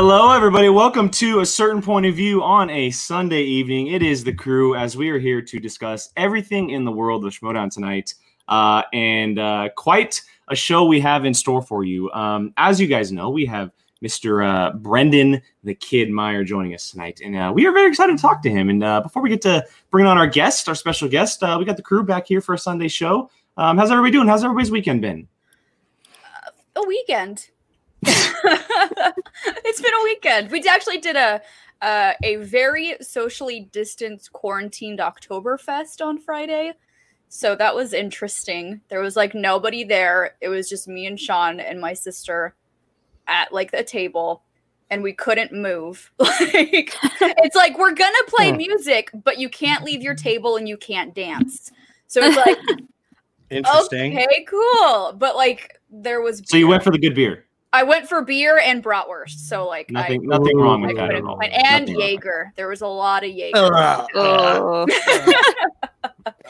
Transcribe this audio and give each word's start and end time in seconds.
Hello, 0.00 0.30
everybody. 0.30 0.68
Welcome 0.68 1.10
to 1.10 1.40
a 1.40 1.44
certain 1.44 1.82
point 1.82 2.06
of 2.06 2.14
view 2.14 2.40
on 2.40 2.70
a 2.70 2.88
Sunday 2.88 3.42
evening. 3.42 3.88
It 3.88 4.00
is 4.00 4.22
the 4.22 4.32
crew 4.32 4.76
as 4.76 4.96
we 4.96 5.10
are 5.10 5.18
here 5.18 5.42
to 5.42 5.58
discuss 5.58 6.12
everything 6.16 6.70
in 6.70 6.84
the 6.84 6.92
world 6.92 7.24
of 7.24 7.32
Schmodown 7.32 7.68
tonight, 7.68 8.14
uh, 8.46 8.84
and 8.92 9.40
uh, 9.40 9.70
quite 9.76 10.22
a 10.46 10.54
show 10.54 10.84
we 10.84 11.00
have 11.00 11.24
in 11.24 11.34
store 11.34 11.62
for 11.62 11.82
you. 11.82 12.08
Um, 12.12 12.54
as 12.58 12.80
you 12.80 12.86
guys 12.86 13.10
know, 13.10 13.28
we 13.28 13.44
have 13.46 13.72
Mr. 14.00 14.46
Uh, 14.46 14.72
Brendan 14.74 15.42
the 15.64 15.74
Kid 15.74 16.10
Meyer 16.10 16.44
joining 16.44 16.74
us 16.74 16.92
tonight, 16.92 17.20
and 17.24 17.34
uh, 17.34 17.50
we 17.52 17.66
are 17.66 17.72
very 17.72 17.88
excited 17.88 18.16
to 18.16 18.22
talk 18.22 18.40
to 18.42 18.50
him. 18.50 18.70
And 18.70 18.84
uh, 18.84 19.00
before 19.00 19.20
we 19.20 19.30
get 19.30 19.42
to 19.42 19.66
bring 19.90 20.06
on 20.06 20.16
our 20.16 20.28
guest, 20.28 20.68
our 20.68 20.76
special 20.76 21.08
guest, 21.08 21.42
uh, 21.42 21.56
we 21.58 21.64
got 21.64 21.76
the 21.76 21.82
crew 21.82 22.04
back 22.04 22.28
here 22.28 22.40
for 22.40 22.54
a 22.54 22.58
Sunday 22.58 22.86
show. 22.86 23.32
Um, 23.56 23.76
how's 23.76 23.90
everybody 23.90 24.12
doing? 24.12 24.28
How's 24.28 24.44
everybody's 24.44 24.70
weekend 24.70 25.00
been? 25.02 25.26
a 26.76 26.86
weekend. 26.86 27.48
It's 28.02 29.80
been 29.80 29.94
a 29.94 30.04
weekend. 30.04 30.50
We 30.50 30.62
actually 30.68 30.98
did 30.98 31.16
a 31.16 31.40
uh, 31.80 32.12
a 32.22 32.36
very 32.36 32.96
socially 33.00 33.68
distanced 33.72 34.32
quarantined 34.32 34.98
Oktoberfest 34.98 36.04
on 36.04 36.18
Friday. 36.18 36.72
So 37.28 37.54
that 37.54 37.74
was 37.74 37.92
interesting. 37.92 38.80
There 38.88 39.00
was 39.00 39.16
like 39.16 39.34
nobody 39.34 39.84
there. 39.84 40.36
It 40.40 40.48
was 40.48 40.68
just 40.68 40.88
me 40.88 41.06
and 41.06 41.20
Sean 41.20 41.60
and 41.60 41.80
my 41.80 41.92
sister 41.92 42.54
at 43.26 43.52
like 43.52 43.70
the 43.70 43.84
table 43.84 44.42
and 44.90 45.02
we 45.02 45.12
couldn't 45.12 45.52
move. 45.52 46.10
like 46.18 46.96
it's 47.12 47.56
like 47.56 47.78
we're 47.78 47.92
gonna 47.92 48.16
play 48.28 48.52
music, 48.52 49.10
but 49.12 49.38
you 49.38 49.48
can't 49.48 49.84
leave 49.84 50.02
your 50.02 50.14
table 50.14 50.56
and 50.56 50.68
you 50.68 50.76
can't 50.76 51.14
dance. 51.14 51.70
So 52.06 52.22
it's 52.22 52.36
like 52.36 52.58
Interesting. 53.50 54.18
okay, 54.18 54.44
cool. 54.48 55.12
But 55.16 55.36
like 55.36 55.80
there 55.90 56.20
was 56.20 56.42
So 56.46 56.56
you 56.56 56.68
went 56.68 56.82
for 56.82 56.90
the 56.90 56.98
good 56.98 57.14
beer. 57.14 57.44
I 57.72 57.82
went 57.82 58.08
for 58.08 58.22
beer 58.22 58.58
and 58.58 58.82
bratwurst. 58.82 59.38
So 59.46 59.66
like 59.66 59.90
Nothing, 59.90 60.22
I, 60.32 60.38
nothing 60.38 60.56
wrong 60.58 60.84
I 60.84 60.86
with 60.88 60.96
that 60.96 61.14
at 61.14 61.22
all. 61.22 61.38
and 61.42 61.52
Nothing 61.86 61.94
wrong. 61.98 62.08
Jaeger. 62.08 62.52
There 62.56 62.68
was 62.68 62.80
a 62.80 62.86
lot 62.86 63.24
of 63.24 63.30
Jaeger. 63.30 63.58
Oh. 64.14 64.86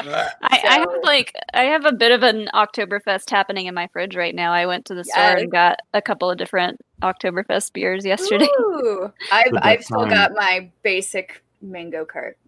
I, 0.00 0.28
I 0.42 0.78
have 0.78 0.88
like 1.02 1.32
I 1.54 1.64
have 1.64 1.84
a 1.84 1.92
bit 1.92 2.12
of 2.12 2.22
an 2.22 2.48
Oktoberfest 2.54 3.30
happening 3.30 3.66
in 3.66 3.74
my 3.74 3.86
fridge 3.88 4.14
right 4.16 4.34
now. 4.34 4.52
I 4.52 4.66
went 4.66 4.84
to 4.86 4.94
the 4.94 5.04
store 5.04 5.22
Yes. 5.22 5.42
and 5.42 5.50
got 5.50 5.80
a 5.94 6.00
couple 6.02 6.30
of 6.30 6.38
different 6.38 6.80
Oktoberfest 7.02 7.72
beers 7.72 8.04
yesterday. 8.04 8.48
Ooh. 8.60 9.12
I've 9.32 9.52
I've 9.62 9.78
best 9.78 9.86
still 9.88 10.00
time. 10.02 10.10
got 10.10 10.32
my 10.34 10.70
basic 10.82 11.42
mango 11.60 12.04
cart. 12.04 12.38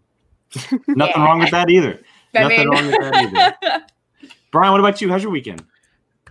Nothing 0.54 0.82
Yeah. 0.96 1.24
wrong 1.24 1.38
with 1.40 1.50
that 1.50 1.70
either. 1.70 2.00
I 2.34 2.42
Nothing 2.42 2.58
mean, 2.58 2.68
wrong 2.68 2.86
with 2.86 3.00
that 3.00 3.56
either. 3.64 3.86
Brian, 4.52 4.72
what 4.72 4.80
about 4.80 5.00
you? 5.00 5.08
How's 5.10 5.22
your 5.22 5.32
weekend? 5.32 5.64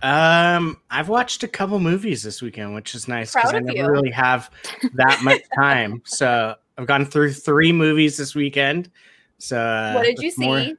Um, 0.02 0.78
I've 0.90 1.08
watched 1.08 1.42
a 1.42 1.48
couple 1.48 1.78
movies 1.78 2.22
this 2.22 2.40
weekend, 2.42 2.74
which 2.74 2.94
is 2.94 3.08
nice 3.08 3.34
because 3.34 3.52
I 3.52 3.58
never 3.58 3.78
you. 3.78 3.88
really 3.88 4.10
have 4.10 4.50
that 4.94 5.20
much 5.22 5.42
time. 5.54 6.02
so 6.06 6.54
I've 6.78 6.86
gone 6.86 7.06
through 7.06 7.32
three 7.32 7.72
movies 7.72 8.16
this 8.16 8.34
weekend. 8.34 8.90
So 9.38 9.58
uh, 9.58 9.92
what 9.94 10.04
did 10.04 10.18
you 10.18 10.28
with 10.28 10.38
more- 10.38 10.60
see? 10.60 10.76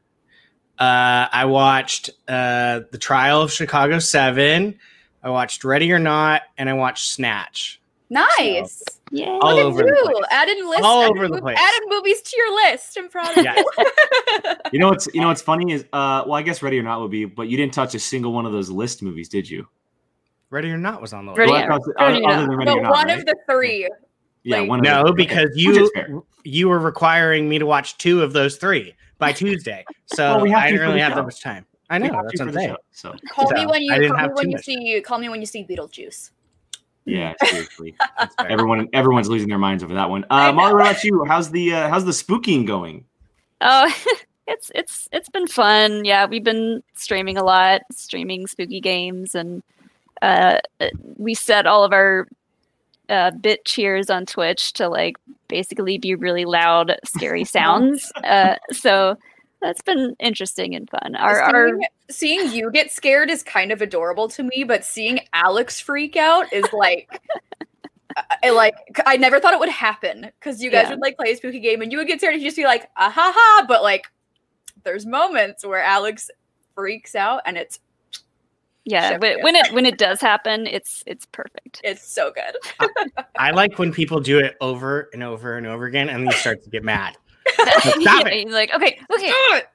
Uh, 0.80 1.28
I 1.32 1.46
watched 1.46 2.10
uh, 2.28 2.82
The 2.92 2.98
Trial 2.98 3.42
of 3.44 3.52
Chicago 3.52 4.00
Seven. 4.00 4.80
I 5.22 5.30
watched 5.30 5.64
Ready 5.64 5.92
or 5.92 6.00
Not, 6.00 6.42
and 6.58 6.68
I 6.68 6.74
watched 6.74 7.10
Snatch. 7.12 7.81
Nice. 8.12 8.84
Yeah. 9.10 9.38
All 9.42 9.52
Look 9.56 9.60
at 9.60 9.66
over 9.66 9.82
the 9.84 9.88
you. 9.88 10.04
place. 10.04 10.26
Adding 10.32 10.68
list. 10.68 10.84
All 10.84 11.02
adding 11.04 11.18
over 11.18 11.28
the 11.30 11.36
mov- 11.38 11.42
place. 11.42 11.58
Adding 11.60 11.90
movies 11.90 12.22
to 12.22 12.38
your 12.38 12.56
list. 12.56 12.98
I'm 12.98 13.10
proud 13.10 13.38
of 13.38 13.44
Yeah. 13.44 13.56
you. 13.58 13.66
You 14.74 14.80
know 14.80 14.90
what's 14.90 15.08
you 15.14 15.22
know 15.22 15.28
what's 15.28 15.42
funny 15.42 15.74
is 15.74 15.84
uh 15.94 16.24
well 16.26 16.34
I 16.36 16.42
guess 16.44 16.62
Ready 16.62 16.78
or 16.80 16.84
Not 16.84 17.02
would 17.02 17.12
be, 17.12 17.26
but 17.26 17.48
you 17.50 17.58
didn't 17.58 17.74
touch 17.74 17.96
a 17.96 18.00
single 18.00 18.32
one 18.34 18.46
of 18.46 18.52
those 18.52 18.70
list 18.70 19.02
movies, 19.02 19.28
did 19.30 19.50
you? 19.50 19.68
Ready 20.50 20.70
or 20.72 20.78
Not 20.78 21.02
was 21.02 21.14
on 21.14 21.26
the 21.26 21.32
list. 21.32 21.40
Ready 21.40 21.52
Well, 21.52 21.64
or- 21.64 21.68
that's- 21.70 21.88
Ready 22.00 22.24
or 22.24 22.30
other 22.32 22.38
Not. 22.44 22.50
than 22.50 22.58
Ready 22.58 22.72
no, 22.72 22.78
or 22.78 22.82
Not, 22.84 22.92
one 22.92 23.08
right? 23.08 23.20
of 23.20 23.26
the 23.26 23.36
three. 23.50 23.90
yeah, 24.44 24.60
like- 24.60 24.70
one 24.70 24.80
of 24.80 24.86
No, 24.86 25.04
those. 25.06 25.16
because 25.16 25.50
Which 25.56 25.68
is 25.78 25.90
you 25.96 26.26
you 26.44 26.70
were 26.70 26.80
requiring 26.80 27.48
me 27.50 27.60
to 27.60 27.66
watch 27.66 27.98
two 27.98 28.22
of 28.24 28.34
those 28.34 28.58
three 28.58 28.94
by 29.18 29.32
Tuesday, 29.42 29.84
so 30.08 30.36
Well, 30.36 30.44
we 30.44 30.54
I 30.54 30.72
didn't 30.72 30.88
really 30.88 31.00
have 31.00 31.16
that 31.16 31.24
much 31.24 31.42
time. 31.42 31.66
I 31.90 31.98
know 31.98 32.08
that's 32.08 32.38
to 32.40 32.46
what 32.46 32.54
for 32.54 32.60
I'm 32.60 32.66
saying. 32.66 32.76
So 32.92 33.16
Call 33.34 33.52
me 33.52 33.66
when 33.66 33.82
you 33.82 33.92
call 34.10 34.28
me 34.28 34.34
when 34.34 34.50
you 34.50 34.56
much. 34.56 34.64
see 34.66 35.02
call 35.02 35.18
me 35.20 35.28
when 35.30 35.40
you 35.42 35.46
see 35.46 35.66
Beetlejuice. 35.66 36.32
Yeah, 37.06 37.34
seriously. 37.44 37.96
Everyone 38.50 38.88
everyone's 38.94 39.30
losing 39.30 39.50
their 39.50 39.58
minds 39.58 39.84
over 39.84 39.94
that 39.94 40.10
one. 40.10 40.26
Uh 40.30 40.54
what 40.54 40.74
about 40.74 41.04
you? 41.04 41.26
How's 41.26 41.50
the 41.52 41.74
uh, 41.74 41.90
how's 41.90 42.06
the 42.06 42.12
spooking 42.12 42.66
going? 42.66 43.06
Oh, 43.62 43.92
it's 44.48 44.72
it's 44.76 45.08
it's 45.12 45.30
been 45.30 45.48
fun. 45.48 46.06
Yeah, 46.06 46.26
we've 46.26 46.44
been 46.44 46.84
streaming 46.96 47.38
a 47.38 47.44
lot, 47.44 47.82
streaming 47.92 48.48
spooky 48.48 48.82
games, 48.82 49.36
and 49.36 49.64
uh, 50.22 50.60
we 51.18 51.34
set 51.34 51.66
all 51.66 51.84
of 51.84 51.94
our 51.94 52.28
uh, 53.10 53.32
bit 53.32 53.66
cheers 53.66 54.10
on 54.10 54.26
Twitch 54.26 54.74
to 54.74 54.88
like 54.88 55.18
basically 55.48 55.98
be 55.98 56.16
really 56.16 56.46
loud, 56.46 56.98
scary 57.06 57.44
sounds. 57.46 58.12
uh, 58.24 58.56
so 58.72 59.18
that's 59.62 59.82
been 59.82 60.16
interesting 60.20 60.76
and 60.76 60.90
fun. 60.90 61.16
Our, 61.16 61.42
our 61.42 61.68
seeing, 61.68 61.82
seeing 62.10 62.52
you 62.52 62.72
get 62.72 62.92
scared 62.92 63.30
is 63.30 63.44
kind 63.44 63.72
of 63.72 63.82
adorable 63.82 64.28
to 64.30 64.44
me, 64.44 64.64
but 64.64 64.84
seeing 64.84 65.20
Alex 65.34 65.80
freak 65.80 66.16
out 66.16 66.52
is 66.52 66.66
like, 66.74 67.10
I, 68.44 68.50
like 68.50 68.76
I 69.06 69.18
never 69.18 69.40
thought 69.40 69.54
it 69.54 69.60
would 69.60 69.70
happen 69.70 70.32
because 70.40 70.62
you 70.62 70.70
guys 70.72 70.84
Yeah. 70.86 70.90
would 70.92 71.00
like 71.00 71.16
play 71.18 71.32
a 71.32 71.36
spooky 71.38 71.60
game 71.60 71.82
and 71.82 71.92
you 71.92 71.98
would 71.98 72.08
get 72.08 72.20
scared 72.20 72.34
and 72.34 72.42
you 72.44 72.48
just 72.50 72.58
be 72.58 72.66
like, 72.66 72.90
ah 72.98 73.10
ha 73.10 73.32
ha, 73.36 73.66
but 73.68 73.84
like, 73.84 74.08
there's 74.84 75.06
moments 75.06 75.66
where 75.66 75.82
Alex 75.82 76.30
freaks 76.76 77.16
out 77.16 77.42
and 77.46 77.58
it's 77.58 77.80
yeah, 78.84 79.12
Chef 79.12 79.22
when, 79.22 79.56
it 79.56 79.74
when 79.74 79.86
it 79.86 80.00
does 80.00 80.20
happen, 80.20 80.66
it's 80.66 81.04
it's 81.06 81.28
perfect. 81.28 81.82
it's 81.84 82.02
so 82.02 82.32
good. 82.32 82.90
I 83.38 83.52
like 83.56 83.78
when 83.78 83.94
people 83.94 84.20
do 84.20 84.40
it 84.40 84.58
over 84.60 85.08
and 85.14 85.22
over 85.22 85.56
and 85.56 85.68
over 85.68 85.86
again, 85.86 86.10
and 86.10 86.22
then 86.22 86.26
you 86.26 86.32
start 86.32 86.64
to 86.64 86.70
get 86.72 86.84
mad. 86.84 87.16
yeah, 87.60 87.80
Stop 87.80 88.28
it. 88.28 88.44
you're 88.48 88.52
like 88.52 88.74
okay, 88.74 89.00
okay. 89.14 89.32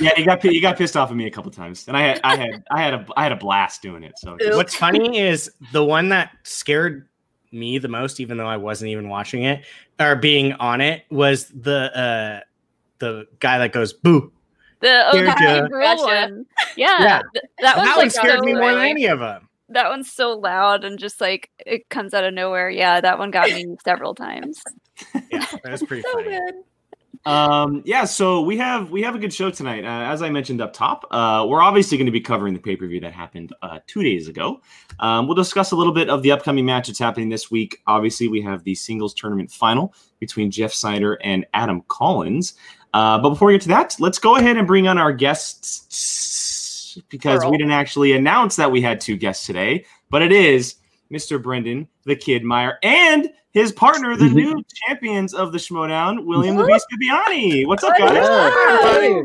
Yeah, 0.00 0.10
you 0.16 0.24
got 0.26 0.42
you 0.42 0.60
got 0.60 0.76
pissed 0.76 0.96
off 0.96 1.10
at 1.10 1.16
me 1.16 1.26
a 1.26 1.30
couple 1.30 1.50
times, 1.52 1.86
and 1.86 1.96
I 1.96 2.00
had 2.00 2.20
I 2.24 2.34
had 2.36 2.64
I 2.72 2.82
had 2.82 2.94
a 2.94 3.06
I 3.16 3.22
had 3.22 3.30
a 3.32 3.36
blast 3.36 3.82
doing 3.82 4.02
it. 4.02 4.18
So 4.18 4.34
Oops. 4.34 4.56
What's 4.56 4.74
funny 4.74 5.18
is 5.20 5.50
the 5.72 5.84
one 5.84 6.08
that 6.08 6.30
scared 6.42 7.06
me 7.52 7.78
the 7.78 7.86
most, 7.88 8.18
even 8.20 8.36
though 8.36 8.46
I 8.48 8.56
wasn't 8.56 8.90
even 8.90 9.08
watching 9.08 9.44
it 9.44 9.64
or 10.00 10.16
being 10.16 10.54
on 10.54 10.80
it, 10.80 11.04
was 11.10 11.46
the 11.48 11.96
uh 11.96 12.40
the 12.98 13.26
guy 13.38 13.58
that 13.58 13.72
goes 13.72 13.92
boo. 13.92 14.32
The 14.80 15.04
oh, 15.08 15.12
Here, 15.12 15.26
the 15.26 15.36
Jeff. 15.38 15.70
girl 15.70 15.82
Gotcha. 15.96 16.02
one. 16.32 16.46
Yeah, 16.76 16.96
Yeah. 17.02 17.20
th- 17.32 17.44
that 17.60 17.76
That 17.76 17.86
like 17.86 17.96
one 17.96 18.10
scared 18.10 18.38
so 18.40 18.44
me 18.44 18.54
more 18.54 18.72
than 18.72 18.82
any 18.82 19.06
of 19.06 19.20
them. 19.20 19.46
That 19.68 19.88
one's 19.88 20.10
so 20.10 20.32
loud 20.38 20.84
and 20.84 20.98
just 20.98 21.20
like 21.20 21.50
it 21.64 21.88
comes 21.90 22.12
out 22.14 22.24
of 22.24 22.34
nowhere. 22.34 22.70
Yeah, 22.70 23.00
that 23.00 23.18
one 23.20 23.30
got 23.30 23.50
me 23.50 23.66
several 23.84 24.14
times. 24.16 24.60
Yeah, 25.30 25.46
that 25.62 25.70
was 25.70 25.82
pretty 25.84 26.02
so 26.10 26.12
funny. 26.14 26.30
good. 26.30 26.54
Um, 27.26 27.82
yeah, 27.84 28.04
so 28.04 28.40
we 28.40 28.56
have 28.56 28.90
we 28.90 29.02
have 29.02 29.14
a 29.14 29.18
good 29.18 29.32
show 29.32 29.50
tonight. 29.50 29.84
Uh, 29.84 30.10
as 30.10 30.22
I 30.22 30.30
mentioned 30.30 30.62
up 30.62 30.72
top, 30.72 31.06
uh, 31.10 31.44
we're 31.46 31.60
obviously 31.60 31.98
going 31.98 32.06
to 32.06 32.12
be 32.12 32.20
covering 32.20 32.54
the 32.54 32.60
pay 32.60 32.76
per 32.76 32.86
view 32.86 33.00
that 33.00 33.12
happened 33.12 33.52
uh, 33.60 33.80
two 33.86 34.02
days 34.02 34.26
ago. 34.26 34.62
Um, 35.00 35.26
we'll 35.26 35.34
discuss 35.34 35.72
a 35.72 35.76
little 35.76 35.92
bit 35.92 36.08
of 36.08 36.22
the 36.22 36.32
upcoming 36.32 36.64
match 36.64 36.86
that's 36.86 36.98
happening 36.98 37.28
this 37.28 37.50
week. 37.50 37.82
Obviously, 37.86 38.28
we 38.28 38.40
have 38.42 38.64
the 38.64 38.74
singles 38.74 39.12
tournament 39.12 39.50
final 39.50 39.94
between 40.18 40.50
Jeff 40.50 40.72
Sneider 40.72 41.18
and 41.22 41.46
Adam 41.52 41.82
Collins. 41.88 42.54
Uh, 42.94 43.18
but 43.18 43.28
before 43.30 43.48
we 43.48 43.54
get 43.54 43.62
to 43.62 43.68
that, 43.68 43.96
let's 44.00 44.18
go 44.18 44.36
ahead 44.36 44.56
and 44.56 44.66
bring 44.66 44.88
on 44.88 44.96
our 44.96 45.12
guests 45.12 45.86
because 47.10 47.38
Plural. 47.38 47.52
we 47.52 47.58
didn't 47.58 47.72
actually 47.72 48.12
announce 48.12 48.56
that 48.56 48.72
we 48.72 48.80
had 48.80 49.00
two 49.00 49.16
guests 49.16 49.46
today, 49.46 49.84
but 50.08 50.22
it 50.22 50.32
is 50.32 50.76
Mr. 51.12 51.40
Brendan 51.40 51.86
the 52.04 52.16
Kid 52.16 52.44
Meyer 52.44 52.78
and 52.82 53.30
his 53.52 53.72
partner, 53.72 54.16
the 54.16 54.28
new 54.28 54.62
champions 54.86 55.34
of 55.34 55.52
the 55.52 55.58
Schmodown, 55.58 56.24
William 56.24 56.56
the 56.56 56.64
Beast 56.66 56.86
Bibbiani. 56.92 57.66
What's 57.66 57.82
up, 57.84 57.96
guys? 57.98 58.28
Wow. 58.28 59.00
Hey, 59.00 59.22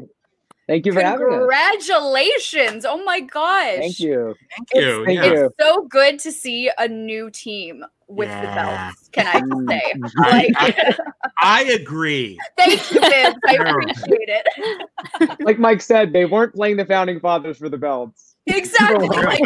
Thank 0.68 0.88
you 0.88 0.94
for 0.94 1.02
having 1.02 1.28
us. 1.28 1.34
Congratulations! 1.38 2.86
Oh 2.86 3.04
my 3.04 3.20
gosh! 3.20 3.78
Thank 3.78 4.00
you. 4.00 4.36
Thank 4.58 4.70
It's, 4.72 4.82
you. 4.82 5.06
Thank 5.06 5.20
yeah. 5.20 5.26
you. 5.26 5.46
it's 5.46 5.56
so 5.60 5.84
good 5.84 6.18
to 6.20 6.32
see 6.32 6.72
a 6.80 6.88
new 6.88 7.30
team 7.30 7.86
with 8.08 8.30
the 8.30 8.48
belts. 8.48 9.10
Can 9.12 9.28
I 9.28 9.42
just 9.42 9.68
say? 9.68 9.94
Mm, 9.96 10.12
Like, 10.18 10.98
I 11.42 11.64
agree. 11.66 12.40
thank 12.58 12.92
you, 12.92 13.00
Vince. 13.00 13.36
I 13.48 13.54
appreciate 13.56 14.30
it. 14.30 15.40
Like 15.42 15.60
Mike 15.60 15.82
said, 15.82 16.14
they 16.14 16.26
weren't 16.26 16.54
playing 16.56 16.78
the 16.78 16.86
founding 16.86 17.20
fathers 17.20 17.58
for 17.58 17.70
the 17.70 17.78
belts. 17.78 18.35
Exactly. 18.48 19.08
Oh, 19.12 19.22
Like, 19.22 19.42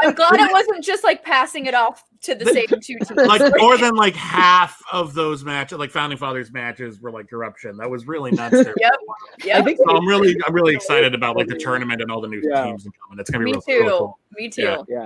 I'm 0.00 0.14
glad 0.14 0.34
it 0.40 0.52
wasn't 0.52 0.84
just 0.84 1.02
like 1.02 1.24
passing 1.24 1.66
it 1.66 1.74
off 1.74 2.04
to 2.22 2.34
the 2.34 2.44
same 2.46 2.66
two 2.68 2.76
teams. 3.00 3.10
Like 3.10 3.42
more 3.58 3.76
than 3.76 3.94
like 3.96 4.14
half 4.14 4.80
of 4.92 5.12
those 5.14 5.44
matches, 5.44 5.78
like 5.78 5.90
founding 5.90 6.16
fathers 6.18 6.52
matches, 6.52 7.00
were 7.00 7.10
like 7.10 7.28
corruption. 7.28 7.76
That 7.78 7.90
was 7.90 8.06
really 8.06 8.30
nuts. 8.30 8.52
there. 8.64 8.74
Yep. 8.78 8.92
I 8.92 9.46
Yep. 9.46 9.64
think 9.64 9.78
So 9.78 9.96
I'm 9.96 10.06
really, 10.06 10.36
I'm 10.46 10.54
really 10.54 10.74
excited 10.76 11.14
about 11.14 11.36
like 11.36 11.48
the 11.48 11.56
tournament 11.58 12.00
and 12.00 12.10
all 12.10 12.20
the 12.20 12.28
new 12.28 12.40
Yeah. 12.44 12.64
teams. 12.64 12.84
and 12.84 12.94
coming. 13.02 13.18
It's 13.18 13.30
gonna 13.30 13.44
be 13.44 13.52
Me 13.52 13.52
real, 13.52 13.62
too. 13.62 13.84
real 13.84 13.98
cool. 13.98 14.18
Me 14.38 14.48
too. 14.48 14.62
Yeah. 14.62 14.76
Yeah. 14.88 15.04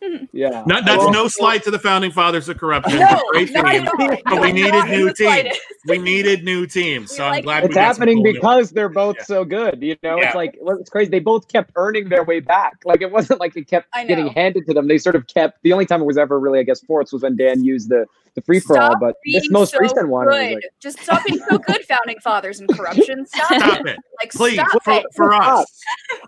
Not, 0.32 0.84
that's 0.84 0.98
Well, 0.98 1.12
no 1.12 1.28
slight 1.28 1.62
to 1.64 1.70
the 1.70 1.78
founding 1.78 2.10
fathers 2.12 2.48
of 2.48 2.58
corruption. 2.58 2.98
No, 3.00 3.20
Great 3.32 3.52
not 3.52 3.72
team, 3.98 4.18
but 4.24 4.40
we 4.40 4.52
needed 4.52 4.84
new 4.86 5.12
teams. 5.12 5.56
We 5.86 5.98
needed 5.98 6.44
new 6.44 6.66
teams. 6.66 7.14
So 7.14 7.24
I'm 7.24 7.42
glad 7.42 7.64
It's 7.64 7.70
we 7.70 7.74
got 7.74 7.84
happening 7.96 8.16
cool 8.18 8.24
new- 8.24 8.32
because 8.34 8.70
they're 8.70 8.88
both 8.88 9.16
Yeah. 9.18 9.24
so 9.24 9.44
good. 9.44 9.82
You 9.82 9.96
know, 10.02 10.16
Yeah. 10.18 10.26
it's 10.26 10.34
like 10.34 10.58
it's 10.60 10.90
crazy. 10.90 11.10
They 11.10 11.20
both 11.20 11.48
kept 11.48 11.72
earning 11.76 12.08
their 12.08 12.22
way 12.24 12.40
back. 12.40 12.74
Like 12.84 13.02
it 13.02 13.10
wasn't 13.10 13.40
like 13.40 13.56
it 13.56 13.66
kept 13.68 13.88
getting 14.06 14.28
handed 14.28 14.66
to 14.66 14.74
them. 14.74 14.86
They 14.88 14.98
sort 14.98 15.16
of 15.16 15.26
kept. 15.26 15.62
The 15.62 15.72
only 15.72 15.86
time 15.86 16.00
it 16.02 16.06
was 16.06 16.18
ever 16.18 16.38
really, 16.38 16.58
I 16.60 16.62
guess, 16.62 16.80
forced 16.82 17.12
was 17.12 17.22
when 17.22 17.36
Dan 17.36 17.64
used 17.64 17.88
the 17.88 18.06
the 18.34 18.42
free 18.42 18.60
for 18.60 18.78
all. 18.80 18.96
But 19.00 19.16
this 19.24 19.50
most 19.50 19.72
so 19.72 19.78
recent 19.78 20.08
one, 20.08 20.26
was 20.26 20.36
like, 20.36 20.58
Just 20.80 21.00
stop 21.00 21.24
being 21.26 21.40
so 21.48 21.58
good, 21.58 21.84
founding 21.86 22.18
fathers 22.20 22.60
and 22.60 22.68
corruption. 22.68 23.26
Stop, 23.34 23.46
Stop 23.60 23.80
it. 23.80 23.86
it, 23.88 23.98
Like 24.20 24.32
please, 24.32 24.54
stop 24.54 24.82
for, 24.84 24.92
it. 24.94 25.06
for 25.16 25.32
us. 25.34 25.66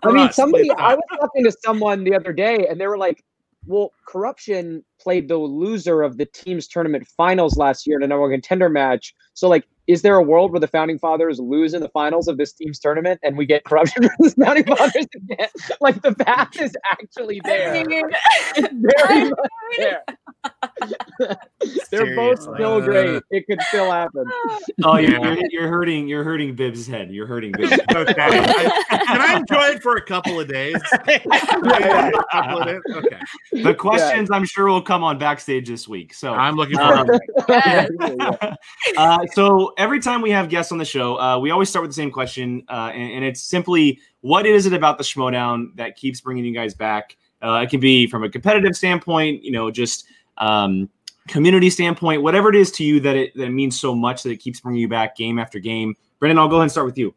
I 0.03 0.11
mean, 0.11 0.31
somebody. 0.31 0.69
I 0.71 0.95
was 0.95 1.03
talking 1.19 1.43
to 1.45 1.51
someone 1.63 2.03
the 2.03 2.15
other 2.15 2.33
day, 2.33 2.67
and 2.67 2.81
they 2.81 2.87
were 2.87 2.97
like, 2.97 3.23
"Well, 3.65 3.91
corruption 4.07 4.83
played 4.99 5.27
the 5.27 5.37
loser 5.37 6.01
of 6.01 6.17
the 6.17 6.25
team's 6.25 6.67
tournament 6.67 7.07
finals 7.07 7.57
last 7.57 7.85
year 7.87 7.97
in 7.97 8.03
a 8.03 8.07
number 8.07 8.21
one 8.21 8.31
contender 8.31 8.69
match. 8.69 9.13
So, 9.33 9.47
like, 9.47 9.65
is 9.91 10.01
there 10.01 10.15
a 10.15 10.23
world 10.23 10.51
where 10.51 10.59
the 10.59 10.67
founding 10.67 10.97
fathers 10.97 11.39
lose 11.39 11.73
in 11.73 11.81
the 11.81 11.89
finals 11.89 12.27
of 12.27 12.37
this 12.37 12.53
team's 12.53 12.79
tournament, 12.79 13.19
and 13.23 13.37
we 13.37 13.45
get 13.45 13.63
corruption 13.65 14.03
from 14.07 14.11
the 14.19 14.31
founding 14.45 14.63
fathers 14.65 15.05
again? 15.15 15.47
Like, 15.81 16.01
the 16.01 16.13
path 16.15 16.59
is 16.61 16.73
actually 16.91 17.41
there. 17.43 17.73
I 17.75 17.83
mean, 17.83 18.09
It's 18.55 18.73
very 18.73 19.29
much 19.29 19.39
there. 19.77 20.03
They're 21.91 22.15
both 22.15 22.41
still 22.41 22.81
great. 22.81 23.21
It 23.29 23.45
could 23.47 23.61
still 23.63 23.91
happen. 23.91 24.25
Oh, 24.83 24.97
you're, 24.97 25.11
Yeah. 25.11 25.33
you're, 25.33 25.43
you're 25.51 25.67
hurting. 25.67 26.07
You're 26.07 26.23
hurting 26.23 26.55
Bibbs' 26.55 26.87
head. 26.87 27.11
You're 27.11 27.27
hurting 27.27 27.51
Bibbs. 27.57 27.73
Okay. 27.73 28.15
I, 28.17 29.03
can 29.05 29.21
I 29.21 29.37
enjoy 29.37 29.75
it 29.75 29.83
for 29.83 29.97
a 29.97 30.01
couple 30.05 30.39
of 30.39 30.47
days? 30.47 30.77
Yeah. 31.07 32.09
A 32.09 32.21
couple 32.31 32.61
of 32.61 32.67
days? 32.67 32.81
Okay. 32.95 33.19
The 33.63 33.73
questions, 33.73 34.29
I'm 34.31 34.45
sure, 34.45 34.67
will 34.67 34.81
come 34.81 35.03
on 35.03 35.17
backstage 35.19 35.67
this 35.67 35.87
week. 35.87 36.13
So 36.13 36.33
I'm 36.33 36.55
looking 36.55 36.79
Um, 36.79 37.05
forward. 37.05 37.21
uh, 38.97 39.19
so 39.33 39.73
every 39.81 39.99
time 39.99 40.21
we 40.21 40.29
have 40.29 40.47
guests 40.47 40.71
on 40.71 40.77
the 40.77 40.85
show, 40.85 41.19
uh, 41.19 41.39
we 41.39 41.49
always 41.49 41.67
start 41.67 41.81
with 41.81 41.89
the 41.89 41.95
same 41.95 42.11
question, 42.11 42.63
uh, 42.69 42.91
and, 42.93 43.11
and 43.13 43.25
it's 43.25 43.41
simply, 43.41 43.99
what 44.21 44.45
is 44.45 44.67
it 44.67 44.73
about 44.73 44.99
the 44.99 45.03
Schmodown 45.03 45.75
that 45.75 45.95
keeps 45.95 46.21
bringing 46.21 46.45
you 46.45 46.53
guys 46.53 46.75
back? 46.75 47.17
Uh, 47.41 47.61
it 47.63 47.71
can 47.71 47.79
be 47.79 48.05
from 48.05 48.23
a 48.23 48.29
competitive 48.29 48.75
standpoint, 48.75 49.43
you 49.43 49.51
know, 49.51 49.71
just 49.71 50.05
um, 50.37 50.87
community 51.27 51.71
standpoint, 51.71 52.21
whatever 52.21 52.49
it 52.49 52.55
is 52.55 52.71
to 52.73 52.83
you 52.83 52.99
that 52.99 53.15
it 53.15 53.33
that 53.35 53.45
it 53.45 53.49
means 53.49 53.79
so 53.79 53.95
much 53.95 54.21
that 54.21 54.29
it 54.29 54.37
keeps 54.37 54.59
bringing 54.59 54.81
you 54.81 54.87
back 54.87 55.17
game 55.17 55.39
after 55.39 55.57
game. 55.57 55.95
Brendan, 56.19 56.37
I'll 56.37 56.47
go 56.47 56.57
ahead 56.57 56.63
and 56.63 56.71
start 56.71 56.85
with 56.85 56.99
you. 56.99 57.15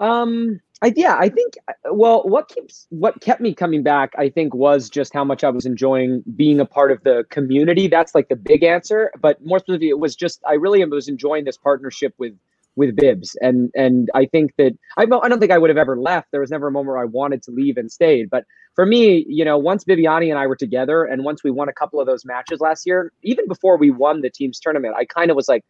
Um, 0.00 0.60
I 0.80 0.92
yeah, 0.94 1.16
I 1.18 1.28
think 1.28 1.54
uh, 1.68 1.72
well, 1.92 2.22
what 2.24 2.48
keeps 2.48 2.86
what 2.90 3.20
kept 3.20 3.40
me 3.40 3.52
coming 3.54 3.82
back, 3.82 4.12
I 4.16 4.28
think, 4.28 4.54
was 4.54 4.88
just 4.88 5.12
how 5.12 5.24
much 5.24 5.42
I 5.42 5.50
was 5.50 5.66
enjoying 5.66 6.22
being 6.36 6.60
a 6.60 6.64
part 6.64 6.92
of 6.92 7.02
the 7.02 7.24
community. 7.30 7.88
That's 7.88 8.14
like 8.14 8.28
the 8.28 8.36
big 8.36 8.62
answer. 8.62 9.10
But 9.20 9.44
more 9.44 9.58
specifically, 9.58 9.88
it 9.88 9.98
was 9.98 10.14
just 10.14 10.40
I 10.46 10.54
really 10.54 10.84
was 10.84 11.08
enjoying 11.08 11.44
this 11.44 11.56
partnership 11.56 12.14
with 12.18 12.34
with 12.76 12.94
Bibbs, 12.94 13.36
and 13.40 13.70
and 13.74 14.08
I 14.14 14.26
think 14.26 14.52
that 14.58 14.72
I 14.96 15.02
I 15.02 15.28
don't 15.28 15.40
think 15.40 15.50
I 15.50 15.58
would 15.58 15.70
have 15.70 15.76
ever 15.76 15.98
left. 15.98 16.28
There 16.30 16.40
was 16.40 16.50
never 16.50 16.68
a 16.68 16.70
moment 16.70 16.94
where 16.94 17.02
I 17.02 17.06
wanted 17.06 17.42
to 17.44 17.50
leave 17.50 17.76
and 17.76 17.90
stayed. 17.90 18.30
But 18.30 18.44
for 18.76 18.86
me, 18.86 19.26
you 19.28 19.44
know, 19.44 19.58
once 19.58 19.82
Bibbiani 19.84 20.30
and 20.30 20.38
I 20.38 20.46
were 20.46 20.54
together, 20.56 21.02
and 21.02 21.24
once 21.24 21.42
we 21.42 21.50
won 21.50 21.68
a 21.68 21.72
couple 21.72 22.00
of 22.00 22.06
those 22.06 22.24
matches 22.24 22.60
last 22.60 22.86
year, 22.86 23.12
even 23.24 23.48
before 23.48 23.76
we 23.76 23.90
won 23.90 24.20
the 24.20 24.30
team's 24.30 24.60
tournament, 24.60 24.94
I 24.96 25.04
kind 25.06 25.32
of 25.32 25.36
was 25.36 25.48
like 25.48 25.64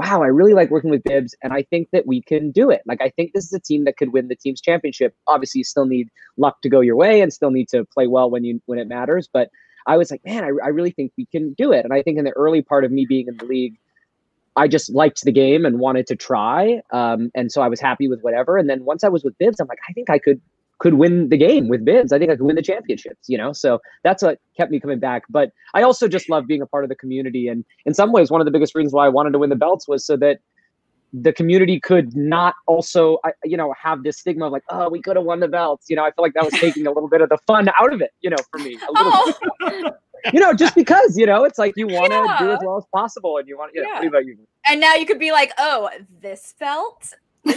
wow, 0.00 0.22
I 0.22 0.28
really 0.28 0.54
like 0.54 0.70
working 0.70 0.88
with 0.88 1.04
Bibbs, 1.04 1.34
and 1.42 1.52
I 1.52 1.62
think 1.62 1.88
that 1.92 2.06
we 2.06 2.22
can 2.22 2.52
do 2.52 2.70
it. 2.70 2.80
Like, 2.86 3.02
I 3.02 3.10
think 3.10 3.34
this 3.34 3.44
is 3.44 3.52
a 3.52 3.60
team 3.60 3.84
that 3.84 3.98
could 3.98 4.14
win 4.14 4.28
the 4.28 4.34
team's 4.34 4.62
championship. 4.62 5.14
Obviously, 5.26 5.58
you 5.58 5.64
still 5.64 5.84
need 5.84 6.08
luck 6.38 6.62
to 6.62 6.70
go 6.70 6.80
your 6.80 6.96
way, 6.96 7.20
and 7.20 7.30
still 7.30 7.50
need 7.50 7.68
to 7.68 7.84
play 7.84 8.06
well 8.06 8.30
when 8.30 8.42
you 8.42 8.62
when 8.64 8.78
it 8.78 8.88
matters. 8.88 9.28
But 9.30 9.50
I 9.86 9.98
was 9.98 10.10
like, 10.10 10.24
man, 10.24 10.42
I, 10.42 10.48
I 10.64 10.68
really 10.68 10.90
think 10.90 11.12
we 11.18 11.26
can 11.26 11.52
do 11.52 11.70
it. 11.72 11.84
And 11.84 11.92
I 11.92 12.00
think 12.02 12.16
in 12.16 12.24
the 12.24 12.30
early 12.30 12.62
part 12.62 12.86
of 12.86 12.90
me 12.90 13.04
being 13.06 13.28
in 13.28 13.36
the 13.36 13.44
league, 13.44 13.78
I 14.56 14.68
just 14.68 14.88
liked 14.90 15.22
the 15.22 15.32
game 15.32 15.66
and 15.66 15.78
wanted 15.78 16.06
to 16.06 16.16
try, 16.16 16.80
um, 16.92 17.30
and 17.34 17.52
so 17.52 17.60
I 17.60 17.68
was 17.68 17.78
happy 17.78 18.08
with 18.08 18.22
whatever. 18.22 18.56
And 18.56 18.70
then 18.70 18.86
once 18.86 19.04
I 19.04 19.08
was 19.08 19.22
with 19.22 19.36
Bibbs, 19.36 19.60
I'm 19.60 19.68
like, 19.68 19.80
I 19.86 19.92
think 19.92 20.08
I 20.08 20.18
could 20.18 20.40
could 20.80 20.94
win 20.94 21.28
the 21.28 21.36
game 21.36 21.68
with 21.68 21.84
Bibbs. 21.84 22.12
I 22.12 22.18
think 22.18 22.30
I 22.30 22.36
could 22.36 22.46
win 22.46 22.56
the 22.56 22.62
championships, 22.62 23.28
you 23.28 23.38
know? 23.38 23.52
So 23.52 23.80
that's 24.02 24.22
what 24.22 24.38
kept 24.56 24.70
me 24.72 24.80
coming 24.80 24.98
back. 24.98 25.22
But 25.28 25.50
I 25.74 25.82
also 25.82 26.08
just 26.08 26.28
love 26.28 26.46
being 26.46 26.62
a 26.62 26.66
part 26.66 26.84
of 26.84 26.88
the 26.88 26.96
community. 26.96 27.48
And 27.48 27.64
in 27.86 27.94
some 27.94 28.12
ways, 28.12 28.30
one 28.30 28.40
of 28.40 28.46
the 28.46 28.50
biggest 28.50 28.74
reasons 28.74 28.92
why 28.92 29.06
I 29.06 29.10
wanted 29.10 29.32
to 29.32 29.38
win 29.38 29.50
the 29.50 29.56
belts 29.56 29.86
was 29.86 30.04
so 30.04 30.16
that 30.16 30.38
the 31.12 31.32
community 31.32 31.78
could 31.80 32.16
not 32.16 32.54
also, 32.66 33.18
you 33.44 33.56
know, 33.56 33.74
have 33.80 34.04
this 34.04 34.18
stigma 34.18 34.46
of 34.46 34.52
like, 34.52 34.62
oh, 34.70 34.88
we 34.88 35.02
could 35.02 35.16
have 35.16 35.24
won 35.24 35.40
the 35.40 35.48
belts. 35.48 35.86
You 35.90 35.96
know, 35.96 36.04
I 36.04 36.12
feel 36.12 36.22
like 36.22 36.34
that 36.34 36.44
was 36.44 36.54
taking 36.60 36.86
a 36.86 36.90
little 36.92 37.08
bit 37.08 37.20
of 37.20 37.28
the 37.28 37.38
fun 37.46 37.68
out 37.78 37.92
of 37.92 38.00
it, 38.00 38.12
you 38.20 38.30
know, 38.30 38.36
for 38.50 38.58
me. 38.58 38.76
A 38.88 38.92
little, 38.92 39.12
Oh, 39.62 39.90
You 40.32 40.38
know, 40.40 40.52
just 40.52 40.74
because, 40.74 41.16
you 41.16 41.26
know, 41.26 41.44
it's 41.44 41.58
like 41.58 41.72
you 41.76 41.86
want 41.88 42.12
to 42.12 42.36
do 42.44 42.52
as 42.52 42.58
well 42.62 42.76
as 42.76 42.84
possible 42.94 43.38
and 43.38 43.48
you 43.48 43.56
want, 43.58 43.72
you 43.74 43.82
know, 43.82 43.88
Yeah. 44.00 44.06
about 44.06 44.24
you? 44.26 44.36
and 44.68 44.80
now 44.80 44.94
you 44.94 45.04
could 45.06 45.18
be 45.18 45.32
like, 45.32 45.52
oh, 45.58 45.88
this 46.20 46.54
felt. 46.58 47.14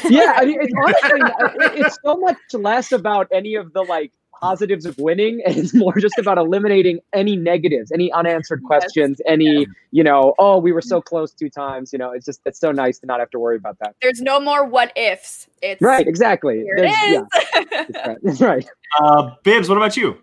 Yeah, 0.10 0.34
I 0.38 0.46
mean, 0.46 0.58
it's 0.62 0.74
honestly, 0.84 1.80
it's 1.82 1.98
so 2.04 2.16
much 2.18 2.38
less 2.54 2.92
about 2.92 3.28
any 3.32 3.56
of 3.56 3.74
the 3.74 3.82
like 3.82 4.12
positives 4.42 4.86
of 4.86 4.98
winning, 4.98 5.42
and 5.46 5.56
it's 5.58 5.74
more 5.74 5.94
just 5.98 6.18
about 6.18 6.38
eliminating 6.38 7.00
any 7.14 7.36
negatives, 7.36 7.92
any 7.92 8.12
unanswered 8.12 8.60
Yes. 8.62 8.68
questions, 8.68 9.22
any, 9.26 9.66
you 9.92 10.04
know, 10.04 10.34
oh, 10.40 10.58
we 10.58 10.72
were 10.74 10.82
so 10.82 11.02
close 11.02 11.34
two 11.34 11.50
times. 11.50 11.94
You 11.94 12.00
know, 12.00 12.12
it's 12.12 12.26
just 12.26 12.42
it's 12.46 12.60
so 12.60 12.72
nice 12.72 13.00
to 13.00 13.06
not 13.06 13.20
have 13.20 13.30
to 13.32 13.40
worry 13.40 13.56
about 13.58 13.78
that. 13.80 13.96
There's 14.02 14.22
no 14.22 14.40
more 14.40 14.66
what 14.66 14.92
ifs. 14.98 15.48
It's 15.62 15.82
Right, 15.82 16.08
exactly. 16.08 16.64
Here 16.64 16.76
There's- 16.78 16.96
it 17.04 17.10
is. 17.10 17.24
Yeah, 17.56 17.64
that's 17.88 18.08
right. 18.08 18.18
That's 18.24 18.42
right. 18.42 18.70
Uh, 19.00 19.32
Bibbs, 19.44 19.70
what 19.70 19.78
about 19.78 19.96
you? 19.98 20.18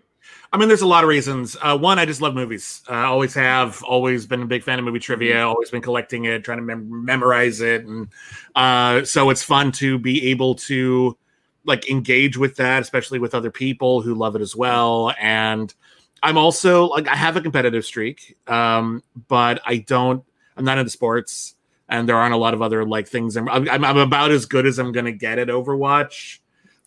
I 0.53 0.57
mean, 0.57 0.67
there's 0.67 0.81
a 0.81 0.87
lot 0.87 1.05
of 1.05 1.07
reasons. 1.07 1.55
Uh, 1.61 1.77
one, 1.77 1.97
I 1.97 2.05
just 2.05 2.21
love 2.21 2.35
movies. 2.35 2.81
I 2.89 3.03
always 3.03 3.33
have, 3.35 3.81
always 3.83 4.25
been 4.25 4.41
a 4.41 4.45
big 4.45 4.63
fan 4.63 4.79
of 4.79 4.85
movie 4.85 4.99
trivia, 4.99 5.47
always 5.47 5.69
been 5.69 5.81
collecting 5.81 6.25
it, 6.25 6.43
trying 6.43 6.57
to 6.57 6.63
mem- 6.63 7.05
memorize 7.05 7.61
it. 7.61 7.85
And 7.85 8.09
uh, 8.53 9.05
so 9.05 9.29
it's 9.29 9.43
fun 9.43 9.71
to 9.73 9.97
be 9.97 10.29
able 10.29 10.55
to 10.55 11.17
like 11.63 11.89
engage 11.89 12.37
with 12.37 12.57
that, 12.57 12.81
especially 12.81 13.17
with 13.17 13.33
other 13.33 13.49
people 13.49 14.01
who 14.01 14.13
love 14.13 14.35
it 14.35 14.41
as 14.41 14.53
well. 14.53 15.13
And 15.17 15.73
I'm 16.21 16.37
also 16.37 16.87
like, 16.87 17.07
I 17.07 17.15
have 17.15 17.37
a 17.37 17.41
competitive 17.41 17.85
streak, 17.85 18.37
um, 18.47 19.03
but 19.29 19.61
I 19.65 19.77
don't, 19.77 20.23
I'm 20.57 20.65
not 20.65 20.77
into 20.77 20.91
sports. 20.91 21.55
And 21.87 22.09
there 22.09 22.17
aren't 22.17 22.33
a 22.33 22.37
lot 22.37 22.53
of 22.53 22.61
other 22.61 22.85
like 22.85 23.07
things. 23.07 23.37
I'm, 23.37 23.47
I'm, 23.47 23.85
I'm 23.85 23.97
about 23.97 24.31
as 24.31 24.45
good 24.45 24.65
as 24.65 24.79
I'm 24.79 24.91
going 24.91 25.05
to 25.05 25.11
get 25.13 25.39
at 25.39 25.47
Overwatch. 25.47 26.39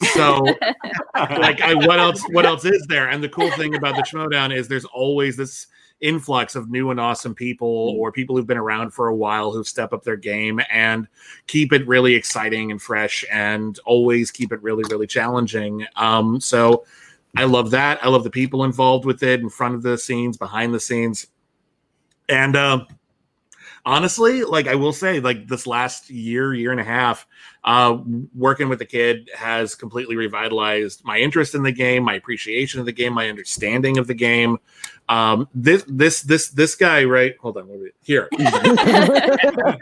So 0.03 0.45
like 1.15 1.61
I, 1.61 1.75
what 1.75 1.99
else 1.99 2.23
what 2.31 2.47
else 2.47 2.65
is 2.65 2.85
there? 2.89 3.09
And 3.09 3.23
the 3.23 3.29
cool 3.29 3.51
thing 3.53 3.75
about 3.75 3.97
the 3.97 4.03
schmodown 4.03 4.55
is 4.55 4.69
there's 4.69 4.85
always 4.85 5.37
this 5.37 5.67
influx 6.01 6.55
of 6.55 6.71
new 6.71 6.91
and 6.91 7.01
awesome 7.01 7.35
people 7.35 7.95
or 7.99 8.13
people 8.13 8.37
who've 8.37 8.47
been 8.47 8.59
around 8.59 8.91
for 8.91 9.09
a 9.09 9.15
while 9.15 9.53
who 9.53 9.63
step 9.65 9.93
up 9.93 10.03
their 10.03 10.17
game 10.17 10.61
and 10.71 11.07
keep 11.47 11.73
it 11.73 11.87
really 11.87 12.15
exciting 12.15 12.71
and 12.71 12.83
fresh 12.83 13.25
and 13.31 13.79
always 13.87 14.31
keep 14.31 14.53
it 14.53 14.63
really 14.63 14.85
really 14.91 15.07
challenging. 15.07 15.87
Um 15.97 16.41
so 16.41 16.85
i 17.37 17.45
love 17.45 17.71
that. 17.71 18.05
I 18.05 18.09
love 18.09 18.25
the 18.25 18.31
people 18.31 18.65
involved 18.65 19.05
with 19.05 19.23
it 19.23 19.41
in 19.41 19.49
front 19.49 19.75
of 19.75 19.83
the 19.83 19.97
scenes 19.97 20.37
behind 20.37 20.75
the 20.75 20.81
scenes. 20.81 21.29
And 22.29 22.57
um 22.57 22.87
honestly 23.87 24.45
like 24.45 24.67
i 24.67 24.75
will 24.75 24.93
say 24.93 25.21
like 25.21 25.47
this 25.47 25.67
last 25.67 26.09
year 26.09 26.55
year 26.55 26.71
and 26.71 26.81
a 26.81 26.85
half 26.85 27.27
uh 27.65 27.99
working 28.35 28.69
with 28.69 28.79
the 28.79 28.85
kid 28.85 29.31
has 29.35 29.75
completely 29.75 30.17
revitalized 30.17 31.03
my 31.05 31.19
interest 31.19 31.55
in 31.55 31.63
the 31.63 31.73
game 31.73 32.03
my 32.03 32.15
appreciation 32.15 32.79
of 32.79 32.87
the 32.87 32.93
game 32.93 33.13
my 33.13 33.29
understanding 33.29 33.99
of 33.99 34.07
the 34.07 34.15
game. 34.15 34.59
Um 35.09 35.49
this 35.55 35.85
this 35.87 36.23
this 36.23 36.49
this 36.49 36.75
guy 36.75 37.05
right 37.05 37.35
hold 37.41 37.57
on 37.57 37.69
wait, 37.69 37.81
wait, 37.81 37.95
here. 38.03 38.29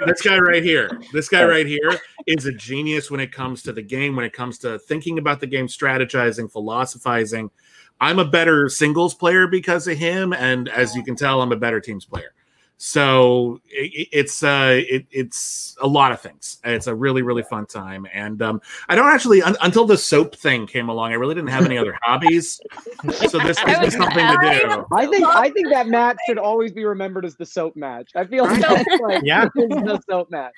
This 0.07 0.21
guy 0.23 0.39
right 0.39 0.63
here 0.63 1.01
this 1.13 1.29
guy 1.29 1.45
right 1.45 1.67
here 1.67 2.01
is 2.27 2.47
a 2.47 2.53
genius 2.53 3.11
when 3.11 3.21
it 3.21 3.33
comes 3.33 3.63
to 3.63 3.73
the 3.73 3.83
game 3.83 4.17
when 4.17 4.25
it 4.25 4.33
comes 4.33 4.59
to 4.59 4.79
thinking 4.81 5.19
about 5.19 5.41
the 5.41 5.47
game 5.47 5.67
strategizing 5.67 6.51
philosophizing. 6.51 7.51
I'm 8.01 8.19
a 8.19 8.25
better 8.25 8.69
singles 8.69 9.15
player 9.15 9.47
because 9.47 9.87
of 9.87 9.97
him 9.97 10.33
and 10.33 10.69
as 10.69 10.95
you 10.95 11.05
can 11.05 11.15
tell 11.15 11.41
i'm 11.41 11.53
a 11.53 11.57
better 11.57 11.81
teams 11.81 12.05
player 12.05 12.33
so 12.79 13.61
it, 13.69 14.09
it's 14.13 14.43
uh 14.43 14.81
it, 14.89 15.07
it's 15.11 15.77
a 15.83 15.87
lot 15.87 16.11
of 16.11 16.21
things 16.21 16.59
it's 16.65 16.89
a 16.89 16.95
really 16.95 17.23
really 17.23 17.43
fun 17.45 17.65
time 17.65 18.07
and 18.13 18.43
um 18.43 18.61
i 18.89 18.95
don't 18.97 19.07
actually 19.13 19.41
un- 19.43 19.57
until 19.63 19.85
the 19.85 19.97
soap 19.97 20.35
thing 20.35 20.67
came 20.67 20.89
along 20.89 21.13
i 21.13 21.15
really 21.15 21.35
didn't 21.35 21.51
have 21.51 21.65
any 21.65 21.79
other 21.79 21.97
hobbies 22.03 22.61
so 23.29 23.39
this 23.39 23.57
I 23.59 23.67
gives 23.67 23.81
me 23.81 23.91
something 23.91 24.27
to 24.27 24.61
do 24.61 24.87
I 24.93 25.07
think 25.07 25.25
I 25.27 25.51
think 25.51 25.69
that 25.71 25.87
match 25.93 26.17
should 26.27 26.39
always 26.39 26.73
be 26.73 26.85
remembered 26.85 27.25
as 27.25 27.37
the 27.37 27.47
soap 27.47 27.77
match. 27.77 28.11
I 28.17 28.25
feel 28.25 28.45
like 28.45 28.61
Soap. 28.61 28.79
that's 28.87 29.01
like 29.03 29.23
Yeah. 29.25 29.45
the 29.55 30.01
soap 30.09 30.31
match. 30.31 30.53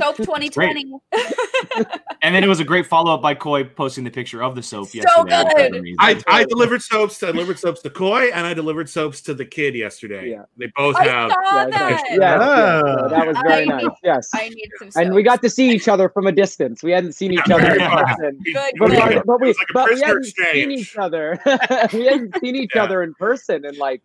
Soap 0.00 0.16
2020. 0.16 0.92
And 2.20 2.34
then 2.34 2.42
it 2.42 2.48
was 2.48 2.58
a 2.58 2.64
great 2.64 2.84
follow 2.86 3.14
up 3.14 3.22
by 3.22 3.32
Coy 3.34 3.62
posting 3.64 4.02
the 4.02 4.10
picture 4.10 4.42
of 4.42 4.56
the 4.56 4.62
soap 4.62 4.88
So 4.88 4.98
yesterday. 4.98 5.70
Good. 5.70 5.94
I, 6.00 6.20
I 6.26 6.44
delivered 6.44 6.82
soaps. 6.82 7.22
I 7.22 7.30
delivered 7.30 7.58
soaps 7.60 7.80
to 7.82 7.90
Coy, 7.90 8.30
and 8.34 8.44
I 8.44 8.54
delivered 8.54 8.88
soaps 8.88 9.20
to 9.22 9.34
the 9.34 9.44
kid 9.44 9.76
yesterday. 9.76 10.30
Yeah. 10.30 10.42
They 10.56 10.66
both 10.74 10.96
I 10.96 11.04
have. 11.04 11.30
saw 11.30 11.36
Yeah, 11.44 11.66
that. 11.66 11.90
yes, 11.90 12.02
yes, 12.10 12.40
Oh. 12.42 13.08
that 13.08 13.26
was 13.26 13.36
very 13.46 13.62
I 13.62 13.64
nice. 13.66 13.82
need- 13.84 13.92
Yes. 14.02 14.30
I 14.34 14.48
need 14.48 14.70
some. 14.90 15.02
And 15.02 15.14
we 15.14 15.22
got 15.22 15.42
to 15.42 15.50
see 15.50 15.70
each 15.70 15.86
other 15.86 16.08
from 16.08 16.26
a 16.26 16.32
distance. 16.32 16.82
We 16.82 16.90
hadn't 16.90 17.12
seen 17.12 17.32
each 17.32 17.40
Yeah, 17.48 17.56
other 17.56 17.72
in 17.80 17.90
person. 17.90 18.38
We- 18.44 18.52
Good, 18.52 18.72
But, 18.78 18.90
we- 18.90 18.96
good. 18.96 19.22
but 19.24 19.40
we, 19.40 19.46
like 19.48 19.56
but 19.72 19.90
we 19.90 20.00
hadn't 20.00 20.24
seen 20.24 20.70
each 20.72 20.96
other. 20.96 21.38
we 21.92 22.06
hadn't 22.06 22.34
seen 22.40 22.56
each 22.56 22.72
Yeah. 22.74 22.82
other 22.84 23.02
in 23.04 23.14
person 23.14 23.64
in 23.64 23.76
like 23.78 24.02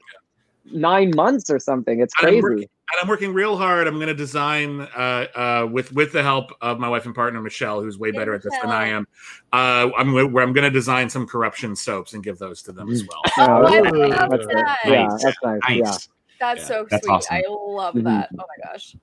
nine 0.71 1.11
months 1.15 1.49
or 1.49 1.59
something. 1.59 1.99
It's 1.99 2.13
And 2.19 2.27
I'm 2.27 2.33
crazy. 2.33 2.41
working- 2.43 2.69
and 2.91 3.01
I'm 3.01 3.07
working 3.07 3.33
real 3.33 3.57
hard. 3.57 3.87
I'm 3.87 3.95
going 3.95 4.07
to 4.07 4.13
design 4.13 4.81
uh, 4.81 5.25
uh, 5.35 5.67
with 5.71 5.93
with 5.93 6.11
the 6.11 6.21
help 6.21 6.51
of 6.61 6.79
my 6.79 6.87
wife 6.89 7.05
and 7.07 7.15
partner 7.15 7.41
Michelle, 7.41 7.81
who's 7.81 7.97
way 7.97 8.11
Hey, 8.11 8.17
better 8.19 8.33
at 8.35 8.43
this 8.43 8.53
than 8.61 8.71
I 8.71 8.87
am. 8.89 9.07
Uh, 9.51 9.89
I'm 9.97 10.13
where 10.13 10.43
I'm 10.43 10.53
going 10.53 10.65
to 10.65 10.69
design 10.69 11.09
some 11.09 11.25
corruption 11.25 11.75
soaps 11.75 12.13
and 12.13 12.23
give 12.23 12.37
those 12.37 12.61
to 12.63 12.71
them 12.71 12.91
as 12.91 13.03
well. 13.07 13.21
Oh, 13.37 13.41
I 13.43 13.59
love 13.59 14.29
that's 14.29 14.45
that. 14.47 14.53
nice. 14.53 14.77
Yeah, 14.85 15.07
that's 15.23 15.37
nice. 15.43 15.59
Yeah. 15.69 15.75
Nice. 15.83 16.09
That's 16.39 16.59
Yeah, 16.61 16.65
so 16.67 16.85
that's 16.89 17.05
sweet. 17.05 17.11
awesome. 17.13 17.35
I 17.35 17.43
love 17.49 17.93
Mhm. 17.95 18.03
that. 18.03 18.29
Oh 18.37 18.43
my 18.57 18.71
gosh. 18.71 18.95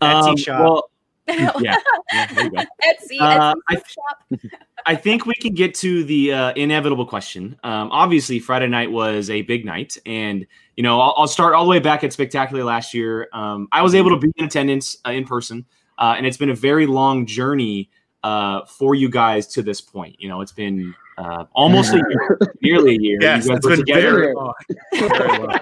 Etsy 0.00 0.38
shop. 0.38 0.60
Um, 0.60 0.64
Well, 0.66 0.90
yeah, 1.60 1.76
yeah, 2.12 2.26
there 2.34 2.44
you 2.44 2.50
go. 2.50 2.56
Etsy, 2.84 3.16
Uh, 3.20 3.54
Etsy 3.54 3.56
I- 3.68 3.74
soap 3.74 3.86
shop. 3.86 4.40
I 4.86 4.96
think 4.96 5.26
we 5.26 5.34
can 5.34 5.54
get 5.54 5.76
to 5.76 6.02
the 6.02 6.32
uh, 6.32 6.52
inevitable 6.54 7.06
question. 7.06 7.56
Um, 7.62 7.90
obviously, 7.92 8.40
Friday 8.40 8.66
night 8.66 8.90
was 8.90 9.30
a 9.30 9.42
big 9.42 9.64
night, 9.64 9.96
and 10.04 10.44
you 10.76 10.82
know 10.82 11.00
I'll, 11.00 11.14
I'll 11.18 11.28
start 11.28 11.54
all 11.54 11.62
the 11.64 11.70
way 11.70 11.78
back 11.78 12.02
at 12.02 12.12
Spectacular 12.12 12.64
last 12.64 12.92
year. 12.92 13.28
Um, 13.32 13.68
I 13.70 13.82
was 13.82 13.94
able 13.94 14.10
to 14.10 14.16
be 14.16 14.32
in 14.36 14.44
attendance 14.46 14.96
uh, 15.06 15.10
in 15.10 15.24
person, 15.24 15.66
uh, 15.98 16.14
and 16.16 16.26
it's 16.26 16.36
been 16.36 16.50
a 16.50 16.54
very 16.54 16.86
long 16.86 17.26
journey 17.26 17.90
uh, 18.24 18.64
for 18.66 18.96
you 18.96 19.08
guys 19.08 19.46
to 19.48 19.62
this 19.62 19.80
point. 19.80 20.16
You 20.18 20.28
know, 20.28 20.40
it's 20.40 20.50
been 20.50 20.92
uh, 21.16 21.44
almost 21.52 21.92
a 21.94 21.98
year, 21.98 22.38
nearly 22.60 22.96
a 22.96 23.00
year. 23.00 23.18
Yes, 23.20 23.44
you 23.44 23.50
guys 23.50 23.56
it's 23.58 23.64
were 23.66 23.70
been 23.76 23.78
together. 23.86 24.18
very 24.18 24.34
long. 24.34 24.54
Very 24.94 25.38
long. 25.38 25.58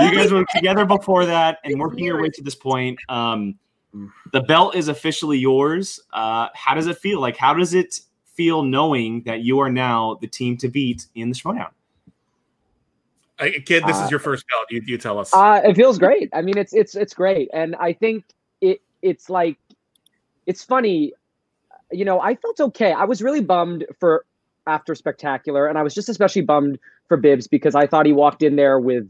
You 0.00 0.14
guys 0.14 0.32
were 0.32 0.46
together 0.54 0.86
before 0.86 1.26
that 1.26 1.58
and 1.64 1.78
working 1.78 2.04
your 2.06 2.22
way 2.22 2.30
to 2.30 2.42
this 2.42 2.54
point. 2.54 2.98
Um, 3.10 3.56
the 4.32 4.40
belt 4.42 4.74
is 4.74 4.88
officially 4.88 5.38
yours. 5.38 6.00
Uh, 6.12 6.48
how 6.54 6.74
does 6.74 6.86
it 6.86 6.98
feel? 6.98 7.20
Like, 7.20 7.36
how 7.36 7.54
does 7.54 7.74
it 7.74 8.00
feel 8.24 8.62
knowing 8.62 9.22
that 9.22 9.40
you 9.40 9.58
are 9.58 9.70
now 9.70 10.18
the 10.20 10.26
team 10.26 10.56
to 10.58 10.68
beat 10.68 11.06
in 11.14 11.30
the 11.30 11.34
Schmodown? 11.34 11.70
Uh, 13.38 13.46
kid, 13.64 13.84
this 13.86 13.96
Uh, 13.96 14.04
is 14.04 14.10
your 14.10 14.20
first 14.20 14.44
belt. 14.48 14.66
You, 14.70 14.82
you 14.84 14.98
tell 14.98 15.18
us. 15.18 15.32
Uh, 15.32 15.60
it 15.64 15.74
feels 15.76 15.98
great. 15.98 16.28
I 16.32 16.42
mean, 16.42 16.58
it's 16.58 16.72
it's 16.72 16.94
it's 16.94 17.14
great, 17.14 17.48
and 17.52 17.76
I 17.76 17.92
think 17.92 18.24
it 18.60 18.80
it's 19.02 19.30
like 19.30 19.56
it's 20.46 20.64
funny. 20.64 21.12
You 21.90 22.04
know, 22.04 22.20
I 22.20 22.34
felt 22.34 22.60
okay. 22.60 22.92
I 22.92 23.04
was 23.04 23.22
really 23.22 23.40
bummed 23.40 23.86
for 23.98 24.24
after 24.66 24.94
spectacular, 24.94 25.66
and 25.66 25.78
I 25.78 25.82
was 25.82 25.94
just 25.94 26.08
especially 26.08 26.42
bummed 26.42 26.78
for 27.06 27.16
Bibbs 27.16 27.46
because 27.46 27.74
I 27.74 27.86
thought 27.86 28.06
he 28.06 28.12
walked 28.12 28.42
in 28.42 28.56
there 28.56 28.78
with 28.78 29.08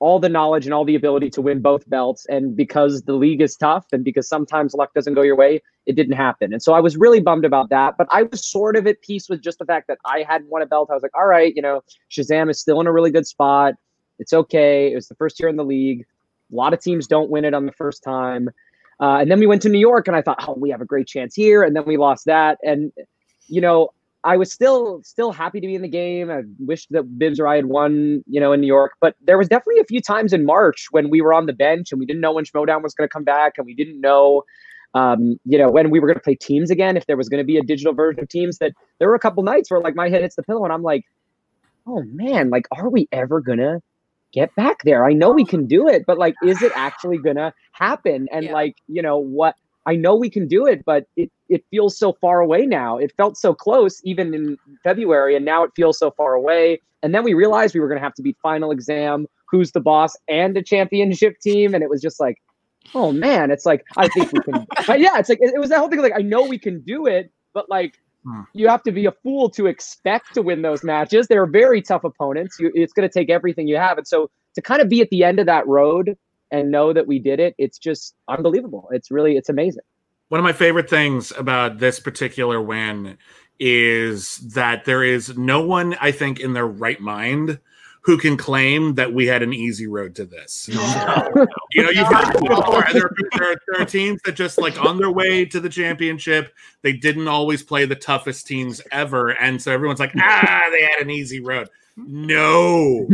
all 0.00 0.18
the 0.18 0.28
knowledge 0.28 0.64
and 0.64 0.74
all 0.74 0.84
the 0.84 0.94
ability 0.94 1.30
to 1.30 1.40
win 1.40 1.60
both 1.60 1.88
belts, 1.88 2.26
and 2.26 2.56
because 2.56 3.02
the 3.02 3.12
league 3.12 3.40
is 3.40 3.54
tough, 3.54 3.86
and 3.92 4.02
because 4.02 4.28
sometimes 4.28 4.74
luck 4.74 4.92
doesn't 4.94 5.14
go 5.14 5.22
your 5.22 5.36
way, 5.36 5.62
it 5.86 5.94
didn't 5.94 6.16
happen. 6.16 6.52
And 6.52 6.62
so 6.62 6.72
I 6.72 6.80
was 6.80 6.96
really 6.96 7.20
bummed 7.20 7.44
about 7.44 7.68
that. 7.70 7.96
But 7.96 8.08
I 8.10 8.24
was 8.24 8.44
sort 8.44 8.76
of 8.76 8.86
at 8.86 9.00
peace 9.02 9.28
with 9.28 9.42
just 9.42 9.58
the 9.58 9.64
fact 9.64 9.86
that 9.88 9.98
I 10.04 10.24
hadn't 10.26 10.48
won 10.48 10.62
a 10.62 10.66
belt. 10.66 10.88
I 10.90 10.94
was 10.94 11.02
like, 11.02 11.16
all 11.16 11.26
right, 11.26 11.54
you 11.54 11.62
know, 11.62 11.82
Shazam 12.10 12.50
is 12.50 12.58
still 12.58 12.80
in 12.80 12.86
a 12.86 12.92
really 12.92 13.10
good 13.10 13.26
spot. 13.26 13.74
It's 14.18 14.32
okay. 14.32 14.90
It 14.90 14.94
was 14.94 15.08
the 15.08 15.14
first 15.14 15.38
year 15.38 15.48
in 15.48 15.56
the 15.56 15.64
league. 15.64 16.06
A 16.52 16.56
lot 16.56 16.72
of 16.72 16.80
teams 16.80 17.06
don't 17.06 17.30
win 17.30 17.44
it 17.44 17.54
on 17.54 17.66
the 17.66 17.72
first 17.72 18.02
time. 18.02 18.48
Uh, 19.00 19.18
and 19.18 19.30
then 19.30 19.38
we 19.38 19.46
went 19.46 19.62
to 19.62 19.68
New 19.68 19.78
York, 19.78 20.08
and 20.08 20.16
I 20.16 20.20
thought, 20.20 20.44
oh, 20.46 20.54
we 20.58 20.70
have 20.70 20.80
a 20.80 20.84
great 20.84 21.06
chance 21.06 21.34
here. 21.34 21.62
And 21.62 21.74
then 21.74 21.84
we 21.86 21.96
lost 21.96 22.26
that. 22.26 22.58
And 22.62 22.92
you 23.48 23.60
know, 23.60 23.90
I 24.24 24.36
was 24.36 24.52
still 24.52 25.02
still 25.02 25.32
happy 25.32 25.60
to 25.60 25.66
be 25.66 25.74
in 25.74 25.82
the 25.82 25.88
game. 25.88 26.30
I 26.30 26.42
wished 26.58 26.88
that 26.90 27.18
Bibbs 27.18 27.40
or 27.40 27.46
I 27.46 27.56
had 27.56 27.66
won, 27.66 28.22
you 28.26 28.40
know, 28.40 28.52
in 28.52 28.60
New 28.60 28.66
York. 28.66 28.92
But 29.00 29.16
there 29.20 29.38
was 29.38 29.48
definitely 29.48 29.80
a 29.80 29.84
few 29.84 30.00
times 30.00 30.32
in 30.32 30.44
March 30.44 30.88
when 30.90 31.08
we 31.10 31.20
were 31.20 31.32
on 31.32 31.46
the 31.46 31.52
bench 31.52 31.90
and 31.90 31.98
we 31.98 32.06
didn't 32.06 32.20
know 32.20 32.32
when 32.32 32.44
Schmodown 32.44 32.82
was 32.82 32.94
going 32.94 33.08
to 33.08 33.12
come 33.12 33.24
back, 33.24 33.54
and 33.56 33.66
we 33.66 33.74
didn't 33.74 34.00
know, 34.00 34.42
um, 34.94 35.36
you 35.44 35.56
know, 35.58 35.70
when 35.70 35.90
we 35.90 36.00
were 36.00 36.06
going 36.06 36.18
to 36.18 36.22
play 36.22 36.34
teams 36.34 36.70
again. 36.70 36.96
If 36.96 37.06
there 37.06 37.16
was 37.16 37.28
going 37.28 37.40
to 37.40 37.44
be 37.46 37.56
a 37.56 37.62
digital 37.62 37.94
version 37.94 38.22
of 38.22 38.28
teams, 38.28 38.58
that 38.58 38.72
there 38.98 39.08
were 39.08 39.14
a 39.14 39.20
couple 39.20 39.42
nights 39.42 39.70
where 39.70 39.80
like 39.80 39.94
my 39.96 40.08
head 40.10 40.22
hits 40.22 40.36
the 40.36 40.42
pillow, 40.42 40.64
and 40.64 40.72
I'm 40.72 40.82
like, 40.82 41.04
oh 41.86 42.02
man, 42.12 42.50
like, 42.50 42.66
are 42.76 42.90
we 42.90 43.08
ever 43.12 43.40
gonna 43.40 43.80
get 44.32 44.54
back 44.54 44.82
there? 44.84 45.04
I 45.04 45.12
know 45.12 45.30
we 45.30 45.44
can 45.44 45.66
do 45.66 45.88
it, 45.88 46.04
but 46.06 46.18
like, 46.18 46.34
is 46.42 46.62
it 46.62 46.72
actually 46.76 47.18
gonna 47.18 47.52
happen? 47.72 48.28
And 48.32 48.46
Yeah. 48.46 48.52
like, 48.52 48.74
you 48.86 49.02
know, 49.02 49.18
what 49.18 49.54
I 49.86 49.96
know 49.96 50.14
we 50.14 50.30
can 50.30 50.46
do 50.46 50.66
it, 50.66 50.84
but 50.84 51.06
it 51.16 51.30
it 51.48 51.64
feels 51.70 51.98
so 51.98 52.12
far 52.20 52.40
away 52.40 52.66
now. 52.66 52.98
It 52.98 53.12
felt 53.16 53.36
so 53.36 53.54
close 53.54 54.00
even 54.04 54.34
in 54.34 54.58
February, 54.84 55.36
and 55.36 55.44
now 55.44 55.64
it 55.64 55.70
feels 55.74 55.98
so 55.98 56.10
far 56.10 56.34
away. 56.34 56.80
And 57.02 57.14
then 57.14 57.24
we 57.24 57.34
realized 57.34 57.74
we 57.74 57.80
were 57.80 57.88
gonna 57.88 58.00
have 58.00 58.14
to 58.14 58.22
beat 58.22 58.36
final 58.42 58.70
exam, 58.70 59.26
who's 59.50 59.72
the 59.72 59.80
boss, 59.80 60.16
and 60.28 60.56
a 60.56 60.62
championship 60.62 61.38
team, 61.40 61.74
and 61.74 61.82
it 61.82 61.90
was 61.90 62.02
just 62.02 62.20
like, 62.20 62.36
oh 62.94 63.12
man, 63.12 63.50
it's 63.50 63.66
like 63.66 63.84
I 63.96 64.08
think 64.08 64.32
we 64.32 64.40
can. 64.40 64.66
but 64.86 65.00
yeah, 65.00 65.18
it's 65.18 65.28
like 65.28 65.40
it, 65.40 65.52
it 65.54 65.58
was 65.58 65.70
that 65.70 65.78
whole 65.78 65.88
thing. 65.88 66.00
Like 66.00 66.16
I 66.16 66.22
know 66.22 66.44
we 66.44 66.58
can 66.58 66.80
do 66.82 67.06
it, 67.06 67.32
but 67.54 67.68
like 67.70 67.94
Hmm. 68.24 68.42
you 68.52 68.68
have 68.68 68.82
to 68.82 68.92
be 68.92 69.06
a 69.06 69.12
fool 69.12 69.48
to 69.48 69.66
expect 69.66 70.34
to 70.34 70.42
win 70.42 70.60
those 70.60 70.84
matches. 70.84 71.26
They're 71.26 71.46
very 71.46 71.80
tough 71.80 72.04
opponents. 72.04 72.58
You, 72.58 72.70
it's 72.74 72.92
going 72.92 73.08
to 73.08 73.12
take 73.12 73.30
everything 73.30 73.66
you 73.66 73.76
have, 73.76 73.96
and 73.96 74.06
so 74.06 74.30
to 74.56 74.60
kind 74.62 74.82
of 74.82 74.90
be 74.90 75.00
at 75.00 75.08
the 75.08 75.24
end 75.24 75.40
of 75.40 75.46
that 75.46 75.66
road 75.66 76.16
and 76.50 76.70
know 76.70 76.92
that 76.92 77.06
we 77.06 77.18
did 77.18 77.40
it, 77.40 77.54
it's 77.58 77.78
just 77.78 78.14
unbelievable. 78.28 78.88
It's 78.92 79.10
really, 79.10 79.36
it's 79.36 79.48
amazing. 79.48 79.82
One 80.28 80.38
of 80.38 80.44
my 80.44 80.52
favorite 80.52 80.88
things 80.88 81.32
about 81.36 81.78
this 81.78 81.98
particular 82.00 82.60
win 82.60 83.18
is 83.58 84.38
that 84.54 84.84
there 84.84 85.02
is 85.04 85.36
no 85.36 85.60
one, 85.60 85.94
I 86.00 86.12
think, 86.12 86.40
in 86.40 86.52
their 86.52 86.66
right 86.66 87.00
mind 87.00 87.58
who 88.02 88.16
can 88.16 88.36
claim 88.38 88.94
that 88.94 89.12
we 89.12 89.26
had 89.26 89.42
an 89.42 89.52
easy 89.52 89.86
road 89.86 90.14
to 90.16 90.24
this. 90.24 90.68
You 91.72 91.84
know, 91.84 91.90
you've 91.90 92.08
heard 92.08 92.34
it 92.34 92.40
before. 92.40 92.84
There, 92.92 93.04
are- 93.04 93.14
there, 93.38 93.52
are, 93.52 93.56
there 93.68 93.82
are 93.82 93.84
teams 93.84 94.20
that 94.24 94.32
just 94.32 94.58
like 94.58 94.80
on 94.84 94.98
their 94.98 95.12
way 95.12 95.44
to 95.44 95.60
the 95.60 95.68
championship, 95.68 96.52
they 96.82 96.92
didn't 96.92 97.28
always 97.28 97.62
play 97.62 97.84
the 97.84 97.94
toughest 97.94 98.46
teams 98.48 98.80
ever, 98.90 99.30
and 99.30 99.62
so 99.62 99.70
everyone's 99.70 100.00
like, 100.00 100.12
ah, 100.18 100.64
they 100.72 100.82
had 100.82 101.00
an 101.00 101.10
easy 101.10 101.40
road. 101.40 101.68
No, 102.06 103.08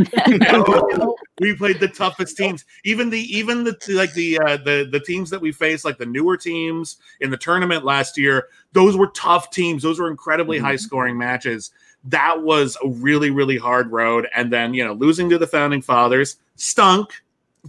no, 0.51 1.15
we 1.39 1.55
played 1.55 1.79
the 1.79 1.87
toughest 1.87 2.37
teams. 2.37 2.65
Even 2.83 3.09
the 3.09 3.19
even 3.19 3.63
the 3.63 3.77
like 3.89 4.13
the 4.13 4.39
uh, 4.39 4.57
the 4.57 4.87
the 4.91 4.99
teams 4.99 5.29
that 5.29 5.41
we 5.41 5.51
faced, 5.51 5.85
like 5.85 5.97
the 5.97 6.05
newer 6.05 6.37
teams 6.37 6.97
in 7.21 7.29
the 7.29 7.37
tournament 7.37 7.85
last 7.85 8.17
year, 8.17 8.47
those 8.73 8.97
were 8.97 9.07
tough 9.07 9.51
teams. 9.51 9.83
Those 9.83 9.99
were 9.99 10.09
incredibly 10.09 10.57
Mhm. 10.59 10.63
high 10.63 10.75
scoring 10.75 11.17
matches. 11.17 11.71
That 12.05 12.43
was 12.43 12.77
a 12.83 12.87
really 12.87 13.29
really 13.29 13.57
hard 13.57 13.91
road, 13.91 14.27
and 14.35 14.51
then 14.51 14.73
you 14.73 14.83
know 14.83 14.93
losing 14.93 15.29
to 15.29 15.37
the 15.37 15.47
founding 15.47 15.81
fathers 15.81 16.37
stunk, 16.55 17.09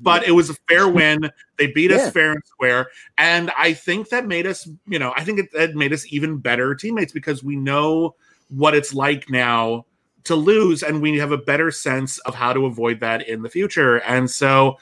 but 0.00 0.26
it 0.26 0.32
was 0.32 0.50
a 0.50 0.54
fair 0.68 0.88
win. 0.88 1.30
They 1.56 1.68
beat 1.68 1.90
Yeah. 1.90 1.96
us 1.96 2.10
fair 2.10 2.32
and 2.32 2.42
square, 2.44 2.88
and 3.16 3.50
I 3.56 3.72
think 3.72 4.08
that 4.10 4.26
made 4.26 4.46
us, 4.46 4.68
you 4.87 4.98
know, 4.98 5.12
I 5.16 5.25
think 5.25 5.40
it, 5.40 5.48
it 5.54 5.75
made 5.76 5.92
us 5.92 6.06
even 6.12 6.38
better 6.38 6.75
teammates 6.75 7.12
because 7.12 7.42
we 7.42 7.56
know 7.56 8.14
what 8.48 8.75
it's 8.75 8.94
like 8.94 9.28
now 9.30 9.84
to 10.25 10.34
lose 10.34 10.82
and 10.82 11.00
we 11.00 11.18
have 11.18 11.32
a 11.32 11.38
better 11.38 11.70
sense 11.70 12.18
of 12.20 12.34
how 12.34 12.52
to 12.52 12.66
avoid 12.66 13.00
that 13.00 13.28
in 13.28 13.42
the 13.42 13.48
future 13.48 13.98
and 13.98 14.30
so 14.30 14.76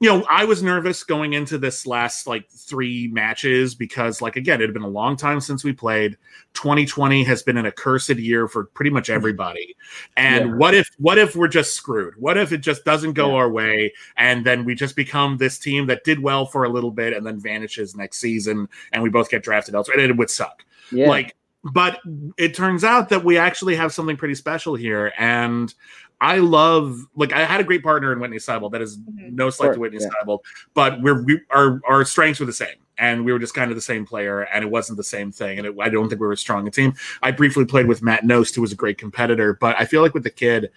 you 0.00 0.08
know 0.08 0.26
i 0.28 0.44
was 0.44 0.62
nervous 0.62 1.04
going 1.04 1.32
into 1.34 1.56
this 1.56 1.86
last 1.86 2.26
like 2.26 2.48
three 2.50 3.08
matches 3.08 3.74
because 3.74 4.20
like 4.20 4.36
again 4.36 4.60
it 4.60 4.64
had 4.64 4.74
been 4.74 4.82
a 4.82 4.88
long 4.88 5.16
time 5.16 5.40
since 5.40 5.62
we 5.62 5.72
played 5.72 6.16
2020 6.54 7.22
has 7.22 7.42
been 7.42 7.56
an 7.56 7.66
accursed 7.66 8.10
year 8.16 8.48
for 8.48 8.64
pretty 8.64 8.90
much 8.90 9.04
mm-hmm. 9.04 9.14
everybody 9.16 9.76
and 10.16 10.48
Yeah. 10.48 10.54
what 10.56 10.74
if 10.74 10.90
what 10.98 11.18
if 11.18 11.36
we're 11.36 11.48
just 11.48 11.74
screwed 11.74 12.14
what 12.18 12.36
if 12.36 12.50
it 12.52 12.58
just 12.58 12.84
doesn't 12.84 13.12
go 13.12 13.28
Yeah. 13.30 13.34
our 13.36 13.50
way 13.50 13.92
and 14.16 14.44
then 14.44 14.64
we 14.64 14.74
just 14.74 14.96
become 14.96 15.36
this 15.36 15.58
team 15.58 15.86
that 15.86 16.04
did 16.04 16.20
well 16.20 16.44
for 16.46 16.64
a 16.64 16.68
little 16.68 16.90
bit 16.90 17.12
and 17.12 17.24
then 17.24 17.38
vanishes 17.38 17.94
next 17.94 18.18
season 18.18 18.68
and 18.92 19.02
we 19.02 19.08
both 19.10 19.30
get 19.30 19.44
drafted 19.44 19.74
elsewhere 19.74 19.98
and 19.98 20.10
it 20.10 20.16
would 20.16 20.30
suck 20.30 20.64
Yeah. 20.90 21.08
like 21.08 21.36
but 21.72 21.98
it 22.36 22.54
turns 22.54 22.84
out 22.84 23.08
that 23.08 23.24
we 23.24 23.38
actually 23.38 23.74
have 23.74 23.92
something 23.92 24.16
pretty 24.16 24.34
special 24.34 24.74
here 24.74 25.12
and 25.18 25.74
i 26.20 26.36
love 26.38 26.98
like 27.16 27.32
i 27.32 27.44
had 27.44 27.60
a 27.60 27.64
great 27.64 27.82
partner 27.82 28.12
in 28.12 28.18
Witney 28.18 28.36
Seibold 28.36 28.72
that 28.72 28.82
is 28.82 28.98
Mhm. 28.98 29.32
no 29.32 29.50
slight 29.50 29.72
to 29.74 29.80
whitney 29.80 29.98
yeah. 30.00 30.08
seibel 30.22 30.40
but 30.74 31.00
we're 31.00 31.22
we, 31.22 31.40
our 31.50 31.80
our 31.88 32.04
strengths 32.04 32.38
were 32.40 32.46
the 32.46 32.52
same 32.52 32.76
and 32.98 33.24
we 33.24 33.32
were 33.32 33.38
just 33.38 33.54
kind 33.54 33.70
of 33.70 33.76
the 33.76 33.80
same 33.82 34.06
player 34.06 34.42
and 34.42 34.62
it 34.64 34.70
wasn't 34.70 34.96
the 34.96 35.02
same 35.04 35.32
thing 35.32 35.58
and 35.58 35.66
it, 35.66 35.74
i 35.80 35.88
don't 35.88 36.08
think 36.08 36.20
we 36.20 36.26
were 36.26 36.32
as 36.34 36.40
strong 36.40 36.66
a 36.68 36.70
team 36.70 36.92
i 37.22 37.30
briefly 37.30 37.64
played 37.64 37.86
with 37.86 38.02
Matt 38.02 38.24
Knost 38.24 38.54
who 38.54 38.60
was 38.60 38.72
a 38.72 38.76
great 38.76 38.98
competitor 38.98 39.54
but 39.60 39.74
i 39.78 39.84
feel 39.84 40.02
like 40.02 40.14
with 40.14 40.22
the 40.24 40.30
kid 40.30 40.70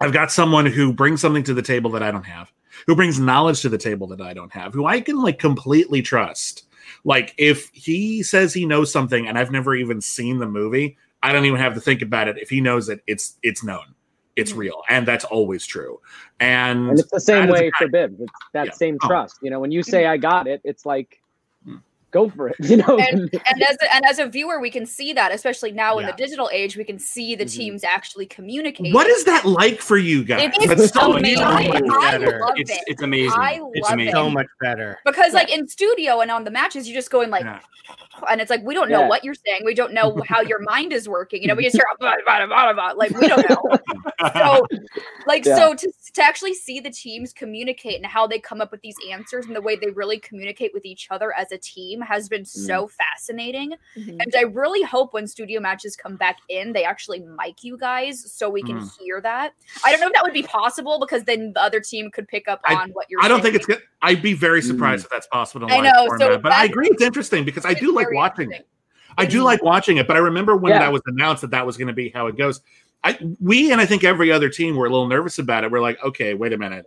i've 0.00 0.12
got 0.12 0.30
someone 0.32 0.66
who 0.66 0.92
brings 0.92 1.20
something 1.20 1.42
to 1.44 1.54
the 1.54 1.62
table 1.62 1.90
that 1.92 2.02
i 2.02 2.10
don't 2.10 2.26
have 2.26 2.52
who 2.86 2.94
brings 2.94 3.18
knowledge 3.18 3.62
to 3.62 3.68
the 3.68 3.78
table 3.78 4.06
that 4.08 4.20
i 4.20 4.34
don't 4.34 4.52
have 4.52 4.74
who 4.74 4.84
i 4.84 5.00
can 5.00 5.20
like 5.22 5.38
completely 5.38 6.02
trust 6.02 6.65
like 7.06 7.34
if 7.38 7.70
he 7.72 8.22
says 8.24 8.52
he 8.52 8.66
knows 8.66 8.92
something 8.92 9.28
and 9.28 9.38
I've 9.38 9.52
never 9.52 9.74
even 9.76 10.00
seen 10.00 10.38
the 10.38 10.46
movie, 10.46 10.98
I 11.22 11.32
don't 11.32 11.44
even 11.44 11.60
have 11.60 11.74
to 11.74 11.80
think 11.80 12.02
about 12.02 12.26
it. 12.26 12.36
If 12.36 12.50
he 12.50 12.60
knows 12.60 12.88
it, 12.88 13.00
it's 13.06 13.38
it's 13.42 13.62
known. 13.62 13.94
It's 14.34 14.52
real. 14.52 14.82
And 14.90 15.06
that's 15.06 15.24
always 15.24 15.64
true. 15.64 16.00
And, 16.40 16.90
and 16.90 16.98
it's 16.98 17.10
the 17.10 17.20
same 17.20 17.48
way 17.48 17.70
for 17.78 17.88
Bibbs. 17.88 18.20
It's 18.20 18.32
that 18.52 18.66
Yeah. 18.66 18.72
same 18.72 18.98
Oh. 19.02 19.06
trust. 19.06 19.38
You 19.40 19.50
know, 19.50 19.60
when 19.60 19.70
you 19.70 19.82
say 19.82 20.06
I 20.06 20.18
got 20.18 20.46
it, 20.46 20.60
it's 20.64 20.84
like. 20.84 21.22
Go 22.16 22.28
for 22.30 22.48
it. 22.48 22.56
You 22.70 22.78
know, 22.78 22.98
and, 22.98 23.20
and 23.32 23.62
as 23.70 23.76
a, 23.82 23.94
and 23.94 24.04
as 24.06 24.18
a 24.18 24.26
viewer, 24.26 24.58
we 24.60 24.70
can 24.70 24.86
see 24.86 25.12
that, 25.12 25.30
especially 25.32 25.72
now 25.72 25.98
in 25.98 26.06
the 26.06 26.12
digital 26.24 26.48
age, 26.52 26.76
we 26.76 26.84
can 26.84 26.98
see 26.98 27.34
the 27.36 27.44
Mhm. 27.44 27.52
teams 27.58 27.84
actually 27.84 28.26
communicate. 28.26 28.92
What 28.94 29.06
is 29.06 29.24
that 29.24 29.44
like 29.44 29.80
for 29.80 29.96
you 29.98 30.24
guys? 30.24 30.50
It 30.60 30.68
That's 30.68 30.92
so 30.92 31.16
amazing. 31.16 31.44
amazing. 31.44 31.90
I 31.90 32.10
better. 32.18 32.40
love 32.40 32.54
It's 32.56 32.70
it 32.70 32.82
it's 32.86 33.02
amazing. 33.02 33.38
I 33.38 33.60
it's 33.74 33.84
love 33.84 33.92
amazing. 33.94 34.14
so 34.14 34.30
much 34.30 34.46
better. 34.60 34.98
because, 35.04 35.32
like 35.32 35.50
in 35.56 35.68
studio 35.68 36.20
and 36.20 36.30
on 36.30 36.44
the 36.44 36.50
matches, 36.50 36.88
you're 36.88 36.98
just 36.98 37.10
going 37.10 37.30
like, 37.30 37.44
Yeah. 37.44 37.60
and 38.30 38.40
it's 38.40 38.50
like 38.50 38.62
we 38.64 38.74
don't 38.74 38.88
know 38.90 39.02
Yeah. 39.02 39.08
what 39.08 39.22
you're 39.24 39.34
saying. 39.46 39.60
We 39.64 39.74
don't 39.74 39.92
know 39.92 40.08
how 40.28 40.40
your 40.40 40.60
mind 40.60 40.92
is 40.92 41.08
working. 41.08 41.40
You 41.42 41.48
know, 41.48 41.54
we 41.54 41.62
just 41.64 41.76
hear 41.80 41.84
blah, 42.00 42.14
blah, 42.24 42.46
blah, 42.46 42.46
blah, 42.46 42.72
blah, 42.72 42.92
like 42.96 43.12
we 43.20 43.28
don't 43.28 43.48
know. 43.48 43.62
so 44.34 44.66
like 45.26 45.44
Yeah. 45.44 45.56
so 45.56 45.74
to, 45.74 45.92
to 46.14 46.22
actually 46.22 46.54
see 46.54 46.80
the 46.80 46.90
teams 46.90 47.32
communicate 47.32 47.96
and 47.96 48.06
how 48.06 48.26
they 48.26 48.38
come 48.40 48.60
up 48.60 48.70
with 48.72 48.80
these 48.80 48.96
answers 49.10 49.46
and 49.46 49.54
the 49.54 49.62
way 49.62 49.76
they 49.76 49.90
really 49.90 50.18
communicate 50.18 50.72
with 50.74 50.84
each 50.84 51.08
other 51.10 51.32
as 51.34 51.52
a 51.52 51.58
team 51.58 52.00
has 52.06 52.28
been 52.28 52.44
so 52.44 52.88
fascinating 52.88 53.74
Mhm. 53.96 54.16
and 54.20 54.34
i 54.36 54.42
really 54.42 54.82
hope 54.82 55.12
when 55.12 55.26
studio 55.26 55.60
matches 55.60 55.96
come 55.96 56.16
back 56.16 56.38
in 56.48 56.72
they 56.72 56.84
actually 56.84 57.20
mic 57.20 57.62
you 57.62 57.76
guys 57.76 58.32
so 58.32 58.48
we 58.48 58.62
can 58.62 58.78
Mm. 58.80 58.98
hear 58.98 59.20
that 59.20 59.52
i 59.84 59.90
don't 59.90 60.00
know 60.00 60.06
if 60.06 60.12
that 60.14 60.22
would 60.22 60.32
be 60.32 60.42
possible 60.44 60.98
because 61.00 61.24
then 61.24 61.52
the 61.52 61.62
other 61.62 61.80
team 61.80 62.10
could 62.10 62.28
pick 62.28 62.48
up 62.48 62.60
I- 62.64 62.74
on 62.76 62.90
what 62.90 63.06
you're 63.10 63.22
I 63.22 63.28
don't 63.28 63.42
think 63.42 63.54
it's 63.56 63.66
good. 63.66 63.82
I'd 64.02 64.22
be 64.22 64.32
very 64.34 64.60
Mm. 64.60 64.66
surprised 64.68 65.04
if 65.04 65.10
that's 65.10 65.26
possible 65.26 65.66
in 65.66 65.72
I 65.72 65.76
live 65.80 65.84
know, 65.84 66.16
so 66.18 66.38
but 66.38 66.52
I 66.52 66.64
agree, 66.64 66.88
it's 66.88 67.02
interesting 67.02 67.44
because 67.44 67.64
I 67.66 67.74
do 67.74 67.92
like 67.92 68.10
watching 68.12 68.52
it. 68.52 68.66
I 69.18 69.24
do 69.26 69.42
like 69.42 69.62
watching 69.62 69.96
it, 69.96 70.06
but 70.06 70.16
I 70.16 70.20
remember 70.20 70.56
when 70.56 70.72
Yeah. 70.72 70.80
that 70.80 70.92
was 70.92 71.02
announced 71.06 71.40
that 71.42 71.50
that 71.52 71.66
was 71.66 71.76
going 71.76 71.88
to 71.88 71.94
be 71.94 72.10
how 72.10 72.26
it 72.26 72.36
goes. 72.36 72.60
I 73.02 73.18
we 73.40 73.72
and 73.72 73.80
I 73.80 73.86
think 73.86 74.04
every 74.04 74.30
other 74.30 74.48
team 74.48 74.76
were 74.76 74.86
a 74.86 74.90
little 74.90 75.08
nervous 75.08 75.38
about 75.38 75.64
it. 75.64 75.70
We're 75.70 75.80
like, 75.80 76.02
okay, 76.04 76.34
wait 76.34 76.52
a 76.52 76.58
minute, 76.58 76.86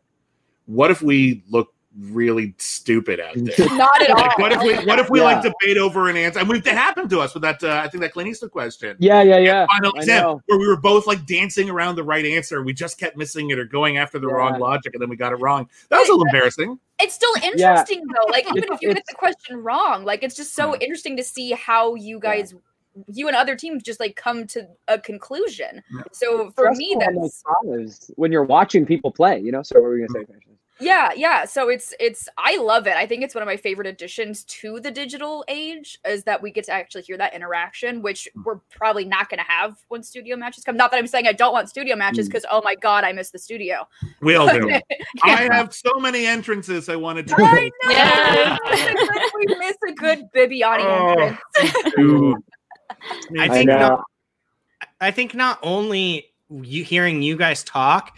what 0.66 0.92
if 0.92 1.02
we 1.02 1.44
look 1.50 1.74
really 1.98 2.54
stupid 2.58 3.20
out 3.20 3.34
there? 3.36 3.68
not 3.76 4.02
at 4.02 4.12
all 4.12 4.18
Like, 4.22 4.38
what 4.38 4.52
if 4.52 4.62
we 4.62 4.76
what 4.86 5.00
if 5.00 5.10
we 5.10 5.20
Yeah. 5.20 5.26
like 5.26 5.42
debate 5.44 5.78
over 5.78 6.08
an 6.10 6.18
answer? 6.18 6.40
And 6.40 6.48
we've 6.48 6.66
it 6.66 6.74
happened 6.74 7.10
to 7.10 7.20
us 7.20 7.34
with 7.34 7.44
that. 7.44 7.64
Uh, 7.64 7.82
I 7.84 7.88
think 7.88 8.02
that 8.02 8.14
Clint 8.14 8.30
Eastwood 8.30 8.52
question. 8.52 8.96
yeah, 9.00 9.22
yeah, 9.22 9.38
yeah. 9.38 9.66
Final 9.72 9.94
I 9.96 10.00
exam, 10.00 10.22
know. 10.24 10.42
where 10.48 10.60
we 10.60 10.68
were 10.68 10.78
both 10.80 11.08
like 11.08 11.26
dancing 11.26 11.70
around 11.70 11.96
the 11.96 12.04
right 12.04 12.26
answer. 12.26 12.62
We 12.64 12.74
just 12.74 13.00
kept 13.00 13.18
missing 13.18 13.50
it 13.50 13.58
or 13.60 13.66
going 13.66 13.98
after 13.98 14.20
the 14.20 14.28
Yeah. 14.28 14.34
wrong 14.36 14.60
logic, 14.60 14.94
and 14.94 15.02
then 15.02 15.10
we 15.10 15.16
got 15.16 15.32
it 15.34 15.38
wrong. 15.38 15.68
That 15.90 16.00
was 16.00 16.10
a 16.10 16.12
little 16.12 16.26
embarrassing. 16.28 16.80
it's 17.02 17.14
still 17.16 17.34
interesting 17.44 18.04
though 18.08 18.32
like 18.32 18.46
even 18.50 18.58
It's- 18.64 18.76
if 18.76 18.82
you 18.82 18.94
get 18.94 19.04
the 19.08 19.16
question 19.16 19.64
wrong 19.64 20.04
like 20.04 20.22
it's 20.22 20.36
just 20.36 20.54
so 20.54 20.74
Yeah. 20.74 20.80
interesting 20.82 21.16
to 21.18 21.24
see 21.24 21.52
how 21.54 21.96
you 21.96 22.20
guys 22.20 22.54
you 23.08 23.28
and 23.28 23.36
other 23.38 23.56
teams 23.56 23.84
just 23.84 24.02
like 24.02 24.18
come 24.18 24.46
to 24.48 24.68
a 24.90 25.00
conclusion 25.00 25.82
so 26.12 26.52
for 26.58 26.72
me 26.74 26.94
Stressful 27.00 27.52
on 27.70 27.78
that's 27.84 28.12
when 28.18 28.32
you're 28.34 28.44
watching 28.44 28.86
people 28.86 29.12
play. 29.12 29.40
You 29.40 29.52
know, 29.54 29.64
so 29.64 29.76
what 29.80 29.84
were 29.84 29.92
we 29.94 30.06
gonna 30.06 30.26
say? 30.28 30.34
Yeah, 30.82 31.12
yeah. 31.16 31.46
So 31.46 31.68
it's 31.70 31.94
it's 32.00 32.30
I 32.38 32.58
love 32.58 32.88
it. 32.88 32.96
I 32.96 33.06
think 33.06 33.22
it's 33.24 33.36
one 33.36 33.42
of 33.42 33.48
my 33.48 33.58
favorite 33.58 33.88
additions 33.88 34.44
to 34.46 34.80
the 34.80 34.92
digital 34.92 35.44
age 35.48 36.00
is 36.08 36.24
that 36.24 36.42
we 36.42 36.52
get 36.52 36.64
to 36.66 36.72
actually 36.72 37.02
hear 37.04 37.18
that 37.18 37.34
interaction, 37.34 38.02
which 38.02 38.30
we're 38.46 38.60
probably 38.70 39.04
not 39.04 39.30
going 39.30 39.40
to 39.40 39.44
have 39.44 39.78
when 39.90 40.04
studio 40.04 40.38
matches 40.38 40.64
come. 40.64 40.78
Not 40.78 40.92
that 40.92 40.98
I'm 40.98 41.08
saying 41.08 41.28
I 41.28 41.34
don't 41.34 41.52
want 41.52 41.70
studio 41.70 41.96
matches 41.98 42.28
because 42.30 42.46
oh 42.50 42.62
my 42.64 42.76
god, 42.76 43.04
I 43.04 43.12
miss 43.12 43.32
the 43.32 43.40
studio. 43.40 43.88
We 44.22 44.36
all 44.36 44.48
do. 44.48 44.70
Yeah. 45.26 45.36
I 45.36 45.50
have 45.54 45.74
so 45.74 45.92
many 46.00 46.26
entrances 46.26 46.88
I 46.88 46.96
wanted 46.96 47.28
to. 47.28 47.36
I 47.40 47.70
know. 47.84 47.92
Yeah. 47.92 48.58
we 49.36 49.56
miss 49.58 49.76
a 49.88 49.92
good 49.94 50.30
Bibbiani 50.36 50.80
Oh. 50.80 51.10
entrance. 51.20 51.96
Dude. 51.96 52.38
I 53.40 53.46
I 53.46 53.50
think 53.50 53.68
know. 53.68 53.78
not, 53.80 54.04
I 55.02 55.12
think 55.12 55.34
not 55.36 55.60
only 55.64 56.32
you 56.50 56.84
hearing 56.84 57.22
you 57.22 57.36
guys 57.38 57.64
talk, 57.64 58.18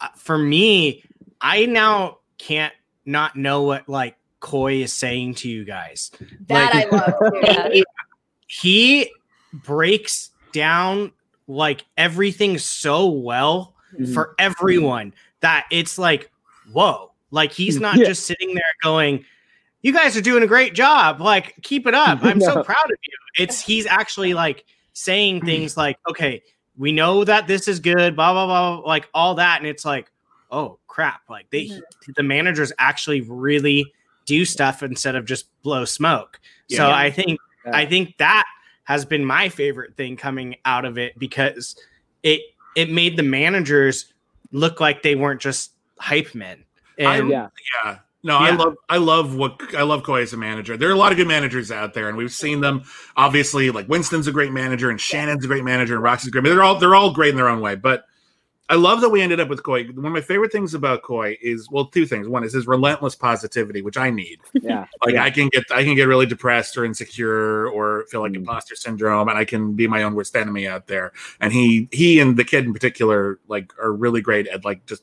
uh, 0.00 0.08
for 0.16 0.38
me, 0.38 1.04
I 1.40 1.66
now 1.66 2.18
can't 2.38 2.72
not 3.04 3.36
know 3.36 3.62
what 3.62 3.88
like 3.88 4.16
Coy 4.40 4.74
is 4.82 4.92
saying 4.92 5.34
to 5.36 5.48
you 5.48 5.64
guys. 5.64 6.10
That 6.48 6.74
Like- 6.74 6.92
I 6.92 6.96
love. 6.96 7.14
Yeah. 7.42 7.68
He, 7.72 7.84
he 8.46 9.12
breaks 9.52 10.30
down 10.52 11.12
like 11.46 11.84
everything 11.96 12.58
so 12.58 13.08
well 13.08 13.74
Mhm. 13.98 14.12
for 14.14 14.34
everyone 14.38 15.12
that 15.40 15.66
it's 15.70 15.98
like, 15.98 16.30
whoa, 16.72 17.12
like 17.30 17.52
he's 17.52 17.78
not 17.80 17.96
Yeah. 17.96 18.06
just 18.06 18.26
sitting 18.26 18.54
there 18.54 18.62
going, 18.82 19.24
you 19.82 19.92
guys 19.92 20.16
are 20.16 20.20
doing 20.20 20.42
a 20.42 20.46
great 20.46 20.74
job. 20.74 21.20
Like, 21.20 21.54
keep 21.62 21.86
it 21.86 21.94
up. 21.94 22.22
I'm 22.22 22.40
so 22.40 22.62
proud 22.64 22.84
of 22.84 22.98
you. 23.02 23.42
It's 23.44 23.60
he's 23.60 23.86
actually 23.86 24.34
like 24.34 24.64
saying 24.92 25.44
things 25.44 25.76
like, 25.76 25.96
okay, 26.08 26.42
we 26.76 26.92
know 26.92 27.24
that 27.24 27.46
this 27.46 27.66
is 27.68 27.80
good, 27.80 28.14
blah, 28.16 28.32
blah, 28.32 28.46
blah, 28.46 28.76
blah, 28.80 28.88
like 28.88 29.08
all 29.14 29.36
that. 29.36 29.58
And 29.58 29.66
it's 29.66 29.84
like, 29.84 30.10
oh 30.50 30.78
crap. 30.86 31.22
Like 31.28 31.48
they 31.50 31.66
Mhm. 31.66 31.80
the 32.16 32.22
managers 32.22 32.72
actually 32.78 33.20
really 33.22 33.84
do 34.26 34.44
stuff 34.44 34.82
instead 34.82 35.16
of 35.16 35.24
just 35.24 35.46
blow 35.62 35.84
smoke. 35.84 36.40
So 36.68 36.88
I 36.90 37.10
think 37.10 37.38
Yeah. 37.66 37.76
I 37.76 37.86
think 37.86 38.16
that 38.18 38.44
has 38.84 39.04
been 39.04 39.24
my 39.24 39.48
favorite 39.48 39.96
thing 39.96 40.16
coming 40.16 40.56
out 40.64 40.84
of 40.84 40.98
it 40.98 41.18
because 41.18 41.76
it 42.22 42.40
it 42.76 42.90
made 42.90 43.16
the 43.16 43.22
managers 43.22 44.12
look 44.52 44.80
like 44.80 45.02
they 45.02 45.14
weren't 45.16 45.40
just 45.40 45.72
hype 45.98 46.34
men. 46.34 46.64
I- 46.98 47.16
And 47.16 47.28
yeah. 47.30 47.48
Yeah. 47.84 47.98
No, 48.22 48.36
I 48.36 48.50
love 48.50 48.76
I 48.90 48.98
love 48.98 49.34
what 49.34 49.58
I 49.74 49.82
love 49.82 50.02
Coy 50.02 50.20
as 50.20 50.34
a 50.34 50.36
manager. 50.36 50.76
There 50.76 50.90
are 50.90 50.92
a 50.92 50.96
lot 50.96 51.10
of 51.10 51.16
good 51.16 51.26
managers 51.26 51.72
out 51.72 51.94
there, 51.94 52.08
and 52.08 52.18
we've 52.18 52.30
seen 52.32 52.60
them. 52.60 52.82
Obviously, 53.16 53.70
like 53.70 53.88
Winston's 53.88 54.26
a 54.26 54.32
great 54.32 54.52
manager, 54.52 54.90
and 54.90 55.00
Shannon's 55.00 55.42
a 55.44 55.48
great 55.48 55.64
manager, 55.64 55.94
and 55.94 56.02
Roxy's 56.02 56.28
a 56.28 56.30
great. 56.30 56.44
They're 56.44 56.62
all 56.62 56.78
they're 56.78 56.94
all 56.94 57.12
great 57.12 57.30
in 57.30 57.36
their 57.36 57.48
own 57.48 57.60
way. 57.62 57.76
But 57.76 58.04
I 58.70 58.76
love 58.76 59.00
that 59.00 59.08
we 59.10 59.20
ended 59.20 59.40
up 59.40 59.48
with 59.48 59.62
Coy. 59.64 59.84
One 59.84 60.06
of 60.06 60.12
my 60.12 60.20
favorite 60.20 60.52
things 60.52 60.72
about 60.74 61.02
Coy 61.02 61.36
is 61.42 61.68
well, 61.70 61.86
two 61.86 62.06
things. 62.06 62.28
One 62.28 62.44
is 62.44 62.52
his 62.52 62.66
relentless 62.68 63.16
positivity, 63.16 63.82
which 63.82 63.96
I 63.98 64.10
need. 64.10 64.38
Yeah. 64.54 64.86
Like 65.04 65.14
Yeah. 65.14 65.24
I 65.24 65.30
can 65.30 65.48
get 65.48 65.64
I 65.72 65.82
can 65.82 65.96
get 65.96 66.04
really 66.04 66.26
depressed 66.26 66.78
or 66.78 66.84
insecure 66.84 67.68
or 67.68 68.06
feel 68.10 68.20
like 68.22 68.32
Mm. 68.32 68.36
imposter 68.36 68.76
syndrome, 68.76 69.28
and 69.28 69.36
I 69.36 69.44
can 69.44 69.74
be 69.74 69.86
my 69.88 70.04
own 70.04 70.14
worst 70.14 70.36
enemy 70.36 70.68
out 70.68 70.86
there. 70.86 71.12
And 71.40 71.52
he 71.52 71.88
he 71.90 72.20
and 72.20 72.36
the 72.36 72.44
kid 72.44 72.64
in 72.64 72.72
particular 72.72 73.40
like 73.48 73.72
are 73.82 73.92
really 73.92 74.20
great 74.20 74.46
at 74.46 74.64
like 74.64 74.86
just 74.86 75.02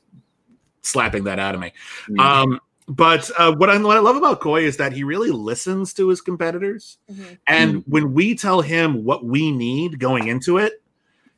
slapping 0.82 1.24
that 1.24 1.38
out 1.38 1.54
of 1.54 1.60
me. 1.60 1.72
Mm. 2.08 2.20
Um, 2.20 2.60
but 2.88 3.30
uh, 3.38 3.54
what 3.54 3.68
I 3.68 3.76
what 3.76 3.98
I 3.98 4.00
love 4.00 4.16
about 4.16 4.40
Coy 4.40 4.62
is 4.62 4.78
that 4.78 4.94
he 4.94 5.04
really 5.04 5.30
listens 5.30 5.92
to 5.94 6.08
his 6.08 6.22
competitors, 6.22 6.96
Mhm. 7.12 7.38
and 7.46 7.84
when 7.86 8.14
we 8.14 8.34
tell 8.34 8.62
him 8.62 9.04
what 9.04 9.26
we 9.26 9.52
need 9.52 9.98
going 9.98 10.28
into 10.28 10.56
it, 10.56 10.80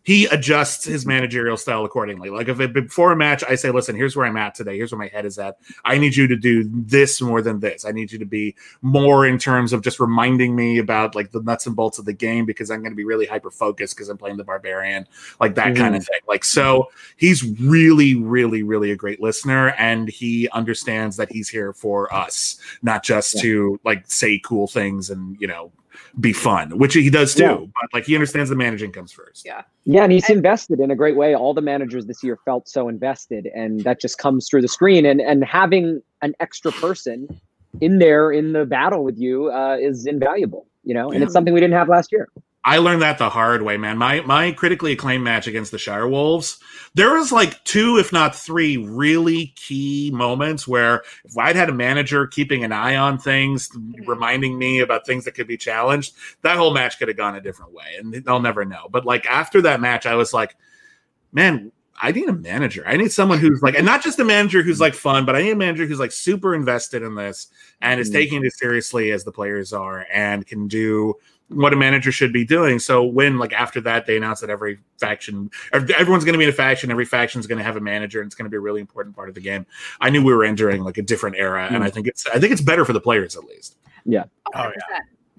he 0.02 0.26
adjusts 0.26 0.84
his 0.84 1.04
managerial 1.04 1.56
style 1.56 1.84
accordingly. 1.84 2.30
Like 2.30 2.48
if 2.48 2.58
it, 2.60 2.72
before 2.72 3.12
a 3.12 3.16
match, 3.16 3.44
I 3.46 3.54
say, 3.54 3.70
"Listen, 3.70 3.94
here's 3.94 4.16
where 4.16 4.26
I'm 4.26 4.36
at 4.36 4.54
today. 4.54 4.76
Here's 4.76 4.92
where 4.92 4.98
my 4.98 5.08
head 5.08 5.26
is 5.26 5.38
at. 5.38 5.58
I 5.84 5.98
need 5.98 6.16
you 6.16 6.26
to 6.26 6.36
do 6.36 6.68
this 6.72 7.20
more 7.20 7.42
than 7.42 7.60
this. 7.60 7.84
I 7.84 7.92
need 7.92 8.10
you 8.10 8.18
to 8.18 8.24
be 8.24 8.56
more 8.82 9.26
in 9.26 9.38
terms 9.38 9.72
of 9.72 9.82
just 9.82 10.00
reminding 10.00 10.56
me 10.56 10.78
about 10.78 11.14
like 11.14 11.32
the 11.32 11.42
nuts 11.42 11.66
and 11.66 11.76
bolts 11.76 11.98
of 11.98 12.06
the 12.06 12.12
game 12.12 12.46
because 12.46 12.70
I'm 12.70 12.80
going 12.80 12.92
to 12.92 12.96
be 12.96 13.04
really 13.04 13.26
hyper 13.26 13.50
focused 13.50 13.94
because 13.94 14.08
I'm 14.08 14.16
playing 14.16 14.38
the 14.38 14.44
barbarian, 14.44 15.06
like 15.38 15.54
that 15.56 15.76
kind 15.76 15.94
of 15.94 16.02
mm-hmm. 16.02 16.12
thing. 16.12 16.20
Like 16.26 16.44
so, 16.44 16.90
he's 17.16 17.44
really, 17.60 18.14
really, 18.14 18.62
really 18.62 18.92
a 18.92 18.96
great 18.96 19.20
listener, 19.20 19.74
and 19.78 20.08
he 20.08 20.48
understands 20.50 21.16
that 21.16 21.30
he's 21.30 21.48
here 21.48 21.72
for 21.72 22.12
us, 22.14 22.58
not 22.82 23.02
just 23.02 23.34
Yeah. 23.34 23.42
to 23.42 23.80
like 23.84 24.04
say 24.10 24.38
cool 24.38 24.66
things 24.66 25.10
and 25.10 25.36
you 25.40 25.46
know 25.46 25.72
be 26.18 26.32
fun, 26.32 26.78
which 26.78 26.94
he 26.94 27.10
does 27.10 27.34
too. 27.34 27.42
Yeah. 27.42 27.56
But 27.56 27.94
like 27.94 28.04
he 28.04 28.14
understands 28.14 28.50
the 28.50 28.56
managing 28.56 28.92
comes 28.92 29.12
first. 29.12 29.44
Yeah. 29.46 29.62
Yeah, 29.84 30.04
and 30.04 30.12
he's 30.12 30.28
And- 30.28 30.36
invested 30.38 30.80
in 30.80 30.90
a 30.90 30.96
great 30.96 31.16
way. 31.16 31.34
All 31.34 31.54
the 31.54 31.62
managers 31.62 32.06
this 32.06 32.22
year 32.22 32.38
felt 32.44 32.68
so 32.68 32.88
invested, 32.88 33.48
and 33.54 33.80
that 33.84 34.00
just 34.00 34.18
comes 34.18 34.48
through 34.48 34.62
the 34.62 34.68
screen. 34.68 35.06
And 35.06 35.20
and 35.20 35.44
having 35.44 36.02
an 36.22 36.34
extra 36.40 36.72
person 36.72 37.28
in 37.80 37.98
there 37.98 38.30
in 38.32 38.52
the 38.52 38.64
battle 38.66 39.04
with 39.04 39.18
you 39.18 39.50
uh, 39.52 39.76
is 39.80 40.06
invaluable. 40.06 40.66
You 40.84 40.94
know, 40.94 41.10
and 41.10 41.22
it's 41.22 41.32
something 41.32 41.52
we 41.52 41.60
didn't 41.60 41.74
have 41.76 41.88
last 41.88 42.10
year. 42.10 42.28
I 42.64 42.76
learned 42.76 43.00
that 43.00 43.16
the 43.16 43.30
hard 43.30 43.62
way, 43.62 43.78
man. 43.78 43.96
My 43.96 44.20
my 44.20 44.52
critically 44.52 44.92
acclaimed 44.92 45.24
match 45.24 45.46
against 45.46 45.70
the 45.70 45.78
Shire 45.78 46.06
Wolves, 46.06 46.58
there 46.94 47.14
was 47.14 47.32
like 47.32 47.62
two, 47.64 47.96
if 47.98 48.12
not 48.12 48.34
three, 48.34 48.76
really 48.76 49.54
key 49.56 50.10
moments 50.12 50.68
where 50.68 51.02
if 51.24 51.38
I'd 51.38 51.56
had 51.56 51.70
a 51.70 51.74
manager 51.74 52.26
keeping 52.26 52.62
an 52.62 52.72
eye 52.72 52.96
on 52.96 53.16
things, 53.16 53.70
reminding 54.06 54.58
me 54.58 54.80
about 54.80 55.06
things 55.06 55.24
that 55.24 55.32
could 55.34 55.46
be 55.46 55.56
challenged, 55.56 56.14
that 56.42 56.58
whole 56.58 56.74
match 56.74 56.98
could 56.98 57.08
have 57.08 57.16
gone 57.16 57.34
a 57.34 57.40
different 57.40 57.72
way, 57.72 57.96
and 57.98 58.22
I'll 58.28 58.40
never 58.40 58.66
know. 58.66 58.88
But 58.90 59.06
like 59.06 59.24
after 59.26 59.62
that 59.62 59.80
match, 59.80 60.04
I 60.04 60.14
was 60.14 60.34
like, 60.34 60.54
man. 61.32 61.72
I 62.02 62.12
need 62.12 62.30
a 62.30 62.32
manager. 62.32 62.82
I 62.86 62.96
need 62.96 63.12
someone 63.12 63.38
who's 63.40 63.62
like, 63.62 63.74
and 63.74 63.84
not 63.84 64.02
just 64.02 64.18
a 64.20 64.24
manager 64.24 64.62
who's 64.62 64.80
like 64.80 64.94
fun, 64.94 65.26
but 65.26 65.36
I 65.36 65.42
need 65.42 65.50
a 65.50 65.56
manager 65.56 65.84
who's 65.84 65.98
like 66.00 66.12
super 66.12 66.54
invested 66.54 67.02
in 67.02 67.14
this 67.14 67.48
and 67.82 68.00
is 68.00 68.08
Mhm. 68.08 68.12
taking 68.14 68.42
it 68.42 68.46
as 68.46 68.58
seriously 68.58 69.12
as 69.12 69.24
the 69.24 69.32
players 69.32 69.74
are 69.74 70.06
and 70.10 70.46
can 70.46 70.66
do 70.66 71.14
what 71.50 71.72
a 71.72 71.76
manager 71.76 72.12
should 72.12 72.32
be 72.32 72.44
doing. 72.44 72.78
So 72.78 73.04
when 73.04 73.38
like 73.38 73.52
after 73.52 73.80
that 73.82 74.06
they 74.06 74.16
announced 74.16 74.40
that 74.40 74.50
every 74.50 74.78
faction, 74.98 75.50
everyone's 75.72 76.24
going 76.24 76.32
to 76.34 76.38
be 76.38 76.44
in 76.44 76.50
a 76.50 76.54
faction, 76.54 76.90
every 76.90 77.04
faction 77.04 77.40
is 77.40 77.46
going 77.46 77.58
to 77.58 77.64
have 77.64 77.76
a 77.76 77.80
manager, 77.80 78.20
and 78.20 78.28
it's 78.28 78.34
going 78.34 78.44
to 78.44 78.50
be 78.50 78.56
a 78.56 78.60
really 78.60 78.80
important 78.80 79.14
part 79.16 79.28
of 79.28 79.34
the 79.34 79.40
game. 79.40 79.66
I 80.00 80.10
knew 80.10 80.24
we 80.24 80.32
were 80.32 80.44
entering 80.44 80.84
like 80.84 80.98
a 80.98 81.02
different 81.02 81.36
era, 81.36 81.68
and 81.70 81.82
I 81.82 81.90
think 81.90 82.06
it's 82.06 82.26
I 82.26 82.38
think 82.38 82.52
it's 82.52 82.62
better 82.62 82.84
for 82.84 82.92
the 82.92 83.00
players 83.00 83.36
at 83.36 83.44
least. 83.44 83.76
Yeah. 84.04 84.24
100%. 84.54 84.72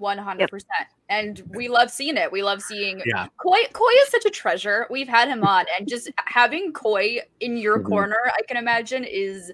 100%. 0.00 0.64
And 1.08 1.42
we 1.54 1.68
love 1.68 1.90
seeing 1.90 2.16
it. 2.16 2.30
We 2.32 2.42
love 2.42 2.60
seeing 2.62 3.02
Yeah. 3.06 3.26
Coy 3.38 3.58
Coy 3.72 3.90
is 4.02 4.08
such 4.10 4.24
a 4.24 4.30
treasure. 4.30 4.86
We've 4.90 5.08
had 5.08 5.28
him 5.28 5.44
on 5.44 5.66
and 5.78 5.88
just 5.88 6.10
having 6.16 6.72
Coy 6.72 7.20
in 7.40 7.56
your 7.56 7.78
Mhm. 7.80 7.84
corner, 7.88 8.18
I 8.26 8.42
can 8.48 8.56
imagine 8.56 9.04
is 9.04 9.52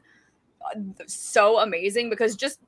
uh, 0.64 0.80
so 1.06 1.58
amazing 1.60 2.10
because 2.10 2.34
just 2.34 2.60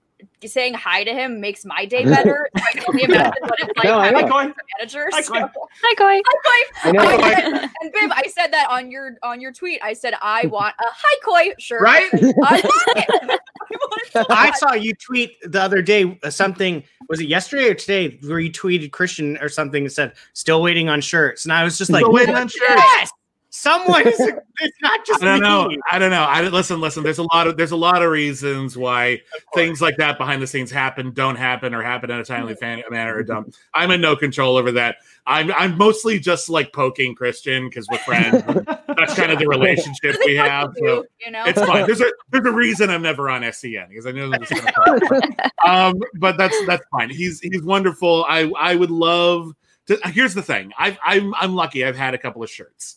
saying 0.44 0.74
hi 0.74 1.04
to 1.04 1.12
him 1.12 1.40
makes 1.40 1.64
my 1.64 1.84
day 1.84 2.04
better. 2.14 2.48
I 2.54 2.72
can 2.72 2.84
only 2.88 3.02
imagine 3.04 3.32
what 3.42 3.58
it's 3.60 3.72
like 3.76 3.84
No, 3.84 3.98
I 3.98 4.06
having. 4.06 4.20
Hi, 4.28 4.44
a 4.44 4.46
Coy. 4.48 4.52
manager. 4.78 5.08
Hi, 5.12 5.20
so- 5.22 5.32
Coy. 5.32 5.40
Hi, 5.82 5.94
Coy. 5.94 6.20
Hi, 6.26 6.34
Coy. 6.44 6.88
I 6.88 6.92
know. 6.92 7.02
I 7.02 7.34
said- 7.34 7.70
and 7.80 7.92
Bib, 7.92 8.10
I 8.12 8.22
said 8.28 8.48
that 8.52 8.68
on 8.70 8.90
your 8.90 9.16
on 9.22 9.40
your 9.40 9.52
tweet. 9.52 9.80
I 9.82 9.92
said 9.92 10.14
I 10.20 10.46
want 10.46 10.74
a 10.78 10.84
hi 10.86 11.16
coy 11.24 11.54
shirt. 11.58 11.80
Right? 11.82 12.08
I 12.14 12.16
want 12.36 12.64
it. 12.64 13.06
I 13.10 13.38
want 13.70 14.02
it 14.06 14.12
so 14.12 14.24
I 14.30 14.50
saw 14.52 14.72
you 14.74 14.94
tweet 14.94 15.36
the 15.42 15.60
other 15.62 15.82
day 15.82 16.18
uh, 16.22 16.30
something. 16.30 16.82
Was 17.08 17.20
it 17.20 17.28
yesterday 17.28 17.68
or 17.70 17.74
today? 17.74 18.18
Where 18.22 18.38
you 18.40 18.50
tweeted 18.50 18.92
Christian 18.92 19.36
or 19.40 19.48
something 19.48 19.84
that 19.84 19.90
said 19.90 20.12
"still 20.32 20.62
waiting 20.62 20.88
on 20.88 21.00
shirts," 21.00 21.44
and 21.44 21.52
I 21.52 21.64
was 21.64 21.78
just 21.78 21.90
like, 21.90 22.02
Still 22.02 22.12
waiting 22.12 22.34
on 22.34 22.48
shirts. 22.48 22.64
"Yes, 22.68 23.10
someone 23.50 24.06
is. 24.06 24.20
It's 24.62 24.76
not 24.82 25.06
just 25.06 25.22
I 25.22 25.38
don't 25.38 25.40
me." 25.40 25.76
know. 25.76 25.82
I 25.90 25.98
don't 25.98 26.10
know. 26.10 26.22
I 26.22 26.42
listen. 26.42 26.80
Listen. 26.80 27.02
There's 27.02 27.18
a 27.18 27.26
lot 27.32 27.46
of 27.46 27.56
there's 27.56 27.72
a 27.72 27.76
lot 27.76 28.02
of 28.02 28.10
reasons 28.10 28.76
why 28.76 29.22
things 29.54 29.80
like 29.80 29.96
that 29.96 30.18
behind 30.18 30.42
the 30.42 30.46
scenes 30.46 30.70
happen, 30.70 31.12
don't 31.12 31.36
happen, 31.36 31.72
or 31.72 31.82
happen 31.82 32.10
in 32.10 32.18
a 32.18 32.24
timely 32.24 32.54
fan- 32.54 32.82
manner 32.90 33.16
or 33.16 33.22
don't. 33.22 33.56
I'm 33.72 33.90
in 33.90 34.02
no 34.02 34.16
control 34.16 34.58
over 34.58 34.70
that. 34.72 34.96
I'm 35.26 35.50
I'm 35.52 35.78
mostly 35.78 36.18
just 36.18 36.50
like 36.50 36.74
poking 36.74 37.14
Christian 37.14 37.68
because 37.68 37.88
we're 37.90 37.98
friends. 37.98 38.42
That's 38.86 39.14
kind 39.14 39.32
of 39.32 39.38
the 39.38 39.48
relationship 39.48 40.16
we 40.26 40.36
have 40.36 40.50
have. 40.50 40.74
So 40.78 41.06
you 41.24 41.30
know. 41.30 41.44
it's 41.44 41.60
fine. 41.60 41.86
There's 41.86 42.00
a 42.00 42.10
there's 42.30 42.46
a 42.46 42.52
reason 42.52 42.90
I'm 42.90 43.02
never 43.02 43.28
on 43.28 43.42
SCN 43.42 43.88
because 43.88 44.06
I 44.06 44.12
know 44.12 44.30
I'm 44.30 44.42
gonna 44.42 45.30
um, 45.66 46.00
but 46.18 46.36
that's 46.36 46.56
that's 46.66 46.84
fine. 46.90 47.10
He's 47.10 47.40
he's 47.40 47.62
wonderful. 47.62 48.24
I 48.28 48.50
I 48.58 48.74
would 48.74 48.90
love 48.90 49.52
to. 49.86 49.98
Here's 50.06 50.34
the 50.34 50.42
thing. 50.42 50.72
I 50.78 50.98
I'm 51.02 51.34
I'm 51.34 51.54
lucky. 51.54 51.84
I've 51.84 51.96
had 51.96 52.14
a 52.14 52.18
couple 52.18 52.42
of 52.42 52.50
shirts. 52.50 52.96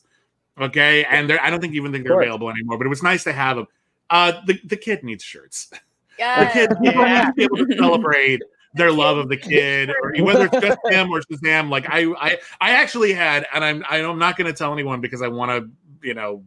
Okay, 0.60 1.04
and 1.06 1.30
they're 1.30 1.42
I 1.42 1.50
don't 1.50 1.62
think 1.62 1.74
even 1.74 1.92
think 1.92 2.06
they're 2.06 2.20
available 2.20 2.50
anymore. 2.50 2.78
But 2.78 2.86
it 2.86 2.90
was 2.90 3.02
nice 3.04 3.24
to 3.24 3.34
have 3.34 3.58
them. 3.58 3.68
Uh, 4.10 4.34
the 4.46 4.60
the 4.66 4.78
kid 4.78 5.04
needs 5.04 5.24
shirts. 5.24 5.72
Yeah, 6.20 6.46
The 6.46 6.52
kid 6.52 6.70
people 6.84 7.02
Yeah. 7.04 7.22
need 7.22 7.26
to 7.28 7.34
be 7.34 7.44
able 7.44 7.58
to 7.68 7.78
celebrate 7.78 8.42
their 8.76 8.92
love 8.92 9.18
of 9.18 9.30
the 9.30 9.38
kid, 9.52 9.90
or 9.90 10.14
whether 10.24 10.46
it's 10.46 10.60
just 10.60 10.78
him 10.90 11.10
or 11.10 11.22
Shazam. 11.22 11.70
Like 11.70 11.86
I 11.90 12.04
I 12.20 12.38
I 12.62 12.72
actually 12.72 13.14
had, 13.14 13.48
and 13.54 13.64
I'm 13.64 13.84
I'm 13.90 14.20
not 14.20 14.38
going 14.38 14.46
to 14.52 14.58
tell 14.58 14.74
anyone 14.74 15.02
because 15.02 15.22
I 15.24 15.28
want 15.28 15.50
to 15.52 16.08
you 16.08 16.14
know 16.14 16.44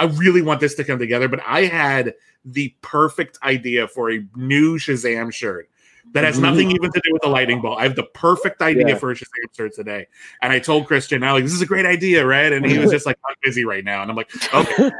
I 0.00 0.06
really 0.06 0.42
want 0.42 0.58
this 0.60 0.74
to 0.76 0.84
come 0.84 0.98
together. 0.98 1.28
But 1.28 1.40
I 1.46 1.66
had 1.66 2.14
the 2.44 2.74
perfect 2.82 3.38
idea 3.44 3.86
for 3.86 4.10
a 4.10 4.24
new 4.34 4.78
Shazam 4.78 5.32
shirt 5.32 5.70
that 6.12 6.22
has 6.24 6.38
nothing 6.38 6.70
even 6.70 6.92
to 6.92 7.00
do 7.04 7.12
with 7.12 7.22
the 7.22 7.28
lightning 7.28 7.60
bolt. 7.60 7.78
I 7.80 7.82
have 7.84 7.96
the 7.96 8.04
perfect 8.04 8.62
idea 8.62 8.88
Yeah. 8.88 8.94
for 8.96 9.10
a 9.10 9.14
Shazam 9.14 9.56
shirt 9.56 9.74
today, 9.74 10.06
and 10.42 10.52
I 10.52 10.58
told 10.60 10.86
Christian, 10.86 11.20
"Now, 11.20 11.32
like 11.34 11.42
this 11.44 11.52
is 11.52 11.60
a 11.62 11.66
great 11.66 11.86
idea, 11.86 12.24
right?" 12.24 12.52
And 12.52 12.64
he 12.64 12.78
was 12.78 12.90
just 12.92 13.04
like, 13.06 13.18
"I'm 13.28 13.34
busy 13.42 13.64
right 13.64 13.84
now," 13.84 14.02
and 14.02 14.10
I'm 14.10 14.16
like, 14.16 14.30
"Okay." 14.54 14.90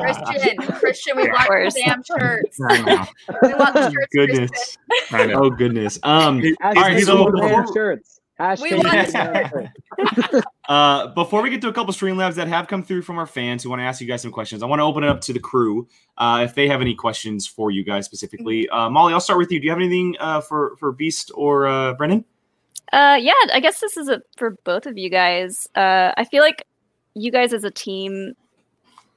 Christian, 0.00 0.56
Christian, 0.78 1.16
we 1.16 1.24
Yeah. 1.24 1.32
want 1.32 1.42
Of 1.42 1.46
course. 1.48 1.76
Shirts. 2.06 2.60
I 2.68 2.82
know. 2.82 3.06
We 3.42 3.54
want 3.54 3.74
the 3.74 3.90
shirts. 3.90 4.06
Goodness. 4.14 4.78
I 5.12 5.26
know. 5.26 5.44
Oh 5.44 5.50
goodness. 5.50 5.98
Um 6.02 6.40
He- 6.40 6.54
Hashtag 6.56 6.74
right, 6.74 6.96
he's 6.96 7.06
so 7.06 7.26
a 7.26 7.32
man 7.32 7.48
before- 7.62 7.74
shirts. 7.74 8.15
Hashtag 8.38 9.52
We 9.52 10.04
want. 10.04 10.44
Uh, 10.68 11.06
before 11.14 11.42
we 11.42 11.48
get 11.48 11.60
to 11.62 11.68
a 11.68 11.72
couple 11.72 11.94
Streamlabs 11.94 12.34
that 12.34 12.48
have 12.48 12.66
come 12.66 12.82
through 12.82 13.00
from 13.00 13.18
our 13.18 13.26
fans 13.26 13.62
who 13.62 13.70
want 13.70 13.78
to 13.78 13.84
ask 13.84 14.00
you 14.00 14.06
guys 14.06 14.20
some 14.20 14.32
questions, 14.32 14.64
I 14.64 14.66
want 14.66 14.80
to 14.80 14.84
open 14.84 15.04
it 15.04 15.08
up 15.08 15.20
to 15.20 15.32
the 15.32 15.38
crew 15.38 15.86
uh, 16.18 16.40
if 16.42 16.56
they 16.56 16.66
have 16.66 16.80
any 16.80 16.92
questions 16.92 17.46
for 17.46 17.70
you 17.70 17.84
guys 17.84 18.04
specifically. 18.04 18.68
Uh, 18.70 18.90
Molly, 18.90 19.12
I'll 19.12 19.20
start 19.20 19.38
with 19.38 19.52
you. 19.52 19.60
Do 19.60 19.64
you 19.66 19.70
have 19.70 19.78
anything 19.78 20.16
uh, 20.18 20.40
for 20.40 20.74
for 20.78 20.90
Beast 20.90 21.30
or 21.36 21.68
uh, 21.68 21.94
Brennan? 21.94 22.24
Uh, 22.92 23.16
yeah, 23.20 23.32
I 23.52 23.60
guess 23.60 23.80
this 23.80 23.96
is 23.96 24.08
a, 24.08 24.22
for 24.36 24.56
both 24.64 24.86
of 24.86 24.98
you 24.98 25.08
guys. 25.08 25.68
Uh, 25.76 26.12
I 26.16 26.24
feel 26.24 26.42
like 26.42 26.66
you 27.14 27.30
guys 27.30 27.52
as 27.52 27.62
a 27.62 27.70
team, 27.70 28.34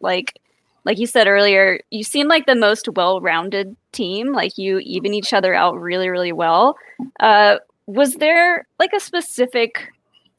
like 0.01 0.39
like 0.85 0.99
you 0.99 1.07
said 1.07 1.27
earlier, 1.27 1.79
you 1.89 2.03
seem 2.03 2.27
like 2.27 2.45
the 2.45 2.55
most 2.55 2.87
well-rounded 2.95 3.75
team. 3.91 4.33
Like 4.33 4.57
you 4.57 4.79
even 4.79 5.15
each 5.15 5.33
other 5.33 5.55
out 5.55 5.79
really, 5.79 6.09
really 6.09 6.31
well. 6.31 6.77
Uh, 7.19 7.57
was 7.89 8.13
there 8.15 8.67
like 8.77 8.93
a 8.93 8.99
specific 8.99 9.91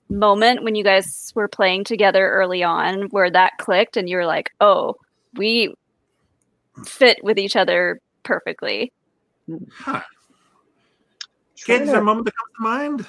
moment 0.09 0.63
when 0.63 0.77
you 0.77 0.85
guys 0.85 1.33
were 1.35 1.49
playing 1.49 1.83
together 1.83 2.31
early 2.31 2.63
on 2.63 3.03
where 3.11 3.29
that 3.29 3.59
clicked 3.59 3.97
and 3.97 4.09
you 4.09 4.17
were 4.17 4.27
like, 4.27 4.53
oh, 4.61 4.95
we 5.35 5.75
fit 6.87 7.19
with 7.25 7.39
each 7.39 7.57
other 7.57 8.01
perfectly? 8.23 8.93
Huh. 9.73 10.01
Trying 11.57 11.79
Kids, 11.79 11.89
is 11.89 11.91
there 11.91 12.01
a 12.01 12.05
moment 12.05 12.27
that 12.27 12.35
comes 12.37 12.55
to 12.57 12.63
mind? 12.63 13.07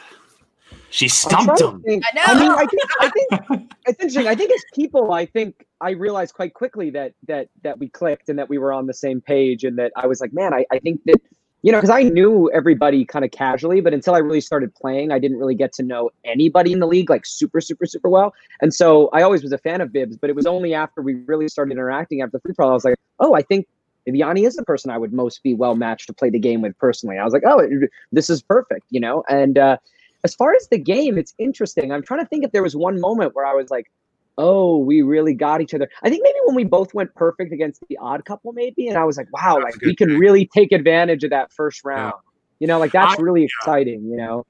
She 0.90 1.08
stumped 1.08 1.62
him. 1.62 1.84
I 1.88 2.00
know. 2.16 2.24
I 2.26 2.40
mean, 2.40 2.52
I 2.52 2.66
think, 2.66 2.82
I 3.00 3.10
think 3.38 3.72
it's 3.86 4.00
interesting. 4.00 4.28
I 4.28 4.34
think 4.34 4.52
as 4.52 4.64
people, 4.74 5.14
I 5.14 5.28
think 5.28 5.68
I 5.82 5.92
realized 5.92 6.34
quite 6.34 6.56
quickly 6.56 6.90
that 6.90 7.14
that 7.28 7.48
that 7.62 7.78
we 7.78 7.90
clicked 7.90 8.28
and 8.28 8.40
that 8.40 8.50
we 8.50 8.58
were 8.58 8.74
on 8.74 8.88
the 8.88 8.94
same 8.94 9.22
page, 9.22 9.64
and 9.64 9.78
that 9.78 9.94
I 9.96 10.08
was 10.08 10.20
like, 10.20 10.34
man, 10.34 10.54
I, 10.54 10.66
I 10.72 10.80
think 10.80 11.02
that 11.06 11.22
you 11.64 11.72
know, 11.72 11.78
because 11.78 11.90
I 11.90 12.04
knew 12.04 12.50
everybody 12.52 13.06
kind 13.06 13.24
of 13.24 13.32
casually, 13.32 13.82
but 13.82 13.94
until 13.94 14.16
I 14.16 14.20
really 14.20 14.42
started 14.42 14.74
playing, 14.74 15.12
I 15.12 15.20
didn't 15.20 15.38
really 15.38 15.56
get 15.56 15.74
to 15.74 15.84
know 15.84 16.10
anybody 16.26 16.74
in 16.74 16.80
the 16.80 16.88
league 16.88 17.10
like 17.10 17.26
super, 17.26 17.62
super, 17.62 17.86
super 17.86 18.10
well. 18.10 18.34
And 18.62 18.74
so 18.74 19.10
I 19.14 19.22
always 19.22 19.44
was 19.44 19.52
a 19.52 19.58
fan 19.58 19.80
of 19.82 19.94
Bibbs, 19.94 20.18
but 20.18 20.30
it 20.30 20.36
was 20.36 20.46
only 20.46 20.74
after 20.74 21.02
we 21.02 21.14
really 21.14 21.48
started 21.48 21.74
interacting 21.74 22.22
after 22.22 22.38
the 22.38 22.40
free 22.42 22.56
all, 22.58 22.72
I 22.72 22.74
was 22.74 22.86
like, 22.86 22.96
oh, 23.20 23.36
I 23.36 23.44
think 23.44 23.68
Yanni 24.06 24.46
is 24.46 24.56
the 24.56 24.64
person 24.64 24.90
I 24.90 24.98
would 24.98 25.14
most 25.14 25.44
be 25.44 25.54
well 25.54 25.76
matched 25.76 26.08
to 26.08 26.14
play 26.14 26.32
the 26.32 26.40
game 26.40 26.62
with 26.62 26.78
personally. 26.80 27.20
I 27.20 27.24
was 27.24 27.34
like, 27.34 27.44
oh, 27.46 27.62
this 28.12 28.30
is 28.30 28.42
perfect, 28.42 28.88
you 28.90 29.00
know? 29.00 29.24
And 29.30 29.60
uh, 29.60 29.78
as 30.24 30.34
far 30.34 30.56
as 30.56 30.68
the 30.70 30.80
game, 30.80 31.18
it's 31.18 31.36
interesting. 31.38 31.92
I'm 31.92 32.02
trying 32.02 32.22
to 32.22 32.26
think 32.26 32.44
if 32.44 32.52
there 32.52 32.64
was 32.64 32.76
one 32.76 33.00
moment 33.00 33.36
where 33.36 33.46
I 33.46 33.54
was 33.54 33.70
like, 33.70 33.92
oh, 34.42 34.78
we 34.78 35.02
really 35.02 35.34
got 35.34 35.62
each 35.62 35.74
other. 35.74 35.88
I 36.04 36.10
think 36.10 36.24
maybe 36.24 36.38
when 36.46 36.56
we 36.56 36.64
both 36.64 36.94
went 36.94 37.14
perfect 37.16 37.54
against 37.54 37.82
the 37.90 37.98
odd 37.98 38.26
couple, 38.26 38.52
maybe. 38.54 38.88
And 38.88 38.98
I 38.98 39.04
was 39.06 39.16
like, 39.18 39.32
wow, 39.32 39.60
That's 39.62 39.76
like 39.76 39.82
we 39.82 39.96
can 39.96 40.10
pick. 40.10 40.18
really 40.20 40.46
take 40.48 40.72
advantage 40.72 41.24
of 41.24 41.30
that 41.30 41.52
first 41.54 41.86
round. 41.86 42.14
You 42.60 42.68
know, 42.68 42.80
like 42.80 42.92
that's 42.92 43.20
I- 43.20 43.22
really 43.22 43.44
exciting, 43.44 44.04
you 44.10 44.18
know? 44.18 44.46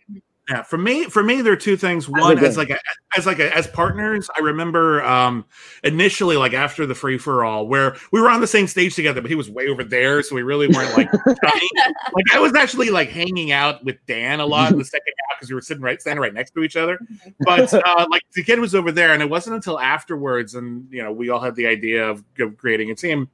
Yeah, 0.50 0.64
for 0.64 0.78
me, 0.78 1.06
for 1.06 1.22
me, 1.24 1.42
there 1.42 1.54
are 1.54 1.58
two 1.58 1.78
things. 1.78 2.10
One, 2.10 2.44
as 2.44 2.58
like 2.58 2.72
a, 2.72 2.80
as 3.16 3.28
like 3.28 3.40
a, 3.40 3.56
as 3.56 3.68
partners, 3.68 4.28
I 4.36 4.42
remember 4.42 5.04
um 5.06 5.46
initially, 5.84 6.36
like 6.36 6.54
after 6.54 6.86
the 6.88 6.96
free 6.96 7.20
for 7.20 7.46
all, 7.46 7.68
where 7.68 7.96
we 8.12 8.20
were 8.20 8.30
on 8.30 8.42
the 8.42 8.48
same 8.48 8.66
stage 8.66 8.96
together, 8.96 9.22
but 9.22 9.30
he 9.30 9.36
was 9.36 9.50
way 9.52 9.68
over 9.68 9.84
there, 9.84 10.24
so 10.24 10.36
we 10.36 10.42
really 10.42 10.68
weren't 10.68 10.98
like. 10.98 11.14
like 11.26 12.26
I 12.34 12.40
was 12.40 12.56
actually 12.56 12.90
like 12.90 13.10
hanging 13.10 13.52
out 13.52 13.86
with 13.86 13.98
Dan 14.08 14.40
a 14.40 14.46
lot 14.46 14.72
in 14.72 14.80
the 14.80 14.84
second 14.86 15.14
half 15.30 15.40
because 15.40 15.50
we 15.50 15.56
were 15.56 15.62
sitting 15.62 15.84
right 15.84 16.02
standing 16.02 16.22
right 16.22 16.34
next 16.34 16.52
to 16.52 16.64
each 16.64 16.76
other. 16.76 17.00
But 17.40 17.72
uh, 17.74 18.08
like 18.10 18.24
the 18.34 18.44
kid 18.44 18.60
was 18.60 18.74
over 18.74 18.92
there, 18.92 19.14
and 19.14 19.22
it 19.22 19.30
wasn't 19.30 19.56
until 19.56 19.80
afterwards, 19.80 20.56
and 20.56 20.88
you 20.92 21.04
know, 21.04 21.12
we 21.12 21.30
all 21.30 21.40
had 21.40 21.56
the 21.56 21.68
idea 21.68 22.10
of, 22.10 22.24
of 22.40 22.58
creating 22.58 22.90
a 22.92 22.96
team. 22.96 23.30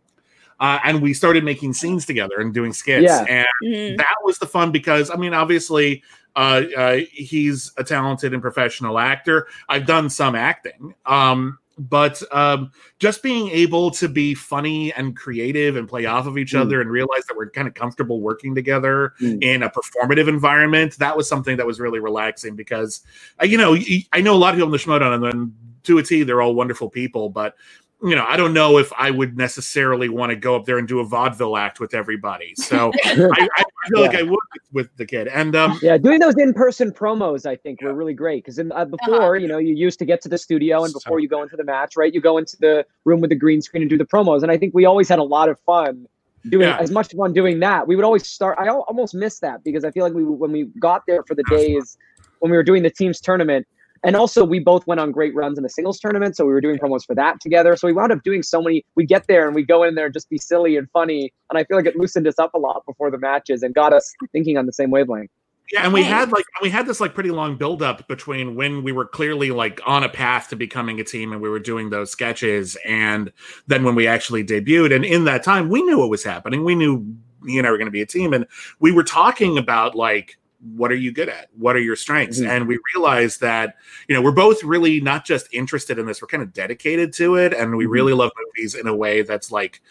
Uh, 0.60 0.80
and 0.84 1.02
we 1.04 1.14
started 1.14 1.44
making 1.44 1.72
scenes 1.72 2.04
together 2.06 2.40
and 2.40 2.52
doing 2.52 2.74
skits. 2.74 3.04
Yeah. 3.04 3.24
And 3.30 3.48
Mhm. 3.64 3.98
that 3.98 4.16
was 4.24 4.40
the 4.40 4.48
fun 4.48 4.72
because 4.72 5.12
I 5.12 5.16
mean, 5.16 5.34
obviously, 5.34 6.04
uh, 6.38 6.62
uh, 6.78 6.98
he's 7.12 7.72
a 7.78 7.84
talented 7.84 8.32
and 8.32 8.42
professional 8.42 9.00
actor. 9.00 9.48
I've 9.68 9.88
done 9.88 10.08
some 10.10 10.36
acting, 10.36 10.94
um, 11.08 11.58
but 11.80 12.22
um, 12.32 12.72
just 13.00 13.22
being 13.24 13.50
able 13.50 13.90
to 13.92 14.08
be 14.08 14.34
funny 14.36 14.94
and 14.94 15.16
creative 15.18 15.76
and 15.78 15.90
play 15.90 16.06
off 16.06 16.28
of 16.28 16.38
each 16.38 16.54
Mm. 16.54 16.62
other 16.62 16.80
and 16.82 16.90
realize 16.90 17.26
that 17.28 17.36
we're 17.36 17.50
kind 17.50 17.68
of 17.68 17.74
comfortable 17.74 18.22
working 18.22 18.54
together 18.56 19.14
Mm. 19.20 19.44
in 19.44 19.64
a 19.64 19.70
performative 19.70 20.28
environment, 20.28 20.98
that 21.00 21.18
was 21.18 21.28
something 21.28 21.58
that 21.58 21.66
was 21.66 21.80
really 21.80 22.00
relaxing 22.00 22.56
because, 22.56 23.02
uh, 23.42 23.46
you 23.46 23.58
know, 23.58 23.76
I 24.14 24.22
know 24.22 24.34
a 24.34 24.38
lot 24.38 24.54
of 24.54 24.58
people 24.58 24.68
in 24.68 24.72
the 24.72 24.78
Schmodown 24.78 25.16
and 25.16 25.24
then 25.24 25.54
to 25.84 25.98
a 25.98 26.04
T, 26.04 26.22
they're 26.24 26.42
all 26.42 26.54
wonderful 26.56 26.90
people, 26.90 27.30
but 27.30 27.56
you 28.04 28.16
know, 28.16 28.26
I 28.28 28.38
don't 28.38 28.54
know 28.54 28.78
if 28.78 28.94
I 28.96 29.10
would 29.10 29.36
necessarily 29.38 30.08
want 30.08 30.30
to 30.30 30.36
go 30.36 30.56
up 30.56 30.66
there 30.66 30.78
and 30.78 30.88
do 30.88 31.00
a 31.00 31.04
vaudeville 31.04 31.58
act 31.58 31.80
with 31.80 31.96
everybody. 31.96 32.54
So 32.56 32.92
I, 33.06 33.48
I 33.58 33.90
feel 33.90 34.02
like 34.02 34.16
I 34.16 34.22
would 34.22 34.40
with 34.72 34.96
the 34.98 35.06
kid. 35.06 35.28
And 35.28 35.56
um, 35.56 35.80
Yeah, 35.82 35.98
doing 35.98 36.20
those 36.20 36.36
in-person 36.38 36.92
promos, 36.92 37.46
I 37.46 37.56
think, 37.56 37.82
were 37.82 37.94
really 37.94 38.14
great 38.14 38.44
because 38.44 38.60
uh, 38.60 38.86
before, 38.86 39.38
you 39.38 39.48
know, 39.48 39.58
you 39.58 39.74
used 39.76 40.00
to 40.00 40.06
get 40.06 40.22
to 40.22 40.30
the 40.30 40.38
studio 40.38 40.84
and 40.84 40.94
before 40.94 41.18
So 41.18 41.22
you 41.22 41.30
go 41.30 41.42
into 41.44 41.56
the 41.56 41.64
match, 41.64 41.96
right? 41.96 42.14
You 42.14 42.22
go 42.22 42.38
into 42.38 42.58
the 42.60 42.86
room 43.06 43.22
with 43.22 43.30
the 43.30 43.36
green 43.36 43.62
screen 43.62 43.84
and 43.84 43.90
do 43.90 43.98
the 43.98 44.06
promos, 44.06 44.44
and 44.44 44.52
I 44.52 44.58
think 44.58 44.74
we 44.74 44.86
always 44.86 45.10
had 45.10 45.20
a 45.20 45.24
lot 45.24 45.50
of 45.50 45.60
fun 45.62 46.06
doing 46.50 46.68
Yeah. 46.70 46.78
as 46.80 46.92
much 46.92 47.14
fun 47.14 47.34
doing 47.34 47.60
that. 47.60 47.88
We 47.88 47.96
would 47.96 48.06
always 48.06 48.28
start. 48.28 48.58
I 48.60 48.70
almost 48.70 49.14
missed 49.14 49.42
that 49.42 49.64
because 49.64 49.84
I 49.84 49.92
feel 49.92 50.04
like 50.04 50.14
we 50.14 50.24
when 50.24 50.52
we 50.52 50.66
got 50.80 51.04
there 51.08 51.24
for 51.24 51.36
the 51.36 51.44
days 51.44 51.98
when 52.40 52.52
we 52.52 52.58
were 52.58 52.64
doing 52.64 52.84
the 52.84 52.90
teams 52.92 53.20
tournament. 53.20 53.68
And 54.04 54.16
also, 54.16 54.44
we 54.44 54.60
both 54.60 54.86
went 54.88 55.00
on 55.00 55.12
great 55.12 55.34
runs 55.36 55.58
in 55.58 55.64
the 55.64 55.70
singles 55.70 56.00
tournament, 56.00 56.36
so 56.36 56.46
we 56.46 56.54
were 56.54 56.62
doing 56.62 56.78
promos 56.78 57.06
for 57.06 57.16
that 57.16 57.40
together. 57.42 57.76
So 57.76 57.88
we 57.88 57.94
wound 57.94 58.12
up 58.12 58.24
doing 58.24 58.44
so 58.44 58.62
many. 58.62 58.86
We 58.96 59.06
get 59.06 59.28
there 59.28 59.48
and 59.48 59.56
we 59.56 59.64
go 59.64 59.84
in 59.84 59.96
there 59.96 60.06
and 60.06 60.14
just 60.14 60.30
be 60.30 60.38
silly 60.38 60.78
and 60.78 60.90
funny, 60.92 61.34
and 61.50 61.58
I 61.58 61.64
feel 61.64 61.78
like 61.78 61.86
it 61.86 61.96
loosened 61.96 62.28
us 62.28 62.40
up 62.40 62.54
a 62.54 62.60
lot 62.60 62.84
before 62.86 63.12
the 63.12 63.18
matches 63.18 63.64
and 63.64 63.74
got 63.74 63.94
us 63.94 64.14
thinking 64.32 64.58
on 64.58 64.66
the 64.66 64.74
same 64.74 64.92
wavelength. 64.92 65.32
yeah, 65.72 65.84
and 65.84 65.94
we 65.94 66.04
had 66.04 66.32
like 66.32 66.46
we 66.62 66.70
had 66.70 66.88
this 66.88 67.00
like 67.02 67.14
pretty 67.14 67.32
long 67.32 67.58
build 67.58 67.82
up 67.82 68.08
between 68.08 68.56
when 68.56 68.84
we 68.84 68.92
were 68.92 69.06
clearly 69.06 69.52
like 69.52 69.82
on 69.86 70.04
a 70.04 70.10
path 70.10 70.50
to 70.50 70.56
becoming 70.56 71.00
a 71.00 71.04
team 71.04 71.34
and 71.34 71.42
we 71.42 71.50
were 71.50 71.60
doing 71.60 71.90
those 71.90 72.12
sketches 72.12 72.78
and 72.86 73.32
then 73.68 73.84
when 73.84 73.96
we 73.96 74.08
actually 74.08 74.44
debuted. 74.44 74.96
And 74.96 75.04
in 75.04 75.26
that 75.26 75.44
time, 75.44 75.70
we 75.70 75.82
knew 75.82 76.00
what 76.00 76.10
was 76.10 76.24
happening. 76.24 76.64
We 76.64 76.76
knew 76.76 77.06
you 77.44 77.60
and 77.60 77.68
I 77.68 77.72
were 77.72 77.78
going 77.78 77.88
to 77.88 77.92
be 77.92 78.02
a 78.02 78.06
team, 78.06 78.34
and 78.34 78.46
we 78.80 78.92
were 78.92 79.04
talking 79.04 79.58
about 79.58 79.96
like 79.96 80.38
what 80.60 80.92
are 80.92 80.96
you 80.96 81.12
good 81.12 81.30
at 81.30 81.50
what 81.56 81.76
are 81.76 81.80
your 81.80 81.96
strengths 81.96 82.40
Mhm. 82.40 82.48
and 82.50 82.68
we 82.68 82.80
realized 82.96 83.42
that 83.42 83.76
you 84.08 84.16
know 84.16 84.22
we're 84.24 84.32
both 84.32 84.64
really 84.64 85.00
not 85.00 85.24
just 85.24 85.48
interested 85.54 86.00
in 86.00 86.08
this 86.08 86.20
we're 86.22 86.28
kind 86.28 86.42
of 86.42 86.52
dedicated 86.52 87.14
to 87.14 87.36
it 87.36 87.54
and 87.54 87.76
we 87.78 87.86
Mhm. 87.86 87.92
really 87.92 88.14
love 88.14 88.32
movies 88.44 88.74
in 88.74 88.88
a 88.88 88.96
way 88.96 89.22
that's 89.22 89.52
like 89.52 89.82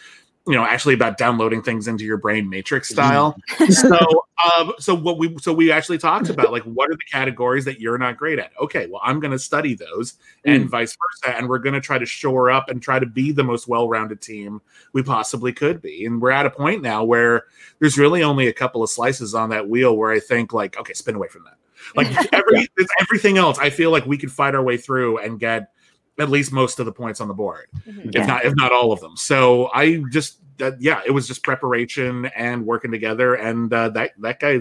you 0.47 0.55
know 0.55 0.65
actually 0.65 0.95
about 0.95 1.19
downloading 1.19 1.63
things 1.63 1.87
into 1.87 2.05
your 2.05 2.17
brain 2.17 2.51
matrix 2.51 2.89
style 2.89 3.37
so 3.71 4.26
um 4.55 4.73
so 4.79 4.95
what 4.95 5.17
we 5.19 5.35
so 5.39 5.53
we 5.53 5.73
actually 5.73 5.97
talked 5.97 6.29
about 6.29 6.53
like 6.53 6.63
what 6.65 6.91
are 6.91 6.95
the 6.95 7.05
categories 7.11 7.65
that 7.65 7.81
you're 7.81 7.97
not 7.97 8.17
great 8.19 8.39
at? 8.39 8.53
Okay 8.61 8.87
well 8.87 9.01
i'm 9.05 9.19
going 9.19 9.31
to 9.31 9.39
study 9.39 9.75
those 9.75 10.15
and 10.45 10.69
vice 10.69 10.95
versa 11.25 11.37
and 11.37 11.49
we're 11.49 11.59
going 11.59 11.73
to 11.75 11.81
try 11.81 11.99
to 11.99 12.05
shore 12.05 12.51
up 12.51 12.69
and 12.69 12.83
try 12.83 12.99
to 12.99 13.07
be 13.07 13.33
the 13.33 13.43
most 13.43 13.67
well-rounded 13.67 14.21
team 14.21 14.61
we 14.93 15.03
possibly 15.03 15.53
could 15.53 15.81
be. 15.81 16.05
And 16.05 16.21
we're 16.21 16.31
at 16.33 16.45
a 16.47 16.51
point 16.51 16.83
now 16.83 17.03
where 17.03 17.45
there's 17.81 17.97
really 17.97 18.23
only 18.23 18.49
a 18.49 18.53
couple 18.53 18.83
of 18.83 18.91
slices 18.91 19.35
on 19.35 19.49
that 19.51 19.69
wheel 19.69 19.97
where 19.97 20.11
i 20.13 20.21
think 20.21 20.53
like 20.53 20.79
okay 20.79 20.93
spin 20.93 21.15
away 21.15 21.29
from 21.29 21.45
that. 21.45 21.57
Like 21.95 22.09
every 22.33 22.69
everything 23.01 23.39
else 23.39 23.59
i 23.59 23.71
feel 23.71 23.91
like 23.91 24.05
we 24.07 24.19
could 24.19 24.31
fight 24.33 24.55
our 24.55 24.63
way 24.63 24.77
through 24.77 25.19
and 25.19 25.41
get 25.41 25.71
at 26.19 26.31
least 26.31 26.51
most 26.53 26.79
of 26.81 26.87
the 26.87 26.93
points 26.93 27.21
on 27.21 27.29
the 27.29 27.35
board 27.35 27.67
Mhm. 27.89 28.15
if 28.15 28.27
not 28.27 28.45
if 28.45 28.55
not 28.57 28.73
all 28.73 28.93
of 28.93 29.01
them. 29.01 29.17
So 29.17 29.71
I 29.75 30.03
just 30.11 30.41
that 30.59 30.81
yeah, 30.81 31.03
it 31.05 31.11
was 31.11 31.27
just 31.27 31.43
preparation 31.43 32.27
and 32.27 32.67
working 32.67 32.91
together, 32.91 33.35
and 33.35 33.73
uh, 33.73 33.89
that 33.91 34.13
that 34.19 34.41
guy. 34.41 34.61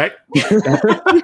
That 0.00 0.16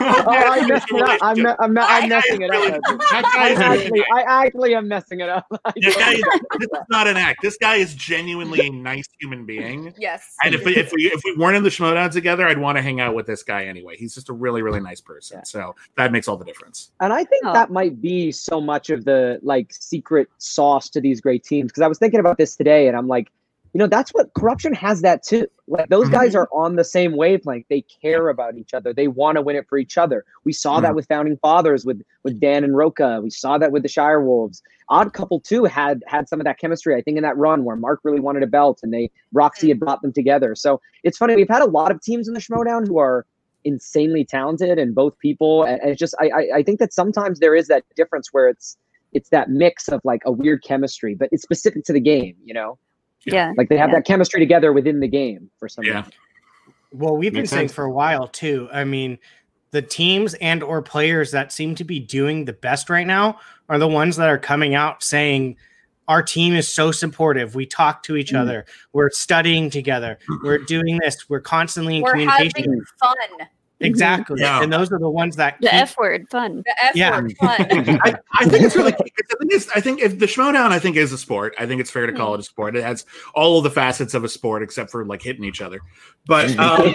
oh, 0.00 0.26
I'm 0.50 0.68
messing 0.68 0.98
it 0.98 1.02
up. 1.02 1.18
I'm, 1.22 1.42
me- 1.42 1.54
I'm, 1.58 1.74
me- 1.74 1.80
I'm 1.82 2.08
messing 2.08 2.42
it 2.42 2.50
up. 2.50 2.80
I 3.12 3.54
actually, 3.56 4.04
I 4.14 4.22
actually 4.22 4.74
am 4.74 4.88
messing 4.88 5.20
it 5.20 5.28
up. 5.28 5.46
this, 5.76 5.96
guy 5.96 6.12
is, 6.12 6.22
this 6.58 6.68
is 6.72 6.78
not 6.90 7.06
an 7.06 7.16
act. 7.16 7.40
This 7.42 7.56
guy 7.58 7.76
is 7.76 7.94
genuinely 7.94 8.66
a 8.66 8.70
nice 8.70 9.06
human 9.20 9.44
being. 9.46 9.92
Yes. 9.98 10.34
And 10.44 10.54
if 10.54 10.64
we, 10.64 10.76
if 10.76 10.92
we 10.92 11.06
if 11.06 11.20
we 11.24 11.36
weren't 11.36 11.56
in 11.56 11.62
the 11.62 11.68
Schmodown 11.70 12.10
together, 12.10 12.46
I'd 12.46 12.58
want 12.58 12.76
to 12.78 12.82
hang 12.82 13.00
out 13.00 13.14
with 13.14 13.26
this 13.26 13.42
guy 13.42 13.64
anyway. 13.64 13.96
He's 13.96 14.14
just 14.14 14.28
a 14.28 14.32
really 14.32 14.62
really 14.62 14.80
nice 14.80 15.00
person. 15.00 15.44
So 15.44 15.74
that 15.96 16.12
makes 16.12 16.28
all 16.28 16.36
the 16.36 16.44
difference. 16.44 16.90
And 17.00 17.12
I 17.12 17.24
think 17.24 17.44
Oh. 17.46 17.52
that 17.52 17.70
might 17.70 18.00
be 18.00 18.32
so 18.32 18.60
much 18.60 18.90
of 18.90 19.04
the 19.04 19.38
like 19.42 19.72
secret 19.72 20.28
sauce 20.38 20.88
to 20.90 21.00
these 21.00 21.20
great 21.20 21.44
teams. 21.44 21.70
Because 21.70 21.82
I 21.82 21.86
was 21.86 21.98
thinking 21.98 22.18
about 22.18 22.38
this 22.38 22.56
today, 22.56 22.88
and 22.88 22.96
I'm 22.96 23.06
like, 23.08 23.30
you 23.76 23.78
know, 23.78 23.86
that's 23.86 24.12
what 24.12 24.32
corruption 24.32 24.72
has 24.72 25.02
that 25.02 25.22
too. 25.22 25.46
Like 25.68 25.90
those 25.90 26.08
guys 26.08 26.30
mm-hmm. 26.30 26.38
are 26.38 26.48
on 26.50 26.76
the 26.76 26.82
same 26.82 27.14
wavelength. 27.14 27.66
They 27.68 27.82
care 27.82 28.30
about 28.30 28.56
each 28.56 28.72
other. 28.72 28.94
They 28.94 29.06
want 29.06 29.36
to 29.36 29.42
win 29.42 29.54
it 29.54 29.68
for 29.68 29.76
each 29.76 29.98
other. 29.98 30.24
We 30.44 30.54
saw 30.54 30.80
that 30.80 30.92
mm. 30.92 30.94
with 30.94 31.06
Founding 31.08 31.36
Fathers, 31.36 31.84
with 31.84 32.00
with 32.22 32.40
Dan 32.40 32.64
and 32.64 32.74
Roca. 32.74 33.20
We 33.22 33.28
saw 33.28 33.58
that 33.58 33.72
with 33.72 33.82
the 33.82 33.90
Shire 33.90 34.22
Wolves. 34.22 34.62
Odd 34.88 35.12
Couple 35.12 35.40
too 35.40 35.64
had 35.64 36.02
had 36.06 36.26
some 36.26 36.40
of 36.40 36.44
that 36.44 36.58
chemistry. 36.58 36.94
I 36.94 37.02
think 37.02 37.18
in 37.18 37.22
that 37.24 37.36
run 37.36 37.64
where 37.64 37.76
Mark 37.76 38.00
really 38.02 38.18
wanted 38.18 38.44
a 38.44 38.46
belt, 38.46 38.80
and 38.82 38.94
they 38.94 39.10
Roxy 39.34 39.68
had 39.68 39.78
brought 39.78 40.00
them 40.00 40.10
together. 40.10 40.54
So 40.54 40.80
it's 41.02 41.18
funny. 41.18 41.36
We've 41.36 41.46
had 41.46 41.60
a 41.60 41.66
lot 41.66 41.90
of 41.90 42.00
teams 42.00 42.28
in 42.28 42.32
the 42.32 42.40
Schmodown 42.40 42.88
who 42.88 42.98
are 42.98 43.26
insanely 43.64 44.24
talented 44.24 44.78
and 44.78 44.94
both 44.94 45.18
people 45.18 45.64
and 45.64 45.82
and 45.82 45.90
it's 45.90 45.98
just 45.98 46.14
I, 46.18 46.28
I 46.28 46.48
i 46.58 46.62
think 46.62 46.78
that 46.78 46.92
sometimes 46.92 47.40
there 47.40 47.52
is 47.52 47.66
that 47.66 47.82
difference 47.96 48.28
where 48.30 48.48
it's 48.48 48.78
it's 49.12 49.30
that 49.30 49.50
mix 49.50 49.88
of 49.88 50.00
like 50.04 50.22
a 50.24 50.30
weird 50.30 50.62
chemistry 50.62 51.16
but 51.16 51.30
it's 51.32 51.42
specific 51.42 51.82
to 51.86 51.92
the 51.92 51.98
game 51.98 52.36
you 52.44 52.54
know 52.54 52.78
Yeah. 53.34 53.52
like 53.56 53.68
they 53.68 53.76
have 53.76 53.90
Yeah. 53.90 53.96
that 53.96 54.06
chemistry 54.06 54.40
together 54.40 54.72
within 54.72 55.00
the 55.00 55.08
game 55.08 55.50
for 55.58 55.68
some 55.68 55.84
Yeah. 55.84 55.96
reason 55.98 56.12
Well, 56.92 57.16
we've 57.16 57.32
been 57.32 57.46
saying 57.46 57.68
sense. 57.68 57.74
for 57.74 57.84
a 57.84 57.90
while 57.90 58.28
too. 58.28 58.68
I 58.72 58.84
mean, 58.84 59.18
the 59.72 59.82
teams 59.82 60.34
and 60.34 60.62
or 60.62 60.80
players 60.82 61.32
that 61.32 61.52
seem 61.52 61.74
to 61.74 61.84
be 61.84 61.98
doing 62.00 62.44
the 62.44 62.52
best 62.52 62.88
right 62.88 63.06
now 63.06 63.38
are 63.68 63.78
the 63.78 63.88
ones 63.88 64.16
that 64.16 64.28
are 64.28 64.38
coming 64.38 64.74
out 64.74 65.02
saying 65.02 65.56
our 66.08 66.22
team 66.22 66.54
is 66.54 66.68
so 66.68 66.92
supportive. 66.92 67.56
We 67.56 67.66
talk 67.66 68.04
to 68.04 68.16
each 68.16 68.32
Mm. 68.32 68.38
other. 68.38 68.64
We're 68.92 69.10
studying 69.10 69.70
together. 69.70 70.18
We're 70.44 70.58
doing 70.58 70.98
this. 71.02 71.28
We're 71.28 71.40
constantly 71.40 71.96
in 71.96 72.02
We're 72.04 72.12
communication. 72.12 72.50
having 72.56 72.82
fun. 73.00 73.48
Exactly. 73.80 74.40
Yeah. 74.40 74.62
And 74.62 74.72
those 74.72 74.90
are 74.92 74.98
the 74.98 75.08
ones 75.10 75.36
that 75.36 75.56
The 75.60 75.68
keep- 75.68 75.74
F 75.74 75.96
word, 75.98 76.28
fun. 76.30 76.62
The 76.64 76.84
F 76.86 76.96
Yeah. 76.96 77.10
word 77.20 77.36
fun. 77.40 77.66
I, 78.02 78.16
I 78.38 78.44
think 78.46 78.64
it's 78.64 78.76
really. 78.76 78.92
I 78.94 78.96
think, 78.96 79.52
it's, 79.52 79.68
I 79.76 79.80
think 79.80 80.00
if 80.00 80.18
the 80.18 80.26
Schmodown, 80.26 80.70
I 80.70 80.78
think 80.78 80.96
is 80.96 81.12
a 81.12 81.18
sport. 81.18 81.54
I 81.58 81.66
think 81.66 81.80
it's 81.80 81.90
fair 81.90 82.06
to 82.06 82.12
call 82.12 82.34
it 82.34 82.40
a 82.40 82.42
sport. 82.42 82.76
It 82.76 82.82
has 82.82 83.04
all 83.34 83.58
of 83.58 83.64
the 83.64 83.70
facets 83.70 84.14
of 84.14 84.24
a 84.24 84.28
sport 84.28 84.62
except 84.62 84.90
for 84.90 85.04
like 85.04 85.22
hitting 85.22 85.44
each 85.44 85.60
other. 85.60 85.80
But 86.26 86.56
um, 86.58 86.94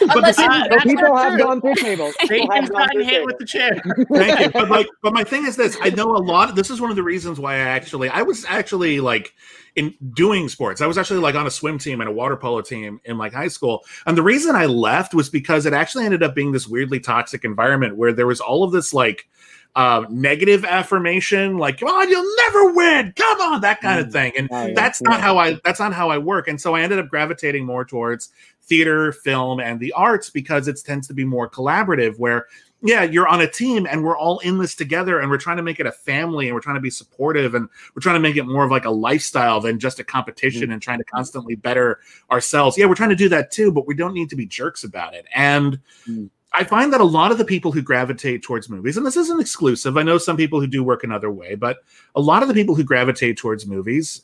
but 0.00 0.20
the 0.24 0.32
thing- 0.32 0.50
Uh, 0.50 0.80
people 0.82 1.16
have 1.16 1.34
true. 1.34 1.42
gone 1.44 1.60
through 1.60 1.74
tables 1.74 2.14
people 2.28 2.50
have 2.52 2.68
gone 2.70 2.78
gotten 2.86 3.02
through 3.02 3.04
hit 3.04 3.24
with 3.24 3.38
the 3.38 3.44
chair. 3.46 3.80
Thank 4.12 4.40
you. 4.40 4.50
But 4.50 4.70
like, 4.70 4.86
but 5.02 5.12
my 5.12 5.24
thing 5.24 5.46
is 5.46 5.56
this: 5.56 5.76
I 5.80 5.90
know 5.90 6.16
a 6.16 6.18
lot. 6.18 6.50
Of, 6.50 6.56
This 6.56 6.70
is 6.70 6.80
one 6.80 6.90
of 6.90 6.96
the 6.96 7.02
reasons 7.02 7.38
why 7.38 7.54
I 7.54 7.58
actually, 7.58 8.08
I 8.08 8.22
was 8.22 8.44
actually 8.48 9.00
like 9.00 9.34
in 9.76 9.94
doing 10.14 10.48
sports. 10.48 10.80
I 10.80 10.86
was 10.86 10.98
actually 10.98 11.20
like 11.20 11.34
on 11.34 11.46
a 11.46 11.50
swim 11.50 11.78
team 11.78 12.00
and 12.00 12.08
a 12.08 12.12
water 12.12 12.36
polo 12.36 12.60
team 12.60 13.00
in 13.04 13.18
like 13.18 13.32
high 13.32 13.48
school. 13.48 13.84
And 14.06 14.16
the 14.18 14.22
reason 14.22 14.56
I 14.56 14.66
left 14.66 15.14
was 15.14 15.28
because 15.28 15.64
it 15.66 15.72
actually 15.72 16.04
ended 16.04 16.22
up 16.22 16.34
being 16.34 16.52
this 16.52 16.66
weirdly 16.66 17.00
toxic 17.00 17.44
environment 17.44 17.96
where 17.96 18.12
there 18.12 18.26
was 18.26 18.40
all 18.40 18.64
of 18.64 18.72
this 18.72 18.92
like 18.92 19.28
uh, 19.76 20.04
negative 20.10 20.64
affirmation, 20.64 21.56
like 21.56 21.78
"Come 21.78 21.88
on, 21.88 22.08
you'll 22.10 22.36
never 22.38 22.72
win," 22.74 23.12
"Come 23.16 23.40
on," 23.40 23.60
that 23.60 23.80
kind 23.80 24.00
of 24.00 24.10
thing. 24.12 24.32
And 24.36 24.48
Oh, 24.50 24.66
yeah. 24.66 24.72
that's 24.74 25.00
not 25.00 25.20
how 25.20 25.38
I 25.38 25.60
that's 25.64 25.78
not 25.78 25.92
how 25.94 26.10
I 26.10 26.18
work. 26.18 26.48
And 26.48 26.60
so 26.60 26.74
I 26.74 26.82
ended 26.82 26.98
up 26.98 27.08
gravitating 27.08 27.64
more 27.66 27.84
towards 27.84 28.30
theater, 28.70 29.12
film, 29.12 29.60
and 29.60 29.78
the 29.78 29.92
arts 29.92 30.30
because 30.30 30.68
it 30.68 30.80
tends 30.82 31.06
to 31.08 31.14
be 31.14 31.24
more 31.24 31.50
collaborative 31.50 32.18
where 32.18 32.46
yeah, 32.82 33.02
you're 33.02 33.28
on 33.28 33.42
a 33.42 33.46
team 33.46 33.86
and 33.86 34.02
we're 34.02 34.16
all 34.16 34.38
in 34.38 34.56
this 34.56 34.74
together 34.74 35.20
and 35.20 35.30
we're 35.30 35.36
trying 35.36 35.58
to 35.58 35.62
make 35.62 35.80
it 35.80 35.84
a 35.84 35.92
family 35.92 36.46
and 36.46 36.54
we're 36.54 36.62
trying 36.62 36.76
to 36.76 36.80
be 36.80 36.88
supportive 36.88 37.54
and 37.54 37.68
we're 37.94 38.00
trying 38.00 38.14
to 38.14 38.20
make 38.20 38.36
it 38.36 38.44
more 38.44 38.64
of 38.64 38.70
like 38.70 38.86
a 38.86 38.90
lifestyle 38.90 39.60
than 39.60 39.78
just 39.78 39.98
a 39.98 40.04
competition 40.04 40.72
and 40.72 40.80
trying 40.80 40.96
to 40.96 41.04
constantly 41.04 41.54
better 41.54 42.00
ourselves. 42.30 42.78
Yeah, 42.78 42.86
we're 42.86 42.94
trying 42.94 43.10
to 43.10 43.16
do 43.16 43.28
that 43.28 43.50
too, 43.50 43.70
but 43.70 43.86
we 43.86 43.94
don't 43.94 44.14
need 44.14 44.30
to 44.30 44.36
be 44.36 44.46
jerks 44.46 44.82
about 44.82 45.12
it. 45.12 45.26
And 45.34 45.78
Mm. 46.08 46.30
I 46.52 46.64
find 46.64 46.92
that 46.92 47.00
a 47.00 47.04
lot 47.04 47.30
of 47.30 47.38
the 47.38 47.44
people 47.44 47.70
who 47.70 47.82
gravitate 47.82 48.42
towards 48.42 48.68
movies, 48.68 48.96
and 48.96 49.06
this 49.06 49.16
isn't 49.16 49.40
exclusive, 49.40 49.96
I 49.96 50.02
know 50.02 50.18
some 50.18 50.36
people 50.36 50.60
who 50.60 50.66
do 50.66 50.82
work 50.82 51.04
another 51.04 51.30
way, 51.30 51.54
but 51.54 51.78
a 52.16 52.20
lot 52.20 52.42
of 52.42 52.48
the 52.48 52.54
people 52.54 52.74
who 52.74 52.82
gravitate 52.82 53.36
towards 53.36 53.66
movies, 53.66 54.22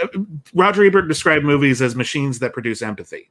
uh, 0.00 0.06
Roger 0.54 0.84
Ebert 0.84 1.08
described 1.08 1.44
movies 1.44 1.82
as 1.82 1.96
machines 1.96 2.38
that 2.38 2.52
produce 2.52 2.82
empathy. 2.82 3.30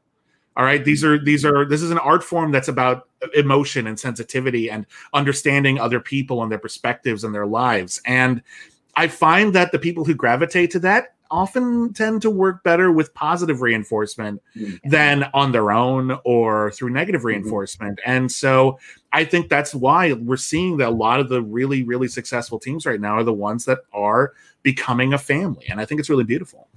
All 0.58 0.63
right, 0.63 0.84
these 0.86 1.04
are 1.04 1.18
these 1.24 1.44
are 1.44 1.65
this 1.65 1.82
is 1.82 1.91
an 1.91 1.98
art 1.98 2.24
form 2.24 2.52
that's 2.52 2.68
about 2.70 3.08
emotion 3.34 3.88
and 3.88 4.00
sensitivity 4.00 4.70
and 4.70 4.86
understanding 5.13 5.80
other 5.80 6.00
people 6.00 6.41
and 6.44 6.52
their 6.52 6.60
perspectives 6.60 7.24
and 7.24 7.36
their 7.36 7.46
lives. 7.48 8.02
And 8.06 8.41
I 8.96 9.08
find 9.10 9.54
that 9.54 9.72
the 9.74 9.80
people 9.80 10.06
who 10.06 10.13
gravitate 10.13 10.72
to 10.72 10.80
that 10.80 11.13
often 11.32 11.91
tend 11.91 12.22
to 12.22 12.30
work 12.30 12.63
better 12.63 12.91
with 12.91 13.13
positive 13.15 13.62
reinforcement 13.62 14.41
Mhm. 14.56 14.80
than 14.89 15.24
on 15.34 15.52
their 15.52 15.72
own 15.72 16.18
or 16.24 16.72
through 16.72 16.91
negative 16.91 17.22
Mm-hmm. 17.22 17.28
reinforcement. 17.28 18.00
And 18.06 18.32
so 18.32 18.80
I 19.12 19.26
think 19.26 19.50
that's 19.50 19.74
why 19.76 20.13
we're 20.13 20.38
seeing 20.38 20.78
that 20.78 20.89
a 20.89 20.91
lot 20.91 21.20
of 21.20 21.28
the 21.30 21.41
really, 21.41 21.84
really 21.84 22.08
successful 22.08 22.60
teams 22.60 22.86
right 22.86 23.02
now 23.02 23.15
are 23.15 23.24
the 23.24 23.34
ones 23.34 23.65
that 23.65 23.80
are 23.91 24.34
becoming 24.62 25.13
a 25.13 25.18
family. 25.18 25.65
And 25.68 25.82
I 25.82 25.86
think 25.86 26.00
it's 26.00 26.10
really 26.10 26.24
beautiful. 26.24 26.68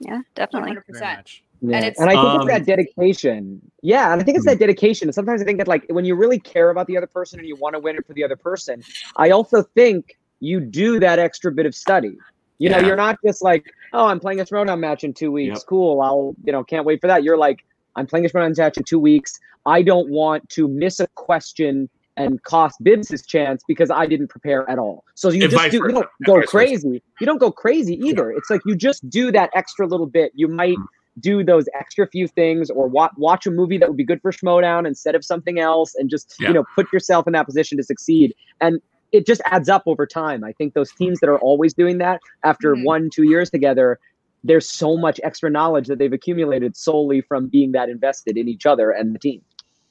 Yeah, 0.00 0.22
definitely. 0.34 0.70
100%. 0.70 1.42
Very 1.62 1.72
much. 1.72 1.82
Yeah. 1.82 1.86
And 1.88 1.96
And, 1.98 2.10
I 2.10 2.12
think 2.12 2.24
Um, 2.24 2.40
it's 2.40 2.50
that 2.50 2.66
dedication. 2.66 3.60
Yeah, 3.82 4.12
and 4.12 4.20
I 4.20 4.24
think 4.24 4.36
it's 4.36 4.46
that 4.46 4.58
dedication. 4.58 5.08
And 5.08 5.14
sometimes 5.14 5.40
I 5.42 5.44
think 5.44 5.58
that 5.58 5.68
like 5.68 5.84
when 5.88 6.04
you 6.04 6.14
really 6.14 6.38
care 6.38 6.70
about 6.70 6.86
the 6.86 6.96
other 6.96 7.06
person 7.06 7.38
and 7.38 7.48
you 7.48 7.56
want 7.56 7.74
to 7.74 7.80
win 7.80 7.96
it 7.96 8.06
for 8.06 8.12
the 8.12 8.24
other 8.24 8.36
person, 8.36 8.82
I 9.16 9.30
also 9.30 9.62
think 9.62 10.16
you 10.40 10.60
do 10.60 11.00
that 11.00 11.18
extra 11.18 11.52
bit 11.52 11.66
of 11.66 11.74
study. 11.74 12.16
You 12.58 12.70
know, 12.70 12.78
you're 12.78 12.96
not 12.96 13.18
just 13.24 13.42
like, 13.42 13.64
oh, 13.92 14.06
I'm 14.06 14.20
playing 14.20 14.40
a 14.40 14.44
Throwdown 14.44 14.78
match 14.78 15.04
in 15.04 15.12
two 15.12 15.32
weeks. 15.32 15.58
Yep. 15.60 15.66
Cool. 15.68 16.00
I'll, 16.00 16.36
you 16.44 16.52
know, 16.52 16.62
can't 16.62 16.84
wait 16.86 17.00
for 17.00 17.08
that. 17.08 17.24
You're 17.24 17.36
like, 17.36 17.64
I'm 17.96 18.06
playing 18.06 18.26
a 18.26 18.28
Throwdown 18.28 18.56
match 18.56 18.76
in 18.76 18.84
two 18.84 18.98
weeks. 19.00 19.38
I 19.66 19.82
don't 19.82 20.08
want 20.10 20.48
to 20.50 20.68
miss 20.68 21.00
a 21.00 21.06
question 21.14 21.88
and 22.16 22.40
cost 22.44 22.82
Bibbs 22.82 23.08
his 23.08 23.26
chance 23.26 23.64
because 23.66 23.90
I 23.90 24.06
didn't 24.06 24.28
prepare 24.28 24.68
at 24.70 24.78
all. 24.78 25.04
So 25.14 25.30
you 25.30 25.42
And 25.42 25.50
just 25.50 25.70
do, 25.72 25.78
you 25.78 25.88
don't 25.88 26.06
go 26.24 26.34
vice 26.34 26.42
versa. 26.42 26.46
crazy. 26.48 27.02
You 27.20 27.26
don't 27.26 27.38
go 27.40 27.50
crazy 27.50 27.94
either. 28.06 28.30
It's 28.30 28.50
like 28.50 28.60
you 28.66 28.76
just 28.76 29.08
do 29.10 29.32
that 29.32 29.50
extra 29.54 29.86
little 29.86 30.06
bit. 30.06 30.30
You 30.34 30.46
might 30.46 30.76
do 31.20 31.44
those 31.44 31.66
extra 31.78 32.06
few 32.06 32.26
things 32.26 32.70
or 32.70 32.88
watch 32.88 33.12
watch 33.16 33.46
a 33.46 33.50
movie 33.50 33.78
that 33.78 33.88
would 33.88 33.96
be 33.96 34.04
good 34.04 34.20
for 34.20 34.32
Schmodown 34.32 34.86
instead 34.86 35.14
of 35.14 35.24
something 35.24 35.58
else 35.60 35.94
and 35.94 36.10
just 36.10 36.34
Yeah. 36.40 36.48
you 36.48 36.54
know 36.54 36.64
put 36.74 36.92
yourself 36.92 37.26
in 37.26 37.32
that 37.34 37.46
position 37.46 37.78
to 37.78 37.84
succeed 37.84 38.34
and 38.60 38.80
it 39.12 39.26
just 39.26 39.40
adds 39.44 39.68
up 39.68 39.84
over 39.86 40.06
time 40.06 40.42
i 40.42 40.52
think 40.52 40.74
those 40.74 40.90
teams 40.92 41.20
that 41.20 41.28
are 41.28 41.38
always 41.38 41.72
doing 41.72 41.98
that 41.98 42.20
after 42.42 42.74
Mhm. 42.74 42.84
one 42.84 43.10
two 43.10 43.22
years 43.22 43.48
together 43.48 43.98
there's 44.42 44.68
so 44.68 44.96
much 44.96 45.20
extra 45.22 45.48
knowledge 45.48 45.86
that 45.86 45.98
they've 45.98 46.12
accumulated 46.12 46.76
solely 46.76 47.20
from 47.20 47.46
being 47.46 47.72
that 47.72 47.88
invested 47.88 48.36
in 48.36 48.48
each 48.48 48.66
other 48.66 48.90
and 48.90 49.14
the 49.14 49.18
team 49.20 49.40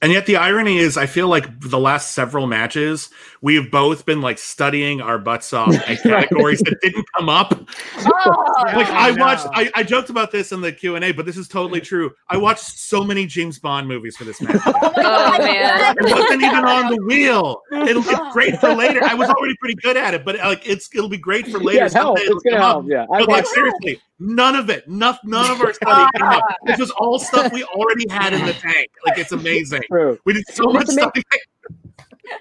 And 0.04 0.12
yet 0.12 0.26
the 0.26 0.36
irony 0.36 0.76
is, 0.76 0.98
I 0.98 1.06
feel 1.06 1.28
like 1.28 1.60
the 1.60 1.78
last 1.78 2.10
several 2.10 2.46
matches, 2.46 3.08
we 3.40 3.54
have 3.54 3.70
both 3.70 4.04
been 4.04 4.20
like 4.20 4.36
studying 4.36 5.00
our 5.00 5.16
butts 5.18 5.54
off 5.54 5.74
at 5.88 6.02
categories 6.02 6.58
that 6.60 6.78
didn't 6.82 7.06
come 7.16 7.30
up. 7.30 7.58
Oh, 8.00 8.52
Like 8.66 8.86
I 8.88 9.08
I 9.08 9.10
watched. 9.12 9.46
I, 9.54 9.70
I 9.74 9.82
joked 9.82 10.10
about 10.10 10.30
this 10.30 10.52
in 10.52 10.60
the 10.60 10.72
Q 10.72 10.96
and 10.96 11.06
A, 11.06 11.12
but 11.12 11.24
this 11.24 11.38
is 11.38 11.48
totally 11.48 11.80
true. 11.80 12.12
I 12.28 12.36
watched 12.36 12.64
so 12.64 13.02
many 13.02 13.24
James 13.24 13.58
Bond 13.58 13.88
movies 13.88 14.14
for 14.14 14.24
this 14.24 14.42
match. 14.42 14.60
Oh, 15.06 15.38
man. 15.38 15.96
It 15.98 16.04
wasn't 16.14 16.42
even 16.42 16.64
on 16.66 16.92
the 16.92 17.02
wheel. 17.04 17.62
It'll 17.72 18.02
it's 18.06 18.20
great 18.34 18.58
for 18.60 18.74
later. 18.74 19.02
I 19.02 19.14
was 19.14 19.30
already 19.30 19.56
pretty 19.56 19.76
good 19.76 19.96
at 19.96 20.12
it, 20.12 20.22
but 20.22 20.36
like 20.36 20.68
it's 20.68 20.90
it'll 20.94 21.08
be 21.08 21.16
great 21.16 21.46
for 21.48 21.58
later. 21.58 21.78
yeah 21.78 21.86
it 21.86 21.92
helps. 21.94 22.20
It's 22.22 22.42
gonna 22.42 22.56
come 22.56 22.62
up. 22.62 22.72
help 22.74 22.86
yeah 22.88 23.06
I 23.10 23.20
But 23.20 23.28
like 23.30 23.46
seriously, 23.46 24.00
none 24.18 24.54
of 24.56 24.70
it, 24.70 24.88
none, 24.88 25.18
none 25.24 25.50
of 25.50 25.60
our 25.60 25.72
study 25.72 26.10
came 26.16 26.26
up. 26.26 26.44
This 26.66 26.78
was 26.78 26.90
all 26.92 27.18
stuff 27.18 27.52
we 27.52 27.64
already 27.64 28.04
had 28.08 28.32
in 28.32 28.44
the 28.46 28.52
tank. 28.52 28.90
Like 29.06 29.18
it's 29.18 29.32
amazing. 29.32 29.82
true 29.88 30.18
We 30.24 30.32
did 30.34 30.44
so 30.48 30.64
Well, 30.66 30.74
much 30.74 30.82
it's 30.84 30.96
ama- 30.98 31.10
study. 31.14 31.22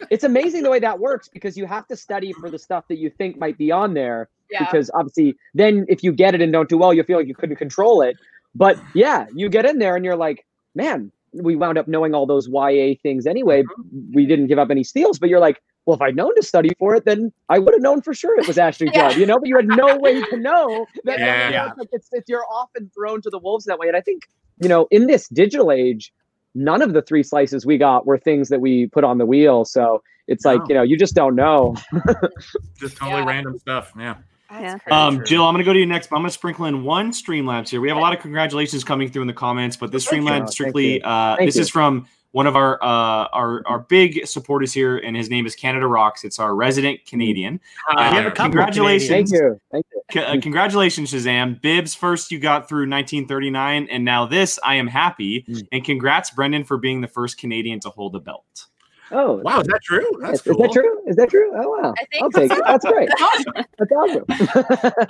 it's 0.10 0.24
amazing 0.24 0.64
the 0.64 0.70
way 0.70 0.80
that 0.80 1.00
works 1.00 1.28
because 1.28 1.58
you 1.58 1.66
have 1.66 1.88
to 1.88 1.96
study 1.96 2.34
for 2.34 2.50
the 2.50 2.60
stuff 2.60 2.88
that 2.88 2.98
you 2.98 3.10
think 3.10 3.38
might 3.38 3.58
be 3.58 3.72
on 3.72 3.94
there 3.94 4.30
Yeah. 4.52 4.64
because 4.66 4.90
obviously 4.94 5.36
then 5.54 5.86
if 5.90 6.04
you 6.04 6.12
get 6.12 6.36
it 6.36 6.42
and 6.42 6.52
don't 6.54 6.70
do 6.70 6.78
well, 6.78 6.94
you 6.94 7.04
feel 7.04 7.18
like 7.18 7.28
you 7.28 7.36
couldn't 7.36 7.58
control 7.58 8.02
it. 8.02 8.18
But 8.56 8.78
yeah, 8.94 9.26
you 9.34 9.50
get 9.50 9.66
in 9.66 9.80
there 9.80 9.96
and 9.96 10.06
you're 10.06 10.16
like, 10.16 10.46
man, 10.76 11.12
we 11.34 11.56
wound 11.56 11.78
up 11.80 11.88
knowing 11.88 12.14
all 12.14 12.28
those 12.28 12.48
YA 12.48 12.94
things 13.02 13.26
anyway. 13.26 13.64
Mm-hmm. 13.64 14.14
We 14.14 14.26
didn't 14.28 14.48
give 14.48 14.60
up 14.60 14.70
any 14.70 14.84
steals, 14.84 15.18
but 15.18 15.30
you're 15.30 15.40
like, 15.40 15.62
well, 15.86 15.96
if 15.96 16.02
I'd 16.02 16.16
known 16.16 16.34
to 16.36 16.44
study 16.44 16.70
for 16.80 16.96
it, 16.96 17.06
then 17.06 17.32
I 17.50 17.60
would 17.60 17.74
have 17.74 17.82
known 17.82 18.02
for 18.02 18.14
sure 18.14 18.40
it 18.40 18.48
was 18.48 18.58
Ashley 18.58 18.88
Yeah. 18.94 19.10
Judd, 19.10 19.18
you 19.20 19.26
know, 19.26 19.38
but 19.40 19.48
you 19.50 19.56
had 19.58 19.68
no 19.68 19.98
way 19.98 20.22
to 20.24 20.38
know 20.38 20.86
that. 21.04 21.20
Yeah. 21.20 21.48
you 21.48 21.54
know, 21.56 21.66
it's 21.68 21.78
like 21.78 21.90
it's, 21.92 22.10
it's, 22.12 22.30
you're 22.30 22.46
often 22.52 22.90
thrown 22.96 23.22
to 23.24 23.30
the 23.30 23.40
wolves 23.40 23.66
that 23.66 23.78
way. 23.80 23.88
And 23.88 23.98
I 23.98 24.02
think, 24.02 24.24
you 24.62 24.70
know, 24.70 24.88
in 24.92 25.08
this 25.08 25.28
digital 25.30 25.72
age, 25.72 26.14
none 26.56 26.82
of 26.82 26.94
the 26.94 27.02
three 27.02 27.24
slices 27.24 27.66
we 27.66 27.78
got 27.78 28.06
were 28.06 28.18
things 28.18 28.50
that 28.50 28.62
we 28.62 28.86
put 28.88 29.04
on 29.04 29.18
the 29.18 29.26
wheel. 29.26 29.66
So 29.66 30.02
it's 30.28 30.46
like, 30.46 30.62
you 30.70 30.76
know, 30.76 30.84
you 30.84 30.98
just 30.98 31.16
don't 31.16 31.36
know. 31.36 31.76
Just 32.80 32.98
totally 32.98 33.22
Yeah. 33.22 33.28
random 33.28 33.58
stuff. 33.60 33.92
Yeah. 33.98 34.16
Yeah. 34.52 34.78
Um. 34.92 35.26
Jill, 35.26 35.44
I'm 35.46 35.54
going 35.54 35.64
to 35.64 35.68
go 35.68 35.74
to 35.74 35.80
you 35.80 35.86
next, 35.88 36.08
but 36.12 36.16
I'm 36.16 36.22
going 36.22 36.30
to 36.30 36.34
sprinkle 36.34 36.66
in 36.66 36.84
one 36.84 37.12
Streamlabs 37.12 37.70
here. 37.70 37.82
We 37.82 37.88
have 37.90 37.98
a 37.98 38.02
lot 38.02 38.14
of 38.16 38.20
congratulations 38.22 38.84
coming 38.84 39.10
through 39.10 39.24
in 39.24 39.28
the 39.28 39.34
comments, 39.34 39.76
but 39.76 39.92
this 39.92 40.06
Thank 40.06 40.22
you. 40.24 40.30
Streamlabs 40.30 40.50
strictly, 40.50 41.02
uh, 41.04 41.38
this 41.40 41.56
you. 41.56 41.62
is 41.64 41.70
from 41.70 42.06
one 42.34 42.48
of 42.48 42.56
our, 42.56 42.76
uh, 42.84 43.28
our 43.32 43.62
our 43.68 43.80
big 43.80 44.26
supporters 44.28 44.74
here, 44.74 44.98
and 44.98 45.16
his 45.16 45.30
name 45.30 45.46
is 45.46 45.56
Canada 45.56 45.88
Rocks. 45.88 46.24
It's 46.24 46.40
our 46.40 46.54
resident 46.56 47.06
Canadian. 47.06 47.60
Uh, 47.90 48.10
we 48.12 48.18
have 48.18 48.26
a 48.26 48.30
Uh, 48.30 48.32
congratulations. 48.32 49.10
Thank 49.10 49.32
you. 49.32 49.62
Thank 49.72 49.86
you. 49.94 50.02
C- 50.12 50.20
uh, 50.20 50.42
congratulations, 50.42 51.14
Shazam. 51.14 51.62
Bibbs, 51.62 51.94
first 51.96 52.32
you 52.32 52.40
got 52.40 52.68
through 52.68 52.88
1939, 52.90 53.88
and 53.90 54.04
now 54.04 54.26
this, 54.26 54.60
I 54.64 54.76
am 54.76 54.88
happy. 54.88 55.46
Mm. 55.48 55.68
And 55.72 55.84
congrats, 55.86 56.32
Brendan, 56.32 56.64
for 56.64 56.78
being 56.78 57.02
the 57.02 57.08
first 57.08 57.38
Canadian 57.38 57.80
to 57.82 57.90
hold 57.90 58.16
a 58.16 58.20
belt. 58.20 58.66
Oh, 59.12 59.34
Wow, 59.44 59.62
is 59.62 59.68
that 59.68 59.82
true? 59.84 60.06
That's 60.20 60.34
is, 60.36 60.42
cool. 60.42 60.54
is 60.54 60.58
that 60.62 60.72
true? 60.74 61.02
Is 61.08 61.16
that 61.18 61.30
true? 61.30 61.52
Oh 61.56 61.70
wow. 61.70 61.94
I 62.00 62.06
think 62.06 62.24
I'll 62.24 62.32
take 62.32 62.52
so. 62.52 62.58
it. 62.58 62.64
That's 62.66 62.86
great. 62.86 63.10
That's 63.78 63.92
awesome. 63.92 64.26
That's 64.26 64.72
awesome. 64.96 65.08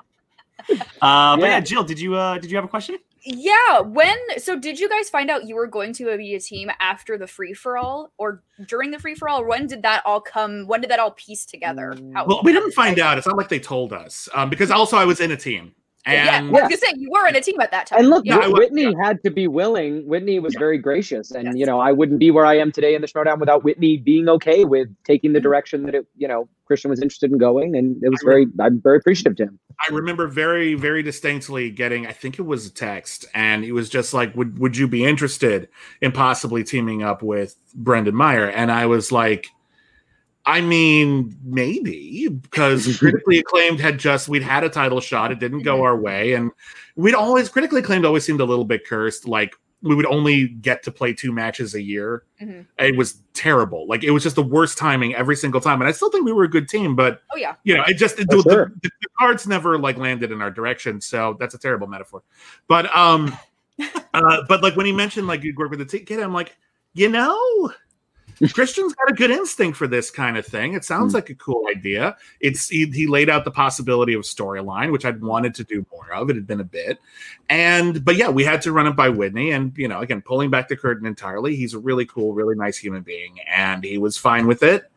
Uh, 1.02 1.36
but 1.38 1.40
Yeah. 1.42 1.48
yeah, 1.48 1.60
Jill, 1.62 1.84
did 1.84 2.00
you 2.00 2.16
uh, 2.16 2.38
did 2.38 2.50
you 2.52 2.58
have 2.58 2.66
a 2.66 2.70
question? 2.70 2.98
Yeah, 3.26 3.80
when 3.80 4.16
so 4.38 4.60
did 4.60 4.80
you 4.80 4.90
guys 4.90 5.10
find 5.10 5.30
out 5.30 5.48
you 5.48 5.56
were 5.56 5.68
going 5.68 5.94
to 5.94 6.18
be 6.18 6.36
a 6.36 6.40
team 6.40 6.70
after 6.80 7.18
the 7.18 7.28
free 7.28 7.54
for 7.54 7.78
all 7.78 8.12
or 8.18 8.44
during 8.68 8.92
the 8.92 9.00
free 9.00 9.16
for 9.16 9.30
all? 9.30 9.46
When 9.46 9.66
did 9.68 9.82
that 9.84 10.02
all 10.06 10.20
come? 10.20 10.68
When 10.68 10.82
did 10.82 10.90
that 10.92 11.00
all 11.00 11.12
piece 11.12 11.46
together? 11.46 11.96
How- 12.14 12.26
Well, 12.26 12.42
we 12.44 12.52
didn't 12.52 12.74
find 12.74 13.00
out. 13.00 13.18
It's 13.18 13.26
not 13.28 13.38
like 13.38 13.48
they 13.50 13.60
told 13.60 13.94
us. 13.94 14.28
Um, 14.34 14.50
because 14.50 14.72
also 14.72 14.98
I 14.98 15.06
was 15.06 15.22
in 15.22 15.32
a 15.32 15.38
team. 15.38 15.74
Yeah, 16.06 16.38
And 16.39 16.50
I 16.50 16.52
was 16.52 16.62
gonna 16.63 16.78
say 16.78 16.94
you 16.98 17.10
were 17.12 17.28
in 17.28 17.36
a 17.36 17.42
team 17.42 17.60
at 17.62 17.72
that 17.72 17.88
time. 17.88 18.00
And 18.00 18.10
look, 18.10 18.26
yeah, 18.26 18.36
I 18.36 18.48
Whit- 18.48 18.52
was- 18.52 18.60
Witney 18.72 18.94
had 19.02 19.24
to 19.24 19.32
be 19.32 19.48
willing. 19.48 20.06
Witney 20.06 20.39
was 20.39 20.54
very 20.56 20.78
gracious, 20.78 21.32
and 21.32 21.46
Yes. 21.46 21.56
you 21.56 21.66
know, 21.66 21.80
I 21.80 21.92
wouldn't 21.94 22.20
be 22.20 22.30
where 22.30 22.46
I 22.46 22.58
am 22.58 22.72
today 22.74 22.94
in 22.96 23.02
the 23.02 23.08
Schmodown 23.08 23.39
without 23.39 23.63
Witney 23.63 23.98
being 23.98 24.28
okay 24.28 24.66
with 24.66 24.89
taking 25.06 25.32
the 25.34 25.39
Mhm. 25.39 25.44
direction 25.44 25.84
that 25.84 25.96
it, 25.96 26.06
you 26.18 26.28
know, 26.28 26.50
Kristian 26.70 26.89
was 26.89 27.02
interested 27.02 27.32
in 27.32 27.38
going, 27.38 27.76
and 27.76 28.04
it 28.04 28.10
was 28.10 28.22
I 28.24 28.26
very. 28.26 28.48
I'm 28.60 28.82
very 28.82 28.98
appreciative 28.98 29.36
to 29.38 29.44
him. 29.44 29.60
I 29.89 29.94
remember 29.94 30.28
very, 30.28 30.74
very 30.76 31.04
distinctly 31.04 31.70
getting, 31.70 32.06
I 32.06 32.12
think 32.12 32.38
it 32.38 32.44
was 32.44 32.66
a 32.68 32.74
text, 32.74 33.26
and 33.34 33.63
it 33.63 33.72
was 33.72 33.89
just 33.89 34.13
like, 34.13 34.36
would 34.36 34.60
would 34.60 34.76
you 34.78 34.88
be 34.88 35.06
interested 35.06 35.70
in 36.02 36.12
possibly 36.12 36.63
teaming 36.63 37.02
up 37.04 37.24
with 37.24 37.56
Brendan 37.76 38.16
Meyer? 38.16 38.46
And 38.50 38.72
I 38.72 38.86
was 38.88 39.12
like, 39.12 39.48
I 40.45 40.62
mean, 40.62 41.36
maybe 41.43 42.27
because 42.27 42.97
critically 42.99 43.39
acclaimed 43.39 43.79
had 43.79 43.97
just 43.97 44.27
we'd 44.27 44.43
had 44.43 44.63
a 44.63 44.69
title 44.69 44.99
shot, 44.99 45.32
it 45.32 45.39
didn't 45.39 45.63
go 45.63 45.84
our 45.84 45.95
way, 45.95 46.34
and 46.34 46.51
we'd 46.95 47.15
always 47.15 47.49
critically 47.49 47.79
acclaimed 47.79 48.06
always 48.06 48.25
seemed 48.25 48.41
a 48.41 48.45
little 48.45 48.65
bit 48.65 48.86
cursed. 48.86 49.27
Like 49.27 49.56
we 49.82 49.95
would 49.95 50.06
only 50.06 50.47
get 50.47 50.82
to 50.84 50.91
play 50.91 51.13
two 51.13 51.32
matches 51.34 51.75
a 51.75 51.82
year. 51.82 52.23
Mhm. 52.41 52.65
It 52.79 52.95
was 52.95 53.17
terrible. 53.34 53.86
Like 53.88 54.03
it 54.03 54.12
was 54.12 54.23
just 54.23 54.38
the 54.38 54.43
worst 54.43 54.77
timing 54.77 55.13
every 55.13 55.36
single 55.36 55.60
time. 55.60 55.82
And 55.82 55.89
I 55.89 55.91
still 55.91 56.10
think 56.10 56.25
we 56.25 56.32
were 56.32 56.45
a 56.45 56.49
good 56.49 56.69
team, 56.69 56.95
but 56.95 57.21
Oh 57.34 57.38
yeah. 57.38 57.56
you 57.63 57.75
know, 57.75 57.84
it 57.86 57.95
just 57.97 58.15
the, 58.15 58.25
For 58.25 58.41
sure. 58.49 58.71
the, 58.82 58.89
the 59.01 59.08
cards 59.19 59.45
never 59.45 59.77
like 59.77 59.97
landed 59.97 60.32
in 60.32 60.41
our 60.41 60.49
direction. 60.51 61.01
So 61.01 61.36
that's 61.38 61.53
a 61.53 61.58
terrible 61.58 61.88
metaphor. 61.88 62.23
But 62.69 62.95
um, 62.95 63.38
uh, 64.13 64.43
but 64.47 64.63
like 64.63 64.77
when 64.77 64.86
he 64.86 64.93
mentioned 64.93 65.27
like 65.27 65.43
you'd 65.43 65.58
work 65.58 65.69
with 65.69 65.79
the 65.79 65.86
t- 65.86 65.99
kid, 65.99 66.21
I'm 66.21 66.34
like, 66.34 66.56
you 66.93 67.10
know, 67.10 67.73
Kristian's 68.49 68.93
got 68.93 69.10
a 69.10 69.13
good 69.13 69.32
instinct 69.32 69.77
for 69.77 69.88
this 69.88 70.10
kind 70.12 70.38
of 70.38 70.45
thing. 70.45 70.73
It 70.73 70.84
sounds 70.84 71.13
Hmm. 71.13 71.15
like 71.17 71.29
a 71.29 71.36
cool 71.36 71.65
idea. 71.69 72.17
It's 72.39 72.69
he, 72.69 72.86
he 72.88 73.08
laid 73.08 73.29
out 73.29 73.45
the 73.45 73.51
possibility 73.51 74.13
of 74.13 74.23
storyline, 74.23 74.91
which 74.91 75.06
I'd 75.06 75.21
wanted 75.21 75.56
to 75.56 75.63
do 75.63 75.86
more 75.91 76.12
of. 76.13 76.29
It 76.29 76.36
had 76.36 76.47
been 76.47 76.60
a 76.60 76.63
bit, 76.65 76.99
and 77.49 78.03
but 78.03 78.15
yeah, 78.15 78.29
we 78.29 78.43
had 78.43 78.62
to 78.63 78.71
run 78.71 78.88
it 78.88 78.95
by 78.95 79.10
Witney, 79.10 79.51
and 79.56 79.71
you 79.77 79.88
know, 79.88 79.99
again, 80.01 80.21
pulling 80.21 80.49
back 80.49 80.67
the 80.67 80.77
curtain 80.77 81.06
entirely, 81.08 81.56
he's 81.56 81.73
a 81.73 81.79
really 81.79 82.06
cool, 82.06 82.34
really 82.34 82.56
nice 82.56 82.77
human 82.77 83.01
being, 83.03 83.38
and 83.47 83.84
he 83.84 83.97
was 83.97 84.17
fine 84.17 84.47
with 84.47 84.63
it. 84.63 84.89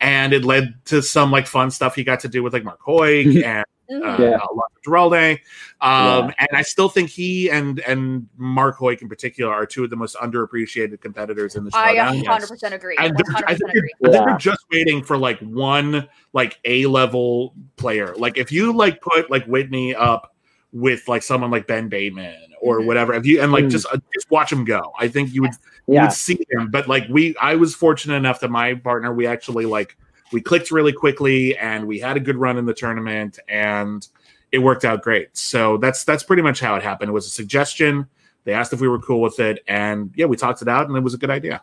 And 0.00 0.32
it 0.32 0.44
led 0.44 0.74
to 0.86 1.00
some 1.00 1.30
like 1.30 1.46
fun 1.46 1.70
stuff 1.70 1.94
he 1.94 2.02
got 2.02 2.20
to 2.20 2.28
do 2.28 2.42
with 2.42 2.52
like 2.52 2.64
Mark 2.64 2.80
Hoig 2.80 3.42
and 3.44 3.64
Uh, 4.00 4.16
Yeah. 4.20 4.38
Alonso 4.50 4.66
Duralde. 4.86 5.38
Um, 5.80 6.32
And 6.38 6.48
I 6.54 6.62
still 6.62 6.88
think 6.88 7.10
he 7.10 7.50
and 7.50 7.80
and 7.80 8.28
Mark 8.36 8.78
Hoik 8.78 9.02
in 9.02 9.08
particular 9.08 9.52
are 9.52 9.66
two 9.66 9.84
of 9.84 9.90
the 9.90 9.96
most 9.96 10.16
underappreciated 10.16 11.00
competitors 11.00 11.56
in 11.56 11.64
the 11.64 11.70
show. 11.70 11.78
I 11.78 11.94
100% 11.96 12.72
agree. 12.72 12.96
And 12.98 13.16
they're, 13.16 13.24
100% 13.24 13.44
I, 13.46 13.54
think 13.54 13.70
agree. 13.70 13.92
they're, 14.00 14.10
I 14.10 14.12
think 14.12 14.24
Yeah. 14.24 14.24
they're 14.30 14.38
just 14.38 14.60
waiting 14.70 15.02
for 15.02 15.18
like 15.18 15.38
one 15.40 16.08
like 16.32 16.58
A 16.64 16.86
level 16.86 17.54
player. 17.76 18.14
Like 18.16 18.38
if 18.38 18.50
you 18.52 18.72
like 18.72 19.00
put 19.00 19.30
like 19.30 19.44
Witney 19.46 19.94
up 19.94 20.34
with 20.72 21.06
like 21.08 21.22
someone 21.22 21.50
like 21.50 21.66
Ben 21.66 21.88
Bateman 21.88 22.36
or 22.60 22.80
Mhm. 22.80 22.86
whatever, 22.86 23.12
if 23.14 23.26
you 23.26 23.42
and 23.42 23.52
like 23.52 23.64
Mm. 23.66 23.70
just 23.70 23.86
uh, 23.92 23.98
just 24.14 24.30
watch 24.30 24.50
him 24.52 24.64
go, 24.64 24.92
I 24.98 25.08
think 25.08 25.34
you 25.34 25.42
would 25.42 25.52
you 25.88 25.94
Yeah, 25.94 26.02
would 26.04 26.12
see 26.12 26.38
him. 26.50 26.70
But 26.70 26.88
like 26.88 27.06
we, 27.10 27.36
I 27.38 27.56
was 27.56 27.74
fortunate 27.74 28.14
enough 28.14 28.40
that 28.40 28.50
my 28.50 28.74
partner, 28.74 29.12
we 29.12 29.26
actually 29.26 29.66
like 29.66 29.96
we 30.32 30.40
clicked 30.40 30.70
really 30.70 30.92
quickly 30.92 31.56
and 31.58 31.86
we 31.86 31.98
had 31.98 32.16
a 32.16 32.20
good 32.20 32.36
run 32.36 32.56
in 32.58 32.66
the 32.66 32.74
tournament 32.74 33.38
and 33.48 34.06
it 34.50 34.58
worked 34.58 34.84
out 34.84 35.02
great. 35.02 35.36
So 35.36 35.76
that's 35.78 36.04
that's 36.04 36.22
pretty 36.22 36.42
much 36.42 36.60
how 36.60 36.74
it 36.74 36.82
happened. 36.82 37.08
It 37.10 37.12
was 37.12 37.26
a 37.26 37.30
suggestion. 37.30 38.06
They 38.44 38.52
asked 38.52 38.72
if 38.72 38.80
we 38.80 38.88
were 38.88 38.98
cool 38.98 39.20
with 39.20 39.38
it, 39.38 39.62
and 39.68 40.10
yeah, 40.16 40.26
we 40.26 40.36
talked 40.36 40.62
it 40.62 40.68
out, 40.68 40.88
and 40.88 40.96
it 40.96 41.00
was 41.00 41.14
a 41.14 41.18
good 41.18 41.30
idea. 41.30 41.62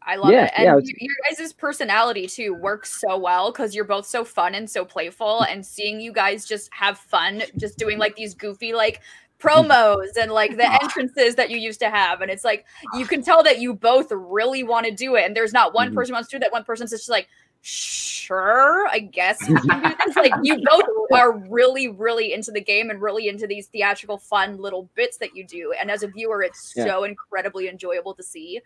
I 0.00 0.14
love 0.14 0.30
Yeah, 0.30 0.44
it. 0.44 0.52
And 0.56 0.64
yeah, 0.64 0.76
it's- 0.76 0.86
y- 0.86 0.94
your 1.00 1.14
guys' 1.28 1.52
personality 1.52 2.28
too 2.28 2.54
works 2.54 3.00
so 3.00 3.18
well 3.18 3.50
because 3.50 3.74
you're 3.74 3.84
both 3.84 4.06
so 4.06 4.24
fun 4.24 4.54
and 4.54 4.70
so 4.70 4.84
playful. 4.84 5.42
And 5.42 5.66
seeing 5.66 6.00
you 6.00 6.12
guys 6.12 6.46
just 6.46 6.72
have 6.72 6.96
fun, 6.98 7.42
just 7.56 7.76
doing 7.76 7.98
like 7.98 8.14
these 8.14 8.32
goofy 8.32 8.72
like 8.72 9.00
promos 9.40 10.16
and 10.18 10.30
like 10.30 10.56
the 10.56 10.72
entrances 10.82 11.34
that 11.34 11.50
you 11.50 11.58
used 11.58 11.80
to 11.80 11.90
have. 11.90 12.20
And 12.20 12.30
it's 12.30 12.44
like 12.44 12.64
you 12.94 13.04
can 13.04 13.20
tell 13.22 13.42
that 13.42 13.58
you 13.60 13.74
both 13.74 14.12
really 14.12 14.62
want 14.62 14.86
to 14.86 14.92
do 14.92 15.16
it. 15.16 15.24
And 15.24 15.34
there's 15.34 15.52
not 15.52 15.74
one 15.74 15.90
Mhm. 15.90 15.94
person 15.94 16.12
wants 16.14 16.28
to 16.30 16.36
do 16.36 16.40
that. 16.40 16.52
One 16.52 16.62
person's 16.62 16.90
just 16.92 17.08
like, 17.08 17.26
sure, 17.66 18.86
I 18.88 19.00
guess 19.00 19.46
you 19.48 19.58
can 19.58 19.82
do 19.82 19.94
this. 20.06 20.16
like 20.16 20.32
you 20.42 20.56
both 20.70 20.84
are 21.12 21.36
really, 21.48 21.88
really 21.88 22.32
into 22.32 22.52
the 22.52 22.60
game 22.60 22.90
and 22.90 23.00
really 23.02 23.28
into 23.28 23.46
these 23.46 23.66
theatrical, 23.66 24.18
fun 24.18 24.58
little 24.58 24.88
bits 24.94 25.18
that 25.18 25.34
you 25.34 25.44
do. 25.44 25.74
And 25.78 25.90
as 25.90 26.02
a 26.04 26.08
viewer, 26.08 26.42
it's 26.42 26.72
Yeah. 26.76 26.84
so 26.84 27.04
incredibly 27.04 27.68
enjoyable 27.68 28.14
to 28.14 28.22
see. 28.22 28.60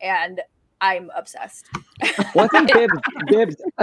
And 0.00 0.40
I'm 0.80 1.10
obsessed. 1.16 1.66
Well, 2.34 2.44
I 2.44 2.48
think 2.48 2.68
Bibbs, 2.74 2.98
Bibbs, 3.28 3.56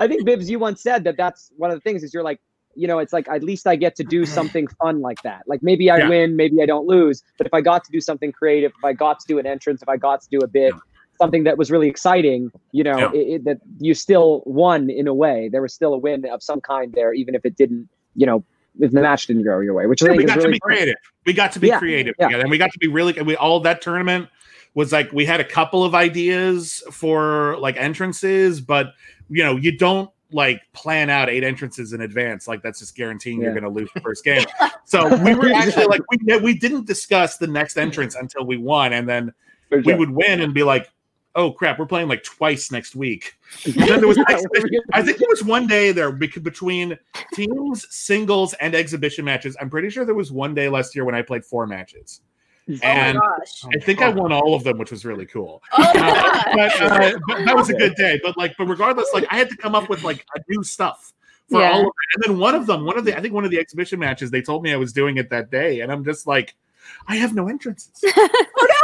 I 0.00 0.06
think 0.06 0.24
Bibbs, 0.24 0.48
you 0.48 0.58
once 0.60 0.82
said 0.82 1.02
that 1.04 1.16
that's 1.16 1.50
one 1.56 1.70
of 1.70 1.76
the 1.76 1.80
things 1.80 2.04
is 2.04 2.14
you're 2.14 2.22
like, 2.22 2.40
you 2.76 2.86
know, 2.86 3.00
it's 3.00 3.12
like 3.12 3.28
at 3.28 3.42
least 3.42 3.66
I 3.66 3.74
get 3.74 3.96
to 3.96 4.04
do 4.04 4.24
something 4.24 4.68
fun 4.80 5.00
like 5.00 5.20
that. 5.24 5.42
Like 5.48 5.62
maybe 5.64 5.90
I 5.90 5.98
Yeah. 5.98 6.08
win, 6.08 6.36
maybe 6.36 6.62
I 6.62 6.66
don't 6.66 6.86
lose, 6.86 7.22
but 7.38 7.46
if 7.48 7.52
I 7.52 7.60
got 7.60 7.82
to 7.84 7.90
do 7.90 8.00
something 8.00 8.30
creative, 8.30 8.70
if 8.78 8.84
I 8.84 8.92
got 8.92 9.18
to 9.18 9.26
do 9.26 9.38
an 9.40 9.46
entrance, 9.46 9.82
if 9.82 9.88
I 9.88 9.96
got 9.96 10.20
to 10.22 10.28
do 10.30 10.38
a 10.44 10.46
bit, 10.46 10.74
something 11.20 11.44
that 11.44 11.58
was 11.58 11.70
really 11.70 11.88
exciting, 11.88 12.50
you 12.72 12.82
know, 12.82 12.98
Yeah. 12.98 13.12
it, 13.12 13.26
it, 13.34 13.44
that 13.44 13.58
you 13.78 13.92
still 13.94 14.42
won 14.46 14.88
in 14.88 15.06
a 15.06 15.14
way. 15.14 15.48
There 15.52 15.62
was 15.62 15.74
still 15.74 15.92
a 15.92 15.98
win 15.98 16.24
of 16.26 16.42
some 16.42 16.60
kind 16.60 16.92
there, 16.94 17.12
even 17.12 17.34
if 17.34 17.44
it 17.44 17.56
didn't, 17.56 17.88
you 18.16 18.26
know, 18.26 18.42
if 18.80 18.92
the 18.92 19.02
match 19.02 19.26
didn't 19.26 19.44
go 19.44 19.60
your 19.60 19.74
way, 19.74 19.86
which 19.86 20.00
Yeah, 20.00 20.12
we 20.12 20.24
is 20.24 20.30
got 20.30 20.36
really 20.38 20.48
to 20.48 20.52
be 20.52 20.60
creative. 20.60 20.94
We 21.26 21.32
got 21.34 21.52
to 21.52 21.60
be 21.60 21.68
Yeah, 21.68 21.78
creative 21.78 22.14
yeah. 22.18 22.26
together, 22.26 22.42
and 22.42 22.50
we 22.50 22.56
got 22.58 22.72
to 22.72 22.78
be 22.78 22.88
really. 22.88 23.20
We 23.20 23.36
all 23.36 23.60
that 23.60 23.82
tournament 23.82 24.28
was 24.74 24.92
like 24.92 25.12
we 25.12 25.26
had 25.26 25.40
a 25.40 25.44
couple 25.44 25.84
of 25.84 25.94
ideas 25.94 26.82
for 26.90 27.58
like 27.58 27.76
entrances, 27.76 28.60
but 28.60 28.94
you 29.28 29.42
know 29.44 29.56
you 29.56 29.76
don't 29.76 30.08
like 30.32 30.62
plan 30.72 31.10
out 31.10 31.28
eight 31.28 31.42
entrances 31.42 31.92
in 31.92 32.00
advance. 32.00 32.46
Like 32.46 32.62
that's 32.62 32.78
just 32.78 32.96
guaranteeing 32.96 33.40
you're 33.42 33.52
going 33.52 33.64
to 33.64 33.68
lose 33.68 33.90
the 33.94 34.00
first 34.00 34.24
game. 34.24 34.46
So 34.84 35.06
we 35.22 35.34
were 35.34 35.52
actually 35.54 35.86
like 35.86 36.00
we 36.10 36.36
we 36.38 36.54
didn't 36.54 36.86
discuss 36.86 37.36
the 37.36 37.46
next 37.46 37.76
entrance 37.76 38.16
until 38.16 38.44
we 38.44 38.56
won, 38.56 38.92
and 38.92 39.08
then 39.08 39.32
we 39.70 39.94
would 39.94 40.10
win 40.10 40.40
and 40.40 40.54
be 40.54 40.62
like. 40.62 40.90
Oh 41.36 41.52
crap! 41.52 41.78
We're 41.78 41.86
playing 41.86 42.08
like 42.08 42.24
twice 42.24 42.72
next 42.72 42.96
week. 42.96 43.34
Then 43.64 44.00
there 44.00 44.08
was, 44.08 44.16
Yeah, 44.16 44.24
I 44.92 45.02
think 45.02 45.18
there 45.18 45.28
was 45.28 45.44
one 45.44 45.66
day 45.66 45.92
there 45.92 46.10
between 46.10 46.98
teams, 47.34 47.86
singles, 47.94 48.54
and 48.54 48.74
exhibition 48.74 49.24
matches. 49.24 49.56
I'm 49.60 49.70
pretty 49.70 49.90
sure 49.90 50.04
there 50.04 50.14
was 50.14 50.32
one 50.32 50.54
day 50.54 50.68
last 50.68 50.94
year 50.94 51.04
when 51.04 51.14
I 51.14 51.22
played 51.22 51.44
four 51.44 51.66
matches. 51.66 52.20
And 52.82 53.16
oh 53.18 53.20
my 53.20 53.36
gosh. 53.38 53.64
I 53.74 53.78
think 53.84 54.00
I 54.02 54.08
won 54.10 54.32
all 54.32 54.54
of 54.54 54.62
them, 54.64 54.78
which 54.78 54.90
was 54.90 55.04
really 55.04 55.26
cool. 55.26 55.62
Oh 55.72 55.82
Uh, 55.82 56.42
but, 56.54 56.82
uh, 56.82 57.18
but 57.28 57.44
that 57.44 57.56
was 57.56 57.70
a 57.70 57.74
good 57.74 57.94
day. 57.96 58.20
But 58.22 58.36
like, 58.36 58.54
but 58.58 58.66
regardless, 58.66 59.08
like 59.12 59.26
I 59.30 59.36
had 59.36 59.48
to 59.50 59.56
come 59.56 59.74
up 59.74 59.88
with 59.88 60.02
like 60.04 60.24
a 60.36 60.40
new 60.48 60.62
stuff 60.62 61.12
for 61.48 61.60
Yeah. 61.60 61.72
all 61.72 61.80
of 61.80 61.86
it. 61.86 61.92
And 62.14 62.22
then 62.24 62.38
one 62.38 62.54
of 62.54 62.66
them, 62.66 62.84
one 62.84 62.96
of 62.98 63.04
the, 63.04 63.16
I 63.16 63.20
think 63.20 63.34
one 63.34 63.44
of 63.44 63.50
the 63.50 63.58
exhibition 63.58 63.98
matches, 63.98 64.30
they 64.30 64.42
told 64.42 64.62
me 64.62 64.72
I 64.72 64.76
was 64.76 64.92
doing 64.92 65.16
it 65.16 65.30
that 65.30 65.50
day, 65.50 65.80
and 65.80 65.90
I'm 65.90 66.04
just 66.04 66.26
like, 66.28 66.54
I 67.08 67.16
have 67.16 67.34
no 67.34 67.48
entrances. 67.48 67.90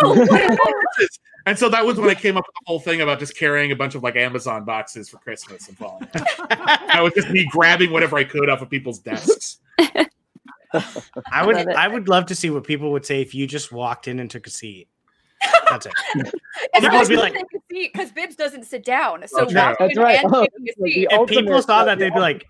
Oh 0.03 0.13
no! 0.13 0.21
What 0.21 0.29
am 0.31 0.35
I- 0.35 0.43
Entrances. 0.43 1.19
And 1.47 1.59
so 1.59 1.69
that 1.71 1.87
was 1.87 1.99
when 1.99 2.11
I 2.11 2.15
came 2.15 2.37
up 2.37 2.45
with 2.47 2.55
the 2.55 2.61
whole 2.67 2.81
thing 2.81 3.01
about 3.01 3.19
just 3.21 3.35
carrying 3.37 3.71
a 3.73 3.77
bunch 3.77 3.95
of 3.95 4.03
like 4.03 4.15
Amazon 4.17 4.65
boxes 4.65 5.09
for 5.09 5.17
Christmas 5.19 5.69
and 5.69 5.79
falling. 5.79 6.07
I 6.51 7.01
was 7.01 7.13
just 7.15 7.31
me 7.31 7.47
grabbing 7.51 7.93
whatever 7.93 8.17
I 8.19 8.25
could 8.25 8.51
off 8.51 8.61
of 8.63 8.69
people's 8.69 8.99
desks. 8.99 9.59
I 11.33 11.47
would 11.47 11.57
Love. 11.57 11.69
I 11.69 11.89
would 11.89 12.09
love 12.09 12.27
to 12.27 12.35
see 12.35 12.51
what 12.51 12.65
people 12.65 12.91
would 12.93 13.07
say 13.07 13.23
if 13.23 13.35
you 13.35 13.47
just 13.47 13.73
walked 13.73 14.09
in 14.09 14.19
and 14.19 14.31
took 14.31 14.47
a 14.47 14.51
seat. 14.51 14.89
That's 15.71 15.87
it. 15.87 15.93
It's 16.75 16.81
People 16.81 16.99
would 16.99 17.09
be 17.09 17.17
like- 17.17 17.45
because 17.69 18.11
Bibbs 18.11 18.35
doesn't 18.37 18.65
sit 18.65 18.85
down. 18.85 19.27
So 19.29 19.49
yeah. 19.49 19.71
walking 19.71 19.87
That's 19.89 19.99
right. 19.99 20.25
and 20.25 20.35
Oh, 20.35 20.41
taking 20.43 20.67
a 20.69 20.83
the 20.85 20.93
seat. 20.93 21.09
If 21.11 21.29
people 21.29 21.63
saw 21.63 21.85
that, 21.85 21.99
they'd 21.99 22.13
be 22.15 22.21
like, 22.21 22.47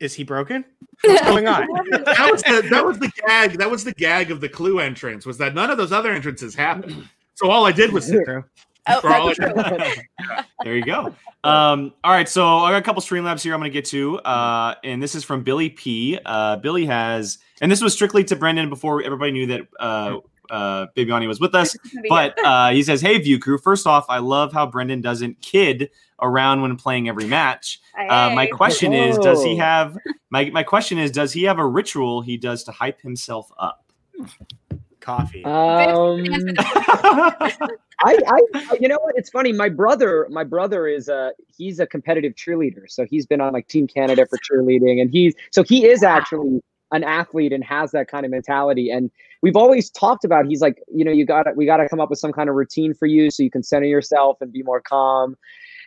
"Is 0.00 0.14
he 0.14 0.24
broken? 0.24 0.64
What's 1.04 1.22
going 1.22 1.46
on?" 1.46 1.66
That 1.90 2.28
was 2.30 2.42
the 2.42 2.66
that 2.70 2.84
was 2.84 2.98
the 2.98 3.10
gag. 3.26 3.58
That 3.58 3.70
was 3.70 3.84
the 3.84 3.94
gag 3.94 4.30
of 4.30 4.40
the 4.40 4.48
clue 4.48 4.80
entrance 4.80 5.24
was 5.24 5.38
that 5.38 5.54
none 5.54 5.70
of 5.70 5.78
those 5.78 5.92
other 5.92 6.10
entrances 6.12 6.54
happened. 6.54 7.08
So 7.34 7.48
all 7.50 7.64
I 7.66 7.72
did 7.72 7.92
was 7.92 8.06
sit 8.06 8.26
there. 8.26 8.48
Oh, 8.86 9.00
For 9.00 9.14
all 9.14 9.32
there 10.64 10.74
you 10.74 10.84
go. 10.84 11.14
Um, 11.44 11.92
all 12.02 12.12
right, 12.12 12.28
so 12.28 12.46
I 12.58 12.70
got 12.70 12.78
a 12.78 12.82
couple 12.82 13.02
Streamlabs 13.02 13.42
here 13.42 13.54
I'm 13.54 13.60
going 13.60 13.70
to 13.70 13.74
get 13.74 13.84
to, 13.86 14.18
uh, 14.20 14.74
and 14.84 15.02
this 15.02 15.14
is 15.14 15.24
from 15.24 15.42
Billy 15.42 15.70
P. 15.70 16.18
Uh, 16.24 16.56
Billy 16.56 16.86
has, 16.86 17.38
and 17.60 17.70
this 17.70 17.80
was 17.80 17.92
strictly 17.92 18.24
to 18.24 18.36
Brendan 18.36 18.68
before 18.68 19.02
everybody 19.02 19.32
knew 19.32 19.46
that 19.46 19.62
uh, 19.78 20.18
uh, 20.50 20.86
Bibbiani 20.96 21.26
was 21.26 21.40
with 21.40 21.54
us. 21.54 21.76
But 22.08 22.36
uh, 22.44 22.70
he 22.70 22.82
says, 22.82 23.00
"Hey, 23.00 23.18
View 23.18 23.38
Crew. 23.38 23.58
First 23.58 23.86
off, 23.86 24.04
I 24.08 24.18
love 24.18 24.52
how 24.52 24.66
Brendan 24.66 25.00
doesn't 25.00 25.40
kid 25.40 25.90
around 26.20 26.62
when 26.62 26.76
playing 26.76 27.08
every 27.08 27.26
match. 27.26 27.80
Uh, 27.96 28.30
my 28.34 28.44
Hey. 28.44 28.50
question 28.50 28.92
is, 28.92 29.18
does 29.18 29.42
he 29.42 29.56
have 29.56 29.96
my 30.30 30.50
my 30.50 30.62
question 30.62 30.98
is, 30.98 31.10
does 31.10 31.32
he 31.32 31.44
have 31.44 31.58
a 31.58 31.66
ritual 31.66 32.20
he 32.20 32.36
does 32.36 32.64
to 32.64 32.72
hype 32.72 33.00
himself 33.00 33.50
up? 33.58 33.84
Coffee. 35.00 35.44
Um, 35.44 36.24
I, 38.02 38.16
I, 38.26 38.40
you 38.80 38.88
know 38.88 38.98
what? 39.00 39.14
It's 39.16 39.30
funny. 39.30 39.52
My 39.52 39.68
brother, 39.68 40.26
my 40.30 40.44
brother 40.44 40.86
is 40.86 41.08
a 41.08 41.32
he's 41.54 41.80
a 41.80 41.86
competitive 41.86 42.34
cheerleader. 42.34 42.84
So 42.88 43.04
he's 43.04 43.26
been 43.26 43.40
on 43.40 43.52
like 43.52 43.68
Team 43.68 43.86
Canada 43.86 44.26
for 44.26 44.38
cheerleading, 44.38 45.00
and 45.00 45.10
he's 45.10 45.34
so 45.50 45.62
he 45.62 45.86
is 45.86 46.02
actually 46.02 46.60
an 46.92 47.04
athlete 47.04 47.52
and 47.52 47.62
has 47.64 47.92
that 47.92 48.08
kind 48.08 48.24
of 48.24 48.30
mentality. 48.30 48.90
And 48.90 49.10
we've 49.42 49.56
always 49.56 49.90
talked 49.90 50.24
about. 50.24 50.46
He's 50.46 50.60
like, 50.60 50.82
you 50.92 51.04
know, 51.04 51.10
you 51.12 51.24
got 51.26 51.44
to 51.44 51.52
we 51.56 51.66
got 51.66 51.78
to 51.78 51.88
come 51.88 52.00
up 52.00 52.10
with 52.10 52.18
some 52.18 52.32
kind 52.32 52.48
of 52.48 52.54
routine 52.56 52.94
for 52.94 53.06
you 53.06 53.30
so 53.30 53.42
you 53.42 53.50
can 53.50 53.62
center 53.62 53.86
yourself 53.86 54.38
and 54.40 54.52
be 54.52 54.62
more 54.62 54.80
calm. 54.80 55.36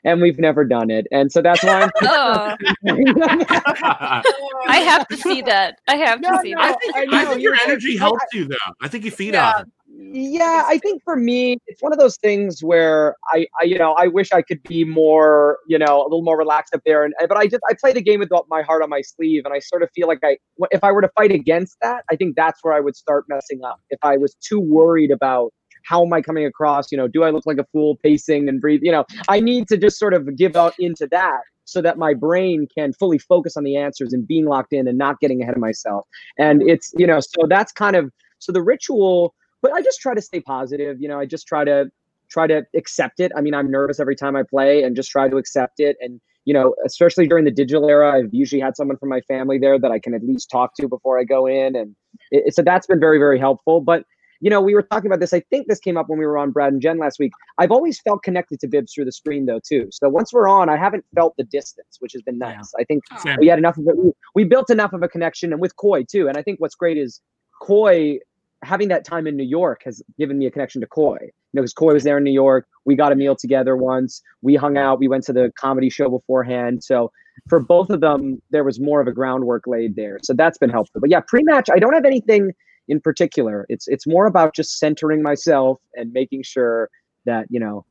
And 0.05 0.21
we've 0.21 0.37
never 0.37 0.65
done 0.65 0.91
it, 0.91 1.07
and 1.13 1.31
so 1.31 1.41
that's 1.41 1.63
why 1.63 1.89
Oh, 2.01 2.57
I'm. 2.85 2.97
I 4.67 4.79
have 4.85 5.07
to 5.07 5.15
see 5.17 5.41
that. 5.43 5.79
I 5.87 5.95
have 5.95 6.19
to 6.21 6.39
see 6.41 6.53
no, 6.53 6.59
I 6.61 6.67
that. 6.71 6.79
think, 6.81 6.95
I 6.95 7.21
I 7.21 7.25
think 7.25 7.41
you're 7.41 7.51
your 7.51 7.53
right. 7.53 7.61
energy 7.69 7.95
I- 7.95 7.99
helps 8.01 8.25
you 8.33 8.45
though. 8.45 8.55
I 8.81 8.89
think 8.89 9.05
you 9.05 9.11
feed 9.11 9.33
Yeah. 9.33 9.49
off. 9.51 9.63
Yeah, 9.95 10.63
I 10.65 10.79
think 10.79 11.03
for 11.03 11.15
me, 11.15 11.57
it's 11.67 11.83
one 11.83 11.93
of 11.93 11.99
those 11.99 12.17
things 12.17 12.63
where 12.63 13.15
I, 13.31 13.45
I, 13.61 13.65
you 13.65 13.77
know, 13.77 13.93
I 13.93 14.07
wish 14.07 14.31
I 14.31 14.41
could 14.41 14.63
be 14.63 14.83
more, 14.83 15.59
you 15.67 15.77
know, 15.77 16.01
a 16.01 16.05
little 16.05 16.23
more 16.23 16.37
relaxed 16.37 16.73
up 16.73 16.81
there. 16.83 17.03
And 17.03 17.13
but 17.19 17.37
I 17.37 17.45
just 17.45 17.61
I 17.69 17.75
play 17.79 17.93
the 17.93 18.01
game 18.01 18.19
with 18.19 18.31
my 18.49 18.63
heart 18.63 18.81
on 18.81 18.89
my 18.89 19.01
sleeve, 19.01 19.43
and 19.45 19.53
I 19.53 19.59
sort 19.59 19.83
of 19.83 19.89
feel 19.93 20.07
like 20.07 20.19
I, 20.23 20.37
if 20.71 20.83
I 20.83 20.91
were 20.91 21.01
to 21.01 21.11
fight 21.15 21.31
against 21.31 21.77
that, 21.83 22.05
I 22.11 22.15
think 22.15 22.35
that's 22.35 22.63
where 22.63 22.73
I 22.73 22.79
would 22.79 22.95
start 22.95 23.25
messing 23.29 23.63
up. 23.63 23.81
If 23.91 23.99
I 24.01 24.17
was 24.17 24.35
too 24.35 24.59
worried 24.59 25.11
about 25.11 25.53
how 25.83 26.03
am 26.03 26.11
I 26.11 26.21
coming 26.21 26.45
across, 26.45 26.91
you 26.91 26.97
know, 26.97 27.07
do 27.07 27.23
I 27.23 27.29
look 27.29 27.45
like 27.45 27.59
a 27.59 27.65
fool 27.71 27.97
pacing 28.01 28.49
and 28.49 28.59
breathe? 28.59 28.79
You 28.81 28.93
know, 28.93 29.05
I 29.27 29.41
need 29.41 29.67
to 29.67 29.77
just 29.77 29.99
sort 29.99 30.15
of 30.15 30.35
give 30.35 30.55
out 30.55 30.73
into 30.79 31.07
that 31.11 31.41
so 31.65 31.81
that 31.81 31.99
my 31.99 32.15
brain 32.15 32.67
can 32.75 32.93
fully 32.93 33.19
focus 33.19 33.55
on 33.55 33.63
the 33.63 33.77
answers 33.77 34.11
and 34.11 34.27
being 34.27 34.45
locked 34.45 34.73
in 34.73 34.87
and 34.87 34.97
not 34.97 35.19
getting 35.19 35.41
ahead 35.43 35.55
of 35.55 35.61
myself. 35.61 36.07
And 36.39 36.63
it's, 36.63 36.91
you 36.97 37.05
know, 37.05 37.19
so 37.19 37.45
that's 37.47 37.71
kind 37.71 37.95
of 37.95 38.11
so 38.39 38.51
the 38.51 38.61
ritual 38.61 39.35
but 39.63 39.71
I 39.71 39.81
just 39.81 39.99
try 39.99 40.13
to 40.13 40.21
stay 40.21 40.41
positive. 40.41 41.01
You 41.01 41.07
know, 41.07 41.19
I 41.19 41.25
just 41.25 41.47
try 41.47 41.63
to 41.63 41.89
try 42.29 42.45
to 42.45 42.63
accept 42.75 43.19
it. 43.19 43.31
I 43.35 43.41
mean, 43.41 43.55
I'm 43.55 43.71
nervous 43.71 43.99
every 43.99 44.15
time 44.15 44.35
I 44.35 44.43
play, 44.43 44.83
and 44.83 44.95
just 44.95 45.09
try 45.09 45.27
to 45.29 45.37
accept 45.37 45.79
it. 45.79 45.97
And 46.01 46.21
you 46.45 46.53
know, 46.53 46.75
especially 46.85 47.25
during 47.27 47.45
the 47.45 47.51
digital 47.51 47.89
era, 47.89 48.19
I've 48.19 48.33
usually 48.33 48.61
had 48.61 48.75
someone 48.75 48.97
from 48.97 49.09
my 49.09 49.21
family 49.21 49.57
there 49.57 49.79
that 49.79 49.91
I 49.91 49.97
can 49.97 50.13
at 50.13 50.23
least 50.23 50.51
talk 50.51 50.75
to 50.79 50.87
before 50.87 51.17
I 51.19 51.23
go 51.23 51.47
in, 51.47 51.75
and 51.75 51.95
it, 52.29 52.53
so 52.53 52.61
that's 52.61 52.85
been 52.85 52.99
very 52.99 53.17
very 53.17 53.39
helpful. 53.39 53.81
But 53.81 54.03
you 54.41 54.49
know, 54.49 54.59
we 54.59 54.75
were 54.75 54.81
talking 54.83 55.07
about 55.09 55.21
this. 55.21 55.33
I 55.33 55.39
think 55.39 55.67
this 55.69 55.79
came 55.79 55.95
up 55.95 56.09
when 56.09 56.19
we 56.19 56.25
were 56.25 56.37
on 56.37 56.51
Brad 56.51 56.73
and 56.73 56.81
Jen 56.81 56.97
last 56.99 57.17
week. 57.17 57.31
I've 57.59 57.71
always 57.71 58.01
felt 58.01 58.23
connected 58.23 58.59
to 58.59 58.67
Bibbs 58.67 58.93
through 58.93 59.05
the 59.05 59.13
screen 59.13 59.45
though 59.45 59.61
too. 59.65 59.87
So 59.93 60.09
once 60.09 60.33
we're 60.33 60.49
on, 60.49 60.67
I 60.67 60.75
haven't 60.75 61.05
felt 61.15 61.33
the 61.37 61.45
distance, 61.45 61.95
which 61.99 62.11
has 62.11 62.21
been 62.23 62.37
Yeah. 62.41 62.55
nice. 62.55 62.73
I 62.77 62.83
think 62.83 63.03
Same. 63.19 63.37
we 63.39 63.47
had 63.47 63.57
enough 63.57 63.77
of 63.77 63.87
it. 63.87 63.95
We, 63.97 64.11
we 64.35 64.43
built 64.43 64.69
enough 64.69 64.91
of 64.91 65.01
a 65.01 65.07
connection, 65.07 65.53
and 65.53 65.61
with 65.61 65.77
Coy 65.77 66.03
too. 66.03 66.27
And 66.27 66.35
I 66.37 66.41
think 66.41 66.59
what's 66.59 66.75
great 66.75 66.97
is 66.97 67.21
Coy 67.61 68.19
having 68.63 68.87
that 68.89 69.05
time 69.05 69.27
in 69.27 69.35
New 69.37 69.43
York 69.45 69.81
has 69.85 70.01
given 70.17 70.37
me 70.37 70.45
a 70.47 70.51
connection 70.51 70.81
to 70.81 70.87
Coy. 70.87 71.17
You 71.21 71.27
know, 71.59 71.61
because 71.61 71.73
Coy 71.73 71.93
was 71.93 72.03
there 72.03 72.17
in 72.17 72.23
New 72.23 72.31
York. 72.31 72.67
We 72.85 72.95
got 72.95 73.11
a 73.11 73.15
meal 73.15 73.35
together 73.35 73.77
once. 73.77 74.21
We 74.41 74.55
hung 74.55 74.77
out. 74.77 74.99
We 74.99 75.07
went 75.07 75.23
to 75.25 75.33
the 75.33 75.51
comedy 75.57 75.89
show 75.89 76.09
beforehand. 76.09 76.83
So 76.83 77.11
for 77.49 77.59
both 77.59 77.89
of 77.89 78.01
them, 78.01 78.41
there 78.49 78.63
was 78.63 78.79
more 78.79 79.01
of 79.01 79.07
a 79.07 79.11
groundwork 79.11 79.65
laid 79.67 79.95
there. 79.95 80.17
So 80.23 80.33
that's 80.33 80.57
been 80.57 80.69
helpful. 80.69 80.99
But 81.01 81.09
yeah, 81.11 81.21
pre-match, 81.27 81.69
I 81.71 81.77
don't 81.79 81.93
have 81.93 82.05
anything 82.05 82.51
in 82.87 82.99
particular. 82.99 83.65
It's 83.69 83.87
it's 83.87 84.05
more 84.07 84.25
about 84.25 84.55
just 84.55 84.79
centering 84.79 85.21
myself 85.21 85.79
and 85.95 86.11
making 86.11 86.43
sure 86.43 86.89
that 87.25 87.45
you 87.49 87.59
know 87.59 87.85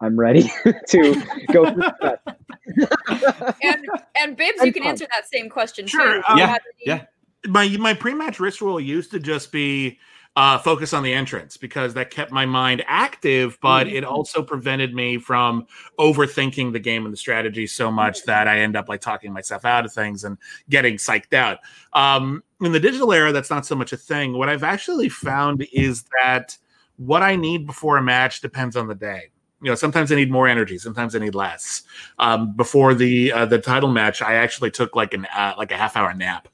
I'm 0.00 0.18
ready 0.18 0.42
to 0.88 1.22
go 1.52 1.64
through 1.70 1.82
that. 2.00 2.20
and 3.62 3.86
and 4.18 4.36
Bibbs, 4.36 4.58
And 4.60 4.66
you 4.66 4.72
can 4.72 4.82
fun. 4.82 4.90
answer 4.90 5.06
that 5.14 5.28
same 5.30 5.48
question 5.48 5.86
Sure, 5.86 6.14
too. 6.16 6.22
um, 6.28 6.38
Yeah, 6.38 6.48
any- 6.50 6.58
yeah. 6.86 7.04
My 7.46 7.68
my 7.78 7.94
pre-match 7.94 8.40
ritual 8.40 8.80
used 8.80 9.10
to 9.12 9.20
just 9.20 9.52
be 9.52 9.98
uh, 10.36 10.58
focus 10.58 10.92
on 10.92 11.04
the 11.04 11.12
entrance 11.12 11.56
because 11.56 11.94
that 11.94 12.10
kept 12.10 12.32
my 12.32 12.44
mind 12.44 12.82
active, 12.88 13.56
but 13.62 13.86
it 13.86 14.02
also 14.02 14.42
prevented 14.42 14.92
me 14.92 15.16
from 15.16 15.64
overthinking 15.98 16.72
the 16.72 16.80
game 16.80 17.04
and 17.04 17.12
the 17.12 17.16
strategy 17.16 17.66
so 17.68 17.90
much 17.90 18.24
that 18.24 18.48
I 18.48 18.58
end 18.58 18.76
up 18.76 18.88
like 18.88 19.00
talking 19.00 19.32
myself 19.32 19.64
out 19.64 19.84
of 19.84 19.92
things 19.92 20.24
and 20.24 20.36
getting 20.68 20.94
psyched 20.96 21.34
out. 21.34 21.58
Um, 21.92 22.42
in 22.60 22.72
the 22.72 22.80
digital 22.80 23.12
era, 23.12 23.32
that's 23.32 23.50
not 23.50 23.64
so 23.64 23.76
much 23.76 23.92
a 23.92 23.96
thing. 23.96 24.32
What 24.36 24.48
I've 24.48 24.64
actually 24.64 25.08
found 25.08 25.66
is 25.72 26.04
that 26.22 26.56
what 26.96 27.22
I 27.22 27.36
need 27.36 27.66
before 27.66 27.96
a 27.96 28.02
match 28.02 28.40
depends 28.40 28.76
on 28.76 28.88
the 28.88 28.94
day. 28.94 29.30
You 29.62 29.70
know, 29.70 29.76
sometimes 29.76 30.10
I 30.10 30.16
need 30.16 30.32
more 30.32 30.48
energy, 30.48 30.78
sometimes 30.78 31.14
I 31.14 31.20
need 31.20 31.34
less. 31.36 31.82
Um, 32.18 32.54
before 32.54 32.92
the 32.92 33.32
uh, 33.32 33.46
the 33.46 33.58
title 33.58 33.88
match, 33.88 34.20
I 34.20 34.34
actually 34.34 34.72
took 34.72 34.96
like 34.96 35.14
an 35.14 35.26
uh, 35.26 35.54
like 35.56 35.70
a 35.70 35.76
half 35.76 35.96
hour 35.96 36.12
nap 36.12 36.48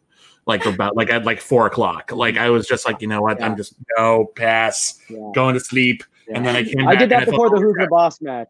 like 0.51 0.67
about 0.67 0.97
like 0.97 1.09
at 1.11 1.25
like 1.25 1.41
four 1.41 1.67
o'clock. 1.67 2.13
Like 2.13 2.37
I 2.37 2.51
was 2.51 2.67
just 2.67 2.85
like, 2.85 3.01
you 3.01 3.09
know 3.09 3.23
what, 3.23 3.43
I'm 3.43 3.57
just 3.57 3.75
no 3.97 4.27
pass, 4.37 4.99
Yeah. 5.09 5.31
going 5.35 5.55
to 5.55 5.61
sleep, 5.61 6.05
and 6.35 6.45
then 6.45 6.55
I 6.57 6.65
came. 6.65 6.87
I 6.87 6.97
did 6.97 7.09
that 7.11 7.25
before 7.27 7.49
the 7.49 7.57
"Oh, 7.57 7.61
Who's 7.61 7.73
the 7.73 7.79
crap." 7.79 7.91
Boss 7.91 8.21
match. 8.21 8.49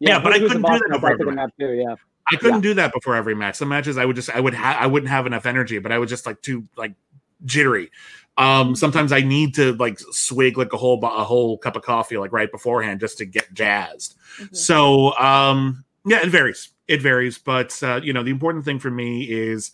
Yeah, 0.00 0.18
but 0.20 0.32
I 0.32 0.38
couldn't 0.40 0.62
do 0.62 0.68
that 0.68 0.80
match, 0.88 1.00
before 1.00 1.08
I 1.08 1.12
took 1.12 1.20
a 1.20 1.22
every 1.22 1.34
nap 1.36 1.50
too. 1.60 1.72
Yeah. 1.74 1.94
I 2.32 2.36
couldn't 2.36 2.60
do 2.60 2.74
that 2.74 2.92
before 2.92 3.14
every 3.14 3.34
match. 3.34 3.56
Some 3.56 3.68
matches 3.68 3.98
I 3.98 4.04
would 4.04 4.16
just 4.16 4.30
I 4.30 4.40
would 4.40 4.54
have 4.54 4.76
I 4.80 4.86
wouldn't 4.86 5.10
have 5.10 5.26
enough 5.26 5.46
energy, 5.46 5.78
but 5.78 5.92
I 5.92 5.98
was 5.98 6.10
just 6.10 6.26
like 6.26 6.40
too 6.42 6.66
like 6.76 6.94
jittery. 7.44 7.90
Um, 8.38 8.74
sometimes 8.74 9.12
I 9.12 9.20
need 9.20 9.54
to 9.56 9.74
like 9.74 9.98
swig 9.98 10.56
like 10.56 10.72
a 10.72 10.76
whole 10.78 10.96
bo- 10.96 11.14
a 11.14 11.24
whole 11.24 11.58
cup 11.58 11.76
of 11.76 11.82
coffee 11.82 12.16
like 12.16 12.32
right 12.32 12.50
beforehand 12.50 13.00
just 13.00 13.18
to 13.18 13.26
get 13.26 13.52
jazzed. 13.52 14.16
Mhm. 14.40 14.56
So 14.56 15.12
um, 15.18 15.84
yeah, 16.06 16.22
it 16.22 16.28
varies. 16.30 16.70
It 16.88 17.02
varies, 17.02 17.38
but 17.38 17.80
uh, 17.82 18.00
you 18.02 18.12
know 18.12 18.22
the 18.22 18.30
important 18.30 18.64
thing 18.64 18.78
for 18.78 18.90
me 18.90 19.24
is 19.24 19.72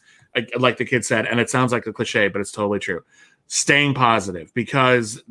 like, 0.58 0.76
the 0.76 0.84
kid 0.84 1.04
said, 1.04 1.26
and 1.26 1.40
it 1.40 1.50
sounds 1.50 1.72
like 1.72 1.86
a 1.86 1.92
cliche, 1.92 2.28
but 2.28 2.40
it's 2.40 2.52
totally 2.52 2.78
true. 2.78 3.02
Staying 3.46 3.94
positive 3.94 4.52
because 4.54 5.22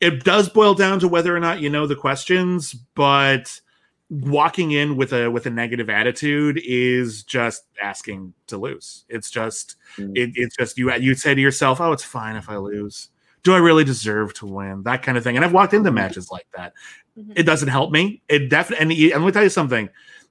it 0.00 0.24
does 0.24 0.48
boil 0.48 0.74
down 0.74 1.00
to 1.00 1.08
whether 1.08 1.34
or 1.36 1.40
not 1.40 1.60
you 1.60 1.70
know 1.70 1.86
the 1.86 1.96
questions, 1.96 2.72
but 2.94 3.60
walking 4.10 4.70
in 4.70 4.96
with 4.96 5.12
a 5.12 5.30
with 5.30 5.44
a 5.46 5.50
negative 5.50 5.90
attitude 5.90 6.60
is 6.64 7.22
just 7.24 7.64
asking 7.82 8.32
to 8.46 8.56
lose. 8.56 9.04
It's 9.08 9.30
just 9.30 9.76
Mm. 9.96 10.16
it, 10.16 10.30
it's 10.34 10.56
just 10.56 10.78
you 10.78 10.92
you 10.94 11.14
say 11.14 11.34
to 11.34 11.40
yourself, 11.40 11.80
"Oh, 11.80 11.92
it's 11.92 12.04
fine 12.04 12.36
if 12.36 12.48
I 12.48 12.56
lose." 12.56 13.10
Do 13.44 13.54
I 13.54 13.58
really 13.58 13.84
deserve 13.84 14.34
to 14.34 14.46
win? 14.46 14.82
That 14.82 15.02
kind 15.02 15.16
of 15.16 15.24
thing. 15.24 15.36
And 15.36 15.44
I've 15.44 15.52
walked 15.52 15.72
into 15.74 15.90
matches 15.92 16.30
like 16.30 16.46
that. 16.56 16.72
Mhm. 17.18 17.32
It 17.36 17.44
doesn't 17.44 17.68
help 17.68 17.92
me. 17.92 18.22
It 18.28 18.48
definitely. 18.50 18.82
And, 18.82 19.12
and 19.14 19.24
let 19.24 19.28
me 19.28 19.32
tell 19.32 19.42
you 19.44 19.48
something. 19.50 19.88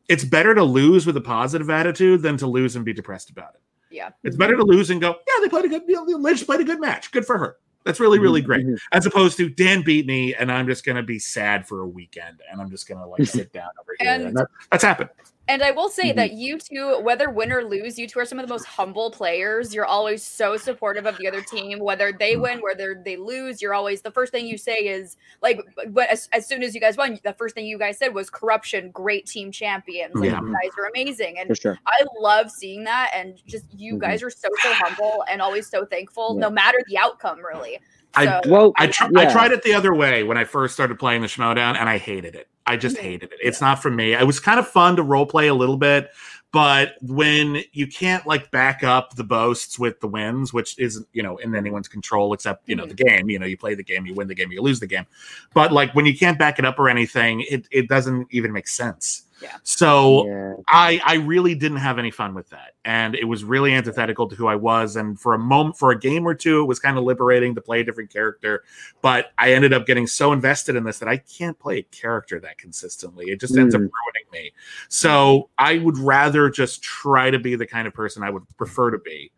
It's 0.07 0.23
better 0.23 0.55
to 0.55 0.63
lose 0.63 1.05
with 1.05 1.17
a 1.17 1.21
positive 1.21 1.69
attitude 1.69 2.21
than 2.21 2.37
to 2.37 2.47
lose 2.47 2.75
and 2.75 2.85
be 2.85 2.93
depressed 2.93 3.29
about 3.29 3.55
it. 3.55 3.61
Yeah. 3.89 4.09
It's 4.23 4.35
better 4.35 4.55
to 4.55 4.63
lose 4.63 4.89
and 4.89 5.01
go, 5.01 5.09
yeah, 5.27 5.33
they 5.41 5.49
played 5.49 5.65
a 5.65 5.69
good. 5.69 5.83
You 5.87 5.95
know, 6.05 6.17
Liz 6.17 6.43
played 6.43 6.61
a 6.61 6.63
good 6.63 6.79
match. 6.79 7.11
Good 7.11 7.25
for 7.25 7.37
her. 7.37 7.57
That's 7.85 7.99
really 8.01 8.19
really 8.19 8.41
great. 8.41 8.65
Mhm. 8.65 8.77
As 8.91 9.05
opposed 9.05 9.37
to 9.37 9.47
Dan 9.49 9.81
beat 9.81 10.05
me, 10.05 10.35
and 10.35 10.51
I'm 10.51 10.67
just 10.67 10.85
gonna 10.85 11.03
be 11.03 11.19
sad 11.19 11.65
for 11.65 11.81
a 11.81 11.87
weekend, 11.87 12.41
and 12.51 12.59
I'm 12.61 12.69
just 12.69 12.87
gonna 12.87 13.07
like 13.07 13.25
sit 13.25 13.53
down 13.53 13.69
over 13.79 13.95
here. 13.99 14.09
And- 14.11 14.23
And 14.27 14.37
that, 14.37 14.47
that's 14.71 14.83
happened. 14.83 15.09
And 15.49 15.63
I 15.63 15.71
will 15.71 15.87
say 15.89 16.11
Mhm. 16.11 16.15
that 16.15 16.33
you 16.33 16.57
two, 16.59 16.99
whether 16.99 17.29
win 17.29 17.51
or 17.53 17.63
lose, 17.63 17.97
you 17.97 18.05
two 18.07 18.19
are 18.19 18.25
some 18.25 18.37
of 18.39 18.45
the 18.45 18.53
most 18.53 18.65
humble 18.65 19.09
players. 19.11 19.73
You're 19.73 19.85
always 19.85 20.21
so 20.21 20.57
supportive 20.57 21.05
of 21.05 21.17
the 21.17 21.27
other 21.27 21.41
team, 21.41 21.79
whether 21.79 22.11
they 22.11 22.33
Mm-hmm. 22.33 22.41
win, 22.41 22.59
whether 22.61 23.01
they 23.05 23.15
lose. 23.15 23.61
You're 23.61 23.73
always 23.73 24.01
the 24.01 24.11
first 24.11 24.31
thing 24.33 24.45
you 24.45 24.57
say 24.57 24.73
is 24.75 25.15
like, 25.41 25.61
but 25.87 26.09
as, 26.09 26.27
as 26.33 26.45
soon 26.47 26.63
as 26.63 26.75
you 26.75 26.81
guys 26.81 26.97
won, 26.97 27.19
the 27.23 27.33
first 27.33 27.55
thing 27.55 27.65
you 27.65 27.77
guys 27.79 27.97
said 27.97 28.13
was 28.13 28.29
corruption, 28.29 28.91
great 28.91 29.25
team 29.25 29.51
champions. 29.51 30.15
Like 30.15 30.31
Yeah. 30.31 30.41
you 30.41 30.51
guys 30.51 30.71
are 30.77 30.85
amazing, 30.93 31.39
and 31.39 31.57
sure. 31.57 31.79
I 31.85 31.97
love 32.19 32.51
seeing 32.51 32.83
that. 32.83 33.11
And 33.13 33.41
just 33.47 33.65
you 33.73 33.95
Mhm. 33.95 33.99
guys 33.99 34.23
are 34.23 34.29
so 34.29 34.49
so 34.61 34.73
humble 34.73 35.23
and 35.29 35.41
always 35.41 35.69
so 35.69 35.85
thankful, 35.85 36.33
Yeah. 36.35 36.41
no 36.41 36.49
matter 36.49 36.79
the 36.87 36.97
outcome, 36.97 37.39
really. 37.45 37.79
I- 38.15 38.41
Well, 38.47 38.73
I, 38.77 38.87
tr- 38.87 39.15
I 39.15 39.31
tried 39.31 39.51
it 39.51 39.61
the 39.63 39.73
other 39.75 39.93
way 39.93 40.23
when 40.23 40.37
I 40.37 40.43
first 40.43 40.73
started 40.73 40.97
playing 40.97 41.21
the 41.21 41.27
Schmodown, 41.27 41.77
and 41.77 41.87
I 41.87 41.97
hated 41.99 42.33
it. 42.35 42.47
I 42.67 42.77
just 42.77 42.97
hated 42.97 43.31
it. 43.31 43.39
It's 43.41 43.61
not 43.61 43.81
for 43.81 43.89
me. 43.89 44.13
It 44.13 44.27
was 44.27 44.39
kind 44.39 44.59
of 44.59 44.67
fun 44.67 44.97
to 44.97 45.03
role 45.03 45.25
play 45.25 45.47
a 45.47 45.53
little 45.53 45.77
bit, 45.77 46.11
but 46.51 46.95
when 47.01 47.61
you 47.73 47.87
can't 47.87 48.25
like 48.25 48.49
back 48.51 48.83
up 48.83 49.15
the 49.15 49.23
boasts 49.23 49.77
with 49.77 49.99
the 49.99 50.07
wins, 50.07 50.53
which 50.53 50.77
isn't 50.79 51.07
you 51.13 51.23
know 51.23 51.37
in 51.37 51.55
anyone's 51.55 51.87
control 51.87 52.33
except 52.33 52.67
you 52.67 52.75
know 52.75 52.85
the 52.85 52.93
game. 52.93 53.29
You 53.29 53.39
know, 53.39 53.45
you 53.45 53.57
play 53.57 53.75
the 53.75 53.83
game, 53.83 54.05
you 54.05 54.13
win 54.13 54.27
the 54.27 54.35
game, 54.35 54.51
you 54.51 54.61
lose 54.61 54.79
the 54.79 54.87
game. 54.87 55.05
But 55.53 55.71
like 55.71 55.93
when 55.93 56.05
you 56.05 56.17
can't 56.17 56.39
back 56.39 56.57
it 56.59 56.65
up 56.65 56.79
or 56.79 56.89
anything, 56.89 57.41
it 57.49 57.67
it 57.71 57.87
doesn't 57.89 58.27
even 58.31 58.51
make 58.51 58.67
sense. 58.67 59.23
Yeah. 59.39 59.57
So 59.61 60.25
Yeah. 60.25 60.53
I 60.67 60.99
I 61.05 61.15
really 61.17 61.53
didn't 61.53 61.77
have 61.77 61.99
any 61.99 62.09
fun 62.09 62.33
with 62.33 62.49
that, 62.49 62.73
and 62.85 63.13
it 63.13 63.25
was 63.25 63.43
really 63.43 63.71
antithetical 63.73 64.27
to 64.29 64.35
who 64.35 64.47
I 64.47 64.55
was. 64.55 64.95
And 64.95 65.19
for 65.19 65.35
a 65.35 65.37
moment, 65.37 65.77
for 65.77 65.91
a 65.91 65.99
game 65.99 66.25
or 66.27 66.33
two, 66.33 66.61
it 66.61 66.65
was 66.65 66.79
kind 66.79 66.97
of 66.97 67.03
liberating 67.03 67.53
to 67.53 67.61
play 67.61 67.81
a 67.81 67.83
different 67.83 68.11
character. 68.11 68.63
But 69.03 69.27
I 69.37 69.53
ended 69.53 69.73
up 69.73 69.85
getting 69.85 70.07
so 70.07 70.31
invested 70.33 70.75
in 70.75 70.85
this 70.85 70.97
that 70.99 71.07
I 71.09 71.17
can't 71.17 71.59
play 71.59 71.77
a 71.79 71.83
character 71.83 72.39
that 72.39 72.57
consistently. 72.57 73.25
It 73.27 73.39
just 73.39 73.55
ends 73.55 73.75
up 73.75 73.81
Mm. 73.81 73.91
ruining 73.91 74.16
me. 74.31 74.51
So 74.89 75.49
I 75.57 75.77
would 75.77 75.97
rather 75.97 76.49
just 76.49 76.81
try 76.81 77.29
to 77.31 77.39
be 77.39 77.55
the 77.55 77.65
kind 77.67 77.87
of 77.87 77.93
person 77.93 78.23
I 78.23 78.29
would 78.29 78.43
prefer 78.57 78.91
to 78.91 78.97
be. 78.97 79.31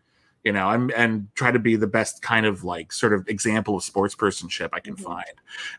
You 0.44 0.54
know, 0.54 0.68
I'm, 0.68 0.90
and 0.96 1.28
try 1.36 1.52
to 1.52 1.60
be 1.60 1.76
the 1.76 1.88
best 1.88 2.22
kind 2.22 2.46
of 2.46 2.64
like 2.64 2.94
sort 2.94 3.14
of 3.14 3.28
example 3.28 3.76
of 3.76 3.84
sports 3.84 4.16
personship 4.16 4.70
I 4.72 4.80
can 4.80 4.96
Mhm. 4.96 5.04
find. 5.04 5.34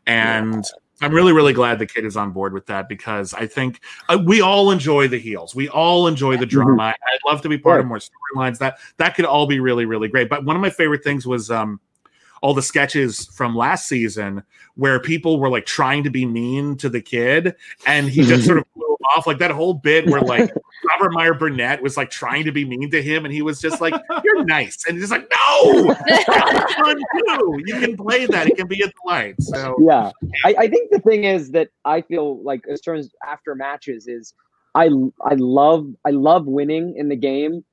And 0.06 0.64
I'm 1.02 1.14
really, 1.14 1.32
really 1.32 1.54
glad 1.54 1.78
the 1.78 1.86
kid 1.86 2.04
is 2.04 2.14
on 2.14 2.30
board 2.32 2.52
with 2.52 2.66
that 2.66 2.86
because 2.86 3.32
I 3.32 3.46
think 3.46 3.80
uh, 4.10 4.18
we 4.22 4.42
all 4.42 4.70
enjoy 4.70 5.08
the 5.08 5.18
heels. 5.18 5.54
We 5.54 5.70
all 5.70 6.06
enjoy 6.06 6.36
the 6.36 6.44
drama. 6.44 6.82
I'd 6.82 7.30
love 7.30 7.40
to 7.40 7.48
be 7.48 7.56
part 7.56 7.80
of 7.80 7.86
more 7.86 7.98
storylines. 7.98 8.58
That 8.58 8.76
that 8.98 9.14
could 9.14 9.24
all 9.24 9.46
be 9.46 9.60
really, 9.60 9.86
really 9.86 10.08
great. 10.08 10.28
But 10.28 10.44
one 10.44 10.56
of 10.56 10.62
my 10.62 10.68
favorite 10.68 11.02
things 11.02 11.26
was 11.26 11.50
um, 11.50 11.80
all 12.42 12.54
the 12.54 12.62
sketches 12.62 13.26
from 13.26 13.54
last 13.54 13.86
season 13.88 14.42
where 14.76 14.98
people 15.00 15.38
were 15.38 15.50
like 15.50 15.66
trying 15.66 16.04
to 16.04 16.10
be 16.10 16.24
mean 16.24 16.76
to 16.78 16.88
the 16.88 17.00
kid, 17.00 17.54
and 17.86 18.08
he 18.08 18.22
just 18.22 18.46
sort 18.46 18.58
of 18.58 18.64
blew 18.74 18.96
off. 19.14 19.26
Like 19.26 19.38
that 19.38 19.50
whole 19.50 19.74
bit 19.74 20.06
where 20.06 20.22
like 20.22 20.50
Robert 20.88 21.12
Meyer 21.12 21.34
Burnett 21.34 21.82
was 21.82 21.96
like 21.96 22.10
trying 22.10 22.44
to 22.44 22.52
be 22.52 22.64
mean 22.64 22.90
to 22.90 23.02
him, 23.02 23.24
and 23.24 23.34
he 23.34 23.42
was 23.42 23.60
just 23.60 23.80
like, 23.80 23.94
"You're 24.24 24.44
nice," 24.44 24.84
and 24.88 24.96
he's 24.96 25.10
like, 25.10 25.30
"No. 25.30 25.94
You 27.66 27.80
can 27.80 27.96
play 27.96 28.26
that. 28.26 28.46
It 28.46 28.56
can 28.56 28.66
be 28.66 28.82
a 28.82 28.90
delight." 29.02 29.34
So 29.42 29.76
yeah 29.80 30.10
I, 30.44 30.54
I 30.58 30.68
think 30.68 30.90
the 30.90 31.00
thing 31.00 31.24
is 31.24 31.50
that 31.52 31.68
i 31.84 32.00
feel 32.00 32.42
like 32.42 32.64
as 32.70 32.80
terms 32.80 33.10
after 33.26 33.54
matches 33.54 34.06
is 34.06 34.34
i 34.74 34.90
i 35.22 35.34
love 35.34 35.86
i 36.06 36.10
love 36.10 36.46
winning 36.46 36.94
in 36.96 37.08
the 37.08 37.16
game 37.16 37.64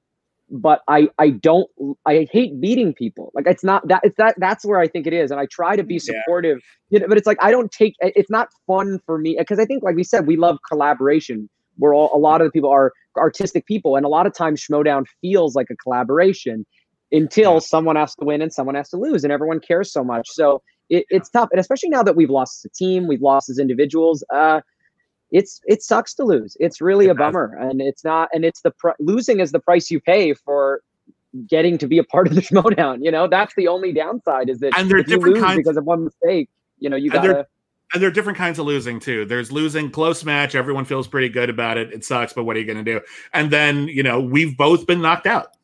but 0.50 0.82
i 0.88 1.08
i 1.18 1.30
don't 1.30 1.68
i 2.06 2.28
hate 2.32 2.60
beating 2.62 2.94
people 2.94 3.32
like 3.34 3.46
it's 3.48 3.64
not 3.64 3.86
that 3.88 4.00
it's 4.04 4.16
that 4.18 4.36
that's 4.38 4.66
where 4.66 4.80
i 4.80 4.88
think 4.88 5.06
it 5.06 5.14
is 5.14 5.30
and 5.32 5.40
i 5.40 5.46
try 5.52 5.76
to 5.76 5.84
be 5.84 5.96
Yeah. 5.96 6.00
supportive 6.22 6.60
you 6.90 7.00
know 7.00 7.08
but 7.08 7.18
it's 7.18 7.28
like 7.28 7.38
i 7.42 7.52
don't 7.52 7.72
take 7.72 7.96
it's 8.00 8.30
not 8.30 8.50
fun 8.66 9.00
for 9.06 9.18
me 9.18 9.36
because 9.38 9.60
i 9.60 9.66
think 9.66 9.84
like 9.84 9.96
we 9.96 10.04
said 10.04 10.26
we 10.28 10.38
love 10.38 10.58
collaboration 10.70 11.50
we're 11.78 11.94
all 11.94 12.10
a 12.14 12.18
lot 12.18 12.42
of 12.42 12.48
the 12.48 12.52
people 12.52 12.70
are 12.70 12.94
artistic 13.18 13.66
people 13.66 13.96
and 13.96 14.06
a 14.06 14.10
lot 14.10 14.26
of 14.26 14.34
times 14.34 14.64
schmodown 14.66 15.06
feels 15.22 15.56
like 15.56 15.68
a 15.70 15.76
collaboration 15.76 16.66
until 17.12 17.54
Yeah. 17.54 17.60
someone 17.60 17.96
has 17.96 18.16
to 18.16 18.26
win 18.26 18.42
and 18.42 18.54
someone 18.54 18.76
has 18.76 18.90
to 18.90 18.98
lose 18.98 19.24
and 19.24 19.34
everyone 19.34 19.60
cares 19.60 19.92
so 19.92 20.04
much 20.04 20.28
so 20.30 20.62
it, 20.90 21.06
it's 21.10 21.30
tough 21.30 21.50
and 21.52 21.60
especially 21.60 21.90
now 21.90 22.04
that 22.04 22.16
we've 22.16 22.30
lost 22.30 22.66
as 22.66 22.70
a 22.72 22.74
team 22.74 23.08
we've 23.08 23.22
lost 23.22 23.50
as 23.50 23.60
individuals 23.60 24.24
uh 24.34 24.62
it's 25.32 25.60
it 25.66 25.82
sucks 25.84 26.14
to 26.14 26.24
lose 26.24 26.56
it's 26.60 26.80
really 26.80 27.08
a 27.08 27.14
bummer 27.16 27.56
and 27.60 27.82
it's 27.82 28.04
not 28.04 28.30
and 28.34 28.46
it's 28.46 28.62
the 28.62 28.72
pr- 28.72 28.92
losing 29.00 29.40
is 29.40 29.52
the 29.52 29.60
price 29.60 29.92
you 29.92 30.00
pay 30.00 30.34
for 30.34 30.82
getting 31.48 31.78
to 31.78 31.86
be 31.88 31.98
a 31.98 32.04
part 32.04 32.28
of 32.28 32.36
the 32.36 32.42
schmodown 32.50 33.04
you 33.04 33.12
know 33.12 33.28
that's 33.28 33.54
the 33.56 33.68
only 33.68 33.92
downside 33.92 34.50
is 34.50 34.60
that 34.60 34.78
And 34.78 34.90
there 34.90 34.98
are 34.98 35.02
if 35.02 35.08
you 35.10 35.16
different 35.18 35.36
lose 35.36 35.44
kinds- 35.44 35.58
because 35.58 35.78
of 35.78 35.84
one 35.86 36.06
mistake 36.06 36.50
you 36.80 36.90
know 36.90 36.96
you 36.96 37.12
there- 37.12 37.22
gotta 37.22 37.48
and 37.94 38.02
there 38.02 38.10
are 38.10 38.14
different 38.14 38.38
kinds 38.38 38.60
of 38.60 38.66
losing 38.66 39.00
too. 39.00 39.24
There's 39.24 39.50
losing 39.50 39.90
close 39.90 40.26
match. 40.26 40.56
Everyone 40.56 40.84
feels 40.84 41.08
pretty 41.08 41.30
good 41.30 41.50
about 41.50 41.78
it. 41.78 41.94
It 41.94 42.04
sucks, 42.04 42.34
but 42.34 42.44
what 42.44 42.58
are 42.58 42.60
you 42.60 42.66
going 42.66 42.84
to 42.84 43.00
do? 43.00 43.00
And 43.32 43.50
then, 43.50 43.88
you 43.88 44.04
know, 44.04 44.20
we've 44.20 44.58
both 44.58 44.86
been 44.86 45.00
knocked 45.02 45.26
out. 45.26 45.56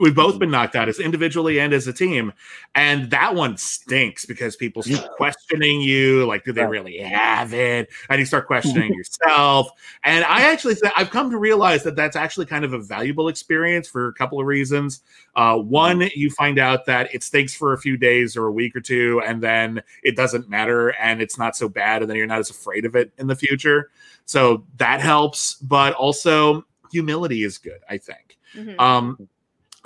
We've 0.00 0.14
both 0.14 0.38
been 0.38 0.50
knocked 0.50 0.76
out 0.76 0.88
as 0.88 1.00
individually 1.00 1.58
and 1.58 1.72
as 1.72 1.88
a 1.88 1.92
team. 1.92 2.32
And 2.74 3.10
that 3.10 3.34
one 3.34 3.56
stinks 3.56 4.24
because 4.26 4.54
people 4.54 4.82
start 4.82 5.10
questioning 5.16 5.80
you. 5.80 6.24
Like, 6.24 6.44
do 6.44 6.52
they 6.52 6.64
really 6.64 6.98
have 6.98 7.52
it? 7.52 7.88
And 8.08 8.20
you 8.20 8.24
start 8.24 8.46
questioning 8.46 8.94
yourself. 8.94 9.70
And 10.04 10.24
I 10.24 10.42
actually 10.42 10.76
think 10.76 10.92
I've 10.96 11.10
come 11.10 11.30
to 11.32 11.38
realize 11.38 11.82
that 11.82 11.96
that's 11.96 12.14
actually 12.14 12.46
kind 12.46 12.64
of 12.64 12.72
a 12.72 12.78
valuable 12.78 13.26
experience 13.28 13.88
for 13.88 14.06
a 14.06 14.12
couple 14.14 14.38
of 14.40 14.46
reasons. 14.46 15.02
Uh, 15.34 15.56
one, 15.56 16.08
you 16.14 16.30
find 16.30 16.60
out 16.60 16.86
that 16.86 17.12
it 17.12 17.24
stinks 17.24 17.54
for 17.54 17.72
a 17.72 17.78
few 17.78 17.96
days 17.96 18.36
or 18.36 18.46
a 18.46 18.52
week 18.52 18.76
or 18.76 18.80
two, 18.80 19.20
and 19.26 19.42
then 19.42 19.82
it 20.04 20.14
doesn't 20.14 20.48
matter 20.48 20.90
and 20.90 21.20
it's 21.20 21.38
not 21.38 21.56
so 21.56 21.68
bad, 21.68 22.02
and 22.02 22.10
then 22.10 22.16
you're 22.16 22.26
not 22.26 22.38
as 22.38 22.50
afraid 22.50 22.84
of 22.84 22.94
it 22.94 23.12
in 23.18 23.26
the 23.26 23.36
future. 23.36 23.90
So 24.26 24.64
that 24.76 25.00
helps. 25.00 25.54
But 25.54 25.94
also, 25.94 26.64
humility 26.92 27.42
is 27.42 27.58
good, 27.58 27.80
I 27.88 27.98
think. 27.98 28.38
Mhm. 28.54 28.80
Um, 28.80 29.28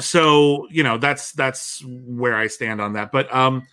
so 0.03 0.67
you 0.71 0.83
know 0.83 0.99
that's 0.99 1.33
that's 1.33 1.83
where 1.87 2.37
I 2.37 2.47
stand 2.49 2.81
on 2.81 2.93
that. 2.95 3.13
But 3.13 3.33
um, 3.35 3.67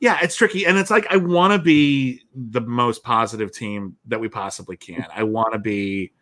yeah, 0.00 0.18
it's 0.22 0.34
tricky, 0.36 0.66
and 0.66 0.78
it's 0.78 0.90
like 0.90 1.06
I 1.10 1.16
want 1.16 1.52
to 1.52 1.58
be 1.58 2.22
the 2.34 2.60
most 2.60 3.02
positive 3.02 3.52
team 3.52 3.96
that 4.06 4.20
we 4.20 4.28
possibly 4.28 4.76
can. 4.76 5.06
I 5.14 5.22
want 5.24 5.52
to 5.52 5.58
be. 5.58 6.12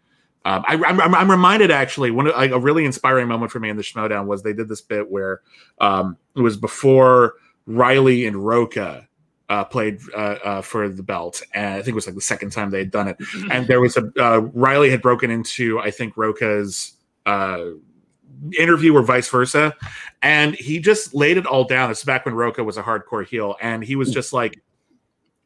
Um, 0.45 0.65
I, 0.67 0.75
I'm, 0.75 1.01
I'm- 1.01 1.15
I'm 1.15 1.31
reminded 1.31 1.71
actually 1.71 2.11
one 2.11 2.27
like 2.27 2.51
a 2.51 2.59
really 2.59 2.87
inspiring 2.87 3.29
moment 3.29 3.53
for 3.53 3.61
me 3.61 3.69
in 3.69 3.77
the 3.77 3.83
Schmodown 3.83 4.27
was 4.27 4.43
they 4.43 4.55
did 4.55 4.69
this 4.69 4.81
bit 4.81 5.11
where 5.11 5.43
um, 5.81 6.17
it 6.35 6.41
was 6.41 6.57
before 6.57 7.35
Riley 7.67 8.25
and 8.27 8.37
Roca 8.37 9.07
uh, 9.51 9.65
played 9.65 9.99
uh, 10.15 10.37
uh, 10.45 10.61
for 10.63 10.89
the 10.89 11.03
belt, 11.03 11.43
and 11.53 11.75
I 11.75 11.77
think 11.79 11.89
it 11.89 11.95
was 11.95 12.07
like 12.07 12.15
the 12.15 12.23
second 12.23 12.51
time 12.53 12.71
they 12.71 12.79
had 12.79 12.91
done 12.91 13.09
it. 13.09 13.19
And 13.51 13.67
there 13.67 13.81
was 13.81 13.97
a 13.99 14.11
uh, 14.19 14.39
Riley 14.55 14.91
had 14.91 15.03
broken 15.03 15.31
into 15.31 15.79
I 15.79 15.91
think 15.91 16.17
Roca's 16.17 16.93
uh, 17.27 17.61
interview 18.59 18.95
or 18.97 19.03
vice 19.03 19.29
versa, 19.29 19.75
and 20.23 20.55
he 20.55 20.79
just 20.79 21.15
laid 21.15 21.37
it 21.37 21.47
all 21.47 21.65
down. 21.65 21.89
This 21.89 21.99
is 21.99 22.05
back 22.05 22.25
when 22.25 22.35
Roca 22.35 22.63
was 22.65 22.77
a 22.77 22.83
hardcore 22.83 23.27
heel, 23.27 23.57
and 23.61 23.85
he 23.85 23.97
was 23.97 24.11
just 24.13 24.33
like, 24.33 24.61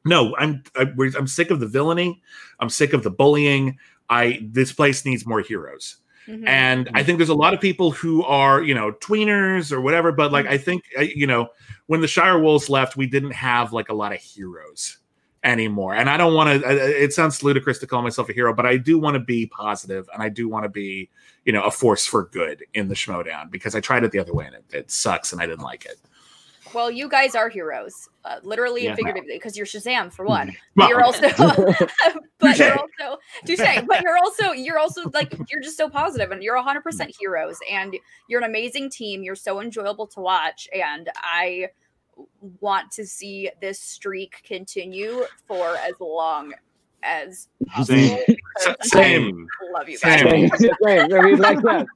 "No, 0.04 0.34
I'm 0.36 0.62
I, 0.76 0.84
we're- 0.96 1.12
I'm 1.16 1.26
sick 1.26 1.50
of 1.50 1.60
the 1.60 1.66
villainy. 1.68 2.22
I'm 2.60 2.68
sick 2.70 2.92
of 2.92 3.02
the 3.02 3.10
bullying. 3.10 3.78
I 4.08 4.40
this 4.42 4.72
place 4.72 5.04
needs 5.04 5.26
more 5.26 5.40
heroes." 5.40 5.96
Mhm. 6.28 6.48
And 6.48 6.88
I 6.94 7.02
think 7.02 7.18
there's 7.18 7.28
a 7.28 7.34
lot 7.34 7.52
of 7.52 7.60
people 7.60 7.90
who 7.90 8.22
are, 8.24 8.62
you 8.62 8.74
know, 8.74 8.92
tweeners 8.92 9.70
or 9.70 9.82
whatever. 9.82 10.10
But 10.10 10.32
like, 10.32 10.46
I 10.46 10.56
think, 10.56 10.82
you 10.98 11.26
know, 11.26 11.48
when 11.86 12.00
the 12.00 12.08
Shire 12.08 12.38
Wolves 12.38 12.70
left, 12.70 12.96
we 12.96 13.06
didn't 13.06 13.32
have 13.32 13.74
like 13.74 13.90
a 13.90 13.94
lot 13.94 14.14
of 14.14 14.20
heroes 14.20 14.98
anymore. 15.42 15.94
And 15.94 16.08
I 16.08 16.16
don't 16.16 16.32
want 16.32 16.62
to, 16.62 17.02
it 17.02 17.12
sounds 17.12 17.42
ludicrous 17.42 17.78
to 17.80 17.86
call 17.86 18.00
myself 18.00 18.30
a 18.30 18.32
hero, 18.32 18.54
but 18.54 18.64
I 18.64 18.78
do 18.78 18.98
want 18.98 19.16
to 19.16 19.20
be 19.20 19.44
positive 19.48 20.08
and 20.14 20.22
I 20.22 20.30
do 20.30 20.48
want 20.48 20.64
to 20.64 20.70
be, 20.70 21.10
you 21.44 21.52
know, 21.52 21.62
a 21.62 21.70
force 21.70 22.06
for 22.06 22.24
good 22.26 22.64
in 22.74 22.88
the 22.88 22.94
Schmodown 22.94 23.50
because 23.50 23.74
I 23.74 23.80
tried 23.80 24.04
it 24.04 24.12
the 24.12 24.18
other 24.18 24.32
way 24.34 24.46
and 24.46 24.54
it, 24.54 24.64
it 24.72 24.90
sucks 24.90 25.32
and 25.32 25.40
I 25.42 25.46
didn't 25.46 25.64
like 25.64 25.84
it. 25.84 25.98
Well, 26.72 26.90
you 26.90 27.08
guys 27.08 27.36
are 27.36 27.48
heroes, 27.48 28.08
uh, 28.24 28.40
literally 28.42 28.82
Yeah. 28.82 28.90
and 28.90 28.96
figuratively, 28.96 29.34
because 29.36 29.56
you're 29.56 29.66
Shazam 29.66 30.12
for 30.12 30.24
one. 30.24 30.48
Well, 30.74 30.88
But 30.88 30.88
you're 30.88 31.02
also, 31.04 31.20
but 32.40 32.58
you're 32.58 32.76
also, 32.76 33.18
touche. 33.46 33.60
But 33.86 34.02
you're 34.02 34.16
also, 34.16 34.50
you're 34.50 34.78
also 34.78 35.08
like, 35.14 35.32
you're 35.50 35.60
just 35.62 35.76
so 35.76 35.88
positive, 35.88 36.32
and 36.32 36.42
you're 36.42 36.56
100 36.56 36.80
percent 36.80 37.14
heroes, 37.16 37.58
and 37.70 37.94
you're 38.28 38.40
an 38.42 38.50
amazing 38.50 38.90
team. 38.90 39.22
You're 39.22 39.36
so 39.36 39.60
enjoyable 39.60 40.08
to 40.08 40.20
watch, 40.20 40.68
and 40.74 41.10
I 41.16 41.68
want 42.60 42.90
to 42.92 43.06
see 43.06 43.50
this 43.60 43.78
streak 43.78 44.42
continue 44.44 45.24
for 45.46 45.76
as 45.76 45.94
long 46.00 46.54
as 47.04 47.46
possible. 47.68 47.98
Same. 47.98 48.36
Because 48.54 48.90
Same. 48.90 49.46
I 49.60 49.78
love 49.78 49.88
you 49.88 49.98
guys. 49.98 50.20
Same. 50.20 50.48
Same, 50.50 50.70
same. 50.82 51.12
I 51.12 51.20
mean, 51.22 51.38
like 51.38 51.60
that. 51.62 51.86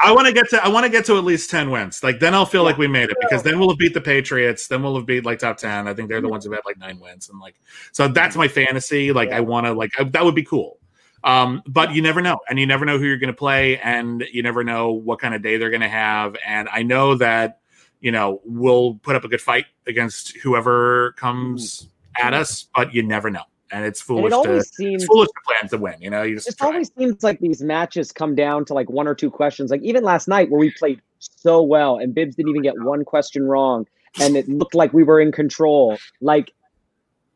I 0.00 0.12
want 0.12 0.26
to 0.26 0.32
get 0.32 0.48
to 0.50 0.64
I 0.64 0.68
want 0.68 0.84
to 0.84 0.90
get 0.90 1.04
to 1.06 1.16
at 1.16 1.24
least 1.24 1.50
10 1.50 1.70
wins. 1.70 2.02
Like 2.02 2.20
then 2.20 2.34
I'll 2.34 2.46
feel 2.46 2.62
like 2.62 2.78
we 2.78 2.86
made 2.86 3.10
it 3.10 3.16
because 3.20 3.42
then 3.42 3.58
we'll 3.58 3.70
have 3.70 3.78
beat 3.78 3.94
the 3.94 4.00
Patriots, 4.00 4.68
then 4.68 4.82
we'll 4.82 4.94
have 4.96 5.06
beat 5.06 5.24
like 5.24 5.38
top 5.38 5.56
10. 5.56 5.88
I 5.88 5.94
think 5.94 6.08
they're 6.08 6.20
the 6.20 6.28
ones 6.28 6.44
who 6.44 6.52
had 6.52 6.60
like 6.64 6.78
9 6.78 7.00
wins 7.00 7.28
and 7.28 7.40
like 7.40 7.56
so 7.90 8.08
that's 8.08 8.36
my 8.36 8.48
fantasy. 8.48 9.12
Like 9.12 9.32
I 9.32 9.40
want 9.40 9.66
to 9.66 9.72
like 9.72 9.92
I, 9.98 10.04
that 10.04 10.24
would 10.24 10.34
be 10.34 10.44
cool. 10.44 10.78
Um 11.24 11.62
but 11.66 11.92
you 11.92 12.02
never 12.02 12.20
know 12.22 12.38
and 12.48 12.58
you 12.58 12.66
never 12.66 12.84
know 12.84 12.98
who 12.98 13.06
you're 13.06 13.18
going 13.18 13.32
to 13.32 13.36
play 13.36 13.78
and 13.78 14.24
you 14.32 14.42
never 14.42 14.62
know 14.62 14.92
what 14.92 15.18
kind 15.18 15.34
of 15.34 15.42
day 15.42 15.56
they're 15.56 15.70
going 15.70 15.82
to 15.82 15.88
have 15.88 16.36
and 16.46 16.68
I 16.70 16.82
know 16.82 17.16
that 17.16 17.60
you 18.00 18.12
know 18.12 18.40
we'll 18.44 18.94
put 19.02 19.16
up 19.16 19.24
a 19.24 19.28
good 19.28 19.40
fight 19.40 19.66
against 19.86 20.36
whoever 20.38 21.12
comes 21.12 21.88
at 22.20 22.34
us, 22.34 22.68
but 22.74 22.94
you 22.94 23.02
never 23.02 23.30
know. 23.30 23.42
And 23.72 23.84
it's 23.86 24.00
And 24.00 24.06
foolish 24.06 24.26
it 24.26 24.30
to 24.30 24.36
always 24.36 24.62
it's 24.64 24.76
seems 24.76 25.04
foolish 25.04 25.28
to 25.28 25.40
plan 25.46 25.68
to 25.70 25.78
win. 25.78 25.94
You 26.00 26.10
know, 26.10 26.22
you 26.22 26.36
just 26.36 26.48
it 26.48 26.60
always 26.60 26.92
seems 26.96 27.22
like 27.24 27.40
these 27.40 27.62
matches 27.62 28.12
come 28.12 28.34
down 28.34 28.64
to 28.66 28.74
like 28.74 28.90
one 28.90 29.08
or 29.08 29.14
two 29.14 29.30
questions. 29.30 29.70
Like 29.70 29.82
even 29.82 30.04
last 30.04 30.28
night 30.28 30.50
where 30.50 30.60
we 30.60 30.70
played 30.70 31.00
so 31.18 31.62
well 31.62 31.96
and 31.96 32.14
Bibbs 32.14 32.36
didn't 32.36 32.50
even 32.50 32.62
get 32.62 32.78
one 32.78 33.04
question 33.04 33.44
wrong 33.44 33.86
and 34.20 34.36
it 34.36 34.48
looked 34.48 34.74
like 34.74 34.92
we 34.92 35.02
were 35.02 35.20
in 35.20 35.32
control. 35.32 35.98
Like 36.20 36.52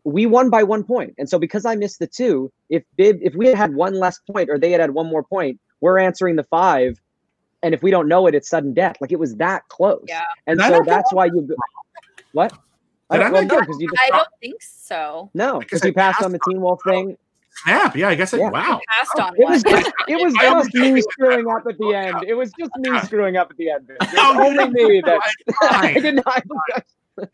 we 0.05 0.27
won 0.27 0.51
by 0.51 0.63
one. 0.63 0.85
And 1.19 1.29
so 1.29 1.39
because 1.39 1.65
I 1.65 1.75
missed 1.75 1.99
the 1.99 2.07
two, 2.07 2.53
if 2.69 2.85
Bib 2.97 3.19
if 3.23 3.35
we 3.35 3.47
had 3.47 3.57
had 3.57 3.75
one 3.75 3.95
less 3.95 4.19
point 4.31 4.51
or 4.51 4.59
they 4.59 4.71
had 4.71 4.81
had 4.81 4.91
one 4.91 5.07
more 5.07 5.23
point, 5.23 5.59
we're 5.81 5.99
answering 5.99 6.37
the 6.37 6.45
five. 6.45 7.01
And 7.63 7.75
if 7.75 7.83
we 7.83 7.91
don't 7.91 8.07
know 8.07 8.27
it, 8.27 8.35
it's 8.35 8.49
sudden 8.49 8.75
death. 8.75 8.97
Like 9.01 9.11
it 9.11 9.19
was 9.19 9.35
that 9.37 9.67
close. 9.69 10.05
Yeah. 10.07 10.23
And 10.47 10.61
Did 10.61 10.69
so 10.69 10.83
that's 10.85 11.13
why 11.13 11.27
you 11.27 11.49
what? 12.33 12.53
I 13.09 13.17
Did 13.19 13.23
don't, 13.23 13.29
I 13.29 13.33
well, 13.33 13.43
no, 13.69 13.79
you 13.79 13.89
I 14.03 14.09
don't 14.11 14.29
think 14.41 14.61
so. 14.63 15.31
no, 15.35 15.59
Because 15.61 15.81
because 15.81 15.87
you 15.87 15.93
passed 15.93 16.15
passed 16.17 16.25
on 16.27 16.33
the 16.33 16.39
on- 16.45 16.53
Team 16.53 16.61
Wolf 16.63 16.81
oh, 16.87 16.91
thing. 16.91 17.17
snap. 17.65 17.95
Yeah, 17.97 18.09
I 18.09 18.15
guess 18.17 18.33
it. 18.35 18.41
Yeah. 18.41 18.51
Wow. 18.51 18.81
Passed 18.89 19.19
on 19.21 19.35
It 19.37 19.45
one. 19.45 19.53
was 19.53 19.63
just, 19.69 19.93
it 20.09 20.17
was 20.25 20.35
just 20.35 20.75
me 20.75 20.81
understand. 20.89 21.03
screwing 21.13 21.47
up 21.49 21.67
at 21.69 21.79
the 21.79 21.95
end. 21.95 22.25
It 22.27 22.35
was 22.35 22.53
just 22.59 22.71
me 22.79 22.99
screwing 23.01 23.37
up 23.37 23.51
at 23.51 23.57
the 23.57 23.71
end. 23.71 23.89
It 23.91 23.97
was 24.01 24.13
No, 24.15 24.45
only 24.45 24.71
me 24.71 25.01
that 25.05 25.21
I 25.63 25.93
did 25.95 26.17
not. 26.17 26.43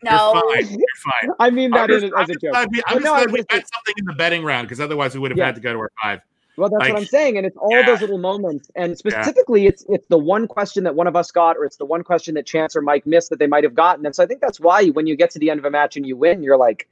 no. 0.03 0.33
You're 0.33 0.63
fine. 0.63 0.69
You're 0.71 0.87
fine. 1.03 1.29
I 1.39 1.49
mean 1.49 1.71
that 1.71 1.89
I'm 1.89 1.91
is 1.91 2.01
just, 2.03 2.13
as 2.13 2.17
I'm 2.19 2.23
a 2.23 2.27
just 2.27 2.41
joke. 2.41 2.51
glad 2.51 2.69
we, 2.71 2.77
I'm 2.87 2.93
But 2.93 2.93
just 2.93 3.05
no, 3.05 3.13
I 3.13 3.17
glad 3.17 3.25
was 3.25 3.31
we 3.33 3.37
just- 3.39 3.51
had 3.51 3.63
something 3.73 3.93
in 3.97 4.05
the 4.05 4.13
betting 4.13 4.43
round 4.43 4.67
because 4.67 4.79
otherwise 4.79 5.13
we 5.15 5.19
would 5.21 5.31
have 5.31 5.37
Yeah. 5.37 5.45
had 5.47 5.55
to 5.55 5.61
go 5.61 5.73
to 5.73 5.79
our 5.79 5.91
five. 6.01 6.19
Well, 6.57 6.69
that's 6.69 6.81
like- 6.81 6.93
what 6.93 6.99
I'm 6.99 7.05
saying, 7.07 7.37
and 7.37 7.45
it's 7.45 7.57
all 7.57 7.71
Yeah. 7.71 7.85
those 7.85 8.01
little 8.01 8.19
moments, 8.19 8.69
and 8.75 8.97
specifically, 8.97 9.65
it's 9.65 9.85
it's 9.89 10.07
the 10.07 10.19
one 10.19 10.47
question 10.47 10.83
that 10.83 10.95
one 10.95 11.07
of 11.07 11.15
us 11.15 11.31
got, 11.31 11.57
or 11.57 11.65
it's 11.65 11.77
the 11.77 11.85
one 11.85 12.03
question 12.03 12.35
that 12.35 12.45
Chance 12.45 12.75
or 12.75 12.81
Mike 12.81 13.05
missed 13.07 13.29
that 13.31 13.39
they 13.39 13.47
might 13.47 13.63
have 13.63 13.73
gotten, 13.73 14.05
and 14.05 14.15
so 14.15 14.23
I 14.23 14.27
think 14.27 14.41
that's 14.41 14.59
why 14.59 14.87
when 14.89 15.07
you 15.07 15.15
get 15.15 15.31
to 15.31 15.39
the 15.39 15.49
end 15.49 15.59
of 15.59 15.65
a 15.65 15.71
match 15.71 15.97
and 15.97 16.05
you 16.05 16.15
win, 16.15 16.43
you're 16.43 16.57
like, 16.57 16.87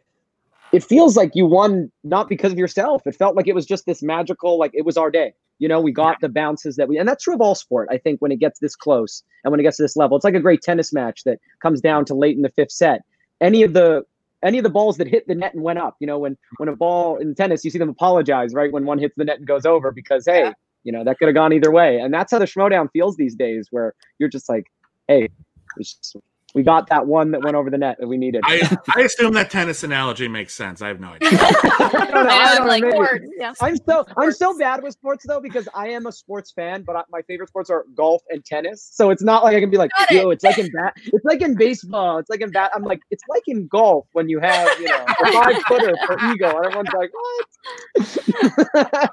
it 0.72 0.84
feels 0.84 1.16
like 1.16 1.32
you 1.36 1.46
won 1.46 1.92
not 2.04 2.28
because 2.30 2.52
of 2.52 2.58
yourself. 2.58 3.06
It 3.06 3.16
felt 3.16 3.36
like 3.36 3.48
it 3.48 3.54
was 3.56 3.66
just 3.66 3.86
this 3.86 4.02
magical, 4.02 4.58
like 4.58 4.72
it 4.74 4.86
was 4.86 4.98
our 4.98 5.12
day. 5.12 5.34
You 5.60 5.68
know, 5.68 5.80
we 5.80 5.92
got 5.92 6.20
the 6.22 6.30
bounces 6.30 6.78
that 6.78 6.88
we, 6.88 6.98
and 6.98 7.08
that's 7.08 7.24
true 7.24 7.36
of 7.36 7.42
all 7.42 7.54
sport. 7.54 7.88
I 7.92 7.98
think 8.00 8.20
when 8.20 8.32
it 8.32 8.40
gets 8.40 8.60
this 8.60 8.76
close 8.76 9.22
and 9.44 9.52
when 9.52 9.60
it 9.60 9.64
gets 9.64 9.78
to 9.78 9.84
this 9.84 9.96
level, 9.96 10.18
it's 10.18 10.24
like 10.24 10.34
a 10.34 10.40
great 10.40 10.64
tennis 10.64 10.92
match 10.92 11.24
that 11.26 11.40
comes 11.62 11.82
down 11.82 12.06
to 12.06 12.16
late 12.16 12.36
in 12.36 12.42
the 12.42 12.50
fifth 12.50 12.72
set. 12.72 13.02
Any 13.42 13.62
of 13.62 13.74
the 13.74 14.04
any 14.44 14.58
of 14.58 14.64
the 14.64 14.70
balls 14.70 14.98
that 14.98 15.08
hit 15.08 15.28
the 15.28 15.36
net 15.36 15.54
and 15.54 15.64
went 15.64 15.80
up, 15.80 15.96
you 16.00 16.08
know, 16.08 16.20
when 16.20 16.38
when 16.58 16.70
a 16.70 16.76
ball 16.76 17.18
in 17.18 17.36
tennis, 17.36 17.64
you 17.64 17.72
see 17.72 17.78
them 17.78 17.90
apologize, 17.90 18.54
right? 18.54 18.72
When 18.72 18.86
one 18.86 18.98
hits 19.00 19.16
the 19.18 19.26
net 19.26 19.38
and 19.40 19.48
goes 19.48 19.66
over 19.66 19.92
because 19.92 20.26
hey, 20.26 20.42
Yeah. 20.46 20.54
you 20.84 20.92
know, 20.92 21.04
that 21.04 21.18
could 21.20 21.28
have 21.28 21.36
gone 21.36 21.54
either 21.54 21.72
way. 21.72 22.00
And 22.00 22.14
that's 22.14 22.32
how 22.32 22.40
the 22.40 22.46
Schmodown 22.46 22.90
feels 22.92 23.16
these 23.18 23.36
days, 23.36 23.68
where 23.72 23.94
you're 24.20 24.30
just 24.30 24.50
like, 24.50 24.66
hey, 25.08 25.30
it's 25.78 25.94
just- 25.96 26.16
we 26.54 26.64
got 26.64 26.90
that 26.90 27.08
one 27.08 27.32
that 27.32 27.42
went 27.44 27.56
over 27.56 27.70
the 27.70 27.78
net 27.78 27.98
that 28.00 28.08
we 28.08 28.18
needed. 28.18 28.42
I, 28.46 28.78
I 28.96 29.02
assume 29.02 29.34
that 29.34 29.50
tennis 29.50 29.84
analogy 29.84 30.28
makes 30.28 30.54
sense. 30.54 30.82
I 30.82 30.90
have 30.90 31.00
no 31.00 31.10
idea. 31.10 31.30
I 31.32 32.10
don't 32.12 32.26
know, 32.26 32.30
I 32.30 32.34
I 32.34 32.56
don't 32.56 32.66
know, 32.66 32.68
like, 32.68 32.84
know, 32.84 32.90
maybe. 32.90 32.96
Sports. 33.06 33.26
yeah. 33.38 33.54
I'm 33.62 33.78
so 33.78 34.06
I'm 34.18 34.32
so 34.34 34.58
bad 34.58 34.84
with 34.84 34.94
sports 34.94 35.26
though 35.28 35.40
because 35.40 35.68
I 35.74 35.90
am 35.90 36.06
a 36.08 36.12
sports 36.12 36.52
fan, 36.52 36.84
but 36.84 36.96
I, 36.96 37.04
my 37.10 37.22
favorite 37.24 37.50
sports 37.50 37.70
are 37.70 37.86
golf 37.96 38.22
and 38.30 38.44
tennis. 38.44 38.88
So 38.92 39.10
it's 39.12 39.24
not 39.24 39.44
like 39.44 39.56
I 39.56 39.60
can 39.62 39.70
be 39.70 39.78
like, 39.78 39.92
Got 39.98 40.12
yo, 40.12 40.30
it's 40.30 40.44
like 40.44 40.58
in 40.58 40.70
bat, 40.72 40.94
it's 40.98 41.24
like 41.26 41.42
in 41.42 41.56
baseball, 41.56 42.18
it's 42.18 42.30
like 42.30 42.42
in 42.42 42.52
bat. 42.52 42.72
I'm 42.76 42.84
like, 42.84 43.00
it's 43.12 43.24
like 43.30 43.44
in 43.48 43.68
golf 43.68 44.08
when 44.14 44.28
you 44.30 44.40
have 44.40 44.68
you 44.80 44.88
know 44.88 45.06
a 45.24 45.32
five 45.32 45.56
footer 45.68 45.96
for 46.06 46.18
eagle, 46.32 46.50
and 46.58 46.66
everyone's 46.66 46.90
like, 46.94 47.12
what? 47.14 49.10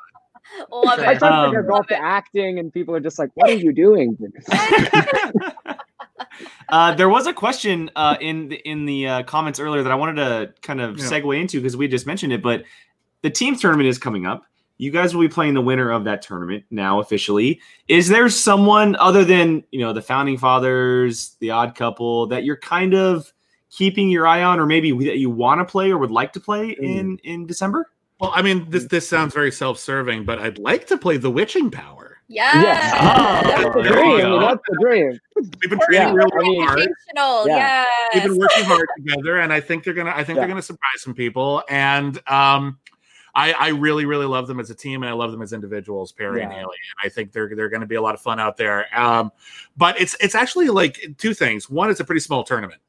Love 0.72 0.98
I 1.00 1.12
it. 1.12 1.18
try 1.18 1.28
to 1.28 1.34
Um, 1.34 1.44
compare 1.46 1.62
golf 1.62 1.86
to 1.88 1.96
acting, 1.96 2.58
and 2.58 2.72
people 2.72 2.94
are 2.96 3.00
just 3.00 3.18
like, 3.18 3.30
what 3.34 3.50
are 3.50 3.54
you 3.54 3.72
doing? 3.72 4.16
Uh, 6.68 6.94
there 6.94 7.08
was 7.08 7.26
a 7.26 7.32
question 7.32 7.90
uh, 7.96 8.16
in 8.20 8.48
the, 8.48 8.56
in 8.56 8.84
the 8.84 9.08
uh, 9.08 9.22
comments 9.22 9.58
earlier 9.58 9.82
that 9.82 9.90
I 9.90 9.94
wanted 9.94 10.16
to 10.16 10.52
kind 10.60 10.82
of 10.82 10.98
Yeah. 10.98 11.04
segue 11.06 11.40
into 11.40 11.60
because 11.60 11.78
we 11.78 11.88
just 11.88 12.06
mentioned 12.06 12.30
it. 12.32 12.42
But 12.42 12.64
the 13.22 13.30
team 13.30 13.56
tournament 13.56 13.88
is 13.88 13.96
coming 13.98 14.26
up. 14.26 14.44
You 14.76 14.90
guys 14.90 15.14
will 15.14 15.22
be 15.22 15.28
playing 15.28 15.54
the 15.54 15.62
winner 15.62 15.90
of 15.90 16.04
that 16.04 16.20
tournament 16.22 16.64
now 16.70 17.00
officially. 17.00 17.60
Is 17.88 18.08
there 18.08 18.28
someone 18.28 18.96
other 18.96 19.24
than 19.24 19.64
you 19.70 19.80
know 19.80 19.92
the 19.92 20.02
founding 20.02 20.36
fathers, 20.36 21.36
the 21.40 21.50
Odd 21.50 21.74
Couple 21.74 22.26
that 22.28 22.44
you're 22.44 22.58
kind 22.58 22.94
of 22.94 23.32
keeping 23.70 24.08
your 24.10 24.26
eye 24.26 24.42
on, 24.42 24.60
or 24.60 24.66
maybe 24.66 24.92
that 25.06 25.18
you 25.18 25.30
want 25.30 25.60
to 25.60 25.64
play 25.64 25.90
or 25.90 25.98
would 25.98 26.10
like 26.10 26.32
to 26.34 26.40
play 26.40 26.70
in 26.80 27.18
in 27.24 27.46
December? 27.46 27.90
Well, 28.20 28.32
I 28.34 28.42
mean, 28.42 28.68
this 28.70 28.84
this 28.86 29.08
sounds 29.08 29.34
very 29.34 29.50
self-serving, 29.52 30.24
but 30.24 30.38
I'd 30.38 30.58
like 30.58 30.86
to 30.88 30.98
play 30.98 31.16
the 31.16 31.30
witching 31.30 31.70
power. 31.70 32.07
Yes. 32.28 32.54
Yes. 32.62 32.94
Oh, 33.00 33.48
That's 33.48 33.74
the 33.74 33.82
dream. 33.82 34.26
I 34.26 34.30
mean, 34.30 34.40
that's 34.42 34.60
the 34.68 34.76
dream. 34.80 35.20
We've 35.34 35.50
been 35.70 35.78
Yeah, 35.90 36.10
training 36.12 36.14
real, 36.14 36.26
I 36.26 36.66
hard. 36.66 36.78
Educational. 36.80 37.48
Yeah. 37.48 37.86
Yes. 38.12 38.14
We've 38.14 38.22
been 38.24 38.36
working 38.38 38.64
hard 38.64 38.88
together, 38.98 39.38
and 39.38 39.52
I 39.52 39.60
think 39.60 39.84
they're 39.84 39.94
gonna. 39.94 40.10
I 40.10 40.24
think 40.24 40.36
Yeah. 40.36 40.42
they're 40.42 40.48
gonna 40.48 40.62
surprise 40.62 40.98
some 41.00 41.14
people. 41.14 41.62
And 41.70 42.18
um, 42.28 42.78
I, 43.34 43.52
I 43.52 43.68
really, 43.68 44.04
really 44.04 44.26
love 44.26 44.46
them 44.46 44.60
as 44.60 44.68
a 44.68 44.74
team, 44.74 45.02
and 45.02 45.08
I 45.10 45.14
love 45.14 45.32
them 45.32 45.40
as 45.40 45.52
individuals, 45.54 46.12
Perry 46.12 46.42
and 46.42 46.52
Haley. 46.52 46.62
And 46.64 47.04
I 47.04 47.08
think 47.08 47.32
they're 47.32 47.54
they're 47.54 47.68
going 47.70 47.80
to 47.82 47.86
be 47.86 47.94
a 47.94 48.02
lot 48.02 48.14
of 48.14 48.20
fun 48.20 48.38
out 48.38 48.56
there. 48.58 48.86
Um, 48.98 49.32
but 49.76 49.98
it's 50.00 50.14
it's 50.20 50.34
actually 50.34 50.68
like 50.68 51.14
two 51.16 51.32
things. 51.32 51.70
One, 51.70 51.88
it's 51.88 52.00
a 52.00 52.04
pretty 52.04 52.20
small 52.20 52.44
tournament. 52.44 52.80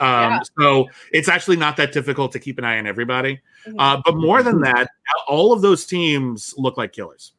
Um, 0.00 0.08
Yeah. 0.08 0.40
So 0.58 0.88
it's 1.12 1.28
actually 1.28 1.56
not 1.56 1.76
that 1.78 1.92
difficult 1.92 2.32
to 2.32 2.38
keep 2.38 2.58
an 2.58 2.64
eye 2.64 2.78
on 2.78 2.86
everybody. 2.86 3.40
Mhm. 3.66 3.74
Uh, 3.78 4.02
but 4.04 4.16
more 4.16 4.42
than 4.42 4.60
that, 4.62 4.88
all 5.28 5.52
of 5.52 5.62
those 5.62 5.86
teams 5.86 6.52
look 6.58 6.76
like 6.76 6.92
killers. 6.92 7.32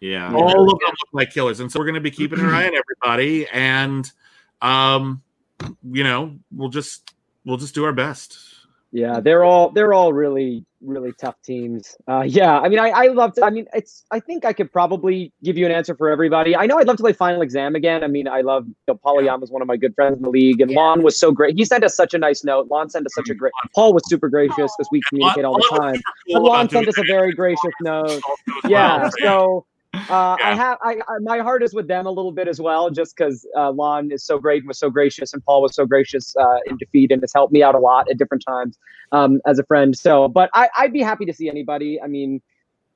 Yeah. 0.00 0.32
All 0.34 0.72
of 0.72 0.80
them 0.80 0.88
look 0.88 1.10
like 1.12 1.30
killers, 1.30 1.60
and 1.60 1.70
so 1.70 1.78
we're 1.78 1.84
going 1.84 1.94
to 1.94 2.00
be 2.00 2.10
keeping 2.10 2.40
an 2.40 2.46
eye 2.46 2.66
on 2.66 2.74
everybody. 2.74 3.46
And 3.48 4.10
um, 4.62 5.22
you 5.90 6.04
know, 6.04 6.38
we'll 6.50 6.70
just 6.70 7.14
we'll 7.44 7.58
just 7.58 7.74
do 7.74 7.84
our 7.84 7.92
best. 7.92 8.38
Yeah, 8.92 9.20
they're 9.20 9.44
all 9.44 9.70
they're 9.70 9.92
all 9.92 10.12
really 10.12 10.64
really 10.80 11.12
tough 11.12 11.40
teams. 11.42 11.96
Uh, 12.08 12.24
yeah, 12.26 12.58
I 12.58 12.68
mean, 12.68 12.78
I 12.78 12.88
I 12.88 13.06
love. 13.08 13.34
To, 13.34 13.44
I 13.44 13.50
mean, 13.50 13.66
it's. 13.72 14.04
I 14.10 14.18
think 14.18 14.44
I 14.44 14.52
could 14.52 14.72
probably 14.72 15.32
give 15.44 15.56
you 15.56 15.66
an 15.66 15.72
answer 15.72 15.94
for 15.94 16.10
everybody. 16.10 16.56
I 16.56 16.66
know 16.66 16.78
I'd 16.78 16.86
love 16.86 16.96
to 16.96 17.02
play 17.02 17.12
Final 17.12 17.42
Exam 17.42 17.76
again. 17.76 18.02
I 18.02 18.08
mean, 18.08 18.26
I 18.26 18.40
love. 18.40 18.66
You 18.66 18.74
know, 18.88 18.94
Paul 18.96 19.18
Oyama's 19.18 19.50
one 19.50 19.62
of 19.62 19.68
my 19.68 19.76
good 19.76 19.94
friends 19.94 20.16
in 20.16 20.22
the 20.22 20.30
league, 20.30 20.60
and 20.60 20.70
Yeah. 20.70 20.78
Lon 20.80 21.02
was 21.02 21.18
so 21.18 21.30
great. 21.30 21.56
He 21.56 21.64
sent 21.64 21.84
us 21.84 21.94
such 21.94 22.14
a 22.14 22.18
nice 22.18 22.42
note. 22.42 22.68
Lon 22.68 22.90
sent 22.90 23.06
us 23.06 23.14
such 23.14 23.28
a 23.28 23.34
great. 23.34 23.52
Paul 23.74 23.92
was 23.92 24.02
super 24.08 24.28
gracious 24.28 24.56
because 24.56 24.88
we 24.90 25.00
communicate 25.08 25.44
all 25.44 25.54
the 25.54 25.78
time. 25.78 25.94
super 26.26 26.40
But 26.40 26.42
Lon 26.42 26.68
sent 26.68 26.88
us 26.88 26.98
a 26.98 27.04
very 27.06 27.32
gracious 27.32 27.74
note. 27.82 28.20
Yeah, 28.66 29.10
so. 29.22 29.66
Uh, 29.92 30.36
I 30.42 30.54
have 30.54 30.78
I, 30.82 31.00
I 31.08 31.18
my 31.20 31.38
heart 31.38 31.62
is 31.62 31.74
with 31.74 31.88
them 31.88 32.06
a 32.06 32.10
little 32.10 32.30
bit 32.30 32.46
as 32.46 32.60
well, 32.60 32.90
just 32.90 33.16
because 33.16 33.46
uh, 33.56 33.72
Lon 33.72 34.12
is 34.12 34.24
so 34.24 34.38
great 34.38 34.62
and 34.62 34.68
was 34.68 34.78
so 34.78 34.88
gracious, 34.88 35.32
and 35.32 35.44
Paul 35.44 35.62
was 35.62 35.74
so 35.74 35.84
gracious 35.84 36.34
uh, 36.36 36.58
in 36.66 36.76
defeat 36.76 37.10
and 37.10 37.20
has 37.22 37.32
helped 37.32 37.52
me 37.52 37.62
out 37.62 37.74
a 37.74 37.78
lot 37.78 38.08
at 38.08 38.16
different 38.16 38.44
times 38.46 38.78
um, 39.10 39.40
as 39.46 39.58
a 39.58 39.64
friend. 39.64 39.96
So, 39.96 40.28
but 40.28 40.48
I, 40.54 40.68
I'd 40.76 40.92
be 40.92 41.02
happy 41.02 41.24
to 41.26 41.32
see 41.32 41.48
anybody. 41.48 42.00
I 42.00 42.06
mean, 42.06 42.40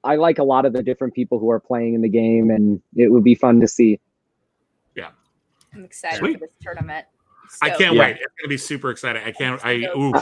I 0.04 0.16
like 0.16 0.38
a 0.38 0.44
lot 0.44 0.66
of 0.66 0.72
the 0.72 0.82
different 0.82 1.14
people 1.14 1.40
who 1.40 1.50
are 1.50 1.60
playing 1.60 1.94
in 1.94 2.00
the 2.00 2.08
game, 2.08 2.50
and 2.50 2.80
it 2.94 3.10
would 3.10 3.24
be 3.24 3.34
fun 3.34 3.60
to 3.60 3.66
see. 3.68 3.98
Yeah, 4.94 5.10
I'm 5.74 5.84
excited 5.84 6.20
Sweet. 6.20 6.34
for 6.34 6.46
this 6.46 6.54
tournament. 6.60 7.06
I 7.60 7.70
can't 7.70 7.94
Yeah. 7.94 8.02
wait. 8.02 8.16
It's 8.16 8.34
gonna 8.40 8.48
be 8.48 8.56
super 8.56 8.90
exciting. 8.90 9.22
I 9.24 9.32
can't. 9.32 9.60
I 9.64 9.88
ooh, 9.96 10.12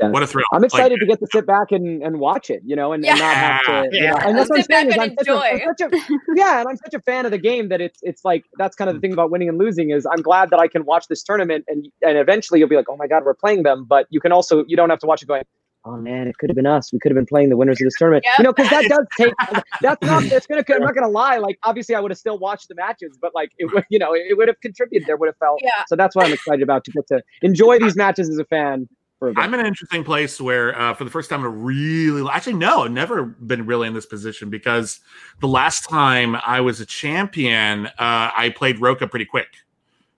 Yeah. 0.00 0.08
what 0.08 0.22
a 0.22 0.26
thrill! 0.26 0.44
I'm 0.52 0.64
excited 0.64 0.92
Like, 0.92 1.00
to 1.00 1.06
get 1.06 1.18
to 1.20 1.26
sit 1.32 1.46
back 1.46 1.70
and, 1.70 2.02
and 2.02 2.18
watch 2.18 2.50
it, 2.50 2.62
you 2.64 2.74
know, 2.76 2.92
and, 2.92 3.04
and 3.04 3.18
not 3.18 3.34
have 3.34 3.62
to. 3.64 3.88
Yeah. 3.92 4.00
You 4.00 4.10
know, 4.10 4.16
and 4.16 4.38
that's 4.38 4.50
what 4.50 4.58
I'm 4.58 4.64
saying 4.64 4.88
is 4.88 4.98
I'm 4.98 5.14
such, 5.18 5.28
a, 5.28 5.32
I'm 5.32 5.54
enjoy. 5.56 5.66
such 5.78 5.92
a 5.92 6.18
yeah, 6.34 6.60
and 6.60 6.68
I'm 6.68 6.76
such 6.76 6.94
a 6.94 7.00
fan 7.00 7.24
of 7.24 7.30
the 7.30 7.38
game 7.38 7.68
that 7.68 7.80
it's 7.80 8.00
it's 8.02 8.24
like 8.24 8.44
that's 8.58 8.76
kind 8.76 8.88
of 8.88 8.96
the 8.96 9.00
thing 9.00 9.12
about 9.12 9.30
winning 9.30 9.48
and 9.48 9.58
losing 9.58 9.90
is 9.90 10.06
I'm 10.06 10.22
glad 10.22 10.50
that 10.50 10.60
I 10.60 10.68
can 10.68 10.84
watch 10.84 11.06
this 11.08 11.22
tournament 11.22 11.64
and 11.68 11.86
and 12.02 12.18
eventually 12.18 12.58
you'll 12.60 12.68
be 12.68 12.76
like, 12.76 12.88
oh 12.88 12.96
my 12.96 13.06
god, 13.06 13.24
we're 13.24 13.34
playing 13.34 13.62
them, 13.62 13.84
but 13.84 14.06
you 14.10 14.20
can 14.20 14.32
also 14.32 14.64
you 14.66 14.76
don't 14.76 14.90
have 14.90 15.00
to 15.00 15.06
watch 15.06 15.22
it 15.22 15.26
going. 15.26 15.42
Oh 15.86 15.96
man, 15.98 16.28
it 16.28 16.38
could 16.38 16.48
have 16.48 16.56
been 16.56 16.66
us. 16.66 16.90
We 16.94 16.98
could 16.98 17.10
have 17.10 17.16
been 17.16 17.26
playing 17.26 17.50
the 17.50 17.58
winners 17.58 17.78
of 17.78 17.84
this 17.84 17.94
tournament. 17.98 18.24
Yep. 18.24 18.38
You 18.38 18.44
know, 18.44 18.52
because 18.54 18.70
that 18.70 18.88
does 18.88 19.06
take. 19.18 19.34
That's 19.82 20.02
not. 20.02 20.24
It's 20.24 20.46
gonna. 20.46 20.64
I'm 20.70 20.80
not 20.80 20.94
gonna 20.94 21.10
lie. 21.10 21.36
Like, 21.36 21.58
obviously, 21.62 21.94
I 21.94 22.00
would 22.00 22.10
have 22.10 22.16
still 22.16 22.38
watched 22.38 22.68
the 22.68 22.74
matches, 22.74 23.18
but 23.20 23.32
like, 23.34 23.50
it 23.58 23.70
would. 23.70 23.84
You 23.90 23.98
know, 23.98 24.14
it 24.14 24.34
would 24.38 24.48
have 24.48 24.58
contributed. 24.60 25.06
There 25.06 25.18
would 25.18 25.26
have 25.26 25.36
felt. 25.36 25.60
Yeah. 25.62 25.84
So 25.86 25.94
that's 25.94 26.16
what 26.16 26.24
I'm 26.24 26.32
excited 26.32 26.62
about 26.62 26.84
to 26.84 26.90
get 26.90 27.06
to 27.08 27.22
enjoy 27.42 27.78
these 27.78 27.96
matches 27.96 28.30
as 28.30 28.38
a 28.38 28.46
fan. 28.46 28.88
I'm 29.22 29.54
in 29.54 29.60
an 29.60 29.66
interesting 29.66 30.04
place 30.04 30.40
where, 30.40 30.78
uh, 30.78 30.92
for 30.94 31.04
the 31.04 31.10
first 31.10 31.30
time 31.30 31.40
in 31.40 31.46
a 31.46 31.50
really, 31.50 32.28
actually, 32.30 32.54
no, 32.54 32.84
I've 32.84 32.90
never 32.90 33.24
been 33.24 33.64
really 33.64 33.88
in 33.88 33.94
this 33.94 34.06
position 34.06 34.50
because 34.50 35.00
the 35.40 35.48
last 35.48 35.88
time 35.88 36.36
I 36.46 36.60
was 36.60 36.80
a 36.80 36.86
champion, 36.86 37.86
uh, 37.86 37.90
I 37.98 38.52
played 38.54 38.80
Roka 38.80 39.06
pretty 39.06 39.24
quick. 39.24 39.48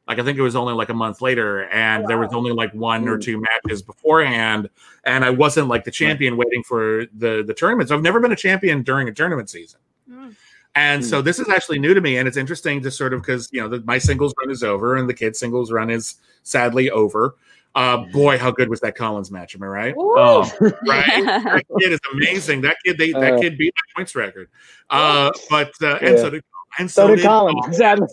Like 0.09 0.19
I 0.21 0.23
think 0.23 0.39
it 0.39 0.43
was 0.43 0.55
only 0.55 0.73
like 0.73 0.89
a 0.89 0.95
month 0.95 1.21
later, 1.21 1.65
and 1.69 2.07
there 2.07 2.19
was 2.19 2.33
only 2.33 2.53
like 2.53 2.73
one 2.73 3.09
or 3.09 3.19
Mm. 3.19 3.23
two 3.23 3.41
matches 3.41 3.83
beforehand, 3.83 4.71
and 5.03 5.25
I 5.25 5.31
wasn't 5.31 5.67
like 5.67 5.83
the 5.85 5.91
champion 5.91 6.37
waiting 6.37 6.63
for 6.63 7.07
the 7.17 7.43
the 7.45 7.53
tournament. 7.55 7.89
So 7.89 7.97
I've 7.97 8.03
never 8.03 8.21
been 8.21 8.31
a 8.31 8.37
champion 8.37 8.83
during 8.83 9.09
a 9.09 9.13
tournament 9.13 9.51
season. 9.51 9.81
Mm. 10.09 10.37
And 10.77 11.05
so 11.05 11.23
this 11.23 11.41
is 11.41 11.49
actually 11.49 11.81
new 11.81 11.93
to 11.93 12.01
me, 12.01 12.19
and 12.19 12.29
it's 12.29 12.37
interesting 12.37 12.83
to 12.83 12.91
sort 12.91 13.15
of 13.15 13.23
because 13.23 13.49
you 13.51 13.61
know 13.61 13.69
the, 13.69 13.81
my 13.81 13.99
singles 13.99 14.33
run 14.41 14.51
is 14.51 14.63
over, 14.63 14.95
and 14.95 15.09
the 15.09 15.15
kids 15.15 15.41
singles 15.41 15.73
run 15.73 15.91
is 15.91 16.15
sadly 16.45 16.89
over. 16.89 17.35
Uh, 17.75 17.99
boy, 18.07 18.39
how 18.39 18.51
good 18.51 18.69
was 18.71 18.81
that 18.81 18.95
Collins 18.95 19.31
match? 19.31 19.55
Am 19.55 19.63
I 19.63 19.67
right? 19.67 19.95
Oh, 19.99 20.51
Right, 20.61 20.73
that 21.07 21.65
kid 21.79 21.93
is 21.93 22.01
amazing. 22.15 22.63
That 22.63 22.77
kid, 22.85 22.97
they, 22.97 23.13
that 23.13 23.35
Uh. 23.35 23.39
kid 23.41 23.59
beat 23.59 23.75
my 23.75 24.01
points 24.01 24.15
record. 24.15 24.49
Uh, 24.89 25.31
but 25.51 25.73
uh, 25.83 25.99
and 26.01 26.17
Yeah. 26.17 26.23
so 26.23 26.31
did 26.31 26.45
and 26.79 26.91
so, 26.91 27.03
So 27.03 27.09
did 27.09 27.17
did 27.17 27.25
Collins. 27.27 27.77
Sadly. 27.77 28.07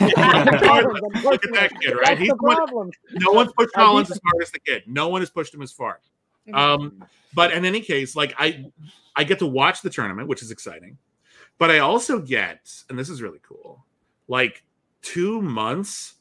Look 0.00 0.10
Look 1.24 1.44
at 1.44 1.52
that 1.54 1.70
kid, 1.80 1.94
right? 1.94 2.04
That's 2.04 2.20
He's 2.20 2.28
the 2.28 2.36
one, 2.36 2.90
no 3.12 3.32
one's 3.32 3.52
pushed 3.52 3.72
Collins 3.74 4.10
as 4.10 4.20
hard 4.24 4.42
as 4.42 4.50
the 4.50 4.60
kid. 4.60 4.82
No 4.86 5.08
one 5.08 5.20
has 5.22 5.30
pushed 5.30 5.54
him 5.54 5.62
as 5.62 5.72
far. 5.72 6.00
Mhm. 6.48 6.54
Um, 6.56 7.04
but 7.34 7.52
in 7.52 7.64
any 7.64 7.80
case, 7.80 8.16
like 8.16 8.34
I, 8.38 8.64
I 9.16 9.24
get 9.24 9.38
to 9.40 9.46
watch 9.46 9.82
the 9.82 9.90
tournament, 9.90 10.28
which 10.28 10.42
is 10.42 10.50
exciting. 10.50 10.98
But 11.58 11.70
I 11.70 11.78
also 11.80 12.18
get, 12.18 12.72
and 12.88 12.98
this 12.98 13.08
is 13.10 13.20
really 13.22 13.40
cool, 13.46 13.84
like 14.28 14.62
two 15.02 15.40
months 15.42 16.14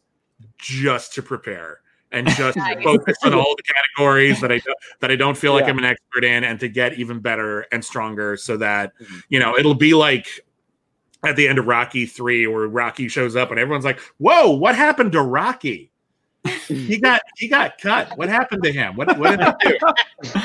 just 0.57 1.13
to 1.15 1.21
prepare 1.21 1.79
and 2.11 2.27
just 2.29 2.57
focus 2.83 3.17
on 3.23 3.33
all 3.33 3.55
the 3.55 3.63
categories 3.63 4.41
that 4.41 4.51
I 4.51 4.59
do, 4.59 4.73
that 5.01 5.11
I 5.11 5.15
don't 5.15 5.37
feel 5.37 5.53
like 5.53 5.65
Yeah. 5.65 5.69
I'm 5.71 5.77
an 5.79 5.85
expert 5.85 6.23
in, 6.23 6.43
and 6.43 6.59
to 6.59 6.67
get 6.67 6.97
even 6.99 7.19
better 7.19 7.61
and 7.71 7.83
stronger, 7.83 8.35
so 8.37 8.57
that 8.57 8.93
Mhm. 8.99 9.23
you 9.29 9.39
know 9.39 9.57
it'll 9.57 9.75
be 9.75 9.93
like 9.93 10.27
at 11.25 11.35
the 11.35 11.47
end 11.47 11.59
of 11.59 11.65
Rocky 11.67 12.05
three, 12.05 12.47
where 12.47 12.67
Rocky 12.67 13.07
shows 13.09 13.35
up 13.35 13.51
and 13.51 13.59
everyone's 13.59 13.85
like, 13.85 13.99
"Whoa, 14.17 14.51
what 14.51 14.75
happened 14.75 15.11
to 15.11 15.21
Rocky? 15.21 15.91
He 16.67 16.97
got 17.01 17.21
he 17.37 17.49
got 17.49 17.77
cut. 17.79 18.17
What 18.17 18.29
happened 18.29 18.63
to 18.63 18.71
him? 18.71 18.95
What 18.95 19.17
what 19.19 19.37
did 19.37 19.53
he 19.61 19.77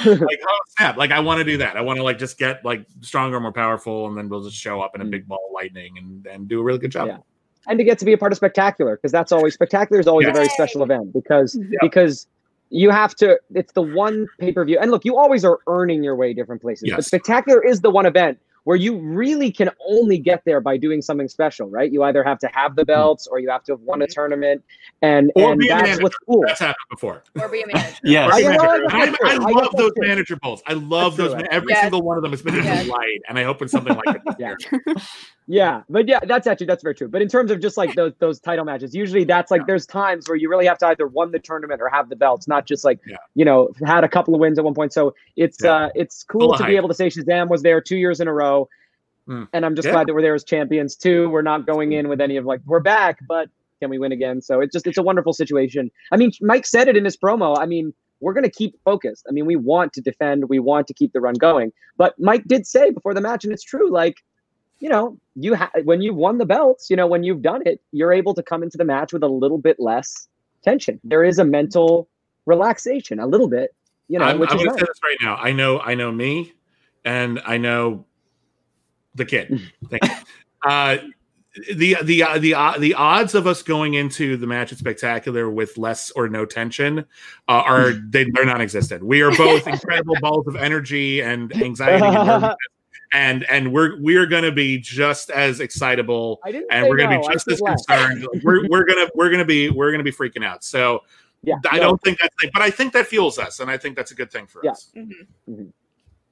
do?" 0.04 0.10
like 0.26 0.40
oh 0.48 0.58
snap 0.76 0.96
like 0.96 1.10
i 1.12 1.20
want 1.20 1.38
to 1.38 1.44
do 1.44 1.56
that 1.58 1.76
i 1.76 1.80
want 1.80 1.96
to 1.98 2.02
like 2.02 2.18
just 2.18 2.36
get 2.38 2.64
like 2.64 2.84
stronger 3.00 3.38
more 3.40 3.52
powerful 3.52 4.06
and 4.08 4.16
then 4.16 4.28
we'll 4.28 4.42
just 4.42 4.56
show 4.56 4.80
up 4.80 4.94
in 4.94 5.00
a 5.00 5.04
Mm. 5.04 5.10
big 5.10 5.28
ball 5.28 5.40
of 5.48 5.52
lightning 5.54 5.98
and 5.98 6.26
and 6.26 6.48
do 6.48 6.60
a 6.60 6.62
really 6.64 6.78
good 6.78 6.90
job 6.90 7.08
Yeah. 7.08 7.18
And 7.68 7.78
to 7.78 7.84
get 7.84 7.98
to 7.98 8.04
be 8.04 8.12
a 8.12 8.18
part 8.18 8.32
of 8.32 8.36
spectacular 8.36 8.96
because 8.96 9.12
that's 9.12 9.32
always 9.32 9.54
spectacular 9.54 10.00
is 10.00 10.06
always 10.06 10.28
a 10.28 10.32
very 10.32 10.48
special 10.48 10.82
event 10.82 11.12
because 11.12 11.56
Yeah. 11.56 11.78
because 11.80 12.26
you 12.70 12.90
have 12.90 13.14
to 13.16 13.38
it's 13.54 13.72
the 13.72 13.82
one 13.82 14.26
pay-per-view 14.40 14.78
and 14.80 14.90
look 14.90 15.04
you 15.04 15.16
always 15.16 15.44
are 15.44 15.58
earning 15.66 16.02
your 16.02 16.16
way 16.16 16.32
different 16.34 16.62
places 16.62 16.90
but 16.94 17.04
spectacular 17.04 17.64
is 17.64 17.80
the 17.82 17.90
one 17.90 18.06
event 18.06 18.38
where 18.64 18.78
you 18.78 18.96
really 18.98 19.52
can 19.52 19.68
only 19.86 20.16
get 20.16 20.42
there 20.46 20.58
by 20.58 20.78
doing 20.78 21.02
something 21.02 21.28
special 21.28 21.68
right 21.68 21.92
you 21.92 22.02
either 22.02 22.24
have 22.24 22.38
to 22.38 22.48
have 22.54 22.74
the 22.76 22.82
mm-hmm. 22.82 22.92
belts 22.92 23.26
or 23.26 23.38
you 23.38 23.50
have 23.50 23.62
to 23.62 23.72
have 23.72 23.80
won 23.82 24.00
a 24.00 24.06
mm-hmm. 24.06 24.12
tournament 24.12 24.64
and 25.02 25.30
Or 25.36 25.52
and 25.52 25.60
be 25.60 25.66
a 25.68 25.74
that's 25.74 25.82
manager. 25.82 26.02
what's 26.02 26.16
cool 26.26 26.42
that's 26.46 26.60
happened 26.60 26.76
before 26.90 27.22
Or 27.38 27.48
be 27.48 27.60
a 27.60 27.66
manager. 27.72 27.96
Yes. 28.02 28.32
I- 28.32 28.36
Or 28.38 28.40
be 28.40 28.46
a 28.46 28.48
I 28.48 28.56
know, 28.56 28.62
manager. 28.62 28.86
I 28.96 28.96
I, 29.02 29.04
get 29.06 29.14
I 29.22 29.38
that. 29.38 29.40
I 29.42 29.50
love 29.50 29.72
those 29.76 29.92
too. 29.94 30.00
manager 30.08 30.36
bowls 30.36 30.62
i 30.66 30.72
love 30.72 31.16
That's 31.18 31.32
those 31.32 31.40
true. 31.42 31.48
every 31.50 31.68
Yes. 31.72 31.82
single 31.82 32.00
one 32.02 32.16
of 32.16 32.22
them 32.22 32.30
has 32.32 32.40
been 32.42 32.54
a 32.58 32.62
Yes. 32.62 32.86
delight 32.86 33.20
and 33.28 33.38
i 33.38 33.42
hope 33.44 33.60
it's 33.60 33.70
something 33.72 33.94
like 34.04 34.16
it 34.16 34.22
Yeah. 34.38 34.54
Yeah, 35.46 35.82
but 35.90 36.08
yeah, 36.08 36.20
that's 36.26 36.46
actually 36.46 36.66
that's 36.66 36.82
very 36.82 36.94
true. 36.94 37.08
But 37.08 37.20
in 37.20 37.28
terms 37.28 37.50
of 37.50 37.60
just 37.60 37.76
like 37.76 37.94
those 37.96 38.12
those 38.18 38.40
title 38.40 38.64
matches, 38.64 38.94
usually 38.94 39.24
that's 39.24 39.50
like 39.50 39.66
there's 39.66 39.86
times 39.86 40.26
where 40.28 40.36
you 40.36 40.48
really 40.48 40.66
have 40.66 40.78
to 40.78 40.86
either 40.86 41.06
won 41.06 41.32
the 41.32 41.38
tournament 41.38 41.80
or 41.82 41.88
have 41.88 42.08
the 42.08 42.16
belts, 42.16 42.48
not 42.48 42.66
just 42.66 42.84
like 42.84 42.98
Yeah. 43.06 43.16
you 43.34 43.44
know 43.44 43.68
had 43.84 44.04
a 44.04 44.08
couple 44.08 44.34
of 44.34 44.40
wins 44.40 44.58
at 44.58 44.64
one 44.64 44.74
point. 44.74 44.92
So 44.92 45.14
it's 45.36 45.58
Yeah. 45.62 45.72
uh 45.72 45.88
it's 45.94 46.24
cool 46.24 46.56
to 46.56 46.64
be 46.64 46.76
able 46.76 46.88
to 46.88 46.94
say 46.94 47.08
Shazam 47.08 47.48
was 47.48 47.62
there 47.62 47.80
two 47.80 47.96
years 47.96 48.20
in 48.20 48.28
a 48.28 48.32
row, 48.32 48.68
Mm. 49.28 49.48
and 49.54 49.64
I'm 49.66 49.74
just 49.74 49.86
Yeah. 49.86 49.92
glad 49.92 50.06
that 50.06 50.14
we're 50.14 50.22
there 50.22 50.34
as 50.34 50.44
champions 50.44 50.96
too. 50.96 51.28
We're 51.30 51.42
not 51.42 51.66
going 51.66 51.92
in 51.92 52.08
with 52.08 52.20
any 52.20 52.36
of 52.36 52.44
like 52.46 52.60
we're 52.66 52.80
back, 52.80 53.18
but 53.28 53.48
can 53.80 53.90
we 53.90 53.98
win 53.98 54.12
again? 54.12 54.40
So 54.40 54.60
it's 54.60 54.72
just 54.72 54.86
it's 54.86 54.98
a 54.98 55.02
wonderful 55.02 55.32
situation. 55.34 55.90
I 56.12 56.16
mean, 56.16 56.30
Mike 56.40 56.64
said 56.66 56.88
it 56.88 56.96
in 56.96 57.04
his 57.04 57.16
promo. 57.16 57.56
I 57.58 57.66
mean. 57.66 57.92
We're 58.20 58.32
going 58.32 58.44
to 58.44 58.50
keep 58.50 58.74
focused. 58.84 59.26
I 59.28 59.32
mean, 59.32 59.44
we 59.44 59.56
want 59.56 59.92
to 59.94 60.00
defend. 60.00 60.48
We 60.48 60.58
want 60.58 60.86
to 60.86 60.94
keep 60.94 61.12
the 61.12 61.20
run 61.20 61.34
going. 61.34 61.72
But 61.98 62.14
Mike 62.18 62.44
did 62.46 62.66
say 62.66 62.90
before 62.90 63.12
the 63.12 63.20
match, 63.20 63.44
and 63.44 63.52
it's 63.52 63.64
true. 63.64 63.90
Like, 63.90 64.14
you 64.80 64.88
know, 64.88 65.18
you 65.34 65.54
ha- 65.54 65.70
when 65.84 66.02
you've 66.02 66.16
won 66.16 66.38
the 66.38 66.46
belts, 66.46 66.90
you 66.90 66.96
know, 66.96 67.06
when 67.06 67.22
you've 67.22 67.42
done 67.42 67.62
it, 67.66 67.80
you're 67.92 68.12
able 68.12 68.34
to 68.34 68.42
come 68.42 68.62
into 68.62 68.76
the 68.76 68.84
match 68.84 69.12
with 69.12 69.22
a 69.22 69.28
little 69.28 69.58
bit 69.58 69.78
less 69.78 70.28
tension. 70.62 71.00
There 71.04 71.24
is 71.24 71.38
a 71.38 71.44
mental 71.44 72.08
relaxation, 72.46 73.18
a 73.18 73.26
little 73.26 73.48
bit, 73.48 73.74
you 74.08 74.18
know, 74.18 74.26
I'm, 74.26 74.38
which 74.38 74.50
I'm 74.50 74.58
is 74.58 74.64
gonna 74.64 74.72
nice. 74.72 74.80
say 74.80 74.86
this 74.86 75.00
right 75.02 75.16
now 75.22 75.36
i 75.36 75.52
know 75.52 75.80
i 75.80 75.94
know 75.94 76.12
me 76.12 76.52
and 77.04 77.40
i 77.46 77.56
know 77.56 78.04
the 79.14 79.24
kid 79.24 79.60
Thank 79.90 80.04
you. 80.04 80.10
uh 80.66 80.96
the 81.70 81.96
the 82.02 82.24
uh, 82.24 82.38
the 82.38 82.52
uh, 82.52 82.76
the 82.78 82.94
odds 82.94 83.36
of 83.36 83.46
us 83.46 83.62
going 83.62 83.94
into 83.94 84.36
the 84.36 84.44
match 84.44 84.72
at 84.72 84.78
spectacular 84.78 85.48
with 85.48 85.78
less 85.78 86.10
or 86.10 86.28
no 86.28 86.44
tension 86.44 86.98
uh, 87.46 87.62
are 87.64 87.92
they, 88.10 88.28
they're 88.28 88.44
non-existent. 88.44 89.04
We 89.04 89.22
are 89.22 89.30
both 89.30 89.68
incredible 89.68 90.16
balls 90.20 90.48
of 90.48 90.56
energy 90.56 91.22
and 91.22 91.54
anxiety, 91.54 92.04
and, 92.04 92.56
and 93.14 93.44
and 93.50 93.72
we're 93.72 93.98
we're 94.00 94.26
going 94.26 94.42
to 94.44 94.52
be 94.52 94.76
just 94.78 95.30
as 95.30 95.60
excitable, 95.60 96.40
I 96.44 96.52
didn't 96.52 96.66
and 96.70 96.86
we're 96.88 96.96
going 96.98 97.10
to 97.10 97.16
no, 97.16 97.22
be 97.28 97.32
just 97.32 97.48
as 97.50 97.60
less. 97.62 97.86
concerned. 97.86 98.26
we're 98.42 98.68
we're 98.68 98.84
gonna 98.84 99.08
we're 99.14 99.30
gonna 99.30 99.44
be 99.44 99.70
we're 99.70 99.90
gonna 99.90 100.04
be 100.04 100.12
freaking 100.12 100.44
out. 100.44 100.62
So 100.64 101.00
Yeah, 101.42 101.54
I 101.70 101.76
no, 101.76 101.82
don't 101.84 102.02
think 102.02 102.18
that's 102.20 102.34
but 102.52 102.60
I 102.62 102.70
think 102.70 102.92
that 102.92 103.06
fuels 103.06 103.38
us, 103.38 103.60
and 103.60 103.70
I 103.70 103.76
think 103.78 103.96
that's 103.96 104.10
a 104.10 104.14
good 104.14 104.30
thing 104.30 104.46
for 104.46 104.60
Yeah. 104.64 104.72
us. 104.72 104.90
Mhm. 104.96 105.72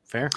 Fair. 0.05 0.29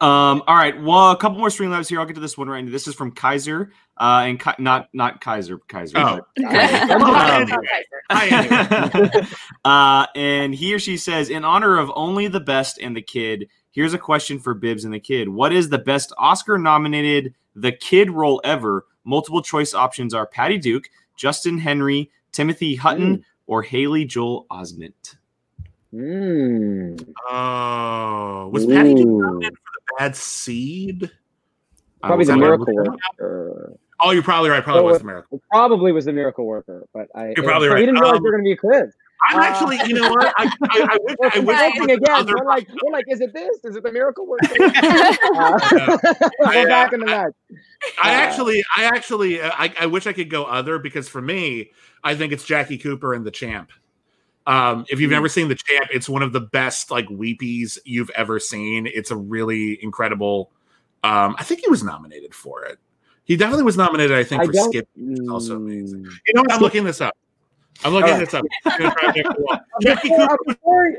Um, 0.00 0.42
all 0.48 0.56
right. 0.56 0.80
Well, 0.82 1.12
a 1.12 1.16
couple 1.16 1.38
more 1.38 1.48
streamlabs 1.48 1.88
here. 1.88 2.00
I'll 2.00 2.04
get 2.04 2.14
to 2.14 2.20
this 2.20 2.36
one 2.36 2.48
right. 2.48 2.62
Now 2.64 2.70
this 2.72 2.88
is 2.88 2.94
from 2.96 3.12
Kaiser, 3.12 3.70
uh, 3.96 4.24
and 4.26 4.40
Ki- 4.42 4.50
not 4.58 4.88
not 4.92 5.20
Kaiser, 5.20 5.58
Kaiser. 5.68 5.96
Oh. 5.98 6.20
but- 6.36 6.44
Um, 6.90 7.48
Oh, 8.10 8.16
Hi, 8.16 9.26
uh, 9.64 10.06
and 10.14 10.54
he 10.54 10.74
or 10.74 10.78
she 10.78 10.96
says, 10.98 11.30
in 11.30 11.44
honor 11.44 11.78
of 11.78 11.90
only 11.94 12.26
the 12.28 12.40
best 12.40 12.78
and 12.78 12.94
the 12.96 13.00
kid, 13.02 13.48
here's 13.74 13.92
a 13.92 13.98
question 13.98 14.38
for 14.38 14.54
Bibbs 14.54 14.84
and 14.84 14.94
the 14.94 15.00
kid. 15.00 15.28
What 15.28 15.52
is 15.52 15.68
the 15.68 15.78
best 15.78 16.12
Oscar 16.16 16.56
nominated 16.56 17.34
the 17.54 17.72
kid 17.72 18.10
role 18.10 18.40
ever? 18.44 18.86
Multiple 19.04 19.42
choice 19.42 19.74
options 19.74 20.14
are 20.14 20.26
Patty 20.26 20.56
Duke, 20.56 20.88
Justin 21.16 21.58
Henry, 21.58 22.10
Timothy 22.32 22.74
Hutton, 22.76 23.24
or 23.46 23.62
Haley 23.62 24.04
Joel 24.06 24.46
Osment. 24.50 25.16
Mm. 25.92 27.14
Oh, 27.30 28.48
was 28.52 28.66
Patty 28.66 28.94
Duke 28.94 29.06
nominated 29.08 29.58
for 29.58 29.72
the 29.74 29.80
Bad 29.98 30.16
Seed? 30.16 31.10
Probably 32.02 32.24
the 32.24 32.36
miracle 32.36 32.74
worker. 32.74 33.76
Oh, 34.00 34.10
you're 34.10 34.22
probably 34.22 34.50
right. 34.50 34.62
Probably 34.62 34.82
Oh, 34.82 34.86
was 34.86 34.98
the 34.98 35.04
miracle. 35.04 35.38
It 35.38 35.42
probably 35.50 35.92
was 35.92 36.04
the 36.04 36.12
miracle 36.12 36.44
worker, 36.46 36.86
but 36.92 37.08
I 37.14 37.32
You're 37.36 37.44
probably 37.44 37.68
We 37.68 37.74
right. 37.74 37.80
didn't 37.80 37.94
realize 38.00 38.16
Um, 38.18 38.22
there 38.22 38.32
were 38.32 38.38
going 38.38 38.44
to 38.44 38.48
be 38.48 38.52
a 38.52 38.56
quiz. 38.56 38.94
I'm 39.22 39.38
Uh, 39.40 39.42
actually, 39.44 39.78
you 39.86 39.94
know 39.94 40.10
what? 40.10 40.34
I, 40.36 40.44
I, 40.62 40.82
I 40.92 40.98
wish, 41.00 41.16
I 41.34 41.38
wish 41.38 41.58
consulting 41.58 41.90
again. 41.96 42.10
other- 42.14 42.34
We're 42.36 42.44
like, 42.46 42.68
we're 42.82 42.92
like, 42.92 43.04
is 43.08 43.20
it 43.20 43.32
this? 43.32 43.58
Is 43.64 43.76
it 43.76 43.82
the 43.82 43.92
miracle 43.92 44.26
worker? 44.26 44.46
Uh, 44.58 45.58
I, 46.44 46.56
we're 46.56 46.62
uh, 46.62 46.68
back 46.68 46.92
in 46.92 47.00
the 47.00 47.06
match. 47.06 47.32
I 48.02 48.10
Uh, 48.10 48.12
actually, 48.14 48.62
I 48.76 48.84
actually, 48.84 49.40
uh, 49.40 49.50
I, 49.54 49.72
I 49.80 49.86
wish 49.86 50.06
I 50.06 50.12
could 50.12 50.28
go 50.30 50.44
other 50.44 50.78
because 50.78 51.08
for 51.08 51.22
me, 51.22 51.70
I 52.02 52.14
think 52.14 52.32
it's 52.32 52.44
Jackie 52.44 52.76
Cooper 52.78 53.14
and 53.14 53.24
the 53.24 53.30
Champ. 53.30 53.70
Um, 54.46 54.84
if 54.90 55.00
you've 55.00 55.08
Hmm. 55.10 55.14
never 55.14 55.28
seen 55.28 55.48
the 55.48 55.54
Champ, 55.54 55.88
it's 55.92 56.08
one 56.08 56.22
of 56.22 56.32
the 56.32 56.40
best 56.40 56.90
like 56.90 57.06
weepies 57.08 57.78
you've 57.84 58.10
ever 58.10 58.38
seen. 58.38 58.86
It's 58.86 59.10
a 59.10 59.16
really 59.16 59.82
incredible. 59.82 60.50
Um, 61.02 61.34
I 61.38 61.44
think 61.44 61.60
he 61.60 61.70
was 61.70 61.82
nominated 61.82 62.34
for 62.34 62.64
it. 62.64 62.78
He 63.24 63.36
definitely 63.36 63.64
was 63.64 63.76
nominated. 63.78 64.16
I 64.16 64.24
think 64.24 64.42
I 64.42 64.46
for 64.46 64.52
don't. 64.52 64.70
Skip. 64.72 64.88
also 65.30 65.56
amazing. 65.56 66.04
Mm. 66.04 66.10
You 66.26 66.34
know 66.34 66.42
what? 66.42 66.52
I'm 66.52 66.60
looking 66.60 66.84
this 66.84 67.00
up. 67.00 67.16
I'm 67.82 67.92
looking 67.92 68.10
All 68.12 68.18
right. 68.18 68.24
this 68.24 68.34
up. 68.34 68.44
I'm 68.66 68.78
gonna 68.78 68.94
try 68.94 69.00
to 69.00 69.06
make 69.08 69.16
it 69.26 69.38
work. 69.38 69.60
Jackie 69.82 70.08
Before- 70.10 70.28
Cooper 70.28 70.44
before- 70.46 70.98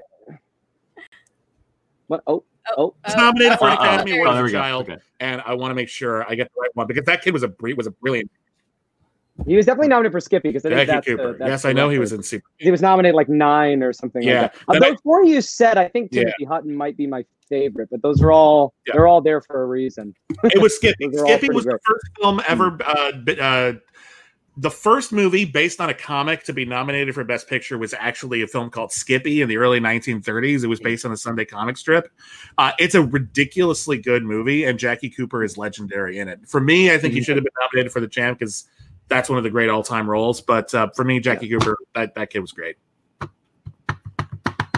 What? 2.07 2.23
Oh, 2.27 2.43
oh. 2.77 2.93
was 3.05 3.15
nominated 3.15 3.57
for 3.57 3.67
an 3.67 3.73
Uh-oh. 3.77 3.83
Academy 3.83 4.11
Oh, 4.13 4.15
Award 4.15 4.29
there 4.35 4.37
as 4.37 4.43
we 4.43 4.49
a 4.49 4.51
go. 4.51 4.59
child, 4.59 4.89
Okay. 4.89 5.01
and 5.19 5.41
I 5.45 5.53
want 5.55 5.71
to 5.71 5.75
make 5.75 5.89
sure 5.89 6.23
I 6.29 6.35
get 6.35 6.51
the 6.53 6.61
right 6.61 6.69
one 6.75 6.87
because 6.87 7.05
that 7.05 7.21
kid 7.23 7.33
was 7.33 7.43
a 7.43 7.53
was 7.75 7.87
a 7.87 7.91
brilliant 7.91 8.29
he 9.45 9.57
was 9.57 9.65
definitely 9.65 9.89
nominated 9.89 10.13
for 10.13 10.21
Skippy 10.21 10.47
because 10.47 10.65
I 10.65 10.69
think 10.69 10.87
Jackie 10.87 10.91
that's 10.93 11.05
the, 11.07 11.15
Cooper. 11.17 11.37
that's 11.37 11.49
yes, 11.49 11.65
I 11.65 11.73
know 11.73 11.89
he 11.89 11.99
was 11.99 12.13
in 12.13 12.23
Super. 12.23 12.47
He 12.57 12.71
was 12.71 12.81
nominated 12.81 13.15
like 13.15 13.27
nine 13.27 13.83
or 13.83 13.91
something 13.91 14.23
Yeah. 14.23 14.43
like 14.43 14.53
that. 14.53 14.61
Uh, 14.69 14.73
Then 14.73 14.83
I- 14.85 14.91
before 14.91 15.25
you 15.25 15.41
said, 15.41 15.77
I 15.77 15.89
think 15.89 16.09
Yeah. 16.13 16.21
Timothy 16.21 16.45
Hutton 16.45 16.73
might 16.73 16.95
be 16.95 17.05
my 17.05 17.25
favorite, 17.49 17.89
but 17.91 18.01
those 18.01 18.21
are 18.23 18.31
all 18.31 18.73
Yeah. 18.87 18.93
they're 18.93 19.07
all 19.07 19.19
there 19.19 19.41
for 19.41 19.61
a 19.63 19.65
reason. 19.65 20.15
It 20.45 20.61
was 20.61 20.77
Skippy. 20.77 21.07
Those 21.11 21.19
are 21.21 21.25
all 21.25 21.31
Skippy 21.31 21.47
pretty 21.47 21.55
was 21.55 21.65
the 21.65 21.79
first 21.85 22.05
film 22.21 22.41
ever. 22.47 22.77
Uh, 22.81 23.11
uh, 23.41 23.73
the 24.57 24.71
first 24.71 25.11
movie 25.11 25.43
based 25.43 25.81
on 25.81 25.89
a 25.89 25.93
comic 25.93 26.43
to 26.43 26.53
be 26.53 26.63
nominated 26.63 27.13
for 27.13 27.23
Best 27.23 27.47
Picture 27.47 27.77
was 27.77 27.93
actually 27.93 28.41
a 28.41 28.47
film 28.47 28.69
called 28.69 28.91
Skippy 28.91 29.41
in 29.41 29.49
the 29.49 29.57
early 29.57 29.79
1930s. 29.79 30.63
It 30.63 30.67
was 30.67 30.79
based 30.79 31.05
on 31.05 31.11
a 31.11 31.17
Sunday 31.17 31.43
comic 31.43 31.77
strip. 31.77 32.09
Uh, 32.57 32.71
it's 32.79 32.95
a 32.95 33.01
ridiculously 33.01 33.97
good 33.97 34.23
movie, 34.23 34.63
and 34.63 34.79
Jackie 34.79 35.09
Cooper 35.09 35.43
is 35.43 35.57
legendary 35.57 36.19
in 36.19 36.29
it. 36.29 36.47
For 36.47 36.61
me, 36.61 36.93
I 36.93 36.97
think 36.97 37.13
he 37.13 37.21
should 37.21 37.35
have 37.35 37.43
been 37.43 37.53
nominated 37.59 37.91
for 37.91 37.99
the 37.99 38.07
champ 38.07 38.39
because 38.39 38.65
that's 39.09 39.29
one 39.29 39.37
of 39.37 39.43
the 39.43 39.49
great 39.49 39.69
all-time 39.69 40.09
roles. 40.09 40.39
But 40.39 40.73
uh, 40.73 40.89
for 40.95 41.03
me, 41.03 41.19
Jackie 41.19 41.49
Cooper, 41.49 41.77
that, 41.93 42.15
that 42.15 42.29
kid 42.29 42.39
was 42.39 42.53
great. 42.53 42.77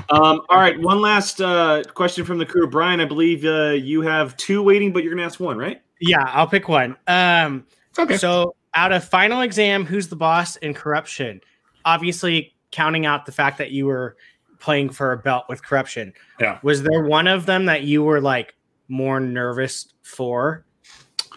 Um, 0.10 0.42
all 0.50 0.58
right. 0.58 0.80
One 0.80 1.02
last 1.02 1.42
uh, 1.42 1.84
question 1.94 2.26
from 2.26 2.38
the 2.38 2.46
crew. 2.46 2.68
Brian, 2.68 3.00
I 3.00 3.06
believe 3.06 3.46
uh, 3.46 3.72
you 3.72 4.02
have 4.02 4.36
two 4.38 4.64
waiting, 4.64 4.92
but 4.92 5.04
you're 5.04 5.14
going 5.14 5.20
to 5.22 5.26
ask 5.26 5.40
one, 5.40 5.58
right? 5.58 5.82
Yeah, 6.00 6.24
I'll 6.28 6.48
pick 6.48 6.68
one. 6.68 6.96
Um, 7.08 7.66
okay. 8.00 8.18
So, 8.18 8.56
out 8.74 8.92
of 8.92 9.04
final 9.04 9.42
exam, 9.42 9.86
who's 9.86 10.08
the 10.08 10.16
boss 10.16 10.56
and 10.58 10.76
corruption? 10.76 11.42
Obviously, 11.86 12.54
counting 12.72 13.06
out 13.06 13.26
the 13.26 13.32
fact 13.32 13.58
that 13.58 13.72
you 13.72 13.86
were 13.86 14.18
playing 14.60 14.90
for 14.90 15.12
a 15.12 15.18
belt 15.18 15.46
with 15.48 15.64
corruption. 15.64 16.14
Yeah. 16.40 16.60
Was 16.64 16.84
there 16.84 17.04
one 17.04 17.28
of 17.28 17.46
them 17.46 17.66
that 17.66 17.84
you 17.84 18.04
were 18.04 18.20
like 18.22 18.56
more 18.88 19.20
nervous 19.20 19.94
for 20.04 20.66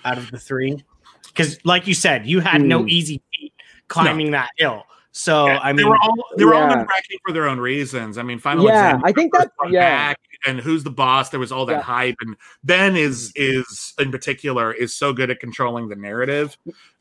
out 0.05 0.19
of 0.19 0.31
the 0.31 0.39
three? 0.39 0.83
Because, 1.29 1.59
like 1.65 1.87
you 1.87 1.95
said, 1.95 2.27
you 2.27 2.41
had 2.41 2.63
no 2.63 2.81
Hmm. 2.83 2.89
easy 2.89 3.23
feat 3.33 3.53
climbing 3.89 4.33
that 4.33 4.51
hill. 4.57 4.85
So 5.13 5.47
Yeah, 5.47 5.59
I 5.63 5.73
they 5.73 5.83
mean, 5.83 5.89
were 5.89 5.99
all 6.01 6.15
they 6.37 6.45
were 6.45 6.55
all 6.55 6.63
Yeah. 6.69 6.77
nerve 6.77 6.87
wracking 6.89 7.19
for 7.27 7.33
their 7.33 7.49
own 7.49 7.59
reasons. 7.59 8.17
I 8.17 8.23
mean, 8.23 8.39
final 8.39 8.65
Yeah, 8.65 8.91
exam, 8.91 9.03
I 9.05 9.13
think 9.13 9.33
that- 9.35 9.51
yeah. 9.69 10.15
and 10.47 10.61
who's 10.61 10.85
the 10.85 10.91
boss? 10.91 11.31
There 11.31 11.41
was 11.41 11.51
all 11.51 11.67
that 11.67 11.73
Yeah. 11.79 11.83
hype, 11.83 12.15
and 12.21 12.37
Ben 12.63 12.97
is 12.97 13.33
is 13.35 13.93
in 13.99 14.13
particular 14.13 14.73
is 14.73 14.95
so 14.95 15.13
good 15.13 15.31
at 15.31 15.41
controlling 15.41 15.89
the 15.89 15.97
narrative. 15.97 16.57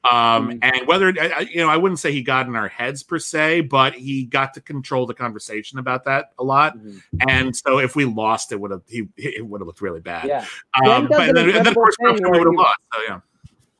Um, 0.09 0.49
Mhm. 0.49 0.59
and 0.63 0.87
whether 0.87 1.09
you 1.51 1.57
know, 1.61 1.69
I 1.69 1.77
wouldn't 1.77 1.99
say 1.99 2.11
he 2.11 2.23
got 2.23 2.47
in 2.47 2.55
our 2.55 2.67
heads 2.67 3.03
per 3.03 3.19
se, 3.19 3.61
but 3.61 3.93
he 3.93 4.23
got 4.23 4.53
to 4.55 4.61
control 4.61 5.05
the 5.05 5.13
conversation 5.13 5.77
about 5.77 6.03
that 6.05 6.31
a 6.39 6.43
lot. 6.43 6.77
Mhm. 6.77 7.01
And 7.29 7.55
so 7.55 7.77
if 7.79 7.95
we 7.95 8.05
lost, 8.05 8.51
it 8.51 8.59
would 8.59 8.71
have 8.71 8.81
he 8.87 9.07
it 9.17 9.45
would 9.45 9.61
have 9.61 9.67
looked 9.67 9.81
really 9.81 9.99
bad. 10.01 10.25
Yeah. 10.25 10.45
Um, 10.83 11.07
but 11.07 11.33
then, 11.35 11.37
and 11.37 11.51
then 11.53 11.67
of 11.67 11.75
course 11.75 11.95
we 12.01 12.11
would 12.11 12.21
have 12.23 12.53
lost. 12.53 12.79
So 12.93 13.01
yeah. 13.07 13.19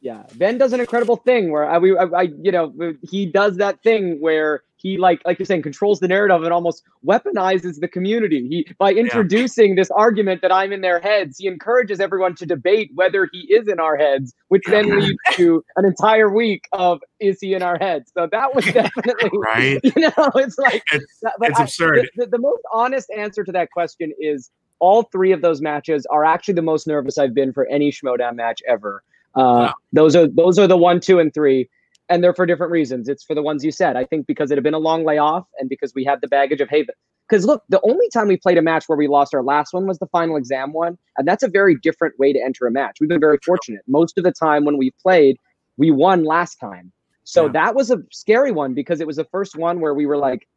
Yeah, 0.01 0.23
Ben 0.35 0.57
does 0.57 0.71
an 0.71 0.79
incredible 0.79 1.17
thing 1.17 1.51
where 1.51 1.69
I, 1.69 1.77
we, 1.77 1.97
I, 1.97 2.03
I, 2.05 2.21
you 2.41 2.51
know, 2.53 2.73
he 3.01 3.25
does 3.25 3.57
that 3.57 3.83
thing 3.83 4.21
where 4.21 4.63
he, 4.77 4.97
like, 4.97 5.19
like 5.25 5.37
you're 5.37 5.45
saying, 5.45 5.61
controls 5.63 5.99
the 5.99 6.07
narrative 6.07 6.41
and 6.41 6.53
almost 6.53 6.83
weaponizes 7.05 7.81
the 7.81 7.87
community. 7.89 8.47
He, 8.47 8.73
by 8.77 8.93
introducing 8.93 9.75
this 9.75 9.91
argument 9.91 10.41
that 10.41 10.53
I'm 10.53 10.71
in 10.71 10.79
their 10.79 11.01
heads, 11.01 11.37
he 11.37 11.47
encourages 11.47 11.99
everyone 11.99 12.33
to 12.35 12.45
debate 12.45 12.91
whether 12.95 13.27
he 13.33 13.39
is 13.53 13.67
in 13.67 13.81
our 13.81 13.97
heads, 13.97 14.33
which 14.47 14.63
then 14.67 15.01
leads 15.01 15.17
to 15.33 15.65
an 15.75 15.83
entire 15.83 16.33
week 16.33 16.63
of 16.71 17.01
is 17.19 17.39
he 17.41 17.53
in 17.53 17.61
our 17.61 17.77
heads? 17.77 18.09
So 18.17 18.25
that 18.31 18.55
was 18.55 18.63
definitely, 18.73 19.31
Right. 19.37 19.81
you 19.83 19.91
know, 20.01 20.31
it's 20.35 20.57
like 20.57 20.81
It's 20.93 21.05
it's 21.41 21.59
I- 21.59 21.63
absurd. 21.63 22.07
the, 22.15 22.23
the, 22.23 22.31
the 22.31 22.39
most 22.39 22.61
honest 22.73 23.09
answer 23.17 23.43
to 23.43 23.51
that 23.51 23.69
question 23.71 24.13
is 24.17 24.49
all 24.79 25.03
three 25.03 25.33
of 25.33 25.41
those 25.41 25.59
matches 25.59 26.05
are 26.09 26.23
actually 26.23 26.53
the 26.53 26.61
most 26.61 26.87
nervous 26.87 27.17
I've 27.17 27.33
been 27.33 27.51
for 27.51 27.67
any 27.67 27.91
Schmodown 27.91 28.35
match 28.35 28.61
ever. 28.65 29.03
Uh, 29.35 29.39
Wow. 29.69 29.73
Those 29.93 30.15
are 30.15 30.27
those 30.27 30.57
are 30.59 30.67
the 30.67 30.77
one, 30.77 30.99
two, 30.99 31.19
and 31.19 31.33
three, 31.33 31.69
and 32.09 32.23
they're 32.23 32.33
for 32.33 32.45
different 32.45 32.71
reasons. 32.71 33.07
It's 33.09 33.23
for 33.23 33.35
the 33.35 33.41
ones 33.43 33.63
you 33.63 33.71
said. 33.71 33.95
I 33.95 34.05
think 34.05 34.27
because 34.27 34.51
it 34.51 34.55
had 34.55 34.63
been 34.63 34.73
a 34.73 34.79
long 34.79 35.03
layoff, 35.05 35.45
and 35.59 35.69
because 35.69 35.93
we 35.95 36.03
had 36.03 36.21
the 36.21 36.27
baggage 36.27 36.61
of 36.61 36.69
hey, 36.69 36.85
because 37.27 37.45
look, 37.45 37.63
the 37.69 37.79
only 37.83 38.09
time 38.09 38.27
we 38.27 38.37
played 38.37 38.57
a 38.57 38.61
match 38.61 38.85
where 38.87 38.97
we 38.97 39.07
lost 39.07 39.33
our 39.35 39.43
last 39.43 39.73
one 39.73 39.85
was 39.87 39.99
the 39.99 40.07
final 40.07 40.35
exam 40.35 40.73
one, 40.73 40.97
and 41.17 41.27
that's 41.27 41.43
a 41.43 41.47
very 41.47 41.75
different 41.75 42.17
way 42.19 42.33
to 42.33 42.39
enter 42.39 42.65
a 42.67 42.71
match. 42.71 42.97
We've 42.99 43.09
been 43.09 43.19
very 43.19 43.37
fortunate. 43.45 43.81
Most 43.87 44.17
of 44.17 44.23
the 44.23 44.31
time 44.31 44.65
when 44.65 44.77
we 44.77 44.91
played, 45.01 45.37
we 45.77 45.91
won 45.91 46.23
last 46.23 46.55
time. 46.55 46.91
So 47.23 47.45
Yeah. 47.45 47.51
that 47.53 47.75
was 47.75 47.91
a 47.91 47.97
scary 48.11 48.51
one 48.51 48.73
because 48.73 48.99
it 49.01 49.05
was 49.07 49.17
the 49.17 49.25
first 49.25 49.55
one 49.55 49.79
where 49.79 49.93
we 49.93 50.07
were 50.07 50.17
like, 50.17 50.47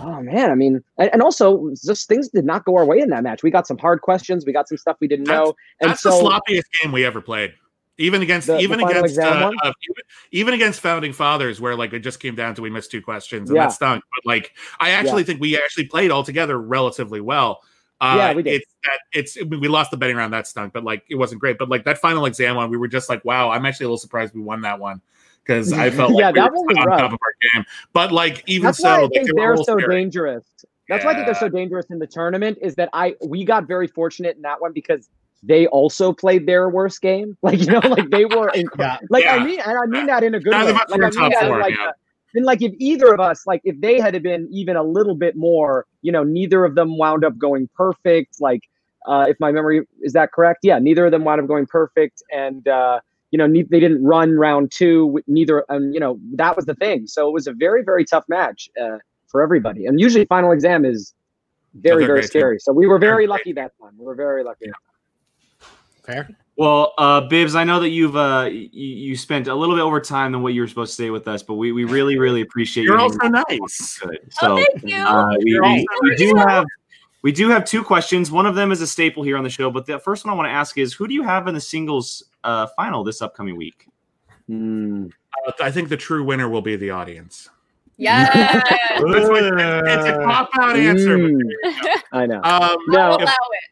oh 0.00 0.20
man, 0.22 0.50
I 0.50 0.54
mean, 0.56 0.82
and, 0.98 1.22
also 1.22 1.70
just 1.84 2.08
things 2.08 2.28
did 2.30 2.44
not 2.44 2.64
go 2.64 2.76
our 2.76 2.84
way 2.84 2.98
in 2.98 3.10
that 3.10 3.22
match. 3.22 3.42
We 3.44 3.50
got 3.52 3.66
some 3.68 3.78
hard 3.78 4.00
questions, 4.00 4.44
we 4.44 4.52
got 4.52 4.66
some 4.68 4.78
stuff 4.78 4.96
we 5.00 5.06
didn't 5.06 5.26
That's- 5.26 5.46
know, 5.46 5.54
and 5.80 5.90
That's 5.90 6.02
so 6.02 6.10
the 6.10 6.24
sloppiest 6.24 6.64
game 6.82 6.90
we 6.92 7.04
ever 7.04 7.20
played. 7.20 7.52
Even 7.98 8.22
against 8.22 8.46
The- 8.46 8.54
the 8.54 8.60
even 8.60 8.80
final 8.80 9.04
against 9.04 9.18
uh, 9.18 9.50
uh, 9.62 9.72
even, 10.32 10.54
against 10.54 10.80
founding 10.80 11.12
fathers, 11.12 11.60
where 11.60 11.76
like 11.76 11.92
it 11.92 12.00
just 12.00 12.20
came 12.20 12.34
down 12.34 12.54
to 12.54 12.62
we 12.62 12.70
missed 12.70 12.90
two 12.90 13.02
questions 13.02 13.50
and 13.50 13.56
Yeah. 13.56 13.66
that 13.66 13.72
stunk. 13.72 14.02
But 14.16 14.28
like 14.28 14.52
I 14.80 14.90
actually 14.90 15.24
think 15.24 15.40
we 15.40 15.56
actually 15.56 15.86
played 15.86 16.10
all 16.10 16.22
together 16.22 16.58
relatively 16.58 17.20
well. 17.20 17.62
Uh, 18.00 18.14
Yeah, 18.16 18.32
we 18.34 18.42
did. 18.42 18.54
It's 18.62 18.74
that 18.84 18.98
it's 19.12 19.44
we 19.44 19.68
lost 19.68 19.90
the 19.90 19.96
betting 19.96 20.16
round 20.16 20.32
that 20.32 20.46
stunk, 20.46 20.72
but 20.72 20.84
like 20.84 21.04
it 21.10 21.16
wasn't 21.16 21.40
great. 21.40 21.58
But 21.58 21.68
like 21.68 21.84
that 21.84 21.98
final 21.98 22.24
exam 22.24 22.56
one, 22.56 22.70
we 22.70 22.76
were 22.78 22.88
just 22.88 23.08
like, 23.08 23.24
wow, 23.24 23.50
I'm 23.50 23.64
actually 23.66 23.84
a 23.84 23.88
little 23.88 23.98
surprised 23.98 24.34
we 24.34 24.40
won 24.40 24.62
that 24.62 24.80
one 24.80 25.00
because 25.44 25.72
I 25.72 25.90
felt 25.98 26.12
like 26.12 26.20
Yeah, 26.20 26.30
we 26.30 26.40
that 26.40 26.52
was 26.52 26.76
on 26.78 26.86
rough. 26.86 26.98
top 26.98 27.12
of 27.12 27.18
our 27.22 27.34
game. 27.54 27.64
But 27.92 28.10
like 28.10 28.42
even 28.46 28.66
that's 28.66 28.78
so, 28.78 28.88
why 28.88 28.96
I 28.96 29.02
like, 29.02 29.12
think 29.12 29.26
they 29.28 29.32
they're 29.36 29.56
so 29.58 29.76
scary. 29.78 29.94
dangerous. 29.94 30.44
That's 30.88 31.04
why 31.04 31.12
I 31.12 31.14
think 31.14 31.26
they're 31.26 31.34
so 31.34 31.48
dangerous 31.48 31.86
in 31.90 31.98
the 32.00 32.06
tournament. 32.06 32.58
Is 32.60 32.74
that 32.76 32.88
I 32.92 33.14
we 33.24 33.44
got 33.44 33.68
very 33.68 33.86
fortunate 33.86 34.34
in 34.36 34.42
that 34.42 34.60
one 34.60 34.72
because 34.72 35.08
they 35.42 35.66
also 35.68 36.12
played 36.12 36.46
their 36.46 36.68
worst 36.68 37.00
game. 37.00 37.36
Like 37.42 37.60
you 37.60 37.66
know, 37.66 37.80
like 37.80 38.10
they 38.10 38.24
were 38.24 38.50
inc- 38.54 38.78
Yeah. 38.78 38.98
like 39.10 39.26
I 39.26 39.44
mean, 39.44 39.60
and 39.60 39.78
I 39.78 39.86
mean 39.86 40.06
that 40.06 40.22
in 40.22 40.34
a 40.34 40.40
good 40.40 40.50
None 40.52 40.66
way. 40.66 40.72
Like 40.72 40.88
I 40.92 40.96
mean 40.96 41.10
top 41.10 41.32
that 41.32 41.46
four, 41.48 41.58
like 41.58 41.74
yeah. 41.76 41.88
uh, 41.88 41.92
and 42.34 42.44
like 42.46 42.62
if 42.62 42.72
either 42.78 43.12
of 43.12 43.20
us, 43.20 43.46
like 43.46 43.60
if 43.64 43.80
they 43.80 44.00
had 44.00 44.20
been 44.22 44.48
even 44.50 44.76
a 44.76 44.82
little 44.82 45.14
bit 45.14 45.36
more, 45.36 45.86
you 46.02 46.10
know, 46.12 46.22
neither 46.24 46.64
of 46.64 46.74
them 46.76 46.96
wound 46.96 47.24
up 47.24 47.36
going 47.36 47.68
perfect. 47.74 48.40
Like 48.40 48.62
uh, 49.06 49.26
if 49.28 49.38
my 49.40 49.52
memory 49.52 49.82
is 50.02 50.12
that 50.14 50.32
correct, 50.32 50.60
yeah, 50.62 50.78
neither 50.78 51.04
of 51.06 51.10
them 51.10 51.24
wound 51.24 51.40
up 51.40 51.46
going 51.48 51.66
perfect, 51.66 52.22
and 52.32 52.66
uh, 52.68 53.00
you 53.32 53.38
know, 53.38 53.46
ne- 53.46 53.64
they 53.64 53.80
didn't 53.80 54.02
run 54.04 54.38
round 54.38 54.70
two. 54.70 55.20
Neither, 55.26 55.64
and 55.68 55.92
you 55.92 56.00
know, 56.00 56.18
that 56.34 56.54
was 56.56 56.66
the 56.66 56.74
thing. 56.74 57.06
So 57.06 57.28
it 57.28 57.32
was 57.32 57.46
a 57.46 57.52
very, 57.52 57.82
very 57.82 58.04
tough 58.04 58.24
match 58.28 58.68
uh, 58.80 58.98
for 59.26 59.42
everybody. 59.42 59.86
And 59.86 59.98
usually, 60.00 60.24
final 60.26 60.52
exam 60.52 60.84
is 60.84 61.12
very, 61.74 61.98
they're 61.98 62.06
very 62.06 62.20
great, 62.20 62.22
too. 62.30 62.38
scary. 62.38 62.58
So 62.60 62.72
we 62.72 62.86
were 62.86 62.98
very 62.98 63.26
lucky 63.26 63.52
that 63.54 63.72
time. 63.80 63.92
We 63.98 64.04
were 64.04 64.14
very 64.14 64.44
lucky. 64.44 64.66
Fair. 66.04 66.28
Well, 66.56 66.92
uh, 66.98 67.22
Bibbs, 67.22 67.54
I 67.54 67.64
know 67.64 67.80
that 67.80 67.88
you've 67.88 68.14
uh, 68.16 68.48
you, 68.50 68.68
you 68.72 69.16
spent 69.16 69.48
a 69.48 69.54
little 69.54 69.74
bit 69.74 69.82
over 69.82 70.00
time 70.00 70.32
than 70.32 70.42
what 70.42 70.52
you 70.52 70.60
were 70.60 70.68
supposed 70.68 70.90
to 70.90 70.94
stay 70.94 71.10
with 71.10 71.26
us, 71.26 71.42
but 71.42 71.54
we, 71.54 71.72
we 71.72 71.84
really 71.84 72.18
really 72.18 72.42
appreciate 72.42 72.84
You're 72.84 72.96
you. 72.96 73.02
also 73.02 73.18
nice. 73.28 73.98
Good. 73.98 74.18
Oh, 74.22 74.28
So 74.30 74.56
thank 74.56 74.84
you. 74.84 74.96
uh, 75.02 75.34
we, 75.42 75.58
we, 75.60 75.86
we 76.02 76.16
do 76.16 76.34
have 76.36 76.64
we 77.22 77.32
do 77.32 77.48
have 77.48 77.64
two 77.64 77.82
questions. 77.82 78.30
One 78.30 78.44
of 78.46 78.54
them 78.54 78.70
is 78.70 78.80
a 78.82 78.86
staple 78.86 79.22
here 79.22 79.36
on 79.38 79.44
the 79.44 79.50
show, 79.50 79.70
but 79.70 79.86
the 79.86 79.98
first 79.98 80.24
one 80.26 80.32
I 80.34 80.36
want 80.36 80.46
to 80.48 80.52
ask 80.52 80.76
is 80.76 80.92
who 80.92 81.08
do 81.08 81.14
you 81.14 81.22
have 81.22 81.46
in 81.48 81.54
the 81.54 81.60
singles 81.60 82.24
uh, 82.44 82.66
final 82.76 83.02
this 83.02 83.22
upcoming 83.22 83.56
week? 83.56 83.86
Uh, 84.50 85.08
I 85.60 85.70
think 85.70 85.88
the 85.88 85.96
true 85.96 86.22
winner 86.24 86.48
will 86.48 86.62
be 86.62 86.76
the 86.76 86.90
audience. 86.90 87.48
yeah. 87.96 88.26
That's 88.34 88.68
it's 89.00 90.08
a 90.08 90.22
cop 90.24 90.50
out 90.60 90.76
answer. 90.76 91.16
Mm. 91.18 91.40
there. 91.62 91.94
I 92.12 92.26
know. 92.26 92.40
Um, 92.42 92.76
No. 92.88 93.00
I'll 93.00 93.14
if- 93.16 93.22
allow 93.22 93.32
it. 93.32 93.68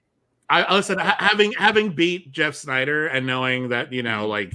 I 0.51 0.75
listen. 0.75 0.99
ha- 0.99 1.17
Having 1.19 1.53
having 1.53 1.93
beat 1.95 2.33
Jeff 2.33 2.55
Sneider 2.55 3.07
and 3.07 3.27
knowing 3.27 3.69
that 3.71 3.93
you 3.93 4.03
know, 4.03 4.27
like, 4.27 4.53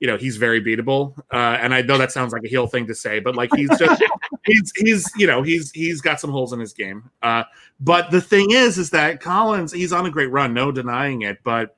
you 0.00 0.06
know, 0.08 0.16
he's 0.16 0.36
very 0.36 0.60
beatable. 0.60 1.16
Uh, 1.32 1.56
and 1.60 1.72
I 1.72 1.80
know 1.82 1.96
that 1.96 2.12
sounds 2.12 2.32
like 2.32 2.42
a 2.44 2.48
heel 2.48 2.66
thing 2.66 2.86
to 2.88 2.94
say, 2.94 3.20
but 3.20 3.36
like, 3.36 3.50
he's 3.54 3.70
just 3.78 4.02
he's 4.44 4.72
he's 4.76 5.10
you 5.16 5.26
know 5.26 5.42
he's 5.42 5.70
he's 5.70 6.00
got 6.00 6.20
some 6.20 6.30
holes 6.30 6.52
in 6.52 6.60
his 6.60 6.72
game. 6.72 7.08
Uh, 7.22 7.44
but 7.80 8.10
the 8.10 8.20
thing 8.20 8.50
is, 8.50 8.76
is 8.78 8.90
that 8.90 9.20
Collins 9.20 9.72
he's 9.72 9.92
on 9.92 10.06
a 10.06 10.10
great 10.10 10.30
run, 10.32 10.52
no 10.52 10.72
denying 10.72 11.22
it. 11.22 11.38
But 11.44 11.76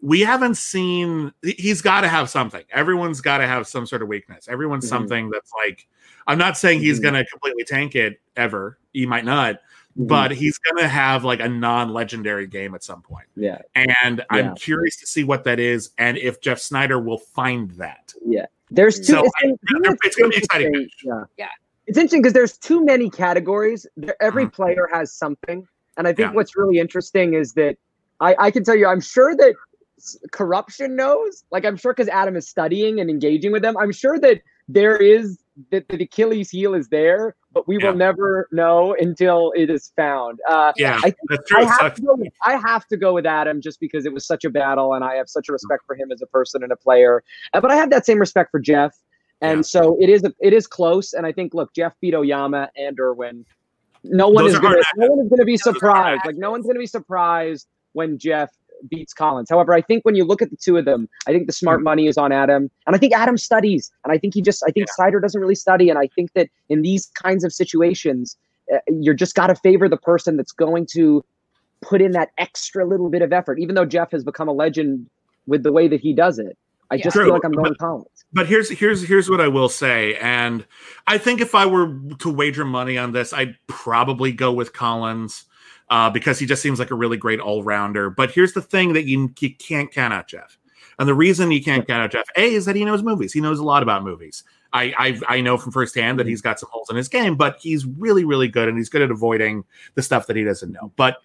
we 0.00 0.20
haven't 0.20 0.56
seen. 0.56 1.32
he- 1.42 1.54
He's 1.58 1.82
got 1.82 2.02
to 2.02 2.08
have 2.08 2.30
something. 2.30 2.62
Everyone's 2.70 3.20
got 3.20 3.38
to 3.38 3.46
have 3.46 3.66
some 3.66 3.86
sort 3.86 4.02
of 4.02 4.08
weakness. 4.08 4.46
Everyone's 4.48 4.84
Mhm. 4.86 4.88
something 4.90 5.30
that's 5.30 5.50
like. 5.66 5.88
I'm 6.26 6.38
not 6.38 6.58
saying 6.58 6.80
he's 6.80 7.00
Mhm. 7.00 7.02
going 7.04 7.14
to 7.14 7.24
completely 7.24 7.64
tank 7.64 7.96
it 7.96 8.20
ever. 8.36 8.78
He 8.92 9.06
might 9.06 9.24
not. 9.24 9.60
But 10.00 10.30
he's 10.30 10.58
going 10.58 10.76
to 10.80 10.88
have 10.88 11.24
like 11.24 11.40
a 11.40 11.48
non-legendary 11.48 12.46
game 12.46 12.74
at 12.74 12.84
some 12.84 13.02
point. 13.02 13.26
yeah, 13.34 13.58
And 13.74 14.24
I'm 14.30 14.54
curious 14.54 14.96
to 14.98 15.06
see 15.06 15.24
what 15.24 15.42
that 15.44 15.58
is 15.58 15.90
and 15.98 16.16
if 16.16 16.40
Jeff 16.40 16.60
Sneider 16.60 17.00
will 17.00 17.18
find 17.18 17.70
that. 17.72 18.14
Yeah. 18.24 18.46
There's 18.70 18.98
two. 18.98 19.04
So, 19.14 19.24
it's, 19.24 19.32
I- 19.42 19.46
in- 19.48 19.58
it's 19.84 20.00
it's 20.04 20.16
gonna 20.16 20.28
be 20.28 20.36
exciting. 20.36 20.88
Yeah, 21.02 21.24
Yeah. 21.36 21.46
It's 21.86 21.96
interesting 21.96 22.20
because 22.22 22.34
there's 22.34 22.56
too 22.58 22.84
many 22.84 23.08
categories. 23.10 23.86
There, 23.96 24.14
every 24.22 24.44
Mhm. 24.46 24.52
player 24.52 24.88
has 24.92 25.12
something, 25.12 25.66
and 25.96 26.06
I 26.06 26.12
think 26.12 26.28
Yeah. 26.28 26.32
what's 26.34 26.54
really 26.56 26.78
interesting 26.78 27.32
is 27.34 27.54
that 27.54 27.76
I, 28.20 28.36
I 28.38 28.50
can 28.50 28.62
tell 28.62 28.76
you, 28.76 28.86
I'm 28.86 29.00
sure 29.00 29.34
that 29.34 29.54
corruption 30.30 30.94
knows. 30.96 31.44
Like 31.50 31.64
I'm 31.64 31.76
sure 31.76 31.92
because 31.92 32.08
Adam 32.08 32.36
is 32.36 32.46
studying 32.48 33.00
and 33.00 33.08
engaging 33.10 33.52
with 33.52 33.62
them. 33.62 33.76
I'm 33.78 33.92
sure 33.92 34.18
that 34.20 34.42
there 34.68 34.96
is 34.96 35.38
that 35.70 35.88
the 35.88 36.02
Achilles 36.04 36.50
heel 36.50 36.74
is 36.74 36.88
there, 36.88 37.34
but 37.52 37.66
we 37.66 37.78
Yeah. 37.78 37.90
will 37.90 37.96
never 37.96 38.48
know 38.52 38.94
until 38.94 39.52
it 39.56 39.70
is 39.70 39.92
found. 39.96 40.38
Uh, 40.48 40.72
Yeah, 40.76 41.00
I. 41.02 41.14
I 41.56 41.64
have, 41.64 41.94
to 41.94 42.02
go 42.02 42.14
with, 42.14 42.32
I 42.44 42.56
have 42.56 42.86
to 42.88 42.96
go 42.96 43.14
with 43.14 43.26
Adam 43.26 43.60
just 43.60 43.80
because 43.80 44.06
it 44.06 44.12
was 44.12 44.26
such 44.26 44.44
a 44.44 44.50
battle, 44.50 44.94
and 44.94 45.04
I 45.04 45.16
have 45.16 45.28
such 45.28 45.48
a 45.48 45.52
respect 45.52 45.84
for 45.86 45.96
him 45.96 46.12
as 46.12 46.22
a 46.22 46.26
person 46.26 46.62
and 46.62 46.72
a 46.72 46.76
player. 46.76 47.22
Uh, 47.52 47.60
but 47.60 47.70
I 47.70 47.76
have 47.76 47.90
that 47.90 48.06
same 48.06 48.18
respect 48.18 48.50
for 48.50 48.60
Jeff, 48.60 48.94
and 49.40 49.58
Yeah. 49.58 49.62
so 49.62 49.96
it 50.00 50.08
is. 50.08 50.24
A, 50.24 50.32
it 50.40 50.52
is 50.52 50.66
close, 50.66 51.12
and 51.12 51.26
I 51.26 51.32
think 51.32 51.54
look, 51.54 51.72
Jeff 51.74 51.94
beat 52.00 52.14
Oyama 52.14 52.70
and 52.76 52.98
Irwin. 53.00 53.44
No 54.04 54.28
one 54.28 54.44
Those 54.44 54.54
is 54.54 54.60
gonna. 54.60 54.80
No 54.96 55.08
one 55.08 55.24
is 55.24 55.28
gonna 55.28 55.44
be 55.44 55.56
Those 55.56 55.66
are 55.66 55.70
hard 55.72 55.76
surprised. 55.76 56.22
Like 56.24 56.36
no 56.36 56.50
one's 56.52 56.66
gonna 56.66 56.78
be 56.78 56.86
surprised 56.86 57.66
when 57.92 58.18
Jeff 58.18 58.50
beats 58.88 59.12
Collins. 59.12 59.48
However, 59.50 59.72
I 59.74 59.80
think 59.80 60.04
when 60.04 60.14
you 60.14 60.24
look 60.24 60.42
at 60.42 60.50
the 60.50 60.56
two 60.56 60.76
of 60.76 60.84
them, 60.84 61.08
I 61.26 61.32
think 61.32 61.46
the 61.46 61.52
smart 61.52 61.82
money 61.82 62.06
is 62.06 62.16
on 62.18 62.32
Adam, 62.32 62.70
and 62.86 62.94
I 62.96 62.98
think 62.98 63.12
Adam 63.14 63.36
studies, 63.36 63.90
and 64.04 64.12
I 64.12 64.18
think 64.18 64.34
he 64.34 64.42
just. 64.42 64.62
I 64.66 64.70
think 64.70 64.88
Sneider 64.90 65.20
doesn't 65.20 65.40
really 65.40 65.54
study, 65.54 65.88
and 65.90 65.98
I 65.98 66.08
think 66.14 66.32
that 66.34 66.48
in 66.68 66.82
these 66.82 67.06
kinds 67.06 67.44
of 67.44 67.52
situations, 67.52 68.36
uh, 68.72 68.78
you're 68.88 69.14
just 69.14 69.34
got 69.34 69.48
to 69.48 69.54
favor 69.56 69.88
the 69.88 69.96
person 69.96 70.36
that's 70.36 70.52
going 70.52 70.86
to 70.92 71.24
put 71.80 72.00
in 72.02 72.12
that 72.12 72.30
extra 72.38 72.84
little 72.86 73.08
bit 73.08 73.22
of 73.22 73.32
effort. 73.32 73.58
Even 73.60 73.74
though 73.74 73.84
Jeff 73.86 74.10
has 74.12 74.24
become 74.24 74.48
a 74.48 74.52
legend 74.52 75.08
with 75.46 75.62
the 75.62 75.72
way 75.72 75.88
that 75.88 76.00
he 76.00 76.12
does 76.12 76.38
it, 76.38 76.56
I 76.90 76.96
Yeah. 76.96 77.04
just 77.04 77.14
True, 77.16 77.24
feel 77.26 77.34
like 77.34 77.44
I'm 77.44 77.52
going 77.52 77.70
but- 77.72 77.78
Collins. 77.78 78.06
But 78.32 78.46
here's 78.46 78.68
here's 78.68 79.02
here's 79.08 79.30
what 79.30 79.40
I 79.40 79.48
will 79.48 79.70
say, 79.70 80.14
and 80.16 80.66
I 81.06 81.16
think 81.16 81.40
if 81.40 81.54
I 81.54 81.64
were 81.64 81.98
to 82.18 82.28
wager 82.30 82.64
money 82.66 82.98
on 82.98 83.12
this, 83.12 83.32
I'd 83.32 83.56
probably 83.68 84.32
go 84.32 84.52
with 84.52 84.74
Collins 84.74 85.44
uh, 85.90 86.10
because 86.10 86.38
he 86.38 86.46
just 86.46 86.62
seems 86.62 86.78
like 86.78 86.90
a 86.90 86.94
really 86.94 87.16
great 87.16 87.40
all 87.40 87.62
rounder. 87.62 88.10
But 88.10 88.30
here's 88.30 88.52
the 88.52 88.62
thing 88.62 88.92
that 88.92 89.06
you, 89.06 89.32
you 89.38 89.54
can't 89.54 89.90
count 89.92 90.12
out 90.12 90.28
Jeff, 90.28 90.58
and 90.98 91.08
the 91.08 91.14
reason 91.14 91.50
you 91.50 91.62
can't 91.62 91.86
count 91.86 92.02
out 92.02 92.10
Jeff 92.10 92.26
a 92.36 92.54
is 92.54 92.64
that 92.66 92.76
he 92.76 92.84
knows 92.84 93.02
movies. 93.02 93.32
He 93.32 93.40
knows 93.40 93.58
a 93.58 93.64
lot 93.64 93.82
about 93.82 94.04
movies. 94.04 94.44
I 94.72 94.92
I, 94.98 95.36
I 95.36 95.40
know 95.40 95.56
from 95.56 95.72
firsthand 95.72 96.18
that 96.18 96.26
he's 96.26 96.42
got 96.42 96.60
some 96.60 96.68
holes 96.70 96.90
in 96.90 96.96
his 96.96 97.08
game, 97.08 97.36
but 97.36 97.58
he's 97.60 97.86
really 97.86 98.24
really 98.24 98.48
good, 98.48 98.68
and 98.68 98.76
he's 98.76 98.88
good 98.88 99.02
at 99.02 99.10
avoiding 99.10 99.64
the 99.94 100.02
stuff 100.02 100.26
that 100.26 100.36
he 100.36 100.44
doesn't 100.44 100.72
know. 100.72 100.92
But 100.96 101.18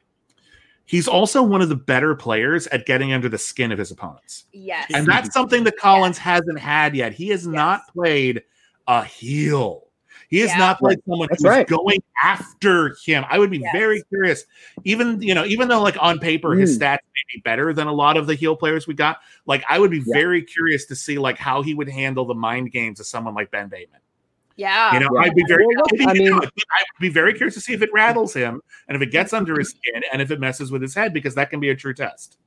he's 0.86 1.07
also 1.07 1.41
one 1.41 1.61
of 1.61 1.70
the 1.70 1.76
better 1.76 2.16
players 2.16 2.68
at 2.68 2.86
getting 2.86 3.14
under 3.14 3.30
the 3.30 3.38
skin 3.38 3.72
of 3.72 3.80
his 3.80 3.91
opponents. 3.91 4.45
Yes. 4.51 4.91
And 4.93 5.07
that's 5.07 5.34
something 5.34 5.64
that 5.64 5.78
Collins 5.78 6.18
hasn't 6.18 6.59
had 6.59 6.95
yet. 6.95 7.14
He 7.14 7.30
has 7.30 7.47
not 7.47 7.82
played 7.93 8.43
a 8.88 9.03
heel. 9.03 9.88
He 10.34 10.42
is 10.42 10.50
Yeah. 10.50 10.58
not 10.58 10.82
like 10.82 10.98
someone 11.08 11.28
That's 11.30 11.44
who's 11.44 11.48
right. 11.50 11.68
going 11.68 12.02
after 12.24 12.96
him. 13.06 13.24
I 13.30 13.38
would 13.38 13.52
be 13.52 13.60
Yes. 13.60 13.70
very 13.72 14.02
curious. 14.10 14.46
Even 14.84 15.22
you 15.22 15.36
know, 15.36 15.46
even 15.46 15.68
though 15.68 15.80
like 15.84 15.96
on 16.02 16.18
paper 16.18 16.56
his 16.56 16.76
Mm. 16.76 16.82
stats 16.82 17.04
may 17.14 17.36
be 17.36 17.42
better 17.46 17.72
than 17.72 17.86
a 17.86 17.94
lot 17.94 18.18
of 18.18 18.26
the 18.26 18.34
heel 18.34 18.56
players 18.56 18.88
we 18.88 18.96
got, 18.96 19.20
like 19.46 19.64
I 19.70 19.78
would 19.78 19.92
be 19.92 20.00
Yeah. 20.00 20.14
very 20.14 20.42
curious 20.42 20.86
to 20.88 20.96
see 20.96 21.20
like 21.20 21.38
how 21.38 21.62
he 21.62 21.76
would 21.76 21.88
handle 21.88 22.26
the 22.26 22.34
mind 22.34 22.72
games 22.72 23.00
of 23.00 23.06
someone 23.06 23.36
like 23.36 23.52
Ben 23.52 23.68
Bateman. 23.68 24.00
Yeah. 24.56 24.92
You 24.96 25.02
know, 25.02 25.10
Yeah. 25.14 25.22
I'd 25.22 25.36
be 25.36 25.44
very. 25.48 25.68
Well, 25.68 25.76
look, 25.78 25.88
maybe 25.94 26.06
I 26.10 26.14
mean- 26.14 26.34
could, 26.40 26.50
but 26.56 26.64
I 26.72 26.80
would 26.82 27.02
be 27.02 27.10
very 27.10 27.34
curious 27.36 27.54
to 27.54 27.62
see 27.62 27.74
if 27.74 27.84
it 27.84 27.92
rattles 27.94 28.34
him 28.34 28.62
and 28.88 28.96
if 28.96 29.04
it 29.04 29.12
gets 29.12 29.34
under 29.34 29.56
his 29.60 29.70
skin 29.70 30.02
and 30.12 30.20
if 30.20 30.32
it 30.32 30.40
messes 30.40 30.72
with 30.72 30.82
his 30.82 30.96
head 30.96 31.14
because 31.14 31.36
that 31.36 31.52
can 31.52 31.60
be 31.60 31.70
a 31.70 31.76
true 31.76 31.94
test. 31.94 32.40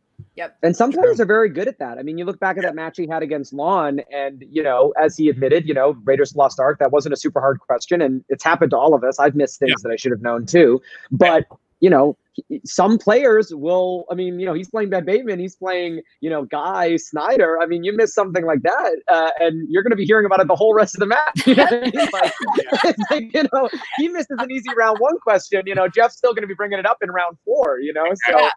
And 0.63 0.77
some 0.77 0.93
players 0.93 1.21
are 1.21 1.25
very 1.25 1.49
good 1.49 1.69
at 1.69 1.79
that. 1.79 1.99
I 1.99 2.03
mean, 2.03 2.19
you 2.19 2.25
look 2.25 2.39
back 2.41 2.57
at 2.57 2.63
that 2.63 2.75
match 2.75 2.97
he 2.97 3.07
had 3.07 3.23
against 3.23 3.53
Lon, 3.53 4.01
and 4.13 4.45
you 4.51 4.63
know, 4.63 4.93
as 5.01 5.17
he 5.17 5.29
admitted, 5.29 5.67
you 5.67 5.75
know, 5.75 5.97
Raiders 6.05 6.37
Lost 6.37 6.61
Ark, 6.61 6.79
that 6.79 6.93
wasn't 6.93 7.13
a 7.13 7.17
super 7.17 7.41
hard 7.41 7.61
question, 7.61 8.03
and 8.03 8.25
it's 8.29 8.45
happened 8.45 8.71
to 8.71 8.77
all 8.77 8.95
of 8.95 9.03
us. 9.03 9.19
I've 9.19 9.35
missed 9.35 9.59
things 9.59 9.83
that 9.83 9.91
I 9.91 9.97
should 9.97 10.13
have 10.13 10.23
known 10.23 10.47
too. 10.47 10.81
But 11.11 11.47
you 11.81 11.91
know, 11.91 12.17
some 12.65 12.99
players 12.99 13.55
will. 13.55 14.05
I 14.11 14.15
mean, 14.15 14.39
you 14.39 14.45
know, 14.45 14.53
he's 14.53 14.69
playing 14.69 14.91
Ben 14.91 15.05
Bateman, 15.07 15.39
he's 15.39 15.57
playing, 15.57 16.03
you 16.21 16.29
know, 16.29 16.45
Guy 16.45 16.97
Sneider. 16.97 17.57
I 17.63 17.67
mean, 17.67 17.83
you 17.83 17.97
miss 17.97 18.13
something 18.13 18.45
like 18.45 18.61
that, 18.63 18.97
uh, 19.09 19.31
and 19.41 19.67
you're 19.71 19.83
going 19.83 19.91
to 19.93 19.97
be 19.97 20.05
hearing 20.05 20.27
about 20.27 20.41
it 20.41 20.49
the 20.49 20.55
whole 20.55 20.75
rest 20.75 20.95
of 20.95 21.01
the 21.01 21.07
match. 21.07 21.47
You 21.47 21.55
know 21.55 21.67
I 21.67 21.81
mean? 21.81 21.93
Like, 22.13 22.97
like, 23.11 23.35
you 23.35 23.45
know, 23.53 23.69
he 23.97 24.09
misses 24.09 24.37
an 24.39 24.51
easy 24.51 24.69
round 24.77 24.99
one 25.01 25.19
question. 25.21 25.63
You 25.67 25.75
know, 25.75 25.89
Jeff's 25.89 26.17
still 26.17 26.35
going 26.35 26.43
to 26.43 26.47
be 26.49 26.55
bringing 26.55 26.79
it 26.79 26.85
up 26.87 26.99
in 27.03 27.11
round 27.11 27.39
four. 27.45 27.81
You 27.81 27.93
know, 27.95 28.05
so 28.29 28.49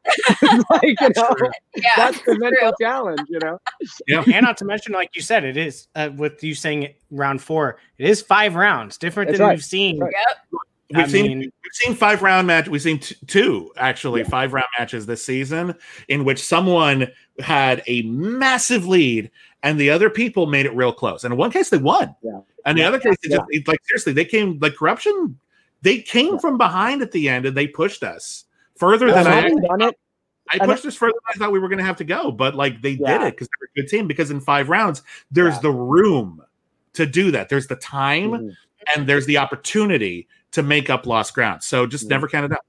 it's 0.42 0.70
like 0.70 0.84
you 0.84 1.10
know 1.16 1.36
Yeah. 1.76 1.90
that's 1.96 2.22
the 2.24 2.38
mental 2.38 2.72
true. 2.78 2.86
challenge, 2.86 3.22
you 3.30 3.40
know. 3.40 3.60
yeah, 4.08 4.24
and 4.34 4.44
not 4.46 4.58
to 4.58 4.66
mention, 4.66 4.92
like 4.94 5.12
you 5.16 5.22
said, 5.22 5.44
it 5.46 5.56
is 5.56 5.88
uh, 5.96 6.10
with 6.18 6.44
you 6.44 6.54
saying 6.54 6.84
it, 6.84 6.98
round 7.12 7.42
four. 7.42 7.78
It 7.98 8.10
is 8.10 8.22
five 8.22 8.56
rounds, 8.56 8.98
different 8.98 9.30
That's 9.30 9.40
than 9.40 9.48
right. 9.48 9.54
we've 9.56 9.64
seen. 9.64 10.00
That's 10.00 10.12
Yep. 10.52 10.62
We've 10.92 11.06
I 11.06 11.08
seen 11.08 11.28
mean- 11.28 11.40
we've 11.40 11.74
seen 11.74 11.94
five 11.96 12.22
round 12.24 12.48
match. 12.48 12.68
We've 12.68 12.82
seen 12.82 13.00
t- 13.00 13.16
two 13.28 13.72
actually 13.78 14.24
five 14.24 14.54
round 14.54 14.68
matches 14.80 15.06
this 15.06 15.24
season 15.24 15.76
in 16.08 16.26
which 16.26 16.44
someone 16.44 17.08
had 17.40 17.84
a 17.88 18.02
massive 18.04 18.88
lead 18.88 19.30
and 19.62 19.80
the 19.80 19.90
other 19.92 20.10
people 20.10 20.48
made 20.48 20.66
it 20.66 20.76
real 20.76 20.92
close. 20.92 21.24
And 21.24 21.32
in 21.34 21.38
one 21.38 21.52
case 21.52 21.70
they 21.70 21.78
won. 21.78 22.16
Yeah. 22.24 22.40
And 22.66 22.78
the 22.78 22.84
other 22.84 23.00
case 23.00 23.16
they 23.24 23.30
Yeah. 23.36 23.42
just 23.54 23.68
like 23.68 23.80
seriously 23.86 24.14
they 24.14 24.26
came 24.26 24.58
like 24.62 24.76
corruption. 24.76 25.38
They 25.84 26.00
came 26.00 26.34
Yeah. 26.34 26.40
from 26.40 26.58
behind 26.58 27.02
at 27.04 27.12
the 27.12 27.30
end 27.30 27.46
and 27.46 27.56
they 27.56 27.68
pushed 27.68 28.04
us 28.04 28.46
further 28.76 29.12
than 29.12 29.28
I. 29.28 29.42
done 29.50 29.82
it, 29.82 29.96
I 30.52 30.58
pushed 30.66 30.86
us 30.88 30.96
further 30.96 31.14
than 31.14 31.36
I 31.36 31.38
thought 31.38 31.52
we 31.52 31.60
were 31.60 31.70
going 31.70 31.78
to 31.80 31.86
have 31.86 31.98
to 31.98 32.04
go. 32.04 32.32
But 32.32 32.56
like 32.56 32.82
they 32.82 32.96
did 32.96 33.22
it 33.22 33.34
because 33.36 33.48
they're 33.60 33.70
a 33.76 33.82
good 33.84 33.90
team. 33.90 34.08
Because 34.08 34.32
in 34.32 34.42
five 34.42 34.70
rounds 34.70 35.04
there's 35.30 35.54
Yeah. 35.56 35.62
the 35.62 35.72
room 35.72 36.42
to 36.94 37.06
do 37.06 37.30
that. 37.32 37.50
There's 37.50 37.68
the 37.68 37.76
time 37.76 38.32
Mhm. 38.32 38.52
And 38.96 39.08
there's 39.08 39.26
the 39.26 39.38
opportunity 39.38 40.28
to 40.52 40.64
make 40.64 40.90
up 40.90 41.06
lost 41.06 41.34
ground. 41.34 41.64
So 41.64 41.86
just 41.86 42.06
Mhm. 42.06 42.10
never 42.10 42.28
count 42.28 42.46
it 42.46 42.52
out. 42.52 42.60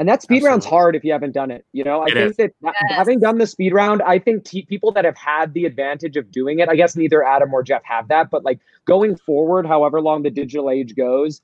and 0.00 0.08
that 0.08 0.22
speed 0.22 0.44
round's 0.44 0.64
hard 0.64 0.94
if 0.94 1.02
you 1.02 1.10
haven't 1.10 1.32
done 1.32 1.50
it. 1.50 1.64
You 1.72 1.82
know, 1.82 2.02
I 2.02 2.06
It 2.06 2.12
think 2.14 2.30
is. 2.30 2.36
that 2.36 2.52
that- 2.62 2.74
Yes. 2.88 2.92
having 2.96 3.18
done 3.18 3.38
the 3.38 3.48
speed 3.48 3.72
round, 3.74 4.00
I 4.02 4.20
think 4.20 4.44
t- 4.44 4.62
people 4.64 4.92
that 4.92 5.04
have 5.04 5.16
had 5.16 5.54
the 5.54 5.64
advantage 5.64 6.16
of 6.16 6.30
doing 6.30 6.60
it, 6.60 6.68
I 6.68 6.76
guess 6.76 6.94
neither 6.94 7.24
Adam 7.26 7.52
or 7.52 7.64
Jeff 7.64 7.82
have 7.82 8.06
that, 8.06 8.30
but 8.30 8.44
like 8.44 8.60
going 8.84 9.16
forward, 9.16 9.66
however 9.66 10.00
long 10.00 10.22
the 10.22 10.30
digital 10.30 10.70
age 10.70 10.94
goes, 10.94 11.40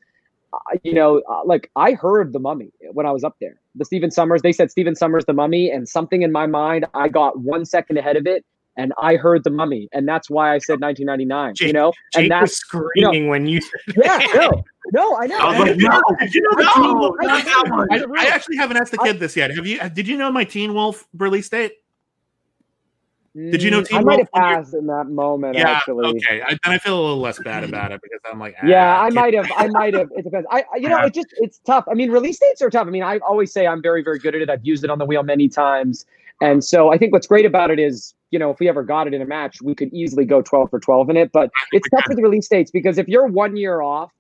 uh, 0.52 0.58
you 0.84 0.94
know, 0.94 1.20
uh, 1.28 1.40
like 1.44 1.68
I 1.74 1.94
heard 1.94 2.32
the 2.32 2.38
mummy 2.38 2.70
when 2.92 3.06
I 3.06 3.10
was 3.10 3.24
up 3.24 3.34
there. 3.40 3.56
The 3.74 3.84
Stephen 3.84 4.10
Sommers, 4.10 4.42
they 4.42 4.52
said 4.52 4.70
Stephen 4.70 4.94
Sommers, 4.94 5.24
the 5.24 5.32
mummy, 5.32 5.68
and 5.72 5.88
something 5.88 6.22
in 6.22 6.30
my 6.30 6.46
mind, 6.46 6.84
I 6.94 7.08
got 7.08 7.40
one 7.40 7.64
second 7.64 7.96
ahead 7.98 8.16
of 8.16 8.24
it, 8.28 8.44
and 8.76 8.92
I 8.98 9.16
heard 9.16 9.44
the 9.44 9.50
mummy, 9.50 9.88
and 9.92 10.06
that's 10.08 10.28
why 10.28 10.52
I 10.54 10.58
said 10.58 10.80
1999. 10.80 11.54
You 11.66 11.72
know, 11.72 11.92
Jake 12.12 12.30
and 12.30 12.40
was 12.42 12.50
that's 12.50 12.56
screaming 12.56 13.28
when 13.28 13.46
you. 13.46 13.60
yeah, 13.96 14.18
no, 14.34 14.64
no, 14.92 15.16
I 15.16 15.26
know. 15.26 15.38
I 15.38 15.48
was 15.50 15.58
like, 15.58 15.70
it's- 15.70 15.82
no, 15.82 16.16
did 16.20 16.34
you 16.34 16.40
know 16.42 16.50
I 16.52 16.62
that? 16.62 16.72
can't- 16.74 16.92
No, 16.92 17.16
I 17.20 17.26
not 17.26 17.44
can't- 17.44 17.66
that 17.68 17.70
one. 17.76 17.88
it's 17.90 18.06
I. 18.18 18.24
I 18.26 18.34
actually 18.34 18.56
haven't 18.56 18.76
asked 18.76 18.92
the 18.92 19.00
I- 19.00 19.06
kid 19.06 19.20
this 19.20 19.36
yet. 19.36 19.54
Have 19.54 19.66
you? 19.66 19.78
Did 19.90 20.08
you 20.08 20.16
know 20.16 20.30
my 20.32 20.44
Teen 20.44 20.74
Wolf 20.74 21.06
release 21.16 21.48
date? 21.48 21.72
Did 23.36 23.64
you 23.64 23.70
know 23.72 23.80
Mm, 23.80 23.88
Teen 23.88 23.98
I 23.98 24.00
might 24.02 24.16
Wolf 24.18 24.28
have 24.32 24.42
when 24.42 24.50
you- 24.50 24.56
passed 24.58 24.74
in 24.74 24.86
that 24.86 25.04
moment. 25.08 25.56
Yeah. 25.56 25.70
actually. 25.70 26.06
Okay. 26.18 26.40
I, 26.40 26.50
then 26.50 26.72
I 26.72 26.78
feel 26.78 26.96
a 26.96 27.02
little 27.02 27.18
less 27.20 27.40
bad 27.40 27.64
about 27.64 27.90
it 27.90 28.00
because 28.00 28.20
I'm 28.30 28.38
like, 28.38 28.54
Yeah, 28.64 28.96
ah, 28.96 29.04
I 29.06 29.10
might 29.10 29.34
have. 29.34 29.50
I 29.56 29.66
might 29.66 29.92
have. 29.94 30.08
It 30.16 30.22
depends. 30.22 30.46
I, 30.52 30.64
I- 30.72 30.76
you 30.76 30.88
know, 30.88 30.98
Yeah. 30.98 31.06
it 31.06 31.14
just 31.14 31.26
it's 31.38 31.58
tough. 31.58 31.84
I 31.90 31.94
mean, 31.94 32.12
release 32.12 32.38
dates 32.38 32.62
are 32.62 32.70
tough. 32.70 32.86
I 32.86 32.90
mean, 32.90 33.02
I 33.02 33.18
always 33.18 33.52
say 33.52 33.66
I'm 33.66 33.82
very, 33.82 34.02
very 34.04 34.20
good 34.20 34.36
at 34.36 34.40
it. 34.42 34.48
I've 34.50 34.64
used 34.64 34.84
it 34.84 34.90
on 34.90 34.98
the 35.00 35.04
wheel 35.04 35.24
many 35.24 35.48
times, 35.48 36.06
and 36.42 36.64
so 36.64 36.92
I 36.92 36.98
think 36.98 37.12
what's 37.12 37.26
great 37.26 37.44
about 37.46 37.70
it 37.70 37.78
is, 37.78 38.14
you 38.30 38.38
know, 38.38 38.50
if 38.50 38.58
we 38.60 38.68
ever 38.68 38.82
got 38.82 39.06
it 39.06 39.14
in 39.14 39.22
a 39.22 39.26
match, 39.26 39.62
we 39.62 39.74
could 39.74 39.92
easily 39.92 40.24
go 40.24 40.42
12 40.42 40.70
for 40.70 40.80
12 40.80 41.10
in 41.10 41.16
it. 41.16 41.30
But 41.32 41.50
it's 41.72 41.88
tough 41.90 42.04
with 42.08 42.18
release 42.18 42.48
dates 42.48 42.70
because 42.70 42.98
if 42.98 43.06
you're 43.08 43.26
one 43.26 43.56
year 43.56 43.80
off, 43.80 44.10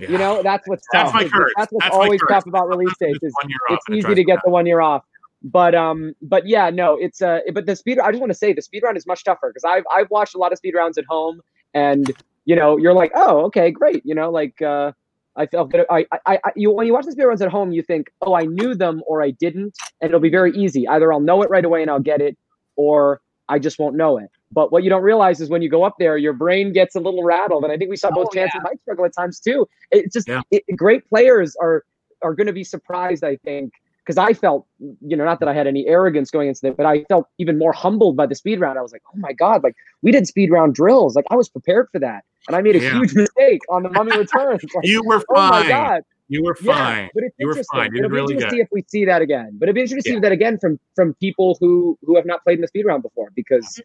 Yeah. 0.00 0.10
you 0.10 0.18
know, 0.18 0.42
that's 0.42 0.66
what's 0.68 0.86
That's 0.92 1.12
tough. 1.12 1.20
my 1.22 1.28
curse. 1.28 1.52
That's 1.56 1.72
what's 1.72 1.84
That's 1.86 1.96
my 1.96 2.02
always 2.04 2.20
curse. 2.20 2.30
tough 2.30 2.46
about 2.46 2.68
release 2.68 2.94
dates. 2.98 3.18
Is 3.22 3.32
one 3.42 3.50
year 3.50 3.58
off, 3.70 3.78
it's 3.88 3.98
easy 4.06 4.14
to 4.14 4.24
get 4.24 4.38
the 4.44 4.50
one 4.50 4.64
year 4.66 4.80
off. 4.80 5.04
But 5.42 5.74
um, 5.74 6.14
but 6.22 6.46
yeah, 6.46 6.70
no, 6.70 6.96
it's 6.96 7.22
uh, 7.22 7.40
but 7.54 7.66
the 7.66 7.74
speed. 7.76 7.98
I 7.98 8.10
just 8.10 8.20
want 8.20 8.30
to 8.30 8.38
say 8.38 8.52
the 8.52 8.62
speed 8.62 8.82
round 8.82 8.96
is 8.96 9.06
much 9.06 9.24
tougher 9.24 9.48
because 9.48 9.64
I've 9.64 9.84
I've 9.94 10.10
watched 10.10 10.34
a 10.34 10.38
lot 10.38 10.52
of 10.52 10.58
speed 10.58 10.74
rounds 10.74 10.98
at 10.98 11.04
home, 11.08 11.40
and 11.74 12.10
you 12.44 12.56
know, 12.56 12.76
you're 12.76 12.92
like, 12.94 13.10
oh, 13.14 13.44
okay, 13.46 13.70
great, 13.70 14.04
you 14.04 14.14
know, 14.14 14.30
like 14.30 14.60
uh, 14.62 14.92
I 15.36 15.46
felt 15.46 15.70
good. 15.70 15.86
I, 15.90 16.06
I, 16.26 16.38
I, 16.44 16.52
you 16.56 16.70
when 16.72 16.86
you 16.86 16.92
watch 16.92 17.06
the 17.06 17.12
speed 17.12 17.24
runs 17.24 17.40
at 17.40 17.50
home, 17.50 17.72
you 17.72 17.82
think, 17.82 18.10
oh, 18.22 18.34
I 18.34 18.44
knew 18.44 18.74
them 18.74 19.02
or 19.06 19.22
I 19.22 19.30
didn't, 19.30 19.76
and 20.00 20.10
it'll 20.10 20.20
be 20.20 20.30
very 20.30 20.52
easy. 20.52 20.88
Either 20.88 21.12
I'll 21.12 21.20
know 21.20 21.42
it 21.42 21.50
right 21.50 21.64
away 21.64 21.82
and 21.82 21.90
I'll 21.90 22.00
get 22.00 22.20
it, 22.20 22.36
or 22.76 23.20
I 23.48 23.58
just 23.58 23.78
won't 23.78 23.96
know 23.96 24.18
it. 24.18 24.30
But 24.52 24.72
what 24.72 24.82
you 24.82 24.90
don't 24.90 25.02
realize 25.02 25.40
is 25.40 25.48
when 25.48 25.62
you 25.62 25.68
go 25.68 25.84
up 25.84 25.94
there, 25.98 26.16
your 26.16 26.32
brain 26.32 26.72
gets 26.72 26.96
a 26.96 27.00
little 27.00 27.22
rattled, 27.22 27.62
and 27.62 27.72
I 27.72 27.76
think 27.76 27.90
we 27.90 27.96
saw 27.96 28.08
oh, 28.08 28.14
both 28.14 28.28
Oh, 28.30 28.34
Chance 28.34 28.52
and 28.54 28.62
Mike 28.64 28.78
struggle 28.82 29.04
at 29.04 29.14
times 29.14 29.38
too. 29.38 29.68
It's 29.90 30.12
just 30.12 30.28
Yeah. 30.28 30.42
it, 30.50 30.64
great 30.76 31.08
players 31.08 31.56
are 31.60 31.84
are 32.22 32.34
going 32.34 32.48
to 32.48 32.52
be 32.52 32.64
surprised, 32.64 33.24
I 33.24 33.36
think, 33.36 33.72
because 34.10 34.18
I 34.30 34.32
felt, 34.34 34.66
you 34.80 35.16
know, 35.16 35.24
not 35.24 35.38
that 35.38 35.48
I 35.48 35.54
had 35.54 35.68
any 35.68 35.86
arrogance 35.86 36.30
going 36.32 36.48
into 36.48 36.66
it, 36.66 36.76
but 36.76 36.84
I 36.84 37.04
felt 37.04 37.28
even 37.38 37.58
more 37.58 37.72
humbled 37.72 38.16
by 38.16 38.26
the 38.26 38.34
speed 38.34 38.58
round. 38.60 38.76
I 38.78 38.82
was 38.82 38.90
like, 38.90 39.02
oh 39.14 39.18
my 39.18 39.32
god, 39.32 39.62
like 39.62 39.76
we 40.02 40.10
did 40.10 40.26
speed 40.26 40.50
round 40.50 40.74
drills, 40.74 41.14
like 41.14 41.26
I 41.30 41.36
was 41.36 41.48
prepared 41.48 41.88
for 41.92 42.00
that, 42.00 42.24
and 42.48 42.56
I 42.56 42.60
made 42.60 42.74
a 42.74 42.80
Yeah. 42.80 42.92
huge 42.94 43.14
mistake 43.14 43.60
on 43.68 43.84
the 43.84 43.90
Mummy 43.90 44.16
Returns. 44.18 44.62
Like, 44.74 44.84
You 44.86 45.02
were 45.04 45.20
fine. 45.20 45.26
oh 45.30 45.48
my 45.50 45.60
fine. 45.60 45.68
god, 45.68 46.02
you 46.28 46.42
were 46.42 46.54
fine. 46.56 46.66
yeah, 46.66 46.74
fine. 46.74 47.10
but 47.14 47.22
it's 47.24 47.34
You 47.38 47.46
were 47.46 47.52
interesting. 47.52 47.78
fine. 47.78 47.96
It'll 47.96 48.08
be 48.10 48.14
really 48.16 48.34
interesting 48.34 48.50
to 48.50 48.56
see 48.56 48.60
if 48.62 48.68
we 48.72 48.84
see 48.88 49.04
that 49.04 49.22
again. 49.22 49.50
But 49.58 49.66
it'd 49.68 49.74
be 49.76 49.82
interesting 49.82 50.14
to 50.14 50.16
see 50.16 50.20
that 50.20 50.32
again 50.32 50.58
from 50.58 50.80
from 50.96 51.14
people 51.14 51.56
who 51.60 51.96
who 52.02 52.16
have 52.16 52.26
not 52.26 52.42
played 52.42 52.54
in 52.58 52.62
the 52.62 52.68
speed 52.68 52.86
round 52.86 53.02
before 53.04 53.30
because 53.36 53.80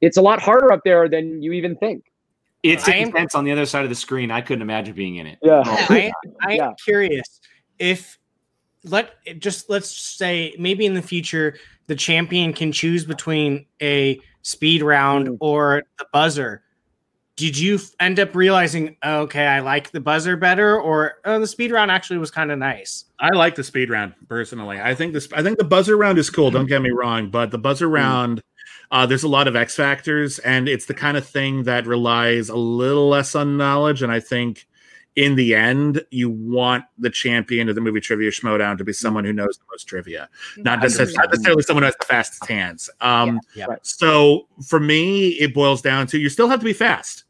it's 0.00 0.16
a 0.16 0.22
lot 0.22 0.40
harder 0.40 0.72
up 0.72 0.80
there 0.84 1.06
than 1.06 1.42
you 1.42 1.52
even 1.52 1.76
think. 1.76 2.04
It's 2.62 2.88
I 2.88 2.92
am- 2.94 3.08
intense 3.08 3.34
on 3.34 3.44
the 3.44 3.52
other 3.52 3.66
side 3.66 3.84
of 3.84 3.90
the 3.90 3.94
screen. 3.94 4.30
I 4.30 4.40
couldn't 4.40 4.62
imagine 4.62 4.94
being 4.94 5.16
in 5.16 5.26
it. 5.26 5.38
Yeah. 5.42 5.62
Oh, 5.66 5.86
I, 5.90 6.10
I 6.40 6.52
am 6.52 6.56
Yeah. 6.56 6.72
curious 6.82 7.40
if 7.78 8.18
let 8.86 9.14
just 9.38 9.68
let's 9.70 9.90
say 9.90 10.54
maybe 10.58 10.86
in 10.86 10.94
the 10.94 11.02
future 11.02 11.56
the 11.86 11.94
champion 11.94 12.52
can 12.52 12.72
choose 12.72 13.04
between 13.04 13.66
a 13.80 14.20
speed 14.42 14.82
round 14.82 15.28
Mm. 15.28 15.36
or 15.40 15.82
the 15.98 16.06
buzzer. 16.12 16.62
Did 17.36 17.58
you 17.58 17.74
f- 17.74 17.90
end 18.00 18.18
up 18.18 18.34
realizing 18.34 18.96
okay, 19.04 19.46
I 19.46 19.60
like 19.60 19.90
the 19.90 20.00
buzzer 20.00 20.36
better, 20.38 20.80
or 20.80 21.16
oh, 21.26 21.38
the 21.38 21.46
speed 21.46 21.70
round 21.70 21.90
actually 21.90 22.16
was 22.18 22.30
kind 22.30 22.50
of 22.50 22.58
nice? 22.58 23.04
I 23.20 23.28
like 23.30 23.56
the 23.56 23.64
speed 23.64 23.90
round 23.90 24.14
personally. 24.28 24.80
I 24.80 24.94
think 24.94 25.12
this. 25.12 25.28
I 25.34 25.42
think 25.42 25.58
the 25.58 25.64
buzzer 25.64 25.96
round 25.98 26.18
is 26.18 26.30
cool. 26.30 26.50
Don't 26.50 26.66
get 26.66 26.80
me 26.80 26.90
wrong, 26.90 27.30
but 27.30 27.50
the 27.50 27.58
buzzer 27.58 27.88
round, 27.90 28.42
uh, 28.90 29.04
there's 29.04 29.22
a 29.22 29.28
lot 29.28 29.48
of 29.48 29.54
X 29.54 29.76
factors, 29.76 30.38
and 30.38 30.66
it's 30.66 30.86
the 30.86 30.94
kind 30.94 31.18
of 31.18 31.26
thing 31.26 31.64
that 31.64 31.86
relies 31.86 32.48
a 32.48 32.56
little 32.56 33.08
less 33.10 33.34
on 33.34 33.58
knowledge. 33.58 34.00
And 34.00 34.10
I 34.10 34.20
think 34.20 34.66
in 35.16 35.34
the 35.34 35.54
end, 35.54 36.04
you 36.10 36.28
want 36.28 36.84
the 36.98 37.08
champion 37.10 37.68
of 37.70 37.74
the 37.74 37.80
movie 37.80 38.00
trivia 38.00 38.30
schmodown 38.30 38.76
to 38.78 38.84
be 38.84 38.92
someone 38.92 39.24
who 39.24 39.32
knows 39.32 39.56
the 39.56 39.64
most 39.72 39.84
trivia, 39.84 40.28
not 40.58 40.80
necessarily, 40.80 41.14
not 41.14 41.30
necessarily 41.30 41.62
someone 41.62 41.82
who 41.82 41.86
has 41.86 41.96
the 41.96 42.04
fastest 42.04 42.46
hands. 42.46 42.90
Um, 43.00 43.40
Yeah. 43.54 43.64
Right. 43.64 43.78
So 43.84 44.46
for 44.66 44.78
me, 44.78 45.28
it 45.30 45.54
boils 45.54 45.80
down 45.80 46.06
to 46.08 46.18
you 46.18 46.28
still 46.28 46.48
have 46.48 46.60
to 46.60 46.64
be 46.64 46.74
fast. 46.74 47.24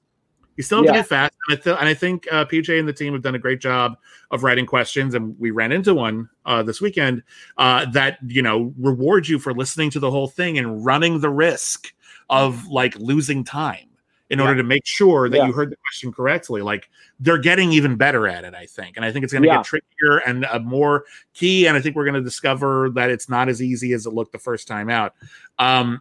You 0.56 0.62
still 0.64 0.78
have 0.78 0.86
Yeah. 0.86 0.92
to 0.94 1.02
be 1.02 1.06
fast, 1.06 1.34
and 1.48 1.58
I, 1.58 1.62
th- 1.62 1.76
and 1.78 1.88
I 1.88 1.94
think 1.94 2.26
uh, 2.32 2.44
PJ 2.46 2.78
and 2.78 2.88
the 2.88 2.92
team 2.92 3.12
have 3.12 3.22
done 3.22 3.34
a 3.34 3.38
great 3.38 3.60
job 3.60 3.98
of 4.30 4.42
writing 4.42 4.64
questions, 4.66 5.14
and 5.14 5.38
we 5.38 5.50
ran 5.50 5.70
into 5.70 5.94
one 5.94 6.28
uh, 6.46 6.62
this 6.62 6.80
weekend 6.80 7.22
uh, 7.58 7.84
that 7.92 8.18
you 8.26 8.42
know 8.42 8.72
rewards 8.78 9.28
you 9.28 9.38
for 9.38 9.52
listening 9.52 9.90
to 9.90 10.00
the 10.00 10.10
whole 10.10 10.28
thing 10.28 10.58
and 10.58 10.84
running 10.84 11.20
the 11.20 11.30
risk 11.30 11.92
of 12.30 12.66
like 12.66 12.96
losing 12.98 13.44
time 13.44 13.86
in 14.28 14.40
order 14.40 14.56
to 14.56 14.62
make 14.64 14.84
sure 14.84 15.28
that 15.28 15.36
Yeah. 15.36 15.46
you 15.46 15.52
heard 15.52 15.70
the 15.70 15.76
question 15.76 16.12
correctly. 16.12 16.60
Like 16.62 16.88
they're 17.20 17.38
getting 17.38 17.72
even 17.72 17.96
better 17.96 18.26
at 18.26 18.44
it, 18.44 18.54
I 18.54 18.66
think, 18.66 18.96
and 18.96 19.04
I 19.04 19.12
think 19.12 19.22
it's 19.24 19.32
going 19.32 19.42
to 19.42 19.48
Yeah. 19.48 19.56
get 19.58 19.64
trickier 19.66 20.18
and 20.26 20.44
uh, 20.46 20.58
more 20.58 21.04
key. 21.32 21.66
And 21.66 21.76
I 21.76 21.80
think 21.80 21.94
we're 21.96 22.04
going 22.04 22.14
to 22.14 22.22
discover 22.22 22.90
that 22.94 23.10
it's 23.10 23.28
not 23.28 23.48
as 23.48 23.62
easy 23.62 23.92
as 23.92 24.06
it 24.06 24.12
looked 24.12 24.32
the 24.32 24.38
first 24.38 24.66
time 24.66 24.90
out. 24.90 25.14
Um, 25.58 26.00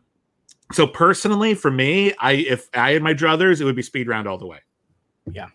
so 0.72 0.88
personally, 0.88 1.54
for 1.54 1.70
me, 1.70 2.14
I 2.20 2.32
if 2.34 2.68
I 2.74 2.92
had 2.94 3.04
my 3.04 3.14
druthers, 3.14 3.62
it 3.62 3.66
would 3.66 3.76
be 3.76 3.84
speed 3.84 4.08
round 4.08 4.28
all 4.28 4.38
the 4.38 4.48
way. 4.48 4.60
Yeah. 5.32 5.50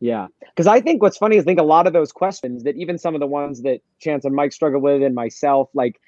Yeah, 0.00 0.28
because 0.40 0.68
I 0.68 0.80
think 0.80 1.02
what's 1.02 1.16
funny 1.16 1.36
is 1.36 1.42
I 1.42 1.46
think 1.46 1.58
a 1.58 1.64
lot 1.64 1.88
of 1.88 1.92
those 1.92 2.12
questions 2.12 2.62
that 2.62 2.76
even 2.76 2.98
some 2.98 3.14
of 3.14 3.20
the 3.20 3.26
ones 3.26 3.62
that 3.62 3.80
Chance 3.98 4.24
and 4.24 4.34
Mike 4.34 4.52
struggled 4.52 4.82
with 4.82 5.02
and 5.02 5.12
myself, 5.12 5.68
like, 5.74 6.00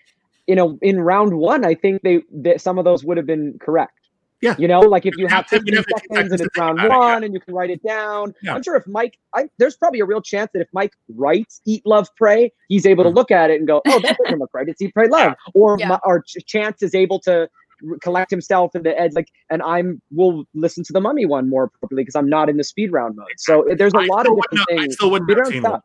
you 0.47 0.55
know, 0.55 0.79
in 0.81 1.01
round 1.01 1.35
one, 1.35 1.65
I 1.65 1.75
think 1.75 2.03
they 2.03 2.23
that 2.33 2.61
some 2.61 2.79
of 2.79 2.85
those 2.85 3.05
would 3.05 3.17
have 3.17 3.27
been 3.27 3.59
correct. 3.61 3.99
Yeah. 4.41 4.55
You 4.59 4.69
know, 4.69 4.81
like 4.81 5.07
if 5.07 5.17
you 5.17 5.23
You'd 5.25 5.31
have 5.31 5.49
have 5.51 5.61
15 5.61 5.67
you'd 5.67 5.77
have 5.77 5.87
15 5.87 6.17
seconds 6.17 6.33
and 6.33 6.41
it's 6.41 6.59
round 6.59 6.79
about 6.79 6.87
it, 6.87 6.91
yeah. 6.91 6.99
one 6.99 7.25
and 7.25 7.35
you 7.35 7.41
can 7.41 7.55
write 7.55 7.71
it 7.71 7.83
down. 7.83 8.35
Yeah. 8.43 8.55
I'm 8.55 8.63
sure 8.63 8.75
if 8.77 8.87
Mike, 8.87 9.19
I, 9.35 9.49
there's 9.59 9.77
probably 9.77 10.01
a 10.01 10.05
real 10.07 10.23
chance 10.23 10.51
that 10.55 10.61
if 10.61 10.69
Mike 10.73 10.95
writes 11.15 11.61
Eat, 11.67 11.85
Love, 11.85 12.09
Pray, 12.17 12.53
he's 12.69 12.87
able 12.87 13.05
to 13.05 13.11
mm. 13.11 13.15
look 13.17 13.31
at 13.31 13.51
it 13.51 13.59
and 13.59 13.67
go, 13.67 13.83
oh, 13.87 14.01
that 14.01 14.17
doesn't 14.23 14.39
look 14.39 14.51
right. 14.55 14.69
It's 14.69 14.81
Eat, 14.81 14.95
Pray, 14.95 15.09
Love. 15.11 15.35
Or, 15.55 15.77
Yeah. 15.79 15.89
my, 15.89 16.01
or 16.05 16.25
Chance 16.47 16.83
is 16.83 16.95
able 16.95 17.21
to 17.21 17.49
collect 18.03 18.31
himself 18.31 18.75
in 18.75 18.83
the 18.83 19.01
edge 19.01 19.13
like 19.15 19.29
and 19.49 19.63
i'm 19.63 20.03
will 20.13 20.45
listen 20.53 20.85
to 20.85 20.93
the 20.93 21.01
mummy 21.01 21.25
one 21.25 21.49
more 21.49 21.65
appropriately 21.65 22.03
because 22.03 22.15
i'm 22.15 22.29
not 22.29 22.51
in 22.51 22.59
the 22.59 22.63
speed 22.63 22.93
round 22.93 23.17
mode 23.17 23.27
so 23.39 23.65
there's 23.79 23.95
a 23.95 24.01
I 24.01 24.05
lot 24.05 24.27
of 24.27 24.37
different 24.37 24.71
know- 24.71 24.83
I 24.83 24.89
still 24.89 25.11
wouldn't 25.11 25.29
Speed 25.31 25.37
know 25.37 25.41
round 25.41 25.53
Teen. 25.55 25.63
Wolf. 25.63 25.83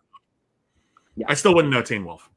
Yeah. 1.15 1.25
I 1.29 1.33
still 1.35 1.55
wouldn't 1.55 1.73
know 1.73 1.81
Teen 1.81 2.03
Wolf. 2.03 2.29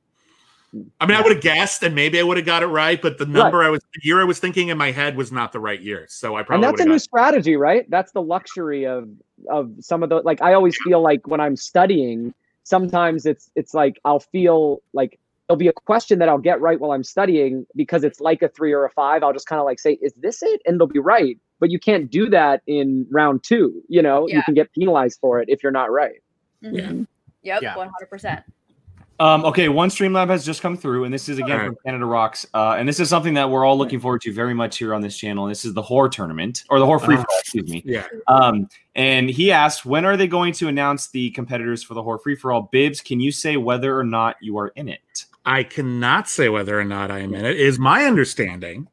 I 1.00 1.06
mean, 1.06 1.16
I 1.16 1.22
would 1.22 1.32
have 1.32 1.42
guessed, 1.42 1.82
and 1.82 1.94
maybe 1.94 2.20
I 2.20 2.22
would 2.22 2.36
have 2.36 2.44
got 2.44 2.62
it 2.62 2.66
right, 2.66 3.00
but 3.00 3.16
the 3.16 3.24
number 3.24 3.62
I 3.62 3.70
was, 3.70 3.80
the 3.94 4.00
year 4.02 4.20
I 4.20 4.24
was 4.24 4.38
thinking 4.38 4.68
in 4.68 4.76
my 4.76 4.90
head 4.90 5.16
was 5.16 5.32
not 5.32 5.52
the 5.52 5.60
right 5.60 5.80
year. 5.80 6.04
So 6.08 6.36
I 6.36 6.42
probably 6.42 6.66
and 6.66 6.76
probably 6.76 6.76
that's 6.76 6.80
a 6.80 6.88
new 6.88 6.94
got. 6.94 7.02
strategy 7.02 7.56
right 7.56 7.90
that's 7.90 8.12
the 8.12 8.22
luxury 8.22 8.86
of 8.86 9.08
of 9.48 9.72
some 9.80 10.02
of 10.02 10.08
the 10.08 10.16
like 10.16 10.42
i 10.42 10.52
always 10.52 10.76
feel 10.82 11.00
like 11.00 11.26
when 11.26 11.40
i'm 11.40 11.54
studying 11.56 12.34
sometimes 12.64 13.24
it's 13.24 13.50
it's 13.54 13.72
like 13.72 14.00
i'll 14.04 14.20
feel 14.20 14.82
like 14.92 15.18
there'll 15.46 15.56
be 15.56 15.68
a 15.68 15.72
question 15.72 16.18
that 16.18 16.28
i'll 16.28 16.38
get 16.38 16.60
right 16.60 16.80
while 16.80 16.90
i'm 16.90 17.04
studying 17.04 17.64
because 17.76 18.02
it's 18.04 18.20
like 18.20 18.42
a 18.42 18.48
three 18.48 18.72
or 18.72 18.84
a 18.84 18.90
five 18.90 19.22
i'll 19.22 19.32
just 19.32 19.46
kind 19.46 19.60
of 19.60 19.64
like 19.64 19.78
say 19.78 19.92
is 20.02 20.12
this 20.14 20.42
it 20.42 20.60
and 20.66 20.80
they'll 20.80 20.88
be 20.88 20.98
right 20.98 21.38
but 21.60 21.70
you 21.70 21.78
can't 21.78 22.10
do 22.10 22.28
that 22.28 22.62
in 22.66 23.06
round 23.10 23.42
two 23.44 23.80
you 23.88 24.02
know 24.02 24.26
you 24.28 24.42
can 24.42 24.54
get 24.54 24.72
penalized 24.72 25.18
for 25.20 25.40
it 25.40 25.48
if 25.48 25.62
you're 25.62 25.72
not 25.72 25.90
right 25.90 26.20
Mhm. 26.62 27.06
Yep, 27.42 27.62
100%. 27.62 28.42
Um, 29.20 29.44
okay, 29.44 29.68
one 29.68 29.88
Streamlab 29.88 30.28
has 30.28 30.46
just 30.46 30.62
come 30.62 30.76
through, 30.76 31.04
and 31.04 31.12
this 31.12 31.28
is 31.28 31.38
again 31.38 31.50
Alright. 31.52 31.66
from 31.66 31.76
Canada 31.84 32.04
Rocks. 32.04 32.46
Uh, 32.54 32.76
and 32.78 32.88
this 32.88 33.00
is 33.00 33.08
something 33.08 33.34
that 33.34 33.50
we're 33.50 33.64
all 33.64 33.76
looking 33.76 33.98
forward 33.98 34.22
to 34.22 34.32
very 34.32 34.54
much 34.54 34.78
here 34.78 34.94
on 34.94 35.02
this 35.02 35.16
channel. 35.16 35.46
This 35.46 35.64
is 35.64 35.74
the 35.74 35.82
horror 35.82 36.08
tournament 36.08 36.64
or 36.70 36.78
the 36.78 36.86
horror 36.86 37.00
free 37.00 37.16
for 37.16 37.22
all, 37.22 37.38
excuse 37.40 37.68
me. 37.68 37.82
Yeah. 37.84 38.06
Um, 38.28 38.68
and 38.94 39.28
he 39.28 39.50
asked, 39.50 39.84
when 39.84 40.04
are 40.04 40.16
they 40.16 40.28
going 40.28 40.52
to 40.54 40.68
announce 40.68 41.08
the 41.08 41.30
competitors 41.30 41.82
for 41.82 41.94
the 41.94 42.02
horror 42.02 42.18
free 42.18 42.36
for 42.36 42.52
all? 42.52 42.68
Bibbs, 42.70 43.00
can 43.00 43.18
you 43.18 43.32
say 43.32 43.56
whether 43.56 43.98
or 43.98 44.04
not 44.04 44.36
you 44.40 44.56
are 44.58 44.68
in 44.68 44.88
it? 44.88 45.26
I 45.44 45.62
cannot 45.62 46.28
say 46.28 46.48
whether 46.48 46.78
or 46.78 46.84
not 46.84 47.10
I 47.10 47.20
am 47.20 47.34
in. 47.34 47.44
It 47.44 47.58
Is 47.58 47.78
my 47.78 48.04
understanding, 48.04 48.86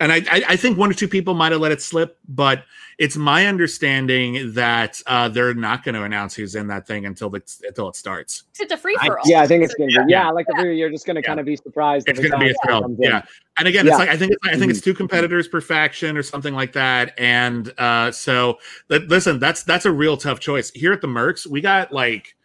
and 0.00 0.10
I, 0.10 0.16
I, 0.30 0.42
I 0.48 0.56
think 0.56 0.78
one 0.78 0.90
or 0.90 0.94
two 0.94 1.06
people 1.08 1.34
might 1.34 1.52
have 1.52 1.60
let 1.60 1.70
it 1.72 1.80
slip, 1.82 2.18
but 2.28 2.64
it's 2.98 3.16
my 3.16 3.46
understanding 3.46 4.52
that 4.54 5.00
uh, 5.06 5.28
they're 5.28 5.54
not 5.54 5.84
going 5.84 5.94
to 5.94 6.02
announce 6.02 6.34
who's 6.34 6.54
in 6.54 6.66
that 6.68 6.86
thing 6.86 7.06
until 7.06 7.30
the, 7.30 7.42
until 7.66 7.88
it 7.88 7.96
starts. 7.96 8.42
It's 8.58 8.72
a 8.72 8.76
free 8.76 8.96
for 9.04 9.18
all. 9.18 9.24
yeah 9.30 9.40
i 9.40 9.46
think 9.46 9.64
it's 9.64 9.72
gonna 9.74 9.86
be 9.86 9.94
yeah, 9.94 10.04
Yeah. 10.08 10.30
like 10.30 10.46
the 10.46 10.64
you're 10.74 10.90
just 10.90 11.06
gonna 11.06 11.20
Yeah. 11.20 11.26
kind 11.28 11.40
of 11.40 11.46
be 11.46 11.56
surprised 11.56 12.08
It's 12.08 12.18
going 12.18 12.32
to 12.32 12.38
be 12.38 12.50
a 12.50 12.54
thrill, 12.64 12.94
yeah. 12.98 13.22
And 13.58 13.66
again, 13.68 13.86
Yeah. 13.86 13.92
it's 13.92 13.98
like 13.98 14.08
I 14.10 14.16
think 14.16 14.32
it's, 14.32 14.46
I 14.46 14.50
think 14.50 14.62
Mm-hmm. 14.62 14.70
it's 14.70 14.80
two 14.80 14.94
competitors 14.94 15.48
per 15.48 15.60
faction 15.60 16.16
or 16.16 16.22
something 16.22 16.54
like 16.54 16.72
that. 16.72 17.14
And 17.18 17.72
uh, 17.78 18.10
so, 18.10 18.58
li- 18.88 18.98
listen, 19.06 19.38
that's 19.38 19.62
that's 19.62 19.84
a 19.86 19.92
real 19.92 20.16
tough 20.16 20.40
choice 20.40 20.70
here 20.70 20.92
at 20.92 21.00
the 21.00 21.06
Mercs. 21.08 21.46
We 21.46 21.60
got 21.60 21.92
like 21.92 22.36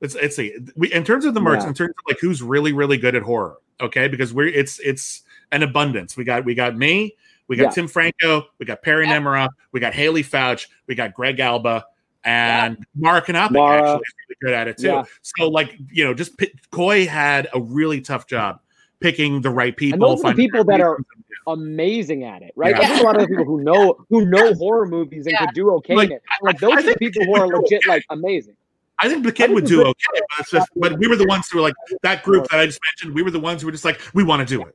let's 0.00 0.14
let's 0.14 0.36
see. 0.36 0.56
We 0.76 0.92
in 0.92 1.04
terms 1.04 1.24
of 1.24 1.34
the 1.34 1.40
Mercs, 1.40 1.62
Yeah. 1.62 1.68
in 1.68 1.74
terms 1.74 1.90
of 1.90 2.04
like 2.08 2.18
who's 2.20 2.40
really 2.42 2.72
really 2.72 2.98
good 2.98 3.14
at 3.16 3.22
horror. 3.22 3.56
Okay, 3.80 4.06
because 4.08 4.32
we're 4.32 4.46
it's 4.48 4.78
it's 4.80 5.22
an 5.52 5.62
abundance. 5.62 6.16
We 6.16 6.24
got 6.24 6.44
we 6.44 6.54
got 6.54 6.76
me. 6.76 7.14
We 7.48 7.56
got 7.56 7.64
Yeah. 7.64 7.70
Tim 7.70 7.88
Franco, 7.88 8.46
we 8.58 8.66
got 8.66 8.82
Perry 8.82 9.06
Yeah. 9.06 9.18
Nemiroff, 9.18 9.48
we 9.72 9.80
got 9.80 9.92
Haley 9.92 10.22
Fouch, 10.22 10.66
we 10.86 10.94
got 10.94 11.12
Greg 11.12 11.40
Alba, 11.40 11.84
and 12.24 12.78
Mara 12.96 13.20
Kanapic 13.20 13.50
Mara. 13.52 13.80
actually 13.82 13.96
is 13.96 14.14
really 14.28 14.36
good 14.40 14.54
at 14.54 14.68
it 14.68 14.78
too. 14.78 14.86
Yeah. 14.86 15.04
So, 15.20 15.48
like, 15.50 15.76
you 15.92 16.04
know, 16.04 16.14
just 16.14 16.38
pick, 16.38 16.54
Coy 16.70 17.06
had 17.06 17.48
a 17.52 17.60
really 17.60 18.00
tough 18.00 18.26
job 18.26 18.60
picking 19.00 19.42
the 19.42 19.50
right 19.50 19.76
people. 19.76 19.94
and 19.94 20.18
those 20.18 20.24
are 20.24 20.32
the 20.32 20.36
people 20.42 20.64
that 20.64 20.80
are 20.80 20.98
amazing 21.46 22.24
at 22.24 22.40
it, 22.40 22.52
right? 22.56 22.74
Yeah. 22.74 22.80
I 22.80 22.86
think 22.86 23.00
a 23.00 23.04
lot 23.04 23.16
of 23.16 23.22
the 23.22 23.28
people 23.28 23.44
who 23.44 23.62
know 23.62 23.98
who 24.08 24.24
know 24.24 24.54
horror 24.54 24.86
movies 24.86 25.26
and 25.26 25.32
Yeah. 25.32 25.44
could 25.44 25.54
do 25.54 25.70
okay 25.72 25.94
Like, 25.94 26.06
in 26.10 26.16
it. 26.16 26.22
Like 26.40 26.58
those 26.60 26.72
I 26.72 26.76
are 26.78 26.82
the 26.82 26.96
people 26.96 27.24
who 27.26 27.36
are 27.36 27.46
legit 27.46 27.80
okay. 27.82 27.88
like 27.90 28.04
amazing. 28.08 28.56
I 29.00 29.08
think 29.10 29.24
the 29.24 29.32
kid 29.32 29.46
think 29.48 29.56
would 29.56 29.66
do 29.66 29.82
okay, 29.82 29.92
but 30.12 30.22
it's 30.38 30.50
just, 30.50 30.70
but 30.76 30.98
we 30.98 31.08
were 31.08 31.16
the 31.16 31.26
ones 31.26 31.48
who 31.50 31.58
were 31.58 31.62
like 31.62 31.74
that 32.02 32.22
group 32.22 32.48
that 32.48 32.60
I 32.60 32.64
just 32.66 32.80
mentioned. 32.92 33.14
We 33.14 33.22
were 33.22 33.32
the 33.32 33.40
ones 33.40 33.60
who 33.60 33.66
were 33.66 33.72
just 33.72 33.84
like, 33.84 34.00
we 34.14 34.22
want 34.24 34.46
to 34.48 34.54
do 34.56 34.62
it. 34.62 34.74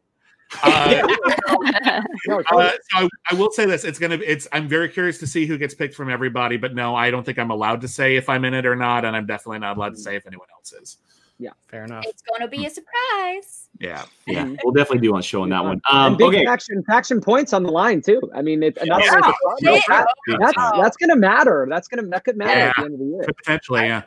Uh, 0.63 1.07
No, 2.27 2.39
uh, 2.51 2.71
so 2.71 2.79
I, 2.93 3.09
I 3.31 3.35
will 3.35 3.51
say 3.51 3.65
this: 3.65 3.83
it's 3.83 3.99
gonna. 3.99 4.19
It's. 4.25 4.47
I'm 4.51 4.67
very 4.67 4.89
curious 4.89 5.17
to 5.19 5.27
see 5.27 5.45
who 5.45 5.57
gets 5.57 5.73
picked 5.73 5.95
from 5.95 6.09
everybody. 6.09 6.57
But 6.57 6.75
no, 6.75 6.95
I 6.95 7.11
don't 7.11 7.23
think 7.25 7.39
I'm 7.39 7.51
allowed 7.51 7.81
to 7.81 7.87
say 7.87 8.15
if 8.15 8.29
I'm 8.29 8.45
in 8.45 8.53
it 8.53 8.65
or 8.65 8.75
not, 8.75 9.05
and 9.05 9.15
I'm 9.15 9.25
definitely 9.25 9.59
not 9.59 9.77
allowed 9.77 9.95
to 9.95 9.99
say 9.99 10.15
if 10.15 10.25
anyone 10.27 10.47
else 10.55 10.73
is. 10.73 10.97
Yeah, 11.41 11.51
fair 11.67 11.85
enough. 11.85 12.03
It's 12.05 12.21
going 12.21 12.41
to 12.41 12.49
be 12.49 12.65
a 12.65 12.69
surprise. 12.69 13.69
Yeah. 13.79 14.03
Yeah, 14.27 14.53
we'll 14.61 14.73
definitely 14.73 14.99
do 15.07 15.13
one 15.13 15.21
show 15.21 15.41
on 15.43 15.49
that 15.49 15.63
one. 15.63 15.79
Um, 15.89 16.17
big 16.17 16.27
okay, 16.27 16.45
faction 16.45 16.83
faction 16.83 17.21
points 17.21 17.53
on 17.53 17.63
the 17.63 17.71
line 17.71 18.01
too. 18.01 18.19
I 18.35 18.41
mean, 18.41 18.61
it's 18.61 18.77
not 18.85 19.01
Yeah. 19.01 19.15
only 19.15 19.33
Oh, 19.45 19.55
the 19.61 19.83
that, 19.87 20.07
that's 20.39 20.53
that's 20.77 20.97
gonna 20.97 21.15
matter. 21.15 21.65
That's 21.69 21.87
gonna 21.87 22.03
that 22.09 22.25
could 22.25 22.35
matter 22.35 22.51
at 22.51 22.57
Yeah. 22.57 22.73
the 22.77 22.83
end 22.85 22.93
of 22.95 22.99
the 22.99 23.05
year. 23.05 23.23
Potentially, 23.37 23.83
yeah. 23.85 24.01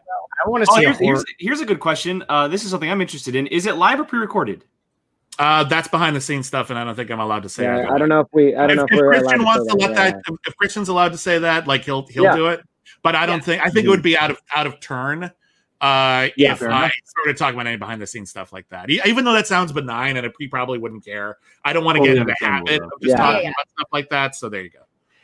I 0.44 0.48
want 0.50 0.64
to 0.64 0.70
Oh, 0.70 0.74
see 0.76 0.82
here's, 0.82 0.98
horror. 0.98 1.06
here's, 1.14 1.24
here's 1.38 1.60
a 1.60 1.64
good 1.66 1.80
question. 1.80 2.22
Uh, 2.28 2.48
this 2.48 2.64
is 2.64 2.70
something 2.70 2.90
I'm 2.90 3.00
interested 3.00 3.34
in. 3.34 3.46
Is 3.46 3.64
it 3.64 3.76
live 3.76 3.98
or 3.98 4.04
pre-recorded? 4.04 4.64
Uh, 5.42 5.64
that's 5.64 5.88
behind 5.88 6.14
the 6.14 6.20
scenes 6.20 6.46
stuff, 6.46 6.70
and 6.70 6.78
I 6.78 6.84
don't 6.84 6.94
think 6.94 7.10
I'm 7.10 7.18
allowed 7.18 7.42
to 7.42 7.48
say. 7.48 7.64
Yeah, 7.64 7.78
either 7.80 7.94
I 7.94 7.98
don't 7.98 8.08
know 8.08 8.20
if 8.20 8.28
we. 8.32 8.54
I 8.54 8.66
don't 8.66 8.70
if, 8.70 8.76
know 8.76 8.84
if 8.84 8.92
if 8.92 8.98
we're 9.00 9.12
Kristian 9.14 9.40
allowed 9.40 9.44
wants 9.44 9.64
to 9.74 9.80
say 9.80 9.86
let 9.88 9.90
yeah. 9.90 10.10
that, 10.12 10.22
if 10.46 10.54
Kristian's 10.56 10.88
allowed 10.88 11.12
to 11.12 11.18
say 11.18 11.38
that, 11.40 11.66
like 11.66 11.84
he'll 11.84 12.06
he'll 12.06 12.24
Yeah. 12.24 12.36
do 12.36 12.46
it. 12.48 12.60
But 13.02 13.16
I 13.16 13.26
don't 13.26 13.38
Yeah. 13.38 13.44
think 13.44 13.62
I 13.62 13.70
think 13.70 13.86
it 13.86 13.88
would 13.88 14.02
be 14.02 14.16
out 14.16 14.30
of 14.30 14.38
out 14.54 14.66
of 14.68 14.78
turn. 14.78 15.24
Uh, 15.24 16.28
Yeah, 16.36 16.52
if 16.52 16.62
I 16.62 16.66
enough. 16.66 16.92
started 17.06 17.36
talking 17.36 17.56
about 17.56 17.66
any 17.66 17.76
behind 17.76 18.00
the 18.00 18.06
scenes 18.06 18.30
stuff 18.30 18.52
like 18.52 18.68
that, 18.68 18.88
even 18.88 19.24
though 19.24 19.32
that 19.32 19.48
sounds 19.48 19.72
benign 19.72 20.16
and 20.16 20.32
he 20.38 20.46
probably 20.46 20.78
wouldn't 20.78 21.04
care, 21.04 21.38
I 21.64 21.72
don't 21.72 21.82
want 21.84 21.96
to 21.96 22.00
Totally 22.06 22.18
get 22.18 22.28
in 22.28 22.34
the 22.40 22.46
habit 22.46 22.80
though. 22.80 22.86
of 22.86 22.92
just 23.02 23.10
Yeah. 23.10 23.16
talking 23.16 23.42
Yeah. 23.42 23.48
about 23.50 23.68
stuff 23.76 23.88
like 23.92 24.08
that. 24.10 24.36
So 24.36 24.48
there 24.48 24.62
you 24.62 24.70
go. 24.70 24.78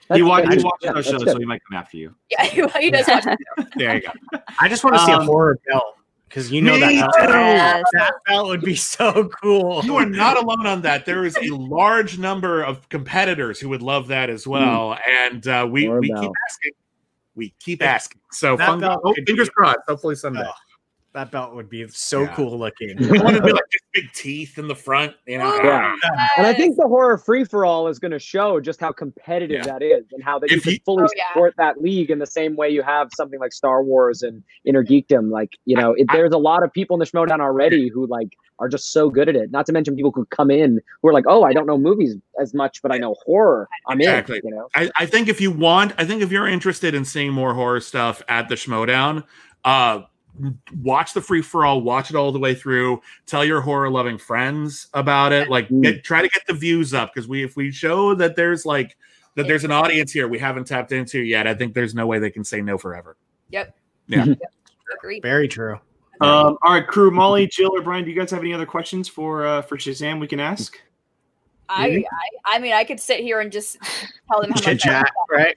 That's- 0.09 0.17
he 0.19 0.23
wa- 0.25 0.39
that's- 0.39 0.55
he 0.57 0.65
watches 0.65 0.79
yeah, 0.83 0.89
our 0.89 0.95
that's 0.97 1.07
show, 1.11 1.19
good. 1.19 1.29
so 1.29 1.39
he 1.39 1.45
might 1.45 1.61
come 1.71 1.79
after 1.79 1.97
you. 1.97 2.13
Yeah, 2.31 2.43
he, 2.45 2.67
he 2.81 2.91
does 2.91 3.07
watch 3.07 3.25
There 3.77 3.95
you 3.95 4.01
go. 4.01 4.41
I 4.59 4.69
just 4.69 4.83
want 4.83 4.97
to 4.97 5.05
see 5.05 5.13
a 5.13 5.19
Um, 5.19 5.27
horror 5.27 5.61
belt 5.69 5.95
because 6.29 6.51
you 6.53 6.61
know 6.63 6.75
Me 6.75 6.81
that 6.81 6.91
too. 6.91 7.27
belt, 7.27 7.31
Yes. 7.33 7.85
that 7.95 8.13
belt 8.27 8.49
would 8.49 8.61
be 8.61 8.75
so 8.77 9.29
cool. 9.43 9.83
You 9.85 9.97
are 9.97 10.07
not 10.07 10.37
alone 10.37 10.67
on 10.67 10.83
that. 10.83 11.07
There 11.07 11.25
is 11.25 11.37
a 11.37 11.49
large 11.55 12.19
number 12.19 12.63
of 12.63 12.89
competitors 12.89 13.59
who 13.59 13.69
would 13.71 13.83
love 13.83 14.09
that 14.09 14.31
as 14.31 14.47
well, 14.47 14.99
and 15.11 15.47
uh, 15.49 15.67
we 15.71 15.87
More 15.87 16.01
we 16.01 16.11
about. 16.11 16.23
keep 16.23 16.33
asking. 16.49 16.73
We 17.35 17.55
keep 17.61 17.83
asking. 17.83 18.21
So 18.33 18.57
That 18.57 18.67
fun, 18.67 18.81
belt 18.81 19.01
oh, 19.05 19.15
fingers 19.27 19.49
crossed. 19.51 19.79
Hopefully 19.89 20.15
someday. 20.17 20.45
Oh, 20.47 20.53
that 21.15 21.31
belt 21.31 21.55
would 21.55 21.69
be 21.71 21.87
so 21.89 22.23
Yeah. 22.23 22.35
cool 22.35 22.59
looking. 22.59 22.91
I 22.99 23.23
want 23.23 23.37
to 23.37 23.43
be 23.43 23.53
like 23.53 23.63
just 23.73 23.78
big 23.95 24.13
teeth 24.13 24.59
in 24.59 24.69
the 24.69 24.75
front, 24.75 25.15
you 25.27 25.39
know. 25.39 25.55
Yeah. 25.63 25.95
And 26.37 26.47
I 26.47 26.53
think 26.53 26.77
the 26.77 26.87
horror 26.87 27.17
free 27.19 27.45
for 27.45 27.65
all 27.65 27.89
is 27.89 27.99
going 27.99 28.11
to 28.13 28.19
show 28.19 28.61
just 28.61 28.81
how 28.81 28.93
competitive 28.93 29.65
Yeah. 29.65 29.73
that 29.73 29.83
is, 29.83 30.05
and 30.13 30.23
how 30.23 30.39
that 30.41 30.51
you 30.51 30.61
can 30.61 30.73
you- 30.73 30.79
fully 30.85 31.05
Oh, 31.05 31.09
yeah. 31.17 31.25
support 31.33 31.55
that 31.57 31.81
league 31.81 32.11
in 32.11 32.19
the 32.19 32.27
same 32.27 32.55
way 32.57 32.69
you 32.69 32.83
have 32.83 33.09
something 33.17 33.41
like 33.41 33.53
Star 33.53 33.83
Wars 33.83 34.23
and 34.23 34.43
Innergeekdom. 34.67 35.31
Like 35.31 35.55
you 35.65 35.77
know, 35.77 35.95
it, 35.95 36.07
there's 36.13 36.33
a 36.33 36.39
lot 36.39 36.63
of 36.63 36.73
people 36.73 36.95
in 36.97 37.01
the 37.01 37.07
Schmodown 37.07 37.41
already 37.41 37.89
who 37.89 38.07
like 38.07 38.29
are 38.61 38.69
just 38.69 38.93
so 38.93 39.09
good 39.09 39.29
at 39.29 39.37
it. 39.37 39.51
Not 39.53 39.67
to 39.67 39.73
mention 39.73 39.95
people 39.95 40.11
who 40.11 40.25
come 40.27 40.51
in 40.51 40.81
who 41.01 41.09
are 41.09 41.13
like, 41.13 41.25
oh, 41.29 41.45
I 41.45 41.53
don't 41.53 41.67
know 41.67 41.79
movies 41.79 42.17
as 42.43 42.53
much, 42.55 42.83
but 42.83 42.93
I 42.93 42.99
know 42.99 43.15
horror. 43.25 43.69
I'm 43.87 44.01
Exactly. 44.01 44.39
in. 44.43 44.49
You 44.51 44.55
know, 44.57 44.69
I, 44.75 44.91
I 44.97 45.07
think 45.07 45.29
if 45.29 45.41
you 45.41 45.51
want, 45.53 45.93
I 45.97 46.05
think 46.05 46.23
if 46.23 46.33
you're 46.33 46.49
interested 46.49 46.93
in 46.95 47.05
seeing 47.05 47.33
more 47.33 47.55
horror 47.55 47.79
stuff 47.81 48.21
at 48.29 48.49
the 48.49 48.57
Schmodown, 48.57 49.23
uh, 49.65 50.03
watch 50.83 51.13
the 51.15 51.21
free 51.21 51.43
for 51.43 51.65
all, 51.65 51.81
watch 51.81 52.11
it 52.11 52.17
all 52.17 52.33
the 52.33 52.39
way 52.39 52.55
through. 52.55 53.01
Tell 53.27 53.45
your 53.45 53.61
horror 53.61 53.91
loving 53.91 54.19
friends 54.19 54.89
about 54.95 55.33
it. 55.33 55.49
Like, 55.49 55.69
Mm. 55.69 55.83
get, 55.83 56.05
try 56.05 56.23
to 56.23 56.29
get 56.29 56.47
the 56.47 56.55
views 56.55 56.95
up 56.95 57.13
because 57.15 57.29
we, 57.29 57.43
if 57.45 57.57
we 57.57 57.71
show 57.71 58.15
that 58.15 58.37
there's 58.37 58.65
like 58.67 58.97
that 59.35 59.47
there's 59.47 59.65
an 59.65 59.71
audience 59.71 60.11
here 60.13 60.27
we 60.29 60.39
haven't 60.39 60.67
tapped 60.67 60.93
into 60.93 61.21
yet, 61.21 61.47
I 61.47 61.55
think 61.55 61.75
there's 61.75 61.95
no 61.95 62.07
way 62.07 62.19
they 62.19 62.31
can 62.31 62.45
say 62.45 62.61
no 62.61 62.77
forever. 62.79 63.17
Yep. 63.51 63.77
Yeah. 64.09 64.25
Yep. 64.25 64.39
Agreed. 64.99 65.23
Very 65.23 65.49
true. 65.49 65.79
Um, 66.21 66.59
all 66.63 66.73
right, 66.73 66.87
crew, 66.87 67.11
Molly, 67.13 67.47
Jill, 67.47 67.71
or 67.73 67.83
Brian, 67.83 68.05
do 68.05 68.11
you 68.11 68.19
guys 68.19 68.31
have 68.33 68.41
any 68.41 68.53
other 68.53 68.67
questions 68.67 69.07
for 69.09 69.47
uh, 69.47 69.63
for 69.63 69.77
Shazam 69.77 70.19
we 70.19 70.27
can 70.27 70.41
ask? 70.41 70.81
I, 71.69 72.03
I 72.11 72.57
I 72.57 72.59
mean 72.59 72.73
I 72.73 72.83
could 72.83 72.99
sit 72.99 73.21
here 73.21 73.41
and 73.41 73.53
just 73.53 73.77
tell 74.31 74.41
them 74.41 74.51
how 74.51 74.57
Chit 74.61 74.67
much 74.75 74.87
I 74.87 74.91
chat, 74.91 75.11
right? 75.31 75.57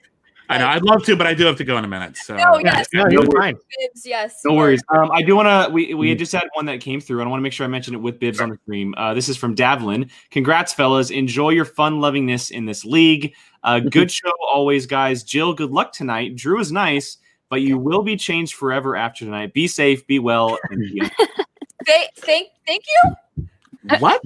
I 0.52 0.58
know 0.58 0.66
I'd 0.68 0.82
love 0.82 1.04
to, 1.04 1.16
but 1.16 1.26
I 1.26 1.34
do 1.34 1.44
have 1.46 1.56
to 1.56 1.64
go 1.64 1.78
in 1.78 1.84
a 1.84 1.88
minute. 1.88 2.16
So 2.16 2.36
No, 2.36 2.58
yes. 2.58 2.88
No, 2.92 3.06
you're 3.08 3.26
fine. 3.26 3.54
Bibbs, 3.54 4.06
yes. 4.06 4.40
No 4.44 4.54
worries. 4.54 4.82
Um, 4.94 5.10
I 5.12 5.22
do 5.22 5.34
want 5.36 5.48
to. 5.48 5.72
We 5.72 5.94
we 5.94 6.08
had 6.08 6.18
just 6.18 6.32
had 6.32 6.44
one 6.54 6.66
that 6.66 6.80
came 6.80 7.00
through, 7.00 7.20
and 7.20 7.28
I 7.28 7.30
want 7.30 7.40
to 7.40 7.42
make 7.42 7.52
sure 7.52 7.64
I 7.64 7.68
mention 7.68 7.94
it 7.94 7.98
with 7.98 8.18
Bibbs 8.18 8.40
on 8.40 8.50
the 8.50 8.58
stream. 8.62 8.94
Uh, 8.96 9.14
this 9.14 9.28
is 9.28 9.36
from 9.36 9.54
Davlin. 9.54 10.10
Congrats, 10.30 10.72
fellas! 10.72 11.10
Enjoy 11.10 11.50
your 11.50 11.64
fun 11.64 12.00
lovingness 12.00 12.50
in 12.50 12.66
this 12.66 12.84
league. 12.84 13.34
Uh, 13.64 13.80
good 13.80 14.10
show 14.10 14.32
always, 14.52 14.86
guys. 14.86 15.22
Jill, 15.22 15.54
good 15.54 15.70
luck 15.70 15.92
tonight. 15.92 16.36
Drew 16.36 16.60
is 16.60 16.72
nice, 16.72 17.18
but 17.48 17.62
you 17.62 17.78
will 17.78 18.02
be 18.02 18.16
changed 18.16 18.54
forever 18.54 18.96
after 18.96 19.24
tonight. 19.24 19.52
Be 19.52 19.68
safe, 19.68 20.06
be 20.06 20.18
well. 20.18 20.58
And 20.70 20.80
be 20.80 21.00
Thank, 21.86 22.14
thank, 22.16 22.48
thank 22.66 22.84
you. 22.86 23.48
what? 23.98 24.22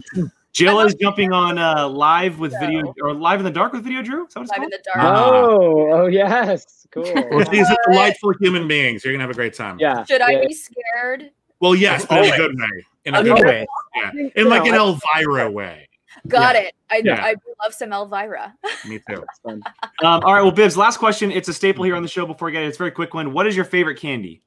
Jill 0.57 0.81
is 0.81 0.95
jumping 0.95 1.33
on 1.33 1.59
uh, 1.59 1.87
live 1.89 2.39
with 2.39 2.53
So- 2.53 2.61
video 2.61 2.95
or 3.03 3.13
live 3.13 3.41
in 3.41 3.45
the 3.45 3.51
dark 3.51 3.73
with 3.75 3.85
video. 3.85 4.01
Drew, 4.03 4.27
is 4.27 4.33
that 4.35 4.41
what 4.41 4.49
Live 4.51 4.63
in 4.65 4.71
the 4.71 4.79
dark. 4.95 5.05
Oh, 5.05 5.93
oh 5.93 6.07
yes, 6.07 6.87
cool. 6.91 7.05
Well, 7.31 7.45
these 7.51 7.69
are 7.69 7.77
delightful 7.89 8.33
human 8.41 8.67
beings. 8.67 9.05
You're 9.05 9.13
gonna 9.13 9.23
have 9.25 9.31
a 9.31 9.35
great 9.35 9.53
time. 9.55 9.79
yeah. 9.79 10.05
Should 10.05 10.23
I 10.23 10.47
be 10.47 10.55
scared? 10.55 11.31
Well, 11.61 11.75
yes, 11.75 12.07
but 12.07 12.25
in 12.25 12.33
a 12.33 12.37
good 12.37 12.59
way. 12.59 12.87
In 13.05 13.15
a 13.15 13.19
I 13.19 13.23
good 13.23 13.45
way. 13.45 13.67
Yeah. 13.97 14.11
In 14.37 14.49
like 14.49 14.67
an 14.67 14.75
Elvira 14.75 15.51
way. 15.51 15.89
Got 16.27 16.55
Yeah. 16.55 16.61
it. 16.63 16.75
I 16.91 17.03
Yeah. 17.05 17.23
I 17.23 17.35
love 17.63 17.75
some 17.75 17.93
Elvira. 17.93 18.55
Me 18.89 18.99
too. 19.09 19.23
Um, 19.45 19.63
all 20.03 20.21
right, 20.35 20.43
well, 20.43 20.51
Bibbs, 20.53 20.77
last 20.77 20.97
question. 20.99 21.31
It's 21.31 21.49
a 21.49 21.53
staple 21.55 21.85
here 21.85 21.95
on 21.97 22.03
the 22.03 22.09
show 22.09 22.25
before 22.27 22.47
we 22.47 22.53
get 22.53 22.63
it. 22.63 22.69
It's 22.69 22.77
a 22.77 22.79
very 22.79 22.91
quick 22.93 23.13
one. 23.15 23.33
What 23.33 23.47
is 23.47 23.55
your 23.57 23.65
favorite 23.67 23.99
candy? 23.99 24.43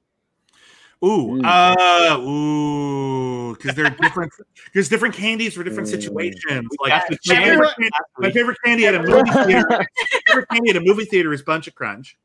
Ooh, 1.03 1.39
Mm. 1.39 1.45
uh, 1.45 2.19
ooh, 2.19 3.55
because 3.55 3.73
they're 3.75 3.89
different. 3.89 4.33
There's 4.73 4.89
different 4.89 5.15
candies 5.15 5.53
for 5.53 5.63
different 5.63 5.87
Mm. 5.87 5.91
situations. 5.91 6.67
Like 6.81 6.91
my 7.27 7.35
favorite, 7.35 7.69
candy, 7.77 7.89
my 8.17 8.31
favorite 8.31 8.57
candy 8.65 8.85
at 8.85 8.95
a 8.95 9.01
movie 9.03 9.29
theater. 9.45 9.67
my 9.69 9.85
favorite 10.27 10.49
candy 10.49 10.69
at 10.71 10.75
a 10.75 10.81
movie 10.81 11.05
theater 11.05 11.31
is 11.31 11.41
Bunch 11.41 11.67
of 11.67 11.75
Crunch. 11.75 12.17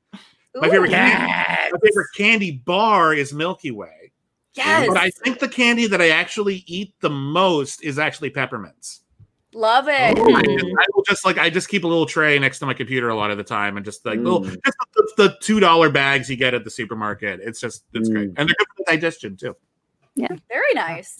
My 0.57 0.69
favorite 0.69 0.89
Ooh, 0.91 0.95
candy, 0.95 1.27
my 1.73 1.79
favorite 1.83 2.09
candy 2.17 2.51
bar 2.51 3.15
is 3.15 3.33
Milky 3.33 3.71
Way. 3.71 4.11
Yes. 4.55 4.89
But 4.89 4.97
I 4.97 5.11
think 5.11 5.39
the 5.39 5.49
candy 5.49 5.87
that 5.89 6.01
I 6.01 6.09
actually 6.11 6.65
eat 6.67 6.95
the 7.01 7.11
most 7.11 7.83
is 7.85 7.99
actually 7.99 8.31
peppermints. 8.31 9.01
Love 9.55 9.86
it. 9.89 10.18
Ooh. 10.18 10.35
I, 10.35 10.43
just, 10.43 10.64
I 10.64 10.85
will 10.94 11.02
just 11.05 11.24
like 11.24 11.39
I 11.39 11.48
just 11.48 11.68
keep 11.68 11.85
a 11.85 11.86
little 11.86 12.06
tray 12.06 12.39
next 12.39 12.59
to 12.59 12.66
my 12.66 12.74
computer 12.74 13.09
a 13.09 13.14
lot 13.14 13.31
of 13.31 13.39
the 13.39 13.44
time, 13.44 13.76
and 13.76 13.85
just 13.86 14.05
like 14.05 14.18
little 14.18 14.40
Mm. 14.43 14.56
just 14.64 14.76
the, 14.94 15.12
the 15.16 15.36
two 15.40 15.60
dollar 15.60 15.90
bags 15.90 16.28
you 16.28 16.36
get 16.36 16.55
at 16.55 16.64
the 16.64 16.70
supermarket. 16.70 17.40
It's 17.43 17.60
just 17.60 17.85
it's 17.94 18.09
great, 18.09 18.31
Mm. 18.31 18.35
and 18.39 18.48
they're 18.48 18.56
good 18.59 18.66
for 18.76 18.85
digestion 18.90 19.36
too. 19.36 19.56
Yeah, 20.16 20.28
very 20.48 20.74
nice. 20.74 21.16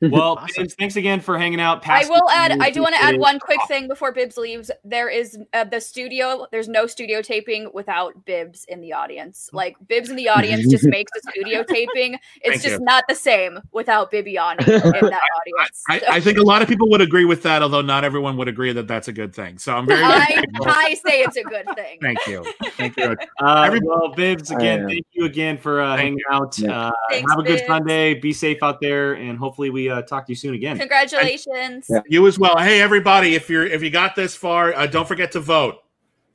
Well, 0.18 0.38
Awesome. 0.38 0.62
Bibbs, 0.62 0.74
thanks 0.74 0.94
again 0.94 1.20
for 1.20 1.36
hanging 1.38 1.60
out. 1.60 1.86
I 1.88 2.06
will 2.08 2.30
add. 2.30 2.52
I 2.60 2.70
do 2.70 2.82
want 2.82 2.94
to 2.94 3.02
add 3.02 3.18
one 3.18 3.40
quick 3.40 3.58
thing 3.66 3.88
before 3.88 4.12
Bibbs 4.12 4.36
leaves. 4.36 4.70
There 4.84 5.08
is 5.08 5.36
uh, 5.52 5.64
the 5.64 5.80
studio. 5.80 6.46
There's 6.52 6.68
no 6.68 6.86
studio 6.86 7.20
taping 7.20 7.68
without 7.74 8.24
Bibbs 8.24 8.64
in 8.68 8.80
the 8.80 8.92
audience. 8.92 9.50
Like 9.52 9.76
Bibbs 9.88 10.08
in 10.08 10.14
the 10.14 10.28
audience 10.28 10.70
just 10.70 10.84
makes 10.88 11.10
the 11.14 11.32
studio 11.32 11.64
taping. 11.64 12.14
It's 12.42 12.48
Thank 12.50 12.62
just 12.62 12.78
you. 12.78 12.84
not 12.84 13.04
the 13.08 13.16
same 13.16 13.58
without 13.72 14.12
Bibbiani 14.12 14.60
in 14.68 14.80
that 14.82 15.20
audience. 15.40 15.82
I, 15.88 16.00
I 16.08 16.20
think 16.20 16.38
a 16.38 16.42
lot 16.42 16.62
of 16.62 16.68
people 16.68 16.88
would 16.90 17.00
agree 17.00 17.24
with 17.24 17.42
that, 17.42 17.62
although 17.62 17.82
not 17.82 18.04
everyone 18.04 18.36
would 18.36 18.48
agree 18.48 18.72
that 18.72 18.86
that's 18.86 19.08
a 19.08 19.12
good 19.12 19.34
thing. 19.34 19.58
So 19.58 19.74
I'm 19.76 19.84
very 19.86 20.00
I, 20.04 20.44
I 20.64 20.94
say 20.94 21.22
it's 21.22 21.36
a 21.36 21.42
good 21.42 21.66
thing. 21.74 21.98
thank 22.00 22.24
you, 22.28 22.46
thank 22.76 22.96
you. 22.96 23.16
Uh, 23.42 23.62
Every- 23.66 23.80
well, 23.82 24.14
Bibbs, 24.14 24.52
again, 24.52 24.86
thank 24.88 25.06
you 25.12 25.24
again 25.24 25.58
for 25.58 25.80
uh, 25.80 25.96
hanging 25.96 26.20
out. 26.30 26.56
Yeah. 26.56 26.86
Uh, 26.86 26.92
Thanks, 27.10 27.32
have 27.32 27.40
a 27.40 27.42
good 27.42 27.56
Bibbs. 27.56 27.66
Sunday. 27.66 28.14
Be 28.14 28.32
safe 28.32 28.62
out 28.62 28.80
there, 28.80 29.14
and 29.14 29.36
hopefully 29.36 29.70
we 29.70 29.87
uh, 29.90 30.02
talk 30.02 30.26
to 30.26 30.32
you 30.32 30.36
soon 30.36 30.54
again. 30.54 30.78
Congratulations. 30.78 31.86
Yeah. 31.88 32.00
You 32.08 32.26
as 32.26 32.38
well. 32.38 32.56
Hey 32.58 32.80
everybody, 32.80 33.34
if 33.34 33.48
you're 33.50 33.66
if 33.66 33.82
you 33.82 33.90
got 33.90 34.14
this 34.16 34.34
far, 34.34 34.74
uh, 34.74 34.86
don't 34.86 35.06
forget 35.08 35.32
to 35.32 35.40
vote. 35.40 35.76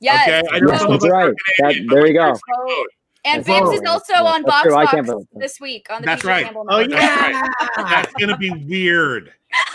Yes. 0.00 0.28
Okay, 0.28 0.42
I 0.52 0.60
know 0.60 0.70
Yes, 0.72 0.80
some 0.82 0.90
that's 0.90 1.04
us 1.04 1.10
right. 1.10 1.26
That, 1.26 1.54
Canadian, 1.56 1.86
but 1.86 1.94
there 1.94 2.06
you 2.06 2.14
go. 2.14 2.32
vote. 2.32 2.86
And 3.26 3.42
That's 3.42 3.60
Bibbs 3.60 3.80
is 3.80 3.88
also 3.88 4.12
Yeah, 4.12 4.22
on 4.22 4.42
that's 4.42 4.68
Box 4.68 4.92
Box 4.92 5.24
this 5.32 5.58
week 5.60 5.86
on 5.90 6.02
the 6.02 6.06
That's 6.06 6.22
BJ 6.22 6.28
right. 6.28 6.44
Campbell 6.44 6.66
Oh 6.68 6.80
Network. 6.80 7.00
yeah. 7.00 7.48
That's 7.76 8.12
gonna 8.14 8.36
be 8.36 8.50
weird. 8.50 9.32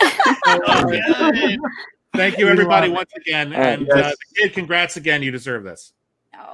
Thank 2.14 2.38
you, 2.38 2.48
everybody, 2.48 2.88
once 2.90 3.10
again. 3.16 3.52
All 3.52 3.58
right, 3.60 3.68
And 3.78 3.90
uh, 3.90 3.96
yes. 3.96 4.16
the 4.34 4.42
kid, 4.42 4.52
congrats 4.52 4.96
again. 4.96 5.22
You 5.22 5.30
deserve 5.30 5.64
this. 5.64 5.92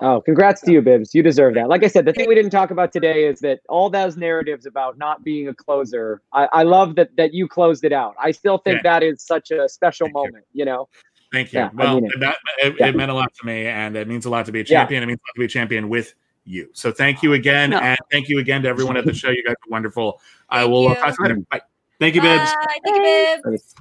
Oh, 0.01 0.21
congrats 0.21 0.61
to 0.63 0.73
you, 0.73 0.83
Bibbs. 0.83 1.15
You 1.15 1.23
deserve 1.23 1.55
that. 1.55 1.69
Like 1.69 1.83
I 1.83 1.89
said, 1.89 2.05
the 2.05 2.13
thing 2.13 2.29
we 2.29 2.35
didn't 2.35 2.51
talk 2.51 2.71
about 2.71 2.93
today 2.93 3.27
is 3.27 3.41
that 3.41 3.61
all 3.69 3.89
those 3.89 4.17
narratives 4.17 4.67
about 4.67 4.99
not 4.99 5.25
being 5.25 5.49
a 5.49 5.55
closer, 5.55 6.21
I, 6.33 6.49
I 6.53 6.63
love 6.65 6.97
that 6.97 7.17
that 7.17 7.33
you 7.33 7.49
closed 7.49 7.85
it 7.85 7.93
out. 7.93 8.15
I 8.21 8.31
still 8.31 8.59
think 8.59 8.83
that 8.83 9.03
is 9.03 9.23
such 9.23 9.51
a 9.51 9.69
special 9.69 10.07
Thank 10.07 10.15
moment, 10.15 10.45
you 10.53 10.65
know? 10.65 10.89
Thank 11.33 11.53
you. 11.53 11.61
Yeah, 11.61 11.71
I 11.73 11.75
well, 11.75 11.95
mean 11.97 12.05
it. 12.07 12.13
it, 12.15 12.21
that, 12.21 12.37
it, 12.59 12.75
Yeah. 12.79 12.87
it 12.89 12.97
meant 12.97 13.11
a 13.11 13.15
lot 13.15 13.33
to 13.35 13.47
me, 13.47 13.67
and 13.67 13.97
it 13.97 14.07
means 14.07 14.27
a 14.27 14.31
lot 14.31 14.47
to 14.47 14.53
be 14.53 14.61
a 14.61 14.65
Yeah. 14.65 14.81
champion. 14.81 15.03
It 15.03 15.07
means 15.07 15.19
a 15.19 15.27
lot 15.29 15.35
to 15.35 15.41
be 15.41 15.45
a 15.47 15.49
champion 15.49 15.89
with 15.89 16.15
you. 16.45 16.69
So 16.73 16.93
thank 16.93 17.23
you 17.23 17.33
again, 17.33 17.71
No. 17.71 17.79
and 17.79 17.99
thank 18.13 18.29
you 18.29 18.39
again 18.39 18.63
to 18.63 18.69
everyone 18.69 18.97
at 18.97 19.05
the 19.05 19.15
show. 19.15 19.31
You 19.31 19.43
guys 19.45 19.55
are 19.55 19.71
wonderful. 19.71 20.21
I 20.49 20.61
Thank 20.61 20.71
will 20.71 20.87
uh, 20.87 20.91
you. 20.91 20.95
talk 20.97 21.07
to 21.07 21.17
you 21.19 21.29
later. 21.29 21.41
Bye. 21.51 21.61
Thank 21.99 22.15
you, 22.15 22.21
Bibbs. 22.21 22.55
Bye. 22.55 22.79
Thank 22.85 22.97
you, 22.97 23.41
Bibbs. 23.45 23.75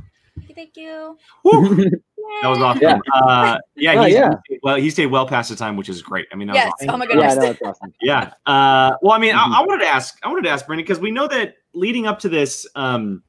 Thanks. 0.56 0.72
Thank 0.76 0.78
you, 0.78 1.18
Thank 1.44 1.80
you. 1.80 1.86
Woo. 1.86 1.92
That 2.42 2.48
was 2.50 2.58
awesome. 2.60 2.82
Yeah. 2.82 3.00
Uh, 3.14 3.58
yeah, 3.76 3.94
Oh, 4.00 4.04
he's, 4.06 4.16
yeah. 4.16 4.32
well, 4.64 4.78
he 4.78 4.90
stayed 4.90 5.06
well 5.08 5.28
past 5.28 5.52
the 5.52 5.56
time, 5.56 5.78
which 5.78 5.90
is 5.90 6.02
great. 6.02 6.26
I 6.34 6.36
mean, 6.36 6.48
that 6.48 6.56
Yes. 6.56 6.72
was 6.80 6.88
awesome. 6.90 6.96
Oh 6.96 6.98
my 6.98 7.06
yeah, 7.06 7.36
goodness. 7.36 7.62
no, 7.62 7.70
awesome. 7.70 7.94
Yeah. 8.02 8.34
Uh, 8.48 8.94
well, 9.04 9.12
I 9.14 9.20
mean, 9.20 9.36
Mhm. 9.36 9.54
I, 9.54 9.60
I 9.62 9.64
wanted 9.64 9.84
to 9.84 9.88
ask, 9.90 10.18
I 10.24 10.28
wanted 10.30 10.42
to 10.46 10.50
ask 10.50 10.66
Brendan 10.66 10.84
because 10.86 11.00
we 11.00 11.12
know 11.12 11.28
that 11.28 11.58
leading 11.74 12.08
up 12.08 12.18
to 12.20 12.30
this, 12.30 12.66
um, 12.76 13.22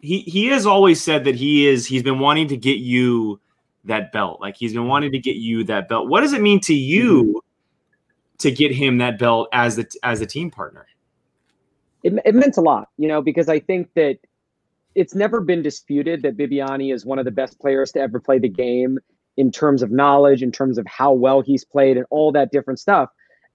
he 0.00 0.20
he 0.20 0.46
has 0.46 0.64
always 0.66 1.00
said 1.02 1.24
that 1.24 1.34
he 1.34 1.66
is 1.66 1.86
he's 1.86 2.02
been 2.02 2.18
wanting 2.20 2.48
to 2.48 2.56
get 2.56 2.78
you 2.78 3.38
that 3.84 4.12
belt. 4.12 4.40
Like 4.40 4.56
he's 4.56 4.72
been 4.72 4.88
wanting 4.88 5.12
to 5.12 5.18
get 5.18 5.36
you 5.36 5.62
that 5.64 5.88
belt. 5.88 6.08
What 6.08 6.22
does 6.22 6.32
it 6.32 6.40
mean 6.40 6.58
to 6.60 6.74
you 6.74 7.42
to 8.38 8.50
get 8.50 8.72
him 8.72 8.96
that 8.98 9.18
belt 9.18 9.48
as 9.52 9.76
the 9.76 9.86
as 10.02 10.20
a 10.22 10.26
team 10.26 10.50
partner? 10.50 10.86
it, 12.02 12.14
it 12.24 12.34
meant 12.34 12.56
a 12.56 12.60
lot, 12.62 12.88
you 12.96 13.06
know, 13.08 13.20
because 13.22 13.48
I 13.48 13.60
think 13.60 13.92
that 13.94 14.18
it's 14.94 15.14
never 15.14 15.40
been 15.40 15.62
disputed 15.62 16.22
that 16.22 16.36
Bibbiani 16.36 16.92
is 16.94 17.04
one 17.04 17.18
of 17.18 17.24
the 17.24 17.30
best 17.30 17.58
players 17.60 17.92
to 17.92 18.00
ever 18.00 18.20
play 18.20 18.38
the 18.38 18.48
game 18.48 18.98
in 19.36 19.50
terms 19.50 19.82
of 19.82 19.90
knowledge, 19.90 20.42
in 20.42 20.52
terms 20.52 20.78
of 20.78 20.86
how 20.86 21.12
well 21.12 21.40
he's 21.40 21.64
played, 21.64 21.96
and 21.96 22.06
all 22.10 22.32
that 22.32 22.50
different 22.50 22.78
stuff. 22.78 23.08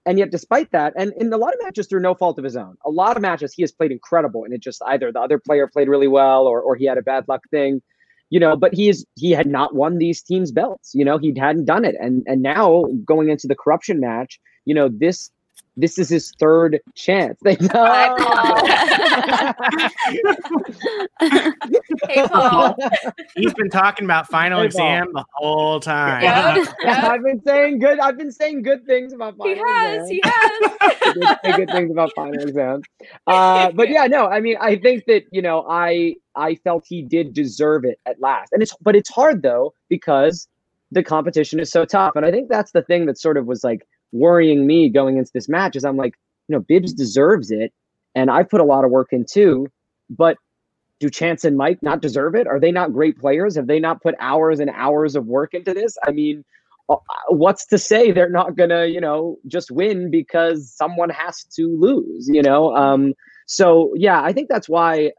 And 0.06 0.18
yet, 0.18 0.30
despite 0.30 0.70
that, 0.72 0.94
and 0.96 1.12
in 1.18 1.32
a 1.32 1.36
lot 1.36 1.52
of 1.52 1.60
matches 1.62 1.86
through 1.86 2.00
no 2.00 2.14
fault 2.14 2.38
of 2.38 2.44
his 2.44 2.56
own, 2.56 2.76
a 2.84 2.90
lot 2.90 3.16
of 3.16 3.22
matches 3.22 3.52
he 3.52 3.62
has 3.62 3.72
played 3.72 3.92
incredible, 3.92 4.44
and 4.44 4.54
it 4.54 4.62
just 4.62 4.82
either 4.86 5.12
the 5.12 5.20
other 5.20 5.38
player 5.38 5.66
played 5.66 5.88
really 5.88 6.08
well 6.08 6.46
or 6.46 6.60
or 6.60 6.76
he 6.76 6.86
had 6.86 6.98
a 6.98 7.02
bad 7.02 7.24
luck 7.28 7.42
thing, 7.50 7.82
you 8.30 8.40
know. 8.40 8.56
But 8.56 8.74
he 8.74 8.88
is 8.88 9.04
he 9.16 9.32
had 9.32 9.46
not 9.46 9.74
won 9.74 9.98
these 9.98 10.22
teams 10.22 10.50
belts, 10.50 10.92
you 10.94 11.04
know, 11.04 11.18
he 11.18 11.34
hadn't 11.38 11.66
done 11.66 11.84
it, 11.84 11.94
and 12.00 12.24
and 12.26 12.42
now 12.42 12.84
going 13.04 13.28
into 13.28 13.46
the 13.46 13.54
corruption 13.54 14.00
match, 14.00 14.40
you 14.64 14.74
know, 14.74 14.88
this 14.88 15.30
this 15.78 15.96
is 15.98 16.08
his 16.08 16.32
third 16.38 16.80
chance. 16.94 17.38
They 17.44 17.56
Hey, 22.08 22.26
Paul. 22.28 22.76
He's 23.36 23.54
been 23.54 23.70
talking 23.70 24.04
about 24.04 24.28
final 24.28 24.60
Hey, 24.60 24.66
exam 24.66 25.08
the 25.12 25.24
whole 25.34 25.80
time. 25.80 26.22
Yeah. 26.22 26.64
Yeah. 26.82 27.08
I've 27.08 27.22
been 27.22 27.40
saying 27.42 27.78
good. 27.78 27.98
I've 28.00 28.18
been 28.18 28.32
saying 28.32 28.62
good 28.62 28.84
things 28.86 29.12
about 29.12 29.34
He 29.42 29.54
final 29.54 29.64
has. 29.66 30.10
exams. 30.10 30.10
He 30.10 30.20
has. 30.24 31.36
I 31.44 31.56
good 31.56 31.70
things 31.70 31.90
about 31.90 32.12
final 32.14 32.40
exams. 32.42 32.84
Uh, 33.26 33.70
but 33.72 33.88
yeah, 33.88 34.06
no, 34.06 34.26
I 34.26 34.40
mean, 34.40 34.56
I 34.60 34.76
think 34.76 35.04
that 35.06 35.24
you 35.30 35.42
know, 35.42 35.64
I 35.68 36.16
I 36.34 36.56
felt 36.56 36.84
he 36.86 37.02
did 37.02 37.32
deserve 37.34 37.84
it 37.84 37.98
at 38.06 38.20
last, 38.20 38.52
and 38.52 38.62
it's 38.62 38.74
but 38.80 38.96
it's 38.96 39.10
hard 39.10 39.42
though 39.42 39.74
because 39.88 40.48
the 40.90 41.02
competition 41.02 41.60
is 41.60 41.70
so 41.70 41.84
tough, 41.84 42.16
and 42.16 42.24
I 42.24 42.30
think 42.30 42.48
that's 42.48 42.72
the 42.72 42.82
thing 42.82 43.06
that 43.06 43.18
sort 43.18 43.36
of 43.36 43.46
was 43.46 43.62
like 43.62 43.86
worrying 44.12 44.66
me 44.66 44.88
going 44.88 45.18
into 45.18 45.30
this 45.32 45.48
match 45.48 45.76
is 45.76 45.84
I'm 45.84 45.96
like, 45.96 46.14
you 46.48 46.56
know, 46.56 46.60
Bibbs 46.60 46.92
deserves 46.92 47.50
it, 47.50 47.72
and 48.14 48.30
I 48.30 48.42
put 48.42 48.60
a 48.60 48.64
lot 48.64 48.84
of 48.84 48.90
work 48.90 49.08
in 49.12 49.24
too, 49.24 49.68
but. 50.10 50.36
Do 51.00 51.08
Chance 51.08 51.44
and 51.44 51.56
Mike 51.56 51.80
not 51.80 52.02
deserve 52.02 52.34
it? 52.34 52.48
Are 52.48 52.58
they 52.58 52.72
not 52.72 52.92
great 52.92 53.20
players? 53.20 53.54
Have 53.54 53.68
they 53.68 53.78
not 53.78 54.02
put 54.02 54.16
hours 54.18 54.58
and 54.58 54.68
hours 54.74 55.14
of 55.14 55.26
work 55.26 55.54
into 55.54 55.72
this? 55.72 55.96
I 56.04 56.10
mean, 56.10 56.44
uh, 56.88 56.96
what's 57.28 57.66
to 57.66 57.76
say 57.76 58.12
they're 58.12 58.30
not 58.30 58.56
gonna 58.56 58.86
you 58.86 59.00
know 59.00 59.36
just 59.46 59.70
win 59.70 60.10
because 60.10 60.72
someone 60.72 61.10
has 61.10 61.44
to 61.44 61.76
lose 61.78 62.26
you 62.28 62.40
know 62.40 62.74
um 62.74 63.12
so 63.46 63.92
yeah 63.94 64.22
i 64.22 64.32
think 64.32 64.48
that's 64.48 64.70
why 64.70 65.12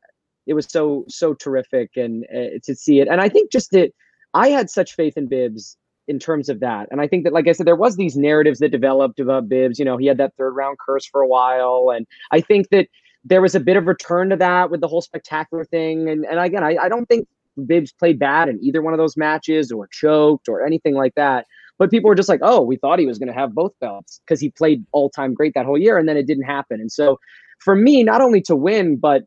it 0.47 0.53
was 0.55 0.65
so 0.65 1.05
so 1.07 1.35
terrific 1.35 1.91
and 1.95 2.25
uh, 2.35 2.57
to 2.63 2.73
see 2.75 2.99
it 2.99 3.07
and 3.07 3.21
i 3.21 3.29
think 3.29 3.51
just 3.51 3.69
that 3.69 3.91
i 4.33 4.47
had 4.49 4.67
such 4.67 4.95
faith 4.95 5.15
in 5.15 5.27
bibbs 5.27 5.77
in 6.09 6.19
terms 6.19 6.49
of 6.49 6.59
that 6.59 6.87
and 6.91 6.99
i 6.99 7.07
think 7.07 7.23
that 7.23 7.33
like 7.33 7.47
i 7.47 7.51
said 7.51 7.65
there 7.65 7.75
was 7.75 7.95
these 7.95 8.17
narratives 8.17 8.59
that 8.59 8.69
developed 8.69 9.19
about 9.19 9.47
bibbs 9.47 9.79
you 9.79 9.85
know 9.85 9.97
he 9.97 10.07
had 10.07 10.17
that 10.17 10.33
third 10.37 10.51
round 10.55 10.77
curse 10.79 11.05
for 11.05 11.21
a 11.21 11.27
while 11.27 11.93
and 11.95 12.05
i 12.31 12.41
think 12.41 12.69
that 12.69 12.87
there 13.23 13.41
was 13.41 13.55
a 13.55 13.59
bit 13.59 13.77
of 13.77 13.85
return 13.87 14.29
to 14.29 14.35
that 14.35 14.71
with 14.71 14.81
the 14.81 14.87
whole 14.87 15.01
spectacular 15.01 15.63
thing 15.63 16.09
and 16.09 16.25
and 16.25 16.39
again 16.39 16.63
i, 16.63 16.75
I 16.75 16.89
don't 16.89 17.05
think 17.05 17.27
bibbs 17.65 17.93
played 17.93 18.19
bad 18.19 18.49
in 18.49 18.59
either 18.61 18.81
one 18.81 18.93
of 18.93 18.97
those 18.97 19.15
matches 19.15 19.71
or 19.71 19.87
choked 19.91 20.49
or 20.49 20.65
anything 20.65 20.95
like 20.95 21.15
that 21.15 21.45
but 21.79 21.89
people 21.89 22.09
were 22.09 22.15
just 22.15 22.29
like, 22.29 22.41
oh, 22.43 22.61
we 22.61 22.75
thought 22.75 22.99
he 22.99 23.05
was 23.05 23.17
going 23.17 23.29
to 23.29 23.33
have 23.33 23.55
both 23.55 23.71
belts 23.79 24.19
because 24.25 24.41
he 24.41 24.49
played 24.51 24.85
all 24.91 25.09
time 25.09 25.33
great 25.33 25.53
that 25.55 25.65
whole 25.65 25.77
year, 25.77 25.97
and 25.97 26.07
then 26.07 26.17
it 26.17 26.27
didn't 26.27 26.43
happen. 26.43 26.81
And 26.81 26.91
so, 26.91 27.17
for 27.59 27.73
me, 27.73 28.03
not 28.03 28.21
only 28.21 28.41
to 28.41 28.55
win, 28.55 28.97
but 28.97 29.23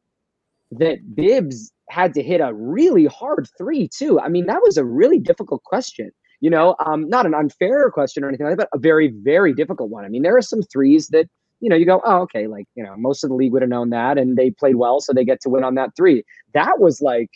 that 0.71 0.99
Bibbs 1.15 1.73
had 1.89 2.15
to 2.15 2.23
hit 2.23 2.41
a 2.41 2.53
really 2.55 3.07
hard 3.07 3.49
three 3.59 3.89
too. 3.89 4.21
I 4.21 4.29
mean, 4.29 4.47
that 4.47 4.63
was 4.63 4.77
a 4.77 4.85
really 4.85 5.19
difficult 5.19 5.63
question. 5.65 6.11
You 6.43 6.51
know, 6.51 6.75
um, 6.85 7.09
not 7.09 7.25
an 7.25 7.35
unfair 7.35 7.89
question 7.91 8.25
or 8.25 8.29
anything 8.29 8.47
like 8.47 8.57
that, 8.59 8.69
but 8.71 8.77
a 8.77 8.81
very, 8.81 9.09
very 9.23 9.55
difficult 9.55 9.91
one. 9.91 10.05
I 10.05 10.09
mean, 10.09 10.23
there 10.23 10.37
are 10.37 10.43
some 10.43 10.61
threes 10.61 11.09
that 11.09 11.27
you 11.61 11.69
know 11.71 11.77
you 11.77 11.87
go, 11.87 12.03
oh, 12.05 12.23
okay, 12.23 12.49
like 12.49 12.67
you 12.75 12.83
know, 12.85 12.95
most 12.97 13.23
of 13.25 13.31
the 13.31 13.37
league 13.37 13.53
would 13.53 13.63
have 13.63 13.69
known 13.71 13.91
that, 13.91 14.19
and 14.19 14.37
they 14.37 14.51
played 14.51 14.75
well, 14.75 15.01
so 15.01 15.13
they 15.13 15.25
get 15.25 15.41
to 15.43 15.49
win 15.49 15.63
on 15.65 15.77
that 15.77 15.91
three. 15.97 16.25
That 16.53 16.81
was 16.81 17.01
like, 17.01 17.31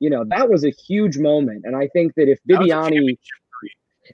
you 0.00 0.10
know, 0.10 0.24
that 0.28 0.50
was 0.50 0.64
a 0.64 0.70
huge 0.88 1.18
moment, 1.18 1.62
and 1.64 1.76
I 1.76 1.86
think 1.92 2.14
that 2.16 2.28
if 2.28 2.40
That 2.46 2.58
was 2.58 2.66
a 2.68 2.74
Bibbiani. 2.74 2.90
championship 2.90 3.18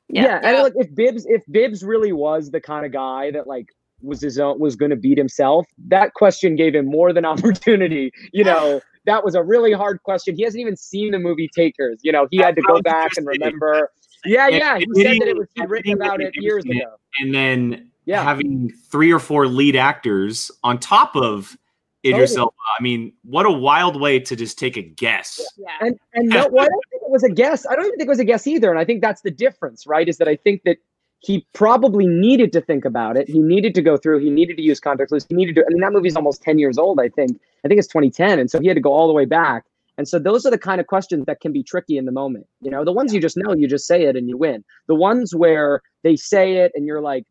Yeah, 0.09 0.23
Yeah. 0.25 0.41
and 0.43 0.57
Yeah. 0.59 0.63
like 0.63 0.73
if 0.77 0.95
Bibbs 0.95 1.25
if 1.27 1.43
Bibbs 1.51 1.83
really 1.83 2.13
was 2.13 2.51
the 2.51 2.61
kind 2.61 2.85
of 2.85 2.93
guy 2.93 3.31
that 3.31 3.47
like 3.47 3.67
was 4.03 4.21
his 4.21 4.39
own 4.39 4.61
was 4.61 4.77
going 4.77 4.91
to 4.91 4.97
beat 4.97 5.17
himself, 5.19 5.67
that 5.89 6.13
question 6.15 6.55
gave 6.55 6.75
him 6.75 6.85
more 6.87 7.15
than 7.15 7.25
opportunity. 7.35 8.13
You 8.35 8.45
know, 8.45 8.81
that 9.07 9.25
was 9.25 9.35
a 9.35 9.43
really 9.43 9.73
hard 9.73 10.03
question. 10.03 10.37
He 10.37 10.43
hasn't 10.45 10.61
even 10.61 10.77
seen 10.77 11.13
the 11.13 11.19
movie 11.19 11.49
Takers. 11.57 11.99
You 12.03 12.13
know, 12.13 12.29
he 12.31 12.37
had 12.37 12.55
to 12.57 12.63
go 12.63 12.83
back 12.83 13.13
and 13.17 13.27
remember. 13.27 13.91
Yeah, 14.24 14.47
And 14.47 14.55
yeah, 14.57 14.78
he 14.78 14.86
said 14.95 15.20
that 15.20 15.28
it 15.28 15.36
was 15.36 15.47
written 15.69 15.93
about 15.93 16.20
it 16.20 16.35
years 16.36 16.65
it. 16.66 16.77
ago. 16.77 16.95
And 17.20 17.35
then 17.35 17.90
Yeah. 18.05 18.23
having 18.23 18.73
three 18.90 19.12
or 19.12 19.19
four 19.19 19.47
lead 19.47 19.77
actors 19.77 20.51
on 20.65 20.78
top 20.78 21.15
of 21.16 21.57
Idris 22.05 22.31
Totally. 22.31 22.40
Elba. 22.43 22.55
I 22.78 22.82
mean, 22.82 23.12
what 23.24 23.45
a 23.47 23.51
wild 23.51 24.01
way 24.01 24.20
to 24.20 24.36
just 24.36 24.59
take 24.59 24.77
a 24.77 24.82
guess. 24.82 25.40
Yeah. 25.57 25.69
And 25.81 25.99
and 26.15 26.28
no, 26.28 26.49
well, 26.49 26.65
I 26.65 26.69
don't 26.69 26.85
think 26.90 27.03
it 27.03 27.11
was 27.11 27.24
a 27.24 27.28
guess. 27.31 27.66
I 27.66 27.74
don't 27.74 27.86
even 27.86 27.99
think 27.99 28.07
it 28.07 28.11
was 28.11 28.20
a 28.20 28.24
guess 28.24 28.47
either. 28.47 28.70
And 28.70 28.78
I 28.78 28.85
think 28.85 29.03
that's 29.03 29.23
the 29.23 29.31
difference, 29.31 29.86
right? 29.86 30.09
Is 30.09 30.19
that 30.19 30.28
I 30.28 30.36
think 30.36 30.62
that 30.65 30.78
he 31.20 31.45
probably 31.53 32.07
needed 32.07 32.53
to 32.53 32.61
think 32.61 32.85
about 32.85 33.16
it. 33.16 33.28
He 33.28 33.40
needed 33.40 33.74
to 33.74 33.82
go 33.82 33.97
through. 33.97 34.20
He 34.20 34.31
needed 34.31 34.57
to 34.59 34.62
use 34.62 34.78
context 34.78 35.11
clues. 35.11 35.27
He 35.28 35.35
needed 35.35 35.57
to. 35.57 35.62
I 35.62 35.69
mean, 35.70 35.81
that 35.81 35.93
movie's 35.93 36.15
almost 36.15 36.40
ten 36.43 36.59
years 36.61 36.78
old. 36.78 37.01
I 37.01 37.09
think. 37.09 37.40
I 37.65 37.69
think 37.69 37.78
it's 37.81 37.89
2010, 37.89 38.39
and 38.39 38.49
so 38.49 38.61
he 38.61 38.69
had 38.69 38.74
to 38.77 38.81
go 38.81 38.93
all 38.93 39.09
the 39.09 39.12
way 39.12 39.24
back. 39.24 39.65
And 39.99 40.09
so 40.09 40.19
those 40.19 40.47
are 40.47 40.51
the 40.51 40.59
kind 40.59 40.81
of 40.81 40.87
questions 40.87 41.25
that 41.27 41.41
can 41.41 41.53
be 41.53 41.62
tricky 41.62 41.99
in 41.99 42.07
the 42.07 42.12
moment. 42.12 42.47
You 42.61 42.70
know, 42.70 42.85
the 42.85 42.93
ones 42.93 43.12
you 43.12 43.20
just 43.20 43.37
know, 43.37 43.53
you 43.53 43.69
just 43.69 43.87
say 43.87 44.05
it 44.05 44.16
and 44.16 44.29
you 44.29 44.39
win. 44.39 44.65
The 44.87 44.95
ones 44.95 45.35
where 45.35 45.83
they 46.05 46.15
say 46.15 46.59
it 46.59 46.70
and 46.75 46.87
you're 46.87 47.03
like, 47.03 47.25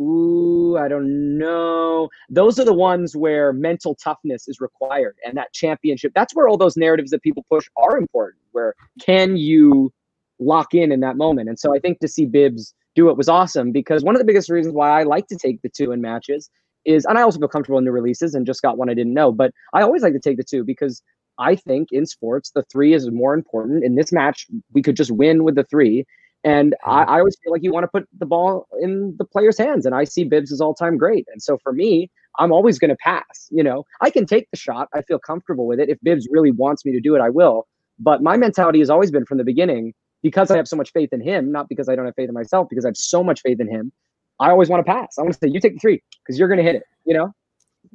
ooh, 0.00 0.76
I 0.76 0.86
don't 0.86 1.36
know. 1.36 2.08
Those 2.30 2.60
are 2.60 2.64
the 2.64 2.72
ones 2.72 3.16
where 3.16 3.52
mental 3.52 3.96
toughness 3.96 4.46
is 4.46 4.60
required 4.60 5.16
and 5.26 5.36
that 5.36 5.52
championship. 5.52 6.12
That's 6.14 6.34
where 6.34 6.48
all 6.48 6.56
those 6.56 6.76
narratives 6.76 7.10
that 7.10 7.22
people 7.22 7.44
push 7.50 7.68
are 7.76 7.98
important. 7.98 8.40
Where 8.52 8.74
can 9.00 9.36
you 9.36 9.92
lock 10.38 10.74
in 10.74 10.92
in 10.92 11.00
that 11.00 11.16
moment? 11.16 11.48
And 11.48 11.58
so 11.58 11.74
I 11.74 11.80
think 11.80 11.98
to 12.00 12.08
see 12.08 12.24
Bibbs 12.24 12.72
do 12.94 13.10
it 13.10 13.16
was 13.16 13.28
awesome 13.28 13.72
because 13.72 14.04
one 14.04 14.14
of 14.14 14.20
the 14.20 14.26
biggest 14.26 14.48
reasons 14.48 14.74
why 14.74 15.00
I 15.00 15.02
like 15.02 15.26
to 15.28 15.36
take 15.36 15.60
the 15.62 15.68
two 15.68 15.90
in 15.90 16.00
matches 16.00 16.50
is, 16.84 17.04
and 17.04 17.18
I 17.18 17.22
also 17.22 17.38
feel 17.38 17.48
comfortable 17.48 17.78
in 17.78 17.84
new 17.84 17.90
releases 17.90 18.34
and 18.34 18.46
just 18.46 18.62
got 18.62 18.78
one 18.78 18.88
I 18.88 18.94
didn't 18.94 19.12
know, 19.14 19.32
but 19.32 19.50
I 19.74 19.82
always 19.82 20.02
like 20.02 20.12
to 20.12 20.20
take 20.20 20.36
the 20.36 20.44
two 20.44 20.62
because 20.62 21.02
I 21.38 21.56
think 21.56 21.88
in 21.92 22.06
sports, 22.06 22.50
the 22.54 22.62
three 22.64 22.94
is 22.94 23.10
more 23.10 23.34
important. 23.34 23.84
In 23.84 23.94
this 23.94 24.12
match, 24.12 24.46
we 24.72 24.82
could 24.82 24.96
just 24.96 25.10
win 25.10 25.44
with 25.44 25.54
the 25.54 25.64
three. 25.64 26.04
And 26.44 26.74
I, 26.84 27.02
I 27.02 27.18
always 27.18 27.36
feel 27.42 27.52
like 27.52 27.62
you 27.62 27.72
want 27.72 27.84
to 27.84 27.88
put 27.88 28.08
the 28.18 28.26
ball 28.26 28.66
in 28.80 29.16
the 29.18 29.24
player's 29.24 29.58
hands. 29.58 29.84
And 29.84 29.94
I 29.94 30.04
see 30.04 30.24
Bibbs 30.24 30.52
as 30.52 30.60
all 30.60 30.74
time 30.74 30.96
great. 30.96 31.26
And 31.32 31.42
so 31.42 31.58
for 31.58 31.72
me, 31.72 32.10
I'm 32.38 32.52
always 32.52 32.78
going 32.78 32.90
to 32.90 32.96
pass. 32.96 33.48
You 33.50 33.64
know, 33.64 33.84
I 34.00 34.10
can 34.10 34.26
take 34.26 34.48
the 34.50 34.56
shot. 34.56 34.88
I 34.94 35.02
feel 35.02 35.18
comfortable 35.18 35.66
with 35.66 35.80
it. 35.80 35.88
If 35.88 35.98
Bibbs 36.02 36.28
really 36.30 36.52
wants 36.52 36.84
me 36.84 36.92
to 36.92 37.00
do 37.00 37.16
it, 37.16 37.20
I 37.20 37.30
will. 37.30 37.66
But 37.98 38.22
my 38.22 38.36
mentality 38.36 38.78
has 38.78 38.90
always 38.90 39.10
been 39.10 39.24
from 39.24 39.38
the 39.38 39.44
beginning 39.44 39.94
because 40.22 40.50
I 40.50 40.56
have 40.56 40.68
so 40.68 40.76
much 40.76 40.92
faith 40.92 41.12
in 41.12 41.20
him, 41.20 41.50
not 41.50 41.68
because 41.68 41.88
I 41.88 41.96
don't 41.96 42.04
have 42.04 42.14
faith 42.14 42.28
in 42.28 42.34
myself, 42.34 42.68
because 42.68 42.84
I 42.84 42.88
have 42.88 42.96
so 42.96 43.24
much 43.24 43.40
faith 43.40 43.60
in 43.60 43.68
him. 43.68 43.90
I 44.38 44.50
always 44.50 44.68
want 44.68 44.84
to 44.84 44.92
pass. 44.92 45.16
I 45.18 45.22
want 45.22 45.34
to 45.34 45.38
say, 45.42 45.50
you 45.50 45.60
take 45.60 45.74
the 45.74 45.80
three 45.80 46.02
because 46.22 46.38
you're 46.38 46.48
going 46.48 46.58
to 46.58 46.64
hit 46.64 46.76
it, 46.76 46.82
you 47.04 47.14
know? 47.14 47.32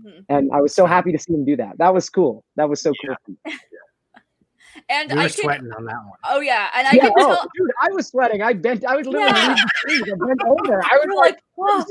Mhm. 0.05 0.25
And 0.29 0.51
I 0.53 0.61
was 0.61 0.73
so 0.73 0.85
happy 0.85 1.11
to 1.11 1.17
see 1.19 1.33
him 1.33 1.45
do 1.45 1.55
that. 1.57 1.77
That 1.77 1.93
was 1.93 2.09
cool. 2.09 2.43
That 2.55 2.69
was 2.69 2.81
so 2.81 2.91
cool. 3.05 3.15
And 4.89 5.11
We 5.11 5.17
I 5.19 5.23
were 5.23 5.29
can, 5.29 5.37
sweating 5.43 5.71
on 5.73 5.85
that 5.85 5.95
one. 6.05 6.17
oh 6.29 6.39
yeah, 6.39 6.69
and 6.75 6.87
I 6.87 6.91
yeah, 6.93 7.01
can 7.03 7.11
oh, 7.17 7.27
tell. 7.35 7.47
dude, 7.55 7.71
I 7.81 7.89
was 7.91 8.07
sweating. 8.07 8.41
I 8.41 8.53
bent. 8.53 8.85
I 8.85 8.95
was 8.95 9.05
literally 9.05 9.27
Yeah. 9.29 9.49
reading 9.49 9.55
the 9.65 9.71
trees. 9.75 10.01
I 10.13 10.25
bent 10.27 10.41
over. 10.45 10.81
I 10.91 10.95
was 10.95 11.05
You're 11.05 11.15
like, 11.15 11.33
like, 11.33 11.43
"Whoa." 11.55 11.83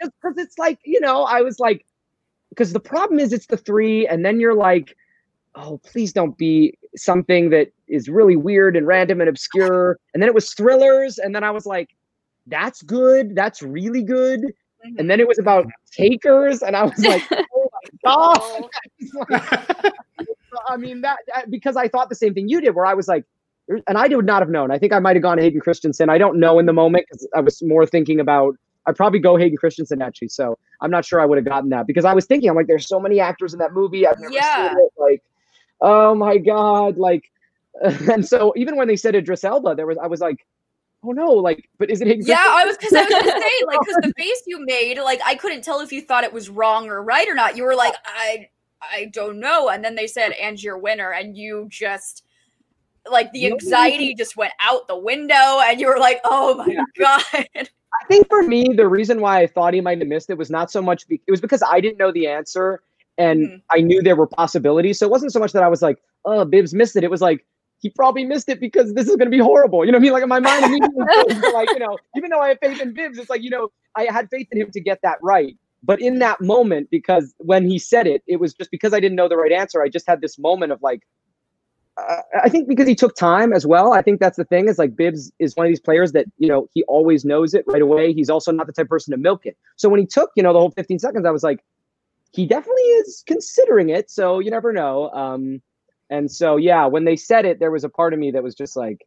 because 0.00 0.36
it's 0.38 0.58
like 0.58 0.78
you 0.84 1.00
know, 1.00 1.24
I 1.24 1.40
was 1.40 1.58
like, 1.58 1.86
because 2.50 2.72
the 2.74 2.80
problem 2.80 3.18
is 3.20 3.32
it's 3.32 3.46
the 3.46 3.56
three, 3.56 4.06
and 4.06 4.24
then 4.24 4.38
you're 4.38 4.54
like, 4.54 4.94
oh, 5.54 5.78
please 5.78 6.12
don't 6.12 6.36
be 6.36 6.76
something 6.94 7.50
that 7.50 7.72
is 7.88 8.08
really 8.08 8.36
weird 8.36 8.76
and 8.76 8.86
random 8.86 9.20
and 9.20 9.28
obscure. 9.28 9.98
And 10.12 10.22
then 10.22 10.28
it 10.28 10.34
was 10.34 10.52
thrillers, 10.52 11.18
and 11.18 11.34
then 11.34 11.42
I 11.42 11.50
was 11.50 11.64
like, 11.66 11.88
that's 12.46 12.82
good. 12.82 13.34
That's 13.34 13.62
really 13.62 14.02
good. 14.02 14.42
Mhm. 14.86 14.98
And 14.98 15.10
then 15.10 15.20
it 15.20 15.28
was 15.28 15.38
about 15.38 15.66
takers, 15.92 16.62
and 16.62 16.74
I 16.76 16.84
was 16.84 16.98
like, 17.04 17.22
oh 17.54 17.68
my 17.72 17.88
god. 18.04 18.68
Like- 19.30 19.92
I 20.68 20.76
mean 20.76 21.00
that, 21.02 21.18
that- 21.28 21.50
because 21.50 21.76
I 21.76 21.88
thought 21.88 22.08
the 22.08 22.14
same 22.14 22.34
thing 22.34 22.48
you 22.48 22.60
did, 22.60 22.74
where 22.74 22.86
I 22.86 22.94
was 22.94 23.06
like, 23.08 23.24
and 23.68 23.96
I 23.96 24.08
would 24.08 24.26
not 24.26 24.42
have 24.42 24.48
known. 24.50 24.70
I 24.72 24.78
think 24.78 24.92
I 24.92 24.98
might 24.98 25.14
have 25.14 25.22
gone 25.22 25.38
Hayden 25.38 25.60
Christensen. 25.60 26.08
I 26.10 26.18
don't 26.18 26.40
know 26.40 26.58
in 26.58 26.66
the 26.66 26.72
moment 26.72 27.06
because 27.08 27.28
I 27.34 27.40
was 27.40 27.62
more 27.62 27.86
thinking 27.86 28.18
about. 28.20 28.56
I'd 28.86 28.96
probably 28.96 29.20
go 29.20 29.36
Hayden 29.36 29.56
Christensen 29.58 30.02
actually. 30.02 30.28
So 30.28 30.58
I'm 30.80 30.90
not 30.90 31.04
sure 31.04 31.20
I 31.20 31.26
would 31.26 31.36
have 31.38 31.44
gotten 31.44 31.68
that 31.70 31.86
because 31.86 32.04
I 32.04 32.12
was 32.14 32.24
thinking, 32.26 32.48
I'm 32.50 32.56
like, 32.56 32.66
there's 32.66 32.88
so 32.88 32.98
many 32.98 33.20
actors 33.20 33.52
in 33.52 33.58
that 33.60 33.72
movie. 33.74 34.06
I've 34.06 34.18
never 34.18 34.32
Yeah. 34.34 34.70
seen 34.70 34.78
it. 34.78 34.90
Like, 34.98 35.22
oh 35.82 36.14
my 36.16 36.38
god, 36.38 36.96
like, 36.98 37.30
and 37.82 38.26
so 38.26 38.52
even 38.56 38.76
when 38.76 38.88
they 38.88 38.96
said 38.96 39.14
Idris 39.14 39.44
Elba, 39.44 39.74
there 39.76 39.86
was 39.86 39.98
I 39.98 40.06
was 40.08 40.20
like, 40.20 40.44
oh 41.04 41.12
no, 41.12 41.30
like, 41.32 41.68
but 41.78 41.90
is 41.90 42.00
it 42.00 42.08
Hayden? 42.08 42.24
Yeah, 42.26 42.36
I 42.38 42.64
was 42.64 42.76
because 42.76 42.92
I 42.94 43.02
was 43.02 43.10
gonna 43.10 43.40
say 43.40 43.64
like 43.66 43.80
because 43.80 43.96
the 44.02 44.12
face 44.18 44.42
you 44.46 44.64
made, 44.64 44.98
like 44.98 45.20
I 45.24 45.34
couldn't 45.34 45.62
tell 45.62 45.80
if 45.80 45.92
you 45.92 46.02
thought 46.02 46.24
it 46.24 46.32
was 46.32 46.48
wrong 46.48 46.88
or 46.88 47.02
right 47.02 47.28
or 47.28 47.34
not. 47.34 47.56
You 47.56 47.64
were 47.64 47.74
like, 47.74 47.94
I 48.04 48.48
I 48.82 49.06
don't 49.12 49.40
know, 49.40 49.68
and 49.68 49.84
then 49.84 49.94
they 49.94 50.06
said, 50.06 50.32
"And 50.32 50.62
you're 50.62 50.78
winner," 50.78 51.12
and 51.12 51.36
you 51.36 51.66
just 51.70 52.24
like 53.10 53.32
the 53.32 53.46
anxiety 53.46 54.14
just 54.14 54.36
went 54.36 54.52
out 54.60 54.86
the 54.88 54.98
window, 54.98 55.60
and 55.64 55.80
you 55.80 55.86
were 55.86 55.98
like, 55.98 56.20
"Oh 56.24 56.54
my 56.56 56.84
god!" 56.98 57.22
I 57.92 58.06
think 58.06 58.28
for 58.28 58.42
me, 58.42 58.72
the 58.74 58.88
reason 58.88 59.20
why 59.20 59.40
I 59.40 59.46
thought 59.46 59.74
he 59.74 59.80
might 59.80 59.98
have 59.98 60.08
missed 60.08 60.30
it 60.30 60.38
was 60.38 60.50
not 60.50 60.70
so 60.70 60.80
much, 60.80 61.08
be- 61.08 61.20
it 61.26 61.30
was 61.30 61.40
because 61.40 61.62
I 61.62 61.80
didn't 61.80 61.98
know 61.98 62.12
the 62.12 62.28
answer 62.28 62.82
and 63.18 63.48
Mhm. 63.48 63.62
I 63.70 63.80
knew 63.80 64.00
there 64.00 64.16
were 64.16 64.28
possibilities. 64.28 64.98
So 64.98 65.06
it 65.06 65.10
wasn't 65.10 65.32
so 65.32 65.40
much 65.40 65.52
that 65.52 65.62
I 65.62 65.68
was 65.68 65.82
like, 65.82 65.98
oh, 66.24 66.44
Bibbs 66.44 66.72
missed 66.72 66.96
it. 66.96 67.04
It 67.04 67.10
was 67.10 67.20
like, 67.20 67.44
he 67.80 67.88
probably 67.88 68.24
missed 68.24 68.48
it 68.48 68.60
because 68.60 68.92
this 68.94 69.08
is 69.08 69.16
going 69.16 69.30
to 69.30 69.36
be 69.36 69.38
horrible. 69.38 69.84
You 69.84 69.92
know 69.92 69.96
what 69.96 70.02
I 70.02 70.04
mean? 70.04 70.12
Like 70.12 70.22
in 70.22 70.28
my 70.28 70.38
mind, 70.38 70.64
immediately 70.66 71.52
like, 71.52 71.70
you 71.70 71.78
know, 71.78 71.96
even 72.16 72.30
though 72.30 72.40
I 72.40 72.50
have 72.50 72.58
faith 72.62 72.80
in 72.80 72.92
Bibbs, 72.92 73.18
it's 73.18 73.30
like, 73.30 73.42
you 73.42 73.50
know, 73.50 73.68
I 73.96 74.06
had 74.10 74.28
faith 74.30 74.48
in 74.52 74.60
him 74.60 74.70
to 74.72 74.80
get 74.80 75.00
that 75.02 75.18
right. 75.22 75.56
But 75.82 76.00
in 76.02 76.18
that 76.18 76.42
moment, 76.42 76.88
because 76.90 77.34
when 77.38 77.68
he 77.68 77.78
said 77.78 78.06
it, 78.06 78.22
it 78.26 78.36
was 78.36 78.52
just 78.52 78.70
because 78.70 78.92
I 78.92 79.00
didn't 79.00 79.16
know 79.16 79.28
the 79.28 79.38
right 79.38 79.50
answer. 79.50 79.82
I 79.82 79.88
just 79.88 80.06
had 80.06 80.20
this 80.20 80.38
moment 80.38 80.72
of 80.72 80.82
like, 80.82 81.00
uh, 81.96 82.20
I 82.42 82.50
think 82.50 82.68
because 82.68 82.86
he 82.86 82.94
took 82.94 83.16
time 83.16 83.54
as 83.54 83.66
well. 83.66 83.94
I 83.94 84.02
think 84.02 84.20
that's 84.20 84.36
the 84.36 84.44
thing 84.44 84.68
is 84.68 84.78
like 84.78 84.94
Bibbs 84.94 85.32
is 85.38 85.56
one 85.56 85.64
of 85.64 85.70
these 85.70 85.80
players 85.80 86.12
that, 86.12 86.26
you 86.36 86.48
know, 86.48 86.68
he 86.74 86.82
always 86.84 87.24
knows 87.24 87.54
it 87.54 87.64
right 87.66 87.80
away. 87.80 88.12
He's 88.12 88.28
also 88.28 88.52
not 88.52 88.66
the 88.66 88.74
type 88.74 88.84
of 88.84 88.90
person 88.90 89.12
to 89.12 89.16
milk 89.16 89.46
it. 89.46 89.56
So 89.76 89.88
when 89.88 90.00
he 90.00 90.06
took, 90.06 90.30
you 90.36 90.42
know, 90.42 90.52
the 90.52 90.58
whole 90.58 90.70
15 90.70 90.98
seconds, 90.98 91.24
I 91.24 91.30
was 91.30 91.42
like, 91.42 91.64
he 92.32 92.46
definitely 92.46 92.82
is 92.82 93.24
considering 93.26 93.88
it. 93.88 94.10
So 94.10 94.38
you 94.38 94.50
never 94.50 94.72
know. 94.74 95.10
Um, 95.10 95.62
and 96.10 96.30
so, 96.30 96.56
yeah, 96.56 96.86
when 96.86 97.04
they 97.04 97.16
said 97.16 97.44
it, 97.46 97.58
there 97.60 97.70
was 97.70 97.84
a 97.84 97.88
part 97.88 98.12
of 98.12 98.18
me 98.18 98.32
that 98.32 98.42
was 98.42 98.54
just 98.54 98.76
like, 98.76 99.06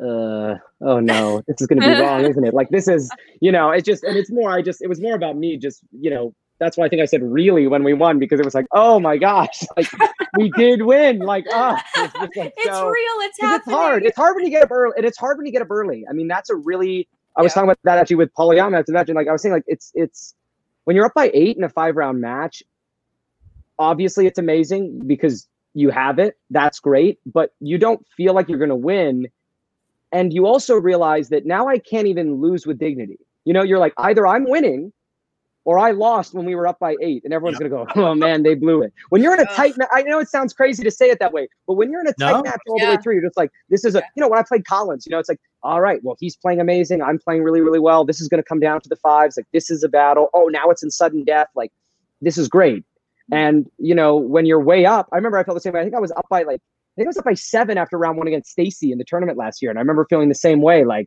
uh, 0.00 0.54
oh 0.80 1.00
no, 1.00 1.42
this 1.46 1.60
is 1.60 1.66
going 1.66 1.80
to 1.80 1.86
be 1.86 2.00
wrong, 2.00 2.24
isn't 2.24 2.44
it? 2.44 2.54
Like 2.54 2.70
this 2.70 2.88
is, 2.88 3.10
you 3.40 3.52
know, 3.52 3.70
it's 3.70 3.84
just, 3.84 4.02
and 4.04 4.16
it's 4.16 4.30
more, 4.30 4.50
I 4.50 4.62
just, 4.62 4.80
it 4.80 4.88
was 4.88 5.00
more 5.00 5.14
about 5.14 5.36
me 5.36 5.56
just, 5.58 5.80
you 5.92 6.10
know, 6.10 6.34
that's 6.58 6.76
why 6.76 6.84
I 6.84 6.88
think 6.90 7.00
I 7.02 7.06
said 7.06 7.22
really 7.22 7.66
when 7.66 7.84
we 7.84 7.94
won 7.94 8.18
because 8.18 8.38
it 8.38 8.44
was 8.44 8.54
like, 8.54 8.66
oh 8.72 9.00
my 9.00 9.16
gosh, 9.16 9.62
like 9.76 9.88
we 10.36 10.50
did 10.50 10.82
win. 10.82 11.18
Like, 11.20 11.46
oh, 11.50 11.76
it's 11.96 12.14
like 12.14 12.30
it's 12.36 12.64
so- 12.66 12.86
real. 12.86 12.94
It's 13.22 13.40
happening. 13.40 13.60
it's 13.60 13.70
hard. 13.70 14.04
It's 14.04 14.16
hard 14.16 14.36
when 14.36 14.44
you 14.44 14.50
get 14.50 14.62
up 14.62 14.70
early, 14.70 14.92
and 14.96 15.06
it's 15.06 15.16
hard 15.16 15.38
when 15.38 15.46
you 15.46 15.52
get 15.52 15.62
up 15.62 15.70
early. 15.70 16.04
I 16.08 16.12
mean, 16.12 16.28
that's 16.28 16.50
a 16.50 16.54
really. 16.56 17.08
I 17.36 17.42
was 17.42 17.50
Yeah. 17.50 17.54
talking 17.54 17.68
about 17.70 17.78
that 17.84 17.98
actually 17.98 18.16
with 18.16 18.30
after 18.38 18.92
that. 18.92 19.08
and, 19.08 19.16
Like 19.16 19.26
I 19.26 19.32
was 19.32 19.40
saying, 19.40 19.54
like 19.54 19.64
it's 19.68 19.90
it's 19.94 20.34
when 20.84 20.96
you're 20.96 21.06
up 21.06 21.14
by 21.14 21.30
eight 21.32 21.56
in 21.56 21.64
a 21.64 21.68
five 21.70 21.96
round 21.96 22.20
match. 22.20 22.62
Obviously, 23.78 24.26
it's 24.26 24.38
amazing 24.38 25.00
because 25.06 25.48
you 25.74 25.90
have 25.90 26.18
it. 26.18 26.36
That's 26.50 26.80
great, 26.80 27.18
but 27.26 27.52
you 27.60 27.78
don't 27.78 28.04
feel 28.16 28.34
like 28.34 28.48
you're 28.48 28.58
going 28.58 28.70
to 28.70 28.76
win, 28.76 29.28
and 30.12 30.32
you 30.32 30.46
also 30.46 30.74
realize 30.76 31.28
that 31.28 31.46
now 31.46 31.68
I 31.68 31.78
can't 31.78 32.06
even 32.08 32.40
lose 32.40 32.66
with 32.66 32.78
dignity. 32.78 33.18
You 33.44 33.52
know, 33.52 33.62
you're 33.62 33.78
like 33.78 33.94
either 33.98 34.26
I'm 34.26 34.48
winning. 34.48 34.92
Or 35.66 35.78
I 35.78 35.90
lost 35.90 36.32
when 36.32 36.46
we 36.46 36.54
were 36.54 36.66
up 36.66 36.78
by 36.78 36.96
eight, 37.02 37.22
and 37.22 37.34
everyone's 37.34 37.58
gonna 37.58 37.68
go, 37.68 37.86
"Oh 37.94 38.14
man, 38.14 38.42
they 38.44 38.54
blew 38.54 38.80
it." 38.82 38.94
When 39.10 39.22
you're 39.22 39.34
in 39.34 39.40
a 39.40 39.42
Ugh. 39.42 39.48
tight, 39.54 39.74
ma- 39.76 39.84
I 39.92 40.00
know 40.02 40.18
it 40.18 40.30
sounds 40.30 40.54
crazy 40.54 40.82
to 40.82 40.90
say 40.90 41.10
it 41.10 41.18
that 41.18 41.34
way, 41.34 41.48
but 41.66 41.74
when 41.74 41.92
you're 41.92 42.00
in 42.00 42.06
a 42.06 42.14
tight 42.14 42.36
No. 42.36 42.42
match 42.42 42.60
all 42.66 42.78
the 42.80 42.86
way 42.86 42.96
through, 42.96 43.12
you're 43.12 43.22
just 43.22 43.36
like, 43.36 43.50
"This 43.68 43.84
is 43.84 43.94
a," 43.94 44.02
you 44.16 44.22
know, 44.22 44.28
when 44.28 44.38
I 44.38 44.42
played 44.42 44.64
Collins, 44.64 45.04
you 45.06 45.10
know, 45.10 45.18
it's 45.18 45.28
like, 45.28 45.38
"All 45.62 45.82
right, 45.82 46.00
well, 46.02 46.16
he's 46.18 46.34
playing 46.34 46.60
amazing. 46.60 47.02
I'm 47.02 47.18
playing 47.18 47.42
really, 47.42 47.60
really 47.60 47.78
well. 47.78 48.06
This 48.06 48.22
is 48.22 48.26
gonna 48.28 48.42
come 48.42 48.58
down 48.58 48.80
to 48.80 48.88
the 48.88 48.96
fives. 48.96 49.36
Like, 49.36 49.46
this 49.52 49.70
is 49.70 49.84
a 49.84 49.88
battle. 49.90 50.30
Oh, 50.32 50.46
now 50.46 50.70
it's 50.70 50.82
in 50.82 50.90
sudden 50.90 51.24
death. 51.24 51.48
Like, 51.54 51.72
this 52.22 52.38
is 52.38 52.48
great." 52.48 52.82
And 53.32 53.66
you 53.78 53.94
know, 53.94 54.16
when 54.16 54.46
you're 54.46 54.60
way 54.60 54.84
up, 54.86 55.08
I 55.12 55.16
remember 55.16 55.38
I 55.38 55.44
felt 55.44 55.56
the 55.56 55.60
same 55.60 55.72
way. 55.72 55.80
I 55.80 55.84
think 55.84 55.94
I 55.94 56.00
was 56.00 56.12
up 56.12 56.26
by 56.30 56.42
like, 56.42 56.60
I 56.60 56.94
think 56.96 57.06
I 57.06 57.10
was 57.10 57.16
up 57.18 57.24
by 57.24 57.34
seven 57.34 57.78
after 57.78 57.96
round 57.98 58.18
one 58.18 58.26
against 58.26 58.50
Stacey 58.50 58.92
in 58.92 58.98
the 58.98 59.04
tournament 59.04 59.38
last 59.38 59.62
year, 59.62 59.70
and 59.70 59.78
I 59.78 59.82
remember 59.82 60.06
feeling 60.08 60.28
the 60.28 60.34
same 60.34 60.60
way, 60.60 60.84
like. 60.84 61.06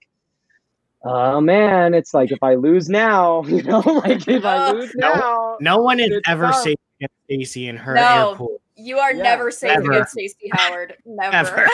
Oh 1.05 1.41
man, 1.41 1.93
it's 1.93 2.13
like 2.13 2.31
if 2.31 2.41
I 2.41 2.55
lose 2.55 2.87
now, 2.87 3.43
you 3.47 3.61
know, 3.63 3.79
like 3.81 4.25
if 4.25 4.45
I 4.45 4.71
lose 4.71 4.89
No. 4.95 5.13
now, 5.13 5.57
No 5.59 5.77
one 5.81 5.99
is 5.99 6.09
ever 6.25 6.45
tough. 6.45 6.55
safe 6.63 6.77
against 6.97 7.15
Stacey 7.25 7.67
in 7.67 7.75
her 7.75 7.93
No. 7.95 8.01
air 8.01 8.35
pool. 8.37 8.61
You 8.75 8.97
are 8.97 9.13
Yeah, 9.13 9.21
never 9.23 9.51
safe 9.51 9.71
ever. 9.71 9.91
against 9.91 10.13
Stacey 10.13 10.49
Howard. 10.51 10.95
Never. 11.05 11.35
Ever. 11.35 11.67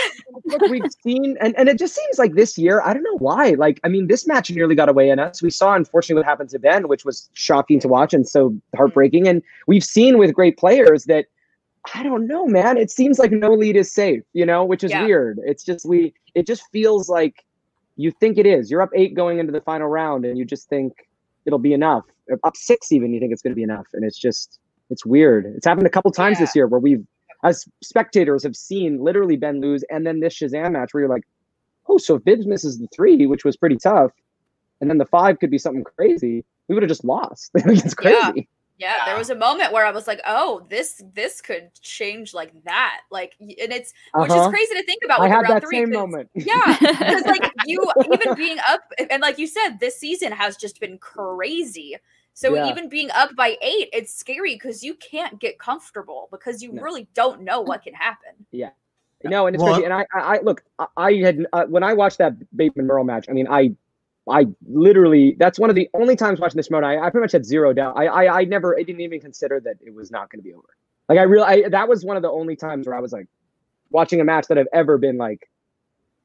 look, 0.45 0.61
we've 0.69 0.83
seen, 1.01 1.37
and, 1.39 1.55
and 1.57 1.69
it 1.69 1.77
just 1.77 1.95
seems 1.95 2.19
like 2.19 2.33
this 2.33 2.57
year, 2.57 2.81
I 2.81 2.93
don't 2.93 3.03
know 3.03 3.17
why. 3.19 3.51
Like, 3.51 3.79
I 3.83 3.87
mean, 3.87 4.07
this 4.07 4.27
match 4.27 4.51
nearly 4.51 4.75
got 4.75 4.89
away 4.89 5.09
in 5.09 5.17
us. 5.17 5.41
We 5.41 5.49
saw, 5.49 5.75
unfortunately, 5.75 6.19
what 6.19 6.25
happened 6.25 6.49
to 6.49 6.59
Ben, 6.59 6.87
which 6.89 7.05
was 7.05 7.29
shocking 7.33 7.79
to 7.79 7.87
watch 7.87 8.13
and 8.13 8.27
so 8.27 8.53
heartbreaking. 8.75 9.27
And 9.29 9.41
we've 9.67 9.83
seen 9.83 10.17
with 10.17 10.33
great 10.33 10.57
players 10.57 11.05
that, 11.05 11.27
I 11.95 12.03
don't 12.03 12.27
know, 12.27 12.45
man. 12.45 12.77
It 12.77 12.91
seems 12.91 13.17
like 13.17 13.31
no 13.31 13.53
lead 13.53 13.77
is 13.77 13.89
safe, 13.91 14.23
you 14.33 14.45
know, 14.45 14.65
which 14.65 14.83
is 14.83 14.91
Yeah. 14.91 15.05
weird. 15.05 15.39
It's 15.45 15.63
just, 15.63 15.85
we, 15.87 16.13
it 16.35 16.45
just 16.45 16.63
feels 16.73 17.07
like 17.07 17.45
you 17.95 18.11
think 18.11 18.37
it 18.37 18.45
is. 18.45 18.69
You're 18.69 18.81
up 18.81 18.91
eight 18.93 19.15
going 19.15 19.39
into 19.39 19.53
the 19.53 19.61
final 19.61 19.87
round, 19.87 20.25
and 20.25 20.37
you 20.37 20.43
just 20.43 20.67
think 20.67 20.93
it'll 21.45 21.59
be 21.59 21.73
enough. 21.73 22.03
Up 22.43 22.57
six, 22.57 22.91
even, 22.91 23.13
you 23.13 23.19
think 23.21 23.31
it's 23.31 23.41
going 23.41 23.51
to 23.51 23.55
be 23.55 23.63
enough. 23.63 23.87
And 23.93 24.03
it's 24.03 24.17
just, 24.19 24.58
it's 24.89 25.05
weird. 25.05 25.45
It's 25.55 25.65
happened 25.65 25.87
a 25.87 25.89
couple 25.89 26.11
times 26.11 26.37
Yeah. 26.39 26.45
this 26.45 26.55
year 26.55 26.67
where 26.67 26.79
we've, 26.79 27.05
as 27.43 27.65
spectators, 27.81 28.43
have 28.43 28.55
seen 28.55 28.99
literally 29.03 29.37
Ben 29.37 29.61
lose, 29.61 29.83
and 29.89 30.05
then 30.05 30.19
this 30.19 30.37
Shazam 30.37 30.71
match 30.73 30.93
where 30.93 31.01
you're 31.01 31.09
like, 31.09 31.23
oh, 31.87 31.97
so 31.97 32.15
if 32.15 32.23
Bibbs 32.23 32.45
misses 32.45 32.77
the 32.79 32.87
three, 32.93 33.25
which 33.27 33.43
was 33.45 33.57
pretty 33.57 33.77
tough, 33.77 34.11
and 34.81 34.89
then 34.89 34.97
the 34.97 35.05
five 35.05 35.39
could 35.39 35.49
be 35.51 35.57
something 35.57 35.83
crazy, 35.83 36.43
we 36.67 36.75
would 36.75 36.83
have 36.83 36.89
just 36.89 37.03
lost. 37.05 37.51
it's 37.55 37.95
Yeah. 38.03 38.21
crazy. 38.31 38.47
Yeah, 38.77 38.93
there 39.05 39.17
was 39.17 39.29
a 39.29 39.35
moment 39.35 39.73
where 39.73 39.85
I 39.85 39.91
was 39.91 40.07
like, 40.07 40.21
"Oh, 40.25 40.65
this 40.69 41.03
this 41.13 41.41
could 41.41 41.69
change 41.81 42.33
like 42.33 42.53
that." 42.63 43.01
Like, 43.11 43.35
and 43.41 43.49
it's 43.73 43.93
which 44.13 44.29
is 44.29 44.35
Uh-huh. 44.37 44.49
crazy 44.49 44.73
to 44.75 44.83
think 44.85 45.03
about. 45.03 45.19
I 45.19 45.27
had 45.27 45.45
that 45.47 45.63
three, 45.63 45.79
same 45.79 45.89
moment. 45.89 46.29
Yeah, 46.33 46.77
because 46.79 47.25
like 47.25 47.51
you 47.65 47.85
even 48.13 48.35
being 48.35 48.57
up, 48.69 48.79
and 49.09 49.21
like 49.21 49.37
you 49.37 49.47
said, 49.47 49.81
this 49.81 49.99
season 49.99 50.31
has 50.31 50.55
just 50.55 50.79
been 50.79 50.97
crazy. 50.97 51.97
So 52.39 52.55
Yeah. 52.55 52.69
even 52.69 52.87
being 52.87 53.11
up 53.11 53.35
by 53.35 53.57
eight, 53.61 53.89
it's 53.91 54.13
scary 54.13 54.55
because 54.55 54.81
you 54.81 54.93
can't 54.93 55.41
get 55.41 55.59
comfortable 55.59 56.29
because 56.31 56.63
you 56.63 56.71
No. 56.71 56.81
really 56.81 57.05
don't 57.13 57.41
know 57.41 57.59
what 57.59 57.83
can 57.83 57.93
happen. 57.93 58.31
Yeah. 58.51 58.69
No, 59.25 59.45
and 59.47 59.53
it's 59.57 59.61
Well- 59.61 59.73
crazy. 59.73 59.83
And 59.83 59.93
I, 59.93 60.05
I, 60.13 60.37
I 60.37 60.39
look, 60.39 60.63
I, 60.79 60.87
I 60.95 61.13
had 61.15 61.45
uh, 61.51 61.65
when 61.65 61.83
I 61.83 61.93
watched 61.93 62.17
that 62.19 62.35
Bateman 62.55 62.87
Murrell 62.87 63.03
match. 63.03 63.25
I 63.27 63.33
mean, 63.33 63.45
I, 63.49 63.75
I 64.29 64.45
literally 64.69 65.35
that's 65.37 65.59
one 65.59 65.69
of 65.69 65.75
the 65.75 65.89
only 65.93 66.15
times 66.15 66.39
watching 66.39 66.55
this 66.55 66.71
mode. 66.71 66.85
I, 66.85 66.97
I 66.99 67.09
pretty 67.09 67.23
much 67.25 67.33
had 67.33 67.45
zero 67.45 67.73
doubt. 67.73 67.97
I, 67.97 68.05
I, 68.05 68.39
I 68.39 68.43
never, 68.45 68.79
I 68.79 68.83
didn't 68.83 69.01
even 69.01 69.19
consider 69.19 69.59
that 69.59 69.75
it 69.85 69.93
was 69.93 70.09
not 70.09 70.29
going 70.31 70.39
to 70.39 70.43
be 70.43 70.53
over. 70.53 70.69
Like 71.09 71.19
I 71.19 71.23
really, 71.23 71.65
I, 71.65 71.67
that 71.67 71.89
was 71.89 72.05
one 72.05 72.15
of 72.15 72.23
the 72.23 72.31
only 72.31 72.55
times 72.55 72.87
where 72.87 72.95
I 72.95 73.01
was 73.01 73.11
like, 73.11 73.27
watching 73.89 74.21
a 74.21 74.23
match 74.23 74.47
that 74.47 74.57
I've 74.57 74.67
ever 74.71 74.97
been 74.97 75.17
like, 75.17 75.49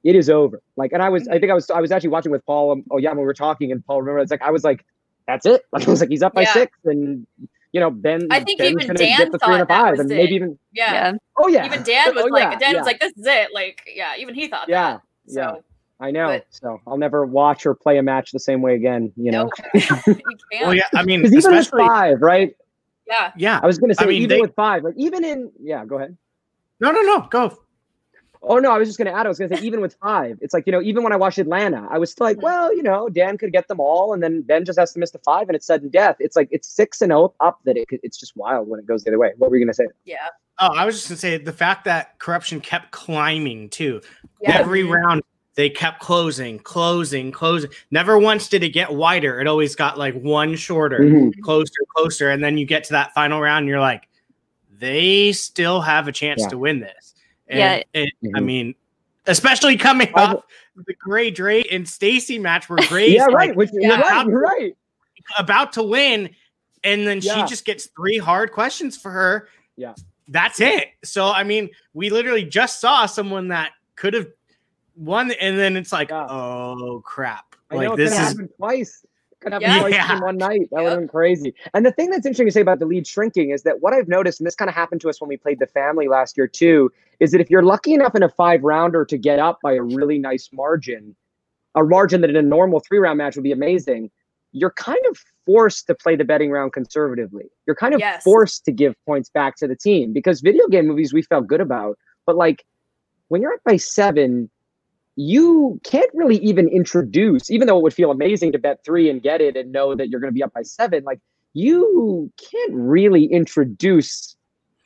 it 0.04 0.14
is 0.14 0.30
over. 0.30 0.62
Like, 0.76 0.92
and 0.92 1.02
I 1.02 1.08
was, 1.08 1.26
I 1.26 1.40
think 1.40 1.50
I 1.50 1.54
was, 1.54 1.70
I 1.70 1.80
was 1.80 1.90
actually 1.90 2.10
watching 2.10 2.30
with 2.30 2.46
Paul. 2.46 2.70
Um, 2.70 2.84
oh 2.92 2.98
yeah, 2.98 3.08
when 3.08 3.18
we 3.18 3.24
were 3.24 3.34
talking, 3.34 3.72
and 3.72 3.84
Paul 3.84 4.00
remember 4.00 4.20
it's 4.20 4.30
like 4.30 4.42
I 4.42 4.52
was 4.52 4.62
like, 4.62 4.84
that's 5.26 5.46
it. 5.46 5.62
Like 5.72 5.86
I 5.88 5.90
was 5.90 6.00
like, 6.00 6.10
he's 6.10 6.22
up 6.22 6.34
by 6.34 6.42
Yeah. 6.42 6.52
six, 6.52 6.78
and 6.84 7.26
you 7.72 7.80
know 7.80 7.90
Ben. 7.90 8.28
I 8.30 8.40
think 8.40 8.58
Ben's 8.58 8.82
even 8.84 8.96
Dan 8.96 9.30
the 9.30 9.38
three 9.38 9.54
and 9.54 9.62
a 9.62 9.66
thought 9.66 9.68
that 9.68 9.68
five, 9.68 9.90
was 9.92 10.00
and 10.00 10.12
it. 10.12 10.16
maybe 10.16 10.34
even. 10.34 10.58
Yeah. 10.72 10.92
Yeah. 10.92 11.12
Oh 11.36 11.48
yeah, 11.48 11.66
Even 11.66 11.82
Dan 11.82 12.14
was 12.14 12.24
Oh, 12.24 12.28
like, 12.28 12.52
yeah, 12.52 12.58
Dan 12.58 12.76
was 12.76 12.86
like, 12.86 13.00
"This 13.00 13.12
is 13.16 13.26
it." 13.26 13.48
Like, 13.52 13.82
yeah, 13.94 14.12
even 14.18 14.34
he 14.34 14.46
thought 14.48 14.68
Yeah, 14.68 14.92
that. 14.92 15.02
yeah. 15.26 15.54
I 16.00 16.10
know. 16.10 16.26
But- 16.26 16.46
so 16.50 16.80
I'll 16.86 16.98
never 16.98 17.24
watch 17.24 17.64
or 17.66 17.74
play 17.74 17.98
a 17.98 18.02
match 18.02 18.32
the 18.32 18.38
same 18.40 18.62
way 18.62 18.74
again. 18.74 19.12
You 19.16 19.30
know, 19.32 19.44
no, 19.44 19.50
you 19.74 19.80
can't. 19.80 20.22
Well, 20.60 20.74
yeah, 20.74 20.88
I 20.94 21.04
mean, 21.04 21.22
because 21.22 21.44
even 21.46 21.56
with 21.56 21.68
five, 21.70 22.20
right? 22.22 22.54
yeah. 23.06 23.32
yeah. 23.36 23.60
I 23.62 23.66
was 23.66 23.78
gonna 23.78 23.94
say 23.94 24.04
I 24.04 24.08
mean, 24.08 24.22
even 24.22 24.36
they- 24.36 24.40
with 24.40 24.54
five, 24.54 24.82
like 24.84 24.94
even 24.96 25.24
in 25.24 25.50
yeah, 25.60 25.84
go 25.84 25.96
ahead. 25.96 26.16
No, 26.80 26.90
no, 26.90 27.00
no. 27.02 27.20
Go. 27.30 27.58
Oh 28.46 28.58
no, 28.58 28.70
I 28.72 28.78
was 28.78 28.88
just 28.88 28.98
gonna 28.98 29.12
add. 29.12 29.26
I 29.26 29.28
was 29.28 29.38
gonna 29.38 29.56
say 29.56 29.62
even 29.62 29.80
with 29.80 29.94
five, 30.02 30.38
it's 30.40 30.52
like 30.54 30.66
you 30.66 30.72
know 30.72 30.82
even 30.82 31.02
when 31.02 31.12
I 31.12 31.16
watched 31.16 31.38
Atlanta, 31.38 31.86
I 31.90 31.98
was 31.98 32.10
still 32.10 32.26
like, 32.26 32.36
Mhm. 32.38 32.42
well, 32.42 32.74
you 32.74 32.82
know, 32.82 33.08
Dan 33.08 33.38
could 33.38 33.52
get 33.52 33.68
them 33.68 33.80
all, 33.80 34.12
and 34.12 34.22
then 34.22 34.42
Ben 34.42 34.64
just 34.64 34.78
has 34.78 34.92
to 34.92 34.98
miss 34.98 35.10
the 35.12 35.18
five, 35.18 35.48
and 35.48 35.56
it's 35.56 35.66
sudden 35.66 35.88
death. 35.88 36.16
It's 36.20 36.36
like 36.36 36.48
it's 36.50 36.68
six 36.68 37.00
and 37.02 37.12
oh 37.12 37.34
up 37.40 37.60
that 37.64 37.76
it 37.76 37.86
it's 37.90 38.18
just 38.18 38.36
wild 38.36 38.68
when 38.68 38.80
it 38.80 38.86
goes 38.86 39.04
the 39.04 39.10
other 39.10 39.18
way. 39.18 39.32
What 39.38 39.50
were 39.50 39.56
you 39.56 39.64
gonna 39.64 39.74
say? 39.74 39.86
Yeah. 40.04 40.16
Oh, 40.60 40.68
I 40.74 40.84
was 40.86 40.94
just 40.96 41.08
gonna 41.08 41.18
say 41.18 41.36
the 41.38 41.52
fact 41.52 41.84
that 41.86 42.18
corruption 42.18 42.60
kept 42.60 42.90
climbing 42.92 43.70
too. 43.70 44.00
Yeah. 44.40 44.58
Every 44.58 44.84
round 44.84 45.22
they 45.56 45.70
kept 45.70 46.00
closing, 46.00 46.58
closing, 46.58 47.30
closing. 47.30 47.70
Never 47.92 48.18
once 48.18 48.48
did 48.48 48.62
it 48.64 48.70
get 48.70 48.92
wider. 48.92 49.40
It 49.40 49.46
always 49.46 49.76
got 49.76 49.96
like 49.98 50.14
one 50.20 50.56
shorter, 50.56 50.98
Mhm. 50.98 51.40
closer, 51.42 51.70
closer, 51.96 52.28
and 52.30 52.42
then 52.42 52.58
you 52.58 52.66
get 52.66 52.82
to 52.84 52.92
that 52.94 53.14
final 53.14 53.40
round, 53.40 53.60
and 53.62 53.68
you're 53.68 53.78
like, 53.80 54.08
they 54.78 55.32
still 55.32 55.80
have 55.80 56.08
a 56.08 56.12
chance 56.12 56.42
Yeah. 56.42 56.48
to 56.48 56.58
win 56.58 56.80
this. 56.80 57.13
And 57.48 57.58
Yeah. 57.58 57.82
it, 57.94 58.12
I 58.34 58.40
Mhm. 58.40 58.44
mean, 58.44 58.74
especially 59.26 59.76
coming 59.76 60.08
I- 60.14 60.34
off 60.34 60.44
the 60.76 60.94
Grae 60.94 61.34
Drake 61.34 61.68
and 61.70 61.88
Stacey 61.88 62.38
match 62.38 62.68
where 62.68 62.76
Grae's 62.88 63.14
Yeah, 63.14 63.26
like 63.26 63.34
right. 63.34 63.56
Which 63.56 63.70
you're 63.72 63.96
right. 63.96 64.26
You're 64.26 64.40
right. 64.40 64.76
about 65.38 65.72
to 65.74 65.82
win, 65.82 66.30
and 66.82 67.06
then 67.06 67.20
Yeah. 67.22 67.34
she 67.44 67.48
just 67.50 67.64
gets 67.64 67.86
three 67.86 68.18
hard 68.18 68.52
questions 68.52 68.96
for 68.96 69.10
her. 69.10 69.48
Yeah. 69.76 69.94
That's 70.28 70.60
it. 70.60 70.88
So 71.04 71.26
I 71.30 71.44
mean, 71.44 71.68
we 71.92 72.10
literally 72.10 72.44
just 72.44 72.80
saw 72.80 73.06
someone 73.06 73.48
that 73.48 73.72
could 73.96 74.14
have 74.14 74.28
won, 74.96 75.30
and 75.32 75.58
then 75.58 75.76
it's 75.76 75.92
like, 75.92 76.08
Yeah. 76.10 76.26
oh 76.30 77.02
crap! 77.04 77.54
I 77.70 77.76
like 77.76 77.88
know, 77.88 77.94
it 77.94 77.96
this 77.98 78.12
could 78.14 78.20
is 78.22 78.28
happen 78.28 78.48
twice. 78.56 79.04
Could 79.44 79.52
happen 79.52 79.68
Yeah. 79.68 79.86
Yeah. 79.88 80.16
in 80.16 80.22
one 80.22 80.36
night. 80.38 80.68
That 80.72 80.78
would 80.78 80.82
Yep. 80.84 80.90
have 80.90 80.98
been 81.00 81.08
crazy. 81.08 81.54
And 81.74 81.84
the 81.86 81.92
thing 81.92 82.10
that's 82.10 82.26
interesting 82.26 82.46
to 82.46 82.52
say 82.52 82.60
about 82.60 82.78
the 82.78 82.86
lead 82.86 83.06
shrinking 83.06 83.50
is 83.50 83.62
that 83.62 83.80
what 83.80 83.92
I've 83.92 84.08
noticed, 84.08 84.40
and 84.40 84.46
this 84.46 84.54
kind 84.56 84.68
of 84.68 84.74
happened 84.74 85.00
to 85.02 85.08
us 85.10 85.20
when 85.20 85.28
we 85.28 85.36
played 85.36 85.58
the 85.58 85.66
family 85.66 86.08
last 86.08 86.36
year 86.36 86.48
too, 86.48 86.90
is 87.20 87.30
that 87.32 87.40
if 87.40 87.50
you're 87.50 87.62
lucky 87.62 87.94
enough 87.94 88.14
in 88.14 88.22
a 88.22 88.28
five 88.28 88.62
rounder 88.64 89.04
to 89.04 89.16
get 89.18 89.38
up 89.38 89.60
by 89.62 89.74
a 89.74 89.82
really 89.82 90.18
nice 90.18 90.48
margin, 90.52 91.14
a 91.74 91.84
margin 91.84 92.20
that 92.22 92.30
in 92.30 92.36
a 92.36 92.42
normal 92.42 92.80
three 92.80 92.98
round 92.98 93.18
match 93.18 93.36
would 93.36 93.44
be 93.44 93.52
amazing, 93.52 94.10
you're 94.52 94.70
kind 94.72 95.04
of 95.10 95.18
forced 95.44 95.86
to 95.88 95.94
play 95.94 96.16
the 96.16 96.24
betting 96.24 96.50
round 96.50 96.72
conservatively. 96.72 97.44
You're 97.66 97.76
kind 97.76 97.92
of 97.94 98.00
Yes. 98.00 98.22
forced 98.22 98.64
to 98.64 98.72
give 98.72 98.94
points 99.04 99.28
back 99.28 99.56
to 99.56 99.66
the 99.68 99.76
team 99.76 100.12
because 100.12 100.40
video 100.40 100.66
game 100.68 100.86
movies 100.86 101.12
we 101.12 101.22
felt 101.22 101.46
good 101.46 101.60
about, 101.60 101.98
but 102.26 102.36
like 102.36 102.64
when 103.28 103.42
you're 103.42 103.52
up 103.52 103.60
by 103.64 103.76
seven, 103.76 104.48
you 105.16 105.80
can't 105.84 106.10
really 106.14 106.36
even 106.38 106.68
introduce, 106.68 107.50
even 107.50 107.66
though 107.68 107.78
it 107.78 107.82
would 107.82 107.94
feel 107.94 108.10
amazing 108.10 108.52
to 108.52 108.58
bet 108.58 108.84
three 108.84 109.08
and 109.10 109.22
get 109.22 109.40
it 109.40 109.56
and 109.56 109.72
know 109.72 109.94
that 109.94 110.08
you're 110.08 110.20
going 110.20 110.30
to 110.32 110.34
be 110.34 110.42
up 110.42 110.52
by 110.52 110.62
seven, 110.62 111.04
like 111.04 111.20
you 111.54 112.32
can't 112.50 112.72
really 112.74 113.24
introduce 113.26 114.36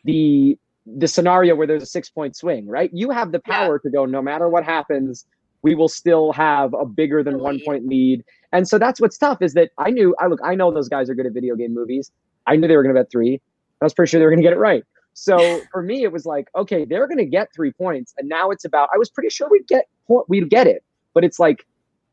the 0.05 0.56
the 0.86 1.06
scenario 1.09 1.55
where 1.55 1.66
there's 1.66 1.82
a 1.82 1.86
six 1.86 2.09
point 2.10 2.34
swing, 2.36 2.66
right? 2.66 2.90
You 2.92 3.10
have 3.10 3.32
the 3.32 3.40
Yeah. 3.46 3.55
power 3.55 3.78
to 3.78 3.90
go 3.90 4.06
no 4.06 4.22
matter 4.22 4.48
what 4.48 4.64
happens, 4.64 5.26
we 5.62 5.74
will 5.74 5.88
still 5.88 6.32
have 6.32 6.72
a 6.74 6.86
bigger 6.86 7.22
than 7.22 7.40
one 7.40 7.60
point 7.60 7.86
lead. 7.86 8.24
And 8.52 8.66
so 8.68 8.78
that's 8.78 9.00
what's 9.00 9.18
tough 9.18 9.38
is 9.42 9.55
that 9.55 9.70
I 9.78 9.90
knew 9.90 10.14
I 10.20 10.26
look, 10.28 10.40
I 10.44 10.55
know 10.55 10.72
those 10.72 10.88
guys 10.88 11.10
are 11.10 11.14
good 11.14 11.26
at 11.26 11.32
video 11.34 11.56
game 11.56 11.74
movies. 11.74 12.10
I 12.46 12.56
knew 12.56 12.68
they 12.68 12.76
were 12.76 12.82
gonna 12.82 12.94
bet 12.94 13.10
three. 13.10 13.40
I 13.80 13.84
was 13.84 13.94
pretty 13.94 14.10
sure 14.10 14.18
they 14.20 14.24
were 14.24 14.30
gonna 14.32 14.42
get 14.42 14.52
it 14.52 14.59
right. 14.59 14.84
So 15.14 15.66
for 15.72 15.82
me, 15.82 16.05
it 16.05 16.12
was 16.12 16.24
like, 16.26 16.48
okay, 16.56 16.84
they're 16.84 17.09
gonna 17.09 17.24
get 17.26 17.48
three 17.55 17.72
points, 17.72 18.14
and 18.18 18.28
now 18.28 18.50
it's 18.50 18.64
about. 18.64 18.88
I 18.94 18.98
was 18.98 19.10
pretty 19.10 19.30
sure 19.30 19.48
we'd 19.50 19.66
get 19.68 19.86
po- 20.09 20.24
we'd 20.28 20.51
get 20.51 20.66
it, 20.66 20.82
but 21.14 21.24
it's 21.24 21.39
like 21.39 21.66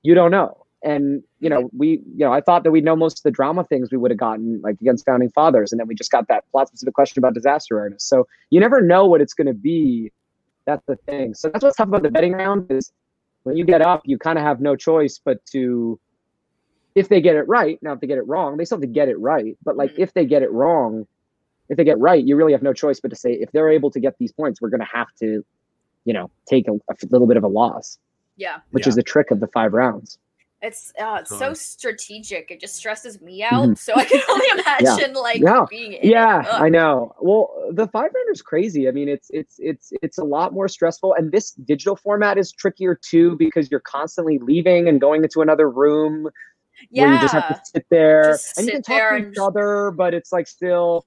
you 0.03 0.13
don't 0.13 0.31
know. 0.31 0.65
And 0.83 1.23
you 1.39 1.49
know, 1.49 1.69
we 1.75 2.01
you 2.15 2.25
know, 2.25 2.31
I 2.31 2.41
thought 2.41 2.63
that 2.63 2.71
we'd 2.71 2.83
know 2.83 2.95
most 2.95 3.19
of 3.19 3.23
the 3.23 3.31
drama 3.31 3.63
things 3.63 3.89
we 3.91 3.97
would 3.97 4.11
have 4.11 4.19
gotten 4.19 4.61
like 4.63 4.75
against 4.81 5.05
founding 5.05 5.29
fathers, 5.31 5.71
and 5.71 5.79
then 5.79 5.87
we 5.87 5.95
just 5.95 6.11
got 6.11 6.27
that 6.27 6.43
plot 6.51 6.67
specific 6.67 6.93
question 6.93 7.19
about 7.19 7.33
disaster 7.33 7.77
awareness. 7.77 8.03
So 8.03 8.27
you 8.51 8.59
never 8.59 8.81
know 8.81 9.05
what 9.05 9.19
it's 9.21 9.33
gonna 9.33 9.53
be. 9.53 10.11
That's 10.67 10.85
the 10.87 10.95
thing. 10.95 11.33
So 11.33 11.49
that's 11.49 11.63
what's 11.63 11.77
tough 11.77 11.87
about 11.87 12.03
the 12.03 12.11
betting 12.11 12.33
round 12.33 12.71
is 12.71 12.91
when 13.43 13.55
you 13.57 13.65
get 13.65 13.81
up, 13.81 14.01
you 14.05 14.17
kind 14.17 14.37
of 14.37 14.43
have 14.43 14.59
no 14.59 14.75
choice 14.75 15.19
but 15.23 15.43
to 15.47 15.99
if 16.95 17.09
they 17.09 17.21
get 17.21 17.35
it 17.35 17.47
right. 17.47 17.77
Now, 17.81 17.93
if 17.93 17.99
they 17.99 18.07
get 18.07 18.17
it 18.17 18.27
wrong, 18.27 18.57
they 18.57 18.65
still 18.65 18.77
have 18.77 18.81
to 18.81 18.87
get 18.87 19.09
it 19.09 19.19
right. 19.19 19.57
But 19.63 19.75
like 19.77 19.93
Mhm. 19.93 19.99
if 19.99 20.13
they 20.13 20.25
get 20.25 20.41
it 20.43 20.51
wrong, 20.51 21.05
if 21.69 21.77
they 21.77 21.83
get 21.83 21.99
right, 21.99 22.23
you 22.23 22.35
really 22.35 22.53
have 22.53 22.63
no 22.63 22.73
choice 22.73 22.99
but 22.99 23.09
to 23.09 23.15
say 23.15 23.33
if 23.33 23.51
they're 23.51 23.69
able 23.69 23.91
to 23.91 23.99
get 23.99 24.17
these 24.17 24.31
points, 24.31 24.61
we're 24.61 24.69
going 24.69 24.79
to 24.81 24.87
have 24.93 25.07
to, 25.19 25.43
you 26.05 26.13
know, 26.13 26.29
take 26.47 26.67
a, 26.67 26.71
a 26.73 26.95
little 27.09 27.27
bit 27.27 27.37
of 27.37 27.43
a 27.43 27.47
loss, 27.47 27.97
Yeah. 28.37 28.57
which 28.71 28.85
Yeah. 28.85 28.89
is 28.89 28.95
the 28.95 29.03
trick 29.03 29.31
of 29.31 29.39
the 29.39 29.47
five 29.47 29.73
rounds. 29.73 30.17
It's 30.61 30.93
uh 30.99 31.17
it's 31.21 31.37
so 31.37 31.53
strategic. 31.53 32.49
It 32.49 32.59
just 32.59 32.75
stresses 32.75 33.21
me 33.21 33.43
out. 33.43 33.77
So 33.77 33.93
I 33.93 34.05
can 34.05 34.21
only 34.29 34.47
imagine 34.61 35.13
like 35.13 35.41
Mm-hmm. 35.41 35.45
Yeah. 35.45 35.65
being 35.69 35.93
in 35.93 36.09
Yeah, 36.09 36.41
it. 36.41 36.47
I 36.61 36.69
know. 36.69 37.13
Well, 37.19 37.51
the 37.71 37.87
five 37.87 38.11
rounder 38.15 38.31
is 38.31 38.41
crazy. 38.41 38.87
I 38.87 38.91
mean, 38.91 39.07
it's 39.09 39.27
it's 39.31 39.55
it's 39.59 39.91
it's 40.01 40.17
a 40.17 40.23
lot 40.23 40.53
more 40.53 40.67
stressful, 40.67 41.13
and 41.15 41.31
this 41.31 41.51
digital 41.51 41.95
format 41.95 42.37
is 42.39 42.51
trickier 42.51 42.95
too 42.95 43.35
because 43.37 43.69
you're 43.69 43.81
constantly 43.81 44.39
leaving 44.39 44.87
and 44.87 44.99
going 44.99 45.23
into 45.23 45.41
another 45.41 45.69
room 45.69 46.29
yeah. 46.89 47.03
where 47.03 47.13
you 47.13 47.19
just 47.19 47.33
have 47.33 47.47
to 47.49 47.61
sit 47.65 47.85
there 47.91 48.23
Just 48.31 48.57
and 48.57 48.65
you 48.67 48.73
can 48.73 48.81
talk 48.81 49.09
to 49.11 49.17
each 49.17 49.35
just- 49.35 49.39
other, 49.39 49.91
but 49.91 50.13
it's 50.15 50.31
like 50.31 50.47
still, 50.47 51.05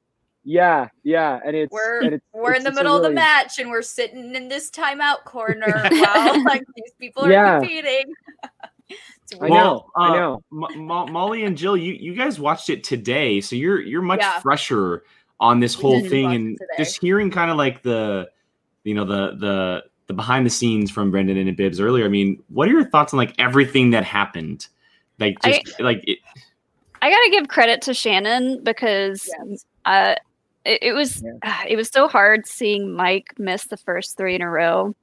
yeah, 0.51 0.89
yeah, 1.03 1.41
and 1.45 1.55
it's 1.55 1.71
We're- 1.71 2.07
and 2.07 2.15
it's, 2.15 2.25
we're 2.33 2.53
it's 2.53 2.61
in 2.61 2.65
the 2.65 2.71
just 2.71 2.81
a 2.81 2.83
middle 2.83 2.97
of 2.97 3.03
the 3.03 3.11
match 3.11 3.59
and 3.59 3.69
we're 3.69 3.83
sitting 3.83 4.35
in 4.35 4.49
this 4.49 4.71
timeout 4.71 5.25
corner 5.25 5.67
while 5.91 6.43
like 6.45 6.65
these 6.75 6.93
people 6.99 7.27
are 7.27 7.31
Yeah. 7.31 7.59
competing. 7.59 8.13
It's 9.31 9.35
I 9.35 9.37
weird. 9.41 9.53
know, 9.53 9.85
I 9.95 10.09
uh, 10.09 10.15
know. 10.15 10.43
Mo- 10.51 10.69
Mo- 10.77 11.07
Molly 11.09 11.45
and 11.45 11.55
Jill, 11.59 11.77
you 11.77 11.93
you 11.93 12.15
guys 12.15 12.41
watched 12.41 12.71
it 12.71 12.83
today, 12.83 13.43
so 13.43 13.55
you're 13.57 13.79
you're 13.83 14.01
much 14.01 14.21
Yeah. 14.21 14.41
fresher 14.41 15.05
on 15.39 15.61
this 15.61 15.77
We 15.77 15.83
whole 15.83 16.01
thing, 16.09 16.33
and 16.33 16.59
just 16.79 16.99
hearing 16.99 17.31
kind 17.31 17.51
of 17.51 17.59
like 17.59 17.83
the, 17.83 18.31
you 18.85 18.95
know, 18.95 19.05
the 19.05 19.37
the 19.37 19.85
the 20.07 20.15
behind 20.15 20.47
the 20.47 20.51
scenes 20.51 20.91
from 20.91 21.11
Brendan 21.11 21.37
and 21.37 21.55
Bibbs 21.55 21.79
earlier. 21.79 22.07
I 22.07 22.09
mean, 22.09 22.43
what 22.49 22.67
are 22.69 22.71
your 22.73 22.89
thoughts 22.89 23.13
on 23.13 23.19
like 23.19 23.35
everything 23.39 23.91
that 23.91 24.05
happened? 24.05 24.67
Like 25.19 25.37
I- 25.45 25.61
just 25.63 25.79
like 25.81 26.03
it, 26.09 26.21
I 27.03 27.11
gotta 27.11 27.29
give 27.31 27.49
credit 27.49 27.83
to 27.83 27.93
Shannon 27.93 28.65
because 28.65 29.29
Yes. 29.47 29.67
uh, 29.85 30.15
it, 30.69 30.79
it 30.83 30.93
was 30.93 31.23
Yeah. 31.23 31.33
ah, 31.45 31.65
it 31.67 31.77
was 31.77 31.89
so 31.89 32.09
hard 32.09 32.47
seeing 32.47 32.93
Mike 32.93 33.35
miss 33.39 33.65
the 33.67 33.77
first 33.77 34.17
three 34.17 34.35
in 34.35 34.43
a 34.43 34.49
row, 34.51 34.95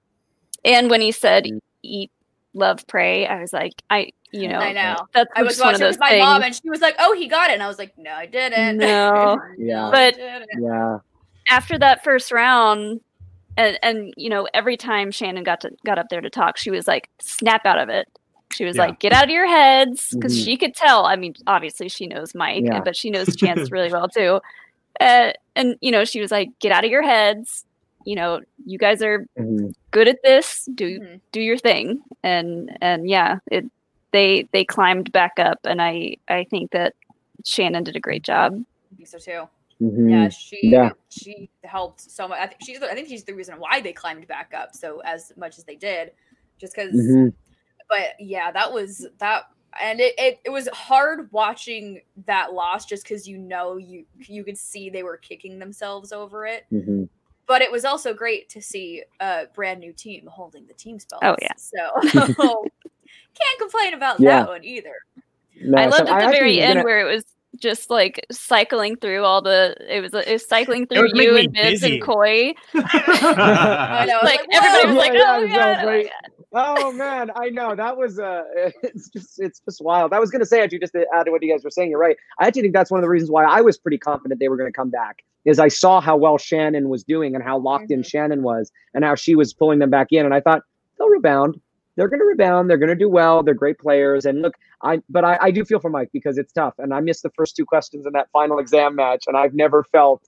and 0.64 0.90
when 0.90 1.02
he 1.02 1.12
said 1.12 1.46
Mm. 1.46 1.60
"eat, 1.84 2.12
love, 2.54 2.86
pray," 2.88 3.28
I 3.28 3.40
was 3.42 3.52
like, 3.54 3.74
I 3.90 4.12
you 4.32 4.48
know, 4.50 4.60
I 4.60 4.74
know. 4.74 4.96
that's 5.14 5.30
I 5.36 5.44
was 5.44 5.54
just 5.54 5.62
one 5.64 5.76
of 5.76 5.80
watching 5.80 5.86
those 5.88 5.94
with 5.94 6.00
my 6.02 6.10
things. 6.10 6.24
mom 6.26 6.44
and 6.44 6.54
she 6.56 6.70
was 6.70 6.82
like, 6.82 6.96
"Oh, 7.00 7.14
he 7.16 7.28
got 7.28 7.50
it," 7.50 7.54
and 7.54 7.64
I 7.64 7.68
was 7.68 7.80
like, 7.80 7.94
"No, 7.98 8.12
I 8.12 8.26
didn't." 8.26 8.78
No. 8.78 9.40
Yeah. 9.58 9.90
But- 9.92 10.18
Yeah, 10.60 10.98
after 11.50 11.78
that 11.80 12.04
first 12.04 12.32
round, 12.32 13.00
and 13.58 13.80
and 13.82 14.14
you 14.18 14.30
know, 14.30 14.48
every 14.54 14.76
time 14.78 15.12
Shannon 15.12 15.44
got 15.46 15.62
to 15.62 15.72
got 15.86 15.98
up 16.00 16.08
there 16.10 16.22
to 16.22 16.30
talk, 16.30 16.58
she 16.58 16.70
was 16.72 16.88
like, 16.88 17.10
"Snap 17.22 17.66
out 17.66 17.80
of 17.80 17.88
it." 17.90 18.08
She 18.52 18.66
was 18.66 18.76
Yeah. 18.76 18.84
like, 18.88 19.00
"Get 19.00 19.14
out 19.14 19.24
of 19.26 19.30
your 19.30 19.48
heads," 19.48 20.10
because 20.14 20.38
Mhm. 20.38 20.44
she 20.46 20.58
could 20.58 20.76
tell. 20.76 21.06
I 21.06 21.16
mean, 21.16 21.34
obviously 21.48 21.88
she 21.90 22.06
knows 22.08 22.36
Mike, 22.36 22.64
Yeah. 22.66 22.82
but 22.82 22.96
she 22.98 23.10
knows 23.10 23.36
Chance 23.38 23.72
really 23.72 23.92
well 23.92 24.08
too. 24.10 24.40
Uh, 25.00 25.34
and 25.56 25.76
you 25.82 25.92
know, 25.92 26.06
she 26.06 26.22
was 26.22 26.32
like, 26.32 26.50
"Get 26.60 26.72
out 26.72 26.86
of 26.86 26.92
your 26.92 27.04
heads." 27.04 27.66
You 28.06 28.16
know, 28.16 28.42
you 28.66 28.78
guys 28.78 29.02
are 29.02 29.26
Mhm. 29.38 29.74
good 29.92 30.08
at 30.08 30.22
this. 30.24 30.66
Do 30.76 31.00
Mhm. 31.00 31.22
do 31.32 31.42
your 31.42 31.58
thing, 31.58 32.02
and 32.24 32.78
and 32.82 33.10
yeah, 33.10 33.40
it 33.52 33.66
they 34.12 34.48
they 34.52 34.64
climbed 34.64 35.12
back 35.12 35.34
up, 35.40 35.60
and 35.64 35.82
I 35.82 36.18
I 36.28 36.44
think 36.46 36.72
that 36.72 36.94
Shannon 37.44 37.84
did 37.84 37.96
a 37.96 38.00
great 38.00 38.24
job. 38.24 38.64
I 38.94 38.96
think 38.96 39.08
so 39.08 39.18
too. 39.18 39.50
Mhm. 39.82 40.10
Yeah, 40.12 40.30
she 40.30 40.60
Yeah. 40.70 40.92
she 41.10 41.50
helped 41.64 42.00
so 42.00 42.28
much. 42.28 42.40
I 42.40 42.48
think 42.48 42.62
she's 42.64 42.80
the, 42.80 42.90
I 42.90 42.94
think 42.96 43.08
she's 43.08 43.24
the 43.24 43.34
reason 43.34 43.56
why 43.60 43.82
they 43.82 43.92
climbed 43.92 44.28
back 44.28 44.54
up 44.54 44.74
so 44.76 45.00
as 45.00 45.34
much 45.36 45.58
as 45.58 45.64
they 45.66 45.76
did, 45.76 46.12
just 46.60 46.76
because. 46.76 46.94
Mhm. 46.94 47.34
But 47.90 48.16
yeah, 48.20 48.52
that 48.52 48.72
was 48.72 49.08
that, 49.20 49.48
and 49.82 50.00
it, 50.00 50.14
it 50.18 50.40
it 50.46 50.50
was 50.50 50.68
hard 50.74 51.32
watching 51.32 52.02
that 52.26 52.54
loss 52.54 52.86
just 52.86 53.04
because 53.04 53.28
you 53.28 53.38
know 53.38 53.78
you 53.78 54.06
you 54.20 54.44
could 54.44 54.58
see 54.58 54.90
they 54.90 55.04
were 55.04 55.18
kicking 55.18 55.60
themselves 55.60 56.12
over 56.12 56.46
it. 56.46 56.66
Mhm. 56.72 57.10
But 57.48 57.62
it 57.62 57.72
was 57.72 57.86
also 57.86 58.14
great 58.14 58.50
to 58.50 58.62
see 58.62 59.04
a 59.20 59.46
brand 59.54 59.80
new 59.80 59.94
team 59.94 60.26
holding 60.32 60.66
the 60.66 60.74
team 60.74 60.98
spells. 61.00 61.22
Oh, 61.24 61.36
yeah. 61.42 61.52
So 61.58 62.02
can't 63.36 63.60
complain 63.60 63.94
about 63.94 64.20
Yeah. 64.20 64.40
that 64.42 64.48
one 64.50 64.64
either. 64.64 64.96
No, 65.62 65.78
I 65.78 65.84
so 65.86 65.90
loved 65.98 66.02
at 66.02 66.06
the 66.08 66.12
actually 66.26 66.32
very 66.40 66.62
end 66.62 66.74
gonna- 66.76 66.86
where 66.86 67.00
it 67.00 67.14
was 67.14 67.24
just 67.58 67.90
like 67.90 68.26
cycling 68.32 68.98
through 68.98 69.24
all 69.24 69.42
the 69.42 69.78
it 69.88 70.02
was 70.02 70.14
it 70.14 70.30
was 70.30 70.46
cycling 70.46 70.86
through 70.88 71.04
was 71.04 71.12
you 71.16 71.38
and 71.38 71.54
Bibbs 71.54 71.80
dizzy. 71.82 71.94
and 71.96 72.04
Coy. 72.04 72.54
I 72.76 74.06
know. 74.08 74.20
Like 74.24 74.40
like, 74.42 74.48
everybody 74.52 74.88
was 74.88 74.96
"Whoa!" 74.96 75.00
like, 75.00 75.14
Yeah, 75.14 75.36
"Oh 75.38 75.44
yeah, 75.44 75.86
my 75.86 76.04
god!" 76.04 76.12
Oh 76.58 76.94
man, 76.94 77.32
I 77.36 77.50
know 77.50 77.76
that 77.76 77.98
was 77.98 78.18
uh 78.18 78.44
it's 78.84 79.10
just 79.10 79.42
it's 79.42 79.60
just 79.60 79.82
wild. 79.84 80.14
I 80.14 80.20
was 80.20 80.32
gonna 80.32 80.46
say 80.46 80.64
actually 80.64 80.80
just 80.80 80.94
to 80.94 81.06
add 81.14 81.26
to 81.26 81.32
what 81.32 81.44
you 81.44 81.52
guys 81.52 81.66
were 81.66 81.70
saying, 81.70 81.90
you're 81.92 82.00
right. 82.00 82.16
I 82.40 82.48
actually 82.48 82.64
think 82.64 82.74
that's 82.74 82.90
one 82.90 83.00
of 83.00 83.04
the 83.04 83.10
reasons 83.10 83.30
why 83.32 83.44
I 83.44 83.62
was 83.62 83.78
pretty 83.78 83.98
confident 84.00 84.40
they 84.40 84.48
were 84.50 84.58
gonna 84.58 84.72
come 84.72 84.90
back. 84.90 85.24
Is 85.46 85.60
I 85.60 85.68
saw 85.68 86.02
how 86.02 86.18
well 86.18 86.38
Shannon 86.38 86.90
was 86.90 87.04
doing 87.04 87.36
and 87.36 87.44
how 87.44 87.60
locked 87.60 87.92
in 87.92 88.02
Mhm. 88.02 88.06
Shannon 88.06 88.44
was 88.44 88.72
and 88.94 89.04
how 89.04 89.16
she 89.16 89.36
was 89.36 89.54
pulling 89.54 89.80
them 89.80 89.90
back 89.90 90.08
in. 90.12 90.26
And 90.26 90.34
I 90.34 90.40
thought 90.42 90.64
they'll 90.98 91.10
rebound. 91.10 91.60
They're 91.96 92.08
gonna 92.10 92.26
rebound, 92.26 92.70
they're 92.70 92.78
gonna 92.78 92.96
do 92.96 93.10
well, 93.10 93.44
they're 93.44 93.54
great 93.54 93.78
players. 93.80 94.26
And 94.26 94.42
look, 94.42 94.56
I 94.82 95.02
but 95.10 95.24
I, 95.26 95.38
I 95.42 95.52
do 95.52 95.64
feel 95.66 95.80
for 95.80 95.90
Mike 95.90 96.10
because 96.14 96.38
it's 96.38 96.52
tough. 96.54 96.74
And 96.78 96.94
I 96.94 97.00
missed 97.00 97.24
the 97.24 97.30
first 97.32 97.56
two 97.56 97.66
questions 97.66 98.06
in 98.06 98.14
that 98.14 98.30
final 98.32 98.60
exam 98.60 98.96
match, 98.96 99.26
and 99.28 99.38
I've 99.38 99.54
never 99.54 99.84
felt 99.84 100.24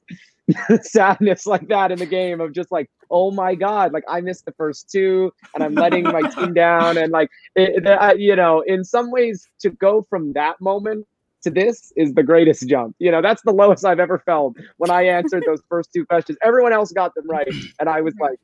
sadness 0.81 1.45
like 1.45 1.67
that 1.67 1.91
in 1.91 1.99
the 1.99 2.05
game 2.05 2.39
of 2.41 2.53
just 2.53 2.71
like, 2.71 2.89
oh 3.11 3.31
my 3.31 3.55
god, 3.55 3.91
like 3.93 4.03
I 4.07 4.21
missed 4.21 4.45
the 4.45 4.53
first 4.53 4.89
two, 4.89 5.33
and 5.53 5.63
I'm 5.63 5.73
letting 5.75 6.03
my 6.03 6.21
team 6.21 6.53
down, 6.65 6.97
and 6.97 7.11
like, 7.11 7.29
it, 7.55 7.85
it- 7.85 7.87
I- 7.87 8.13
you 8.13 8.35
know, 8.35 8.61
in 8.61 8.83
some 8.83 9.11
ways, 9.11 9.47
to 9.59 9.69
go 9.69 10.01
from 10.09 10.33
that 10.33 10.59
moment 10.61 11.05
to 11.43 11.51
this 11.51 11.93
is 11.95 12.13
the 12.13 12.23
greatest 12.23 12.67
jump. 12.67 12.95
You 12.99 13.11
know, 13.11 13.21
that's 13.21 13.41
the 13.43 13.51
lowest 13.51 13.85
I've 13.85 13.99
ever 13.99 14.17
felt 14.19 14.55
when 14.77 14.89
I 14.89 15.03
answered 15.03 15.43
those 15.45 15.61
first 15.69 15.91
two 15.93 16.05
questions. 16.05 16.37
Everyone 16.43 16.73
else 16.73 16.91
got 16.91 17.13
them 17.15 17.29
right, 17.29 17.47
and 17.79 17.89
I 17.89 18.01
was 18.01 18.15
like, 18.19 18.39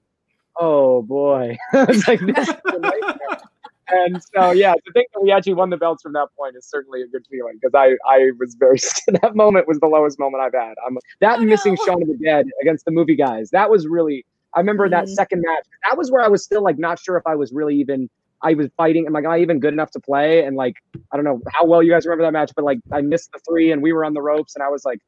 oh 0.60 1.02
boy, 1.04 1.58
I 1.74 1.84
was 1.86 2.08
like. 2.08 2.22
And 3.90 4.24
so, 4.34 4.52
yeah, 4.52 4.74
to 4.74 4.92
think 4.94 5.08
that 5.14 5.22
we 5.22 5.32
actually 5.32 5.54
won 5.56 5.70
the 5.70 5.78
belts 5.78 6.02
from 6.02 6.14
that 6.14 6.30
point 6.38 6.56
is 6.56 6.66
certainly 6.66 7.02
a 7.02 7.08
good 7.08 7.26
feeling 7.30 7.60
because 7.62 7.74
I, 7.76 7.96
I 8.10 8.32
was 8.40 8.56
very 8.56 8.80
that 9.22 9.36
moment 9.36 9.68
was 9.68 9.80
the 9.80 9.88
lowest 9.88 10.18
moment 10.18 10.42
I've 10.44 10.54
had. 10.54 10.76
I'm 10.88 10.98
that 11.20 11.40
Oh, 11.40 11.44
missing 11.44 11.76
no. 11.78 11.86
Shaun 11.86 12.02
of 12.02 12.08
the 12.08 12.18
Dead 12.24 12.48
against 12.62 12.86
the 12.86 12.92
movie 12.92 13.16
guys. 13.16 13.50
That 13.52 13.70
was 13.70 13.88
really. 13.88 14.26
I 14.56 14.60
remember 14.60 14.88
that 14.90 15.06
Mhm. 15.06 15.10
second 15.10 15.44
match. 15.46 15.66
That 15.88 15.98
was 15.98 16.12
where 16.12 16.22
I 16.24 16.28
was 16.28 16.44
still 16.44 16.64
like 16.64 16.80
not 16.80 16.98
sure 17.00 17.18
if 17.18 17.28
I 17.28 17.36
was 17.36 17.52
really 17.52 17.76
even. 17.76 18.10
I 18.42 18.54
was 18.56 18.70
fighting. 18.78 19.06
Am 19.06 19.16
I 19.16 19.40
even 19.40 19.60
good 19.60 19.74
enough 19.74 19.92
to 19.92 20.00
play? 20.00 20.44
And 20.46 20.56
like 20.56 20.76
I 21.12 21.18
don't 21.18 21.26
know 21.26 21.42
how 21.54 21.66
well 21.66 21.84
you 21.84 21.92
guys 21.92 22.06
remember 22.06 22.24
that 22.24 22.34
match, 22.34 22.52
but 22.56 22.64
like 22.66 22.80
I 22.92 23.02
missed 23.02 23.32
the 23.34 23.40
three 23.48 23.72
and 23.72 23.82
we 23.84 23.94
were 23.94 24.06
on 24.06 24.14
the 24.14 24.22
ropes 24.22 24.56
and 24.56 24.64
I 24.64 24.70
was 24.70 24.86
like, 24.86 25.00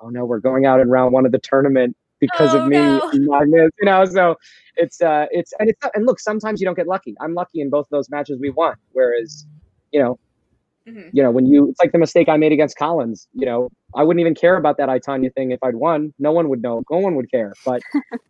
oh 0.00 0.08
no, 0.08 0.24
we're 0.24 0.40
going 0.40 0.66
out 0.66 0.80
in 0.80 0.88
round 0.88 1.12
one 1.12 1.26
of 1.26 1.32
the 1.32 1.38
tournament 1.40 1.96
because 2.20 2.54
Oh, 2.54 2.58
of 2.58 2.64
me. 2.64 3.00
no. 3.12 3.38
and 3.40 3.52
you 3.52 3.70
know, 3.86 4.04
so 4.04 4.36
it's 4.76 5.00
uh 5.00 5.26
it's 5.30 5.52
and 5.58 5.70
it's 5.70 5.80
and 5.94 6.06
look, 6.06 6.20
sometimes 6.20 6.60
you 6.60 6.66
don't 6.66 6.76
get 6.76 6.86
lucky. 6.88 7.14
I'm 7.20 7.34
lucky 7.34 7.60
in 7.60 7.70
both 7.70 7.86
of 7.86 7.90
those 7.90 8.10
matches 8.10 8.38
we 8.40 8.50
won. 8.50 8.74
Whereas, 8.92 9.46
you 9.92 10.00
know, 10.02 10.16
Mhm. 10.86 11.12
you 11.12 11.22
know, 11.22 11.30
when 11.30 11.46
you 11.46 11.68
it's 11.70 11.80
like 11.82 11.92
the 11.92 11.98
mistake 11.98 12.28
I 12.28 12.36
made 12.36 12.52
against 12.52 12.76
Collins, 12.78 13.28
you 13.34 13.46
know, 13.46 13.70
I 13.96 14.04
wouldn't 14.04 14.20
even 14.20 14.34
care 14.34 14.56
about 14.56 14.76
that 14.78 14.88
I 14.88 14.98
Tanya 14.98 15.30
thing 15.30 15.50
if 15.52 15.60
I'd 15.62 15.76
won. 15.76 16.12
No 16.18 16.32
one 16.32 16.48
would 16.50 16.62
know. 16.62 16.82
No 16.90 16.98
one 16.98 17.16
would 17.16 17.30
care. 17.30 17.56
But 17.64 17.82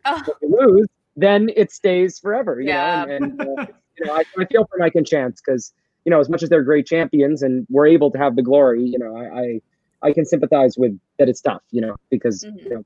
Oh. 0.05 0.23
if 0.27 0.35
you 0.41 0.57
lose, 0.59 0.87
then 1.15 1.49
it 1.55 1.71
stays 1.71 2.19
forever. 2.19 2.61
You 2.61 2.67
Yeah. 2.67 2.73
know, 2.73 2.91
and, 2.91 3.09
and 3.11 3.41
uh, 3.41 3.57
you 3.99 4.05
know, 4.05 4.13
I, 4.13 4.23
I 4.41 4.45
feel 4.51 4.65
for 4.69 4.77
Mike 4.79 4.95
and 4.95 5.05
Chance 5.07 5.41
because 5.45 5.73
you 6.05 6.09
know, 6.11 6.19
as 6.19 6.29
much 6.29 6.41
as 6.43 6.49
they're 6.49 6.63
great 6.63 6.87
champions 6.87 7.43
and 7.43 7.67
we're 7.69 7.87
able 7.87 8.11
to 8.11 8.17
have 8.17 8.35
the 8.35 8.41
glory, 8.43 8.83
you 8.83 8.99
know, 8.99 9.15
I 9.15 9.41
I, 9.41 10.09
I 10.09 10.13
can 10.13 10.25
sympathize 10.25 10.75
with 10.77 10.97
that 11.19 11.29
it's 11.29 11.41
tough, 11.41 11.61
you 11.71 11.81
know, 11.81 11.95
because 12.09 12.45
Mhm. 12.45 12.71
you 12.71 12.77
know 12.77 12.83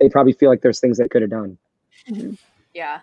they 0.00 0.08
probably 0.08 0.32
feel 0.32 0.48
like 0.48 0.62
there's 0.62 0.80
things 0.80 0.98
they 0.98 1.08
could 1.08 1.22
have 1.22 1.30
done. 1.30 1.58
Mm-hmm. 2.08 2.34
Yeah. 2.74 3.00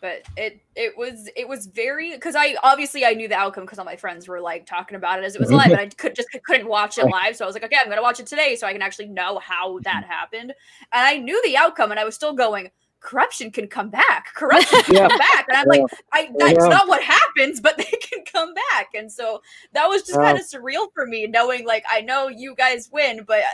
But 0.00 0.22
it 0.36 0.60
it 0.74 0.98
was 0.98 1.30
it 1.36 1.48
was 1.48 1.66
very 1.66 2.10
because 2.10 2.34
I 2.34 2.56
obviously 2.64 3.04
I 3.04 3.12
knew 3.12 3.28
the 3.28 3.36
outcome 3.36 3.64
because 3.64 3.78
all 3.78 3.84
my 3.84 3.94
friends 3.94 4.26
were 4.26 4.40
like 4.40 4.66
talking 4.66 4.96
about 4.96 5.20
it 5.20 5.24
as 5.24 5.36
it 5.36 5.40
was 5.40 5.52
live 5.52 5.70
and 5.70 5.78
I 5.78 5.86
could 5.86 6.16
just 6.16 6.28
couldn't 6.44 6.66
watch 6.66 6.98
it 6.98 7.04
live 7.06 7.36
so 7.36 7.44
I 7.44 7.46
was 7.46 7.54
like 7.54 7.62
okay 7.62 7.76
I'm 7.80 7.88
gonna 7.88 8.02
watch 8.02 8.18
it 8.18 8.26
today 8.26 8.56
so 8.56 8.66
I 8.66 8.72
can 8.72 8.82
actually 8.82 9.06
know 9.06 9.38
how 9.38 9.78
that 9.80 10.02
mm-hmm. 10.02 10.10
happened 10.10 10.54
and 10.92 11.06
I 11.06 11.18
knew 11.18 11.40
the 11.44 11.56
outcome 11.56 11.92
and 11.92 12.00
I 12.00 12.04
was 12.04 12.16
still 12.16 12.32
going 12.32 12.72
corruption 12.98 13.52
can 13.52 13.68
come 13.68 13.90
back 13.90 14.34
corruption 14.34 14.82
can 14.82 14.94
Yeah. 14.96 15.08
come 15.08 15.18
back 15.18 15.46
and 15.48 15.56
I'm 15.58 15.68
like 15.68 15.82
I 16.12 16.30
that's 16.36 16.64
Yeah. 16.64 16.68
not 16.68 16.88
what 16.88 17.00
happens 17.04 17.60
but 17.60 17.76
they 17.76 17.84
can 17.84 18.24
come 18.24 18.54
back 18.54 18.88
and 18.96 19.10
so 19.10 19.40
that 19.72 19.86
was 19.86 20.02
just 20.02 20.18
Yeah. 20.18 20.24
kind 20.24 20.38
of 20.38 20.44
surreal 20.44 20.88
for 20.94 21.06
me 21.06 21.28
knowing 21.28 21.64
like 21.64 21.84
I 21.88 22.00
know 22.00 22.26
you 22.26 22.56
guys 22.56 22.90
win 22.92 23.22
but 23.24 23.44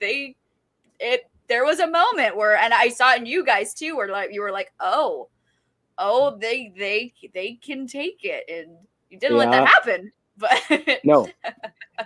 they 0.00 0.36
it 1.00 1.30
there 1.48 1.64
was 1.64 1.80
a 1.80 1.86
moment 1.86 2.36
where 2.36 2.56
and 2.56 2.72
I 2.72 2.88
saw 2.88 3.12
it 3.12 3.20
in 3.20 3.26
you 3.26 3.44
guys 3.44 3.74
too 3.74 3.96
where 3.96 4.08
like 4.08 4.30
you 4.32 4.40
were 4.40 4.52
like 4.52 4.72
oh 4.80 5.28
oh 5.98 6.36
they 6.40 6.72
they 6.76 7.12
they 7.34 7.54
can 7.54 7.86
take 7.86 8.20
it 8.22 8.44
and 8.48 8.76
you 9.10 9.18
didn't 9.18 9.36
let 9.36 9.50
that 9.50 9.68
happen 9.68 10.12
but 10.36 11.00
No, 11.04 11.28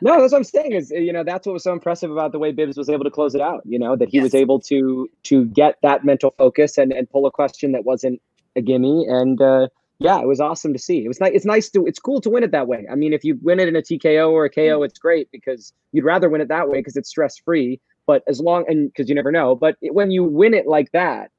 no, 0.02 0.20
that's 0.20 0.32
what 0.32 0.38
I'm 0.38 0.44
saying. 0.44 0.72
Is 0.72 0.90
you 0.90 1.12
know 1.12 1.24
that's 1.24 1.46
what 1.46 1.54
was 1.54 1.64
so 1.64 1.72
impressive 1.72 2.10
about 2.10 2.32
the 2.32 2.38
way 2.38 2.52
Bibbs 2.52 2.76
was 2.76 2.90
able 2.90 3.04
to 3.04 3.10
close 3.10 3.34
it 3.34 3.40
out. 3.40 3.62
You 3.64 3.78
know 3.78 3.96
that 3.96 4.10
he 4.10 4.20
was 4.20 4.34
able 4.34 4.60
to 4.62 5.08
to 5.24 5.46
get 5.46 5.76
that 5.82 6.04
mental 6.04 6.34
focus 6.36 6.76
and 6.76 6.92
and 6.92 7.08
pull 7.08 7.24
a 7.24 7.30
question 7.30 7.72
that 7.72 7.84
wasn't 7.84 8.20
a 8.54 8.60
gimme. 8.60 9.06
And 9.08 9.40
uh, 9.40 9.68
yeah, 9.98 10.20
it 10.20 10.26
was 10.26 10.40
awesome 10.40 10.74
to 10.74 10.78
see. 10.78 11.04
It 11.04 11.08
was 11.08 11.20
nice. 11.20 11.32
It's 11.34 11.46
nice 11.46 11.70
to. 11.70 11.86
It's 11.86 11.98
cool 11.98 12.20
to 12.20 12.28
win 12.28 12.44
it 12.44 12.50
that 12.50 12.68
way. 12.68 12.86
I 12.90 12.96
mean, 12.96 13.14
if 13.14 13.24
you 13.24 13.38
win 13.42 13.60
it 13.60 13.68
in 13.68 13.76
a 13.76 13.82
TKO 13.82 14.30
or 14.30 14.44
a 14.44 14.50
KO, 14.50 14.82
it's 14.82 14.98
great 14.98 15.30
because 15.32 15.72
you'd 15.92 16.04
rather 16.04 16.28
win 16.28 16.42
it 16.42 16.48
that 16.48 16.68
way 16.68 16.80
because 16.80 16.96
it's 16.96 17.08
stress 17.08 17.38
free. 17.38 17.80
But 18.08 18.24
as 18.26 18.40
long 18.40 18.64
and 18.66 18.90
because 18.90 19.08
you 19.08 19.14
never 19.14 19.30
know. 19.30 19.54
But 19.54 19.76
it- 19.80 19.94
when 19.94 20.10
you 20.10 20.24
win 20.24 20.52
it 20.54 20.66
like 20.66 20.90
that. 20.92 21.30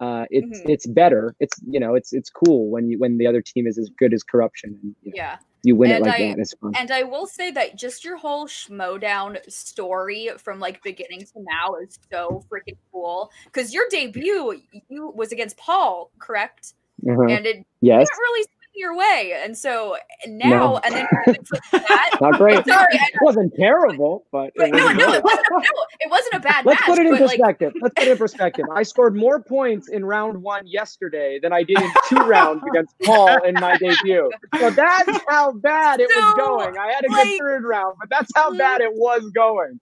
Uh, 0.00 0.26
it's 0.30 0.58
Mhm. 0.62 0.68
it's 0.74 0.86
better. 0.88 1.32
It's 1.38 1.56
you 1.74 1.78
know 1.78 1.94
it's 1.94 2.12
it's 2.12 2.28
cool 2.28 2.68
when 2.74 2.88
you 2.90 2.98
when 2.98 3.18
the 3.18 3.26
other 3.28 3.40
team 3.40 3.68
is 3.68 3.78
as 3.78 3.88
good 4.00 4.12
as 4.12 4.24
corruption 4.24 4.70
and 4.82 4.96
you, 5.04 5.10
know, 5.12 5.16
yeah 5.22 5.36
you 5.62 5.76
win 5.76 5.92
And 5.92 5.98
it 6.04 6.08
like 6.10 6.20
I- 6.20 6.26
that. 6.30 6.38
It's 6.40 6.54
fun. 6.54 6.72
and 6.76 6.90
i 6.90 7.04
will 7.04 7.26
say 7.38 7.52
that 7.52 7.76
just 7.76 8.04
your 8.04 8.16
whole 8.16 8.48
schmodown 8.48 9.38
story 9.48 10.28
from 10.38 10.58
like 10.58 10.82
beginning 10.82 11.20
to 11.20 11.32
now 11.36 11.76
is 11.76 12.00
so 12.10 12.42
freaking 12.50 12.76
cool 12.90 13.30
because 13.44 13.72
your 13.72 13.84
debut 13.90 14.60
you 14.88 15.06
was 15.14 15.30
against 15.30 15.56
paul 15.56 16.10
correct 16.18 16.74
Uh-huh. 17.08 17.22
and 17.34 17.46
it 17.46 17.64
Yes, 17.80 18.08
didn't 18.08 18.18
really 18.26 18.46
your 18.74 18.96
way 18.96 19.38
and 19.44 19.56
so 19.56 19.96
now 20.26 20.78
and 20.78 20.94
then 20.94 21.06
you 21.12 21.18
went 21.26 21.46
from 21.46 21.58
that 21.72 22.16
not 22.20 22.38
great. 22.38 22.64
sorry 22.66 22.86
It 22.92 23.18
wasn't 23.20 23.52
terrible, 23.54 24.26
but 24.32 24.52
but 24.56 24.68
it 24.68 24.72
no 24.74 24.78
wasn't 24.84 24.98
no 24.98 25.06
good. 25.06 25.14
it 25.16 25.24
wasn't, 25.24 25.46
no 25.50 25.60
it 26.00 26.10
wasn't 26.10 26.34
a 26.34 26.40
bad 26.48 26.64
Let's 26.64 26.80
match 26.80 26.88
put 26.88 26.98
it 26.98 27.06
in 27.06 27.12
but 27.12 27.20
like 27.22 27.38
perspective. 27.38 27.72
Let's 27.80 27.94
put 27.94 28.06
it 28.06 28.10
in 28.12 28.16
perspective. 28.18 28.64
I 28.74 28.82
scored 28.82 29.14
more 29.14 29.42
points 29.42 29.88
in 29.88 30.04
round 30.04 30.42
one 30.42 30.66
yesterday 30.66 31.38
than 31.42 31.52
I 31.52 31.62
did 31.62 31.80
in 31.80 31.90
two 32.08 32.16
rounds 32.26 32.62
against 32.70 32.94
Paul 33.04 33.42
in 33.44 33.54
my 33.54 33.76
debut. 33.76 34.30
So 34.58 34.70
that's 34.70 35.20
how 35.28 35.52
bad 35.52 36.00
it 36.00 36.08
was 36.08 36.34
going. 36.36 36.78
I 36.78 36.92
had 36.92 37.04
a 37.04 37.10
like- 37.12 37.24
good 37.24 37.38
third 37.40 37.64
round, 37.64 37.96
but 38.00 38.08
that's 38.10 38.30
how 38.34 38.56
bad 38.56 38.80
it 38.80 38.92
was 38.94 39.30
going. 39.34 39.80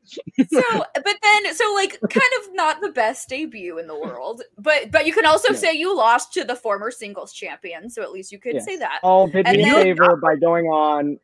so 0.48 0.62
but 0.94 1.16
then 1.22 1.54
so 1.54 1.72
like 1.74 1.98
kind 2.10 2.32
of 2.42 2.54
not 2.54 2.80
the 2.80 2.90
best 2.90 3.28
debut 3.28 3.78
in 3.78 3.86
the 3.86 3.98
world 3.98 4.42
but 4.58 4.90
but 4.90 5.06
you 5.06 5.12
can 5.12 5.26
also 5.26 5.52
Yeah. 5.52 5.58
say 5.58 5.72
you 5.74 5.96
lost 5.96 6.32
to 6.34 6.44
the 6.44 6.56
former 6.56 6.90
singles 6.90 7.32
champion 7.32 7.88
so 7.90 8.02
at 8.02 8.10
least 8.12 8.32
you 8.32 8.38
could 8.38 8.54
Yes. 8.54 8.64
say 8.64 8.76
that 8.81 8.98
Paul 9.02 9.28
did 9.28 9.47
And 9.47 9.57
me 9.57 9.62
a 9.70 9.73
then- 9.73 9.82
favor 9.85 10.16
by 10.16 10.36
going 10.36 10.66
on. 10.66 11.19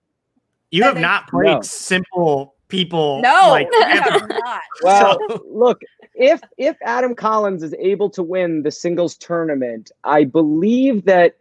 You 0.70 0.82
have 0.84 0.94
then- 0.94 1.02
not 1.02 1.28
played 1.28 1.46
No. 1.46 1.60
simple 1.62 2.54
people. 2.68 3.20
no 3.22 3.48
like 3.50 3.68
you 3.72 3.80
have 3.82 4.28
not 4.28 4.60
Well, 4.82 5.18
So- 5.28 5.42
look, 5.50 5.80
if 6.14 6.40
if 6.58 6.76
Adam 6.82 7.14
Collins 7.14 7.62
is 7.62 7.74
able 7.78 8.08
to 8.10 8.22
win 8.22 8.62
the 8.62 8.70
singles 8.70 9.16
tournament, 9.16 9.90
I 10.04 10.24
believe 10.24 11.04
that 11.04 11.36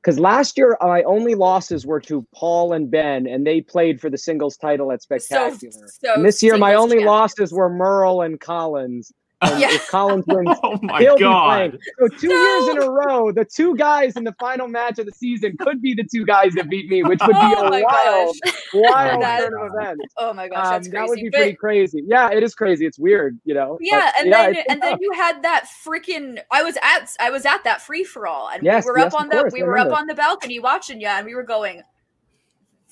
because 0.00 0.18
last 0.20 0.56
year 0.56 0.78
uh, 0.80 0.86
my 0.86 1.02
only 1.02 1.34
losses 1.34 1.84
were 1.84 2.00
to 2.02 2.24
Paul 2.34 2.72
and 2.72 2.88
Ben, 2.90 3.26
and 3.26 3.44
they 3.46 3.60
played 3.60 4.00
for 4.00 4.08
the 4.08 4.16
singles 4.18 4.56
title 4.56 4.92
at 4.92 5.02
Spectacular. 5.02 5.72
so 5.88 6.14
and 6.14 6.24
this 6.24 6.42
year 6.42 6.56
my 6.56 6.74
only 6.74 6.96
champion. 6.98 7.08
losses 7.08 7.52
were 7.52 7.68
Murrell 7.68 8.22
and 8.22 8.38
Collins. 8.40 9.12
And 9.40 9.60
Yeah. 9.60 9.68
if 9.70 9.86
Collins 9.88 10.24
wins, 10.28 10.58
oh 10.64 10.78
my 10.82 10.98
he'll 11.00 11.16
be 11.16 11.20
god. 11.22 11.70
playing. 11.70 11.78
So 12.00 12.08
two 12.18 12.32
years 12.32 12.68
in 12.68 12.82
a 12.82 12.90
row, 12.90 13.30
the 13.30 13.44
two 13.44 13.76
guys 13.76 14.16
in 14.16 14.24
the 14.24 14.34
final 14.40 14.66
match 14.66 14.98
of 14.98 15.06
the 15.06 15.12
season 15.12 15.56
could 15.60 15.80
be 15.80 15.94
the 15.94 16.02
two 16.02 16.24
guys 16.26 16.54
that 16.54 16.68
beat 16.68 16.88
me, 16.90 17.04
which 17.04 17.20
would 17.24 17.34
be 17.34 17.54
oh 17.56 17.68
a 17.68 17.70
wild, 17.82 18.36
gosh 18.42 18.52
wild 18.74 19.22
That- 19.22 19.40
turn 19.40 19.54
of 19.60 19.70
events. 19.74 20.12
oh 20.16 20.32
my 20.32 20.48
gosh 20.48 20.84
Um, 20.86 20.90
that 20.90 21.06
would 21.08 21.16
be 21.20 21.28
but 21.30 21.36
pretty 21.38 21.54
crazy. 21.54 22.02
Yeah, 22.04 22.30
it 22.32 22.42
is 22.42 22.54
crazy. 22.56 22.84
It's 22.84 22.98
weird, 22.98 23.38
you 23.44 23.54
know. 23.54 23.78
yeah 23.80 24.06
but 24.06 24.20
and 24.20 24.28
yeah, 24.30 24.42
then 24.52 24.64
and 24.70 24.82
then 24.82 24.98
you 25.00 25.12
had 25.12 25.42
that 25.42 25.66
freaking 25.86 26.38
i 26.50 26.62
was 26.62 26.76
at 26.82 27.14
i 27.20 27.30
was 27.30 27.46
at 27.46 27.62
that 27.64 27.80
free 27.80 28.02
for 28.04 28.26
all 28.26 28.48
and 28.48 28.62
Yes, 28.64 28.84
we 28.86 28.90
were 28.90 28.98
yes, 28.98 29.14
up 29.14 29.20
on 29.20 29.28
the 29.28 29.36
course, 29.36 29.52
we 29.52 29.62
were 29.62 29.78
up 29.78 29.92
on 29.92 30.06
the 30.06 30.14
balcony 30.14 30.58
watching 30.58 31.00
you 31.00 31.06
and 31.06 31.24
we 31.26 31.34
were 31.36 31.42
going 31.44 31.82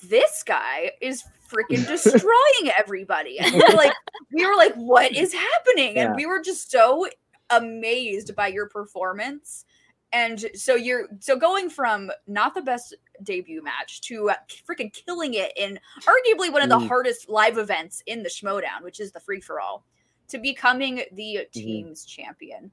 this 0.07 0.43
guy 0.43 0.91
is 1.01 1.23
freaking 1.47 1.85
destroying 1.87 2.71
everybody. 2.77 3.39
And 3.39 3.53
like, 3.75 3.93
we 4.33 4.45
were 4.45 4.55
like, 4.55 4.73
what 4.75 5.11
is 5.15 5.33
happening? 5.33 5.95
Yeah. 5.95 6.07
And 6.07 6.15
we 6.15 6.25
were 6.25 6.41
just 6.41 6.71
so 6.71 7.07
amazed 7.49 8.35
by 8.35 8.47
your 8.47 8.67
performance. 8.67 9.65
And 10.13 10.45
so 10.53 10.75
you're 10.75 11.07
so 11.19 11.35
going 11.37 11.69
from 11.69 12.11
not 12.27 12.55
the 12.55 12.61
best 12.61 12.95
debut 13.23 13.61
match 13.61 13.99
to 14.01 14.29
uh, 14.29 14.35
freaking 14.69 14.91
killing 14.93 15.33
it 15.33 15.51
in 15.57 15.79
arguably 16.03 16.51
one 16.51 16.61
of 16.61 16.69
the 16.69 16.77
Mm. 16.79 16.87
hardest 16.87 17.27
live 17.29 17.57
events 17.57 18.03
in 18.05 18.23
the 18.23 18.29
Schmodown, 18.29 18.83
which 18.83 18.99
is 19.01 19.11
the 19.11 19.19
free 19.19 19.41
for 19.41 19.59
all, 19.59 19.83
to 20.29 20.37
becoming 20.37 21.03
the 21.11 21.45
team's 21.51 22.05
champion. 22.05 22.71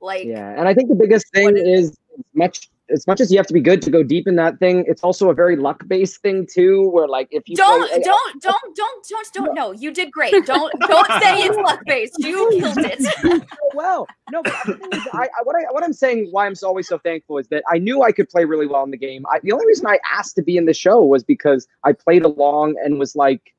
Like, 0.00 0.26
Yeah, 0.26 0.50
and 0.56 0.68
I 0.68 0.74
think 0.74 0.88
the 0.88 0.94
biggest 0.94 1.26
thing 1.32 1.56
is- 1.56 1.90
is 1.90 1.96
much 2.34 2.70
as 2.90 3.06
much 3.06 3.20
as 3.20 3.30
you 3.30 3.36
have 3.36 3.46
to 3.46 3.54
be 3.54 3.60
good 3.60 3.82
to 3.82 3.90
go 3.90 4.02
deep 4.02 4.28
in 4.28 4.36
that 4.36 4.58
thing. 4.58 4.84
It's 4.86 5.02
also 5.02 5.30
a 5.30 5.34
very 5.34 5.56
luck 5.56 5.86
based 5.86 6.20
thing 6.22 6.46
too, 6.46 6.88
where 6.90 7.08
like 7.08 7.28
if 7.30 7.48
you 7.48 7.56
don't 7.56 7.88
play, 7.88 8.00
don't 8.00 8.42
don't 8.42 8.76
don't 8.76 9.06
don't 9.08 9.32
don't 9.32 9.54
no 9.54 9.72
you 9.72 9.92
did 9.92 10.10
great 10.12 10.32
don't 10.46 10.72
don't 10.80 11.22
say 11.22 11.42
it's 11.44 11.56
luck 11.56 11.80
based 11.86 12.14
you 12.18 12.48
killed 12.58 12.78
it 12.78 13.44
well. 13.74 14.06
No, 14.30 14.42
but 14.42 14.54
the 14.66 14.74
thing 14.74 14.88
is, 14.92 15.06
I, 15.12 15.24
I, 15.24 15.42
what 15.44 15.56
I 15.56 15.62
what 15.70 15.84
I'm 15.84 15.92
saying, 15.92 16.28
why 16.30 16.46
I'm 16.46 16.54
so, 16.54 16.66
always 16.66 16.88
so 16.88 16.98
thankful 16.98 17.38
is 17.38 17.48
that 17.48 17.62
I 17.70 17.78
knew 17.78 18.02
I 18.02 18.12
could 18.12 18.28
play 18.28 18.44
really 18.44 18.66
well 18.66 18.84
in 18.84 18.90
the 18.90 18.96
game. 18.96 19.24
I, 19.32 19.40
the 19.42 19.52
only 19.52 19.66
reason 19.66 19.86
I 19.86 19.98
asked 20.12 20.36
to 20.36 20.42
be 20.42 20.56
in 20.56 20.66
the 20.66 20.74
show 20.74 21.02
was 21.02 21.22
because 21.22 21.66
I 21.84 21.92
played 21.92 22.24
along 22.24 22.76
and 22.84 22.98
was 22.98 23.16
like, 23.16 23.54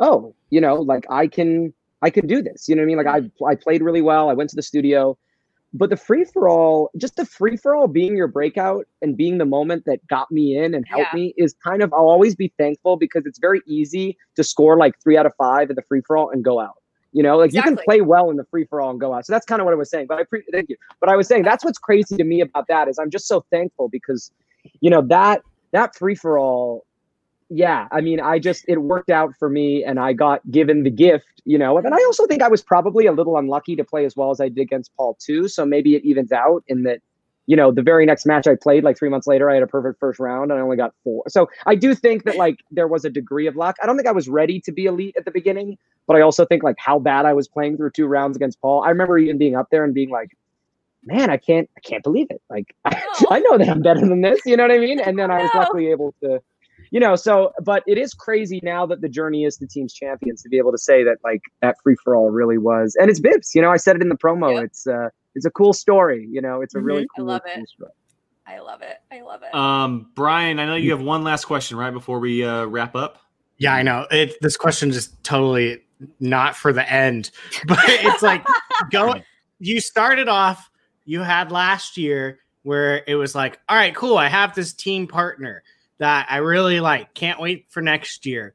oh, 0.00 0.34
you 0.50 0.60
know, 0.60 0.76
like 0.76 1.06
I 1.10 1.26
can 1.26 1.72
I 2.02 2.10
can 2.10 2.26
do 2.26 2.42
this. 2.42 2.68
You 2.68 2.76
know 2.76 2.82
what 2.82 2.84
I 2.84 2.86
mean? 2.86 2.96
Like 2.98 3.06
I 3.06 3.44
I 3.46 3.54
played 3.54 3.82
really 3.82 4.02
well. 4.02 4.28
I 4.30 4.34
went 4.34 4.50
to 4.50 4.56
the 4.56 4.62
studio. 4.62 5.16
But 5.76 5.90
the 5.90 5.96
free 5.96 6.24
for 6.24 6.48
all, 6.48 6.90
just 6.96 7.16
the 7.16 7.26
free 7.26 7.56
for 7.56 7.74
all 7.74 7.88
being 7.88 8.16
your 8.16 8.28
breakout 8.28 8.86
and 9.02 9.16
being 9.16 9.38
the 9.38 9.44
moment 9.44 9.84
that 9.86 10.06
got 10.06 10.30
me 10.30 10.56
in 10.56 10.72
and 10.72 10.86
helped 10.88 11.12
Yeah. 11.12 11.18
me 11.18 11.34
is 11.36 11.54
kind 11.64 11.82
of, 11.82 11.92
I'll 11.92 12.08
always 12.08 12.36
be 12.36 12.52
thankful 12.56 12.96
because 12.96 13.26
it's 13.26 13.40
very 13.40 13.60
easy 13.66 14.16
to 14.36 14.44
score 14.44 14.76
like 14.76 14.94
three 15.02 15.16
out 15.16 15.26
of 15.26 15.32
five 15.36 15.70
in 15.70 15.76
the 15.76 15.82
free 15.82 16.00
for 16.06 16.16
all 16.16 16.30
and 16.30 16.44
go 16.44 16.60
out. 16.60 16.74
You 17.10 17.24
know, 17.24 17.36
like 17.36 17.52
you 17.52 17.62
can 17.62 17.76
play 17.76 18.00
well 18.00 18.30
in 18.30 18.36
the 18.36 18.44
free 18.44 18.66
for 18.66 18.80
all 18.80 18.90
and 18.90 19.00
go 19.00 19.14
out. 19.14 19.26
So 19.26 19.32
that's 19.32 19.46
kind 19.46 19.60
of 19.60 19.64
what 19.64 19.72
I 19.74 19.76
was 19.76 19.90
saying. 19.90 20.06
But 20.08 20.18
I 20.18 20.24
pre- 20.24 20.44
thank 20.52 20.68
you. 20.68 20.76
But 21.00 21.08
I 21.10 21.16
was 21.16 21.26
saying 21.26 21.42
that's 21.42 21.64
what's 21.64 21.78
crazy 21.78 22.16
to 22.16 22.24
me 22.24 22.40
about 22.40 22.66
that 22.68 22.88
is 22.88 22.98
I'm 22.98 23.10
just 23.10 23.26
so 23.26 23.44
thankful 23.50 23.88
because, 23.88 24.30
you 24.80 24.90
know, 24.90 25.02
that 25.02 25.42
that 25.72 25.96
free 25.96 26.14
for 26.14 26.38
all, 26.38 26.84
yeah. 27.50 27.88
I 27.92 28.00
mean, 28.00 28.20
I 28.20 28.38
just 28.38 28.64
it 28.68 28.78
worked 28.78 29.10
out 29.10 29.34
for 29.38 29.48
me, 29.48 29.84
and 29.84 29.98
I 29.98 30.12
got 30.12 30.48
given 30.50 30.82
the 30.82 30.90
gift, 30.90 31.42
you 31.44 31.58
know. 31.58 31.78
And 31.78 31.94
I 31.94 31.98
also 32.04 32.26
think 32.26 32.42
I 32.42 32.48
was 32.48 32.62
probably 32.62 33.06
a 33.06 33.12
little 33.12 33.36
unlucky 33.36 33.76
to 33.76 33.84
play 33.84 34.04
as 34.04 34.16
well 34.16 34.30
as 34.30 34.40
I 34.40 34.48
did 34.48 34.62
against 34.62 34.94
Paul 34.96 35.16
too. 35.20 35.48
So 35.48 35.64
maybe 35.64 35.94
it 35.94 36.04
evens 36.04 36.32
out 36.32 36.64
in 36.66 36.82
that. 36.84 37.00
You 37.46 37.56
know, 37.56 37.70
the 37.70 37.82
very 37.82 38.06
next 38.06 38.24
match 38.24 38.46
I 38.46 38.54
played, 38.54 38.84
like 38.84 38.96
three 38.96 39.10
months 39.10 39.26
later, 39.26 39.50
I 39.50 39.54
had 39.54 39.62
a 39.62 39.66
perfect 39.66 40.00
first 40.00 40.18
round 40.18 40.50
and 40.50 40.58
I 40.58 40.62
only 40.62 40.78
got 40.78 40.94
four. 41.04 41.24
So 41.28 41.50
I 41.66 41.74
do 41.74 41.94
think 41.94 42.24
that 42.24 42.36
like 42.36 42.60
there 42.70 42.88
was 42.88 43.04
a 43.04 43.10
degree 43.10 43.46
of 43.46 43.54
luck. 43.54 43.76
I 43.82 43.86
don't 43.86 43.98
think 43.98 44.08
I 44.08 44.12
was 44.12 44.30
ready 44.30 44.60
to 44.60 44.72
be 44.72 44.86
elite 44.86 45.14
at 45.18 45.26
the 45.26 45.30
beginning, 45.30 45.76
but 46.06 46.16
I 46.16 46.22
also 46.22 46.44
think 46.44 46.62
like 46.62 46.76
how 46.78 46.98
bad 46.98 47.26
I 47.26 47.32
was 47.32 47.48
playing 47.48 47.76
through 47.76 47.90
two 47.90 48.06
rounds 48.06 48.36
against 48.36 48.60
Paul. 48.60 48.82
I 48.82 48.88
remember 48.88 49.18
even 49.18 49.38
being 49.38 49.56
up 49.56 49.68
there 49.70 49.84
and 49.84 49.94
being 49.94 50.10
like, 50.10 50.36
"Man, 51.04 51.30
I 51.30 51.36
can't, 51.36 51.68
I 51.76 51.80
can't 51.80 52.02
believe 52.02 52.28
it! 52.30 52.42
Like, 52.50 52.74
I 52.84 53.02
oh. 53.30 53.38
know 53.38 53.58
that 53.58 53.68
I'm 53.68 53.82
better 53.82 54.00
than 54.00 54.20
this." 54.20 54.40
You 54.44 54.56
know 54.56 54.64
what 54.64 54.72
I 54.72 54.78
mean? 54.78 55.00
And 55.00 55.18
then 55.18 55.30
I 55.30 55.42
was 55.42 55.50
luckily 55.54 55.88
able 55.88 56.14
to, 56.22 56.40
you 56.94 57.00
know. 57.00 57.16
So, 57.16 57.52
but 57.62 57.82
it 57.86 57.98
is 57.98 58.14
crazy 58.14 58.60
now 58.62 58.86
that 58.86 59.00
the 59.00 59.08
journey 59.08 59.44
is 59.44 59.58
the 59.58 59.66
teams 59.66 59.92
champions 59.92 60.42
to 60.44 60.48
be 60.48 60.56
able 60.56 60.70
to 60.70 60.78
say 60.78 61.02
that 61.02 61.18
like 61.24 61.42
that 61.60 61.76
free 61.82 61.96
for 62.02 62.14
all 62.14 62.30
really 62.30 62.56
was, 62.56 62.96
and 62.98 63.10
it's 63.10 63.20
Bibbs. 63.20 63.54
You 63.54 63.60
know, 63.60 63.70
I 63.70 63.76
said 63.76 63.96
it 63.96 64.02
in 64.02 64.08
the 64.08 64.16
promo. 64.16 64.54
Yep. 64.54 64.64
It's 64.64 64.86
uh, 64.86 65.08
it's 65.34 65.44
a 65.44 65.50
cool 65.50 65.72
story. 65.72 66.26
You 66.30 66.40
know, 66.40 66.62
it's 66.62 66.74
a 66.74 66.80
really 66.80 67.02
I 67.02 67.06
cool. 67.16 67.26
love 67.26 67.42
it. 67.44 67.56
cool 67.56 67.66
story. 67.66 67.90
i 68.46 68.58
love 68.60 68.82
it 68.82 68.98
i 69.10 69.22
love 69.22 69.42
it 69.42 69.54
Um, 69.54 70.10
Brian, 70.14 70.60
I 70.60 70.66
know 70.66 70.76
you 70.76 70.92
have 70.92 71.02
one 71.02 71.24
last 71.24 71.46
question 71.46 71.76
right 71.76 71.92
before 71.92 72.20
we 72.20 72.44
uh, 72.44 72.66
wrap 72.66 72.94
up. 72.94 73.18
Yeah, 73.58 73.74
I 73.74 73.82
know. 73.82 74.06
It 74.10 74.36
this 74.40 74.56
question 74.56 74.90
is 74.90 75.08
totally 75.24 75.82
not 76.20 76.54
for 76.54 76.72
the 76.72 76.90
end, 76.90 77.32
but 77.66 77.78
it's 77.88 78.22
like 78.22 78.46
go. 78.90 79.14
You 79.60 79.80
started 79.80 80.28
off. 80.28 80.68
You 81.06 81.20
had 81.20 81.50
last 81.52 81.96
year 81.96 82.40
where 82.64 83.02
it 83.06 83.14
was 83.14 83.34
like, 83.34 83.60
all 83.68 83.76
right, 83.76 83.94
cool. 83.94 84.18
I 84.18 84.28
have 84.28 84.54
this 84.54 84.74
team 84.74 85.06
partner 85.06 85.62
that 85.98 86.26
I 86.28 86.38
really 86.38 86.80
like. 86.80 87.14
Can't 87.14 87.40
wait 87.40 87.66
for 87.68 87.80
next 87.80 88.26
year. 88.26 88.54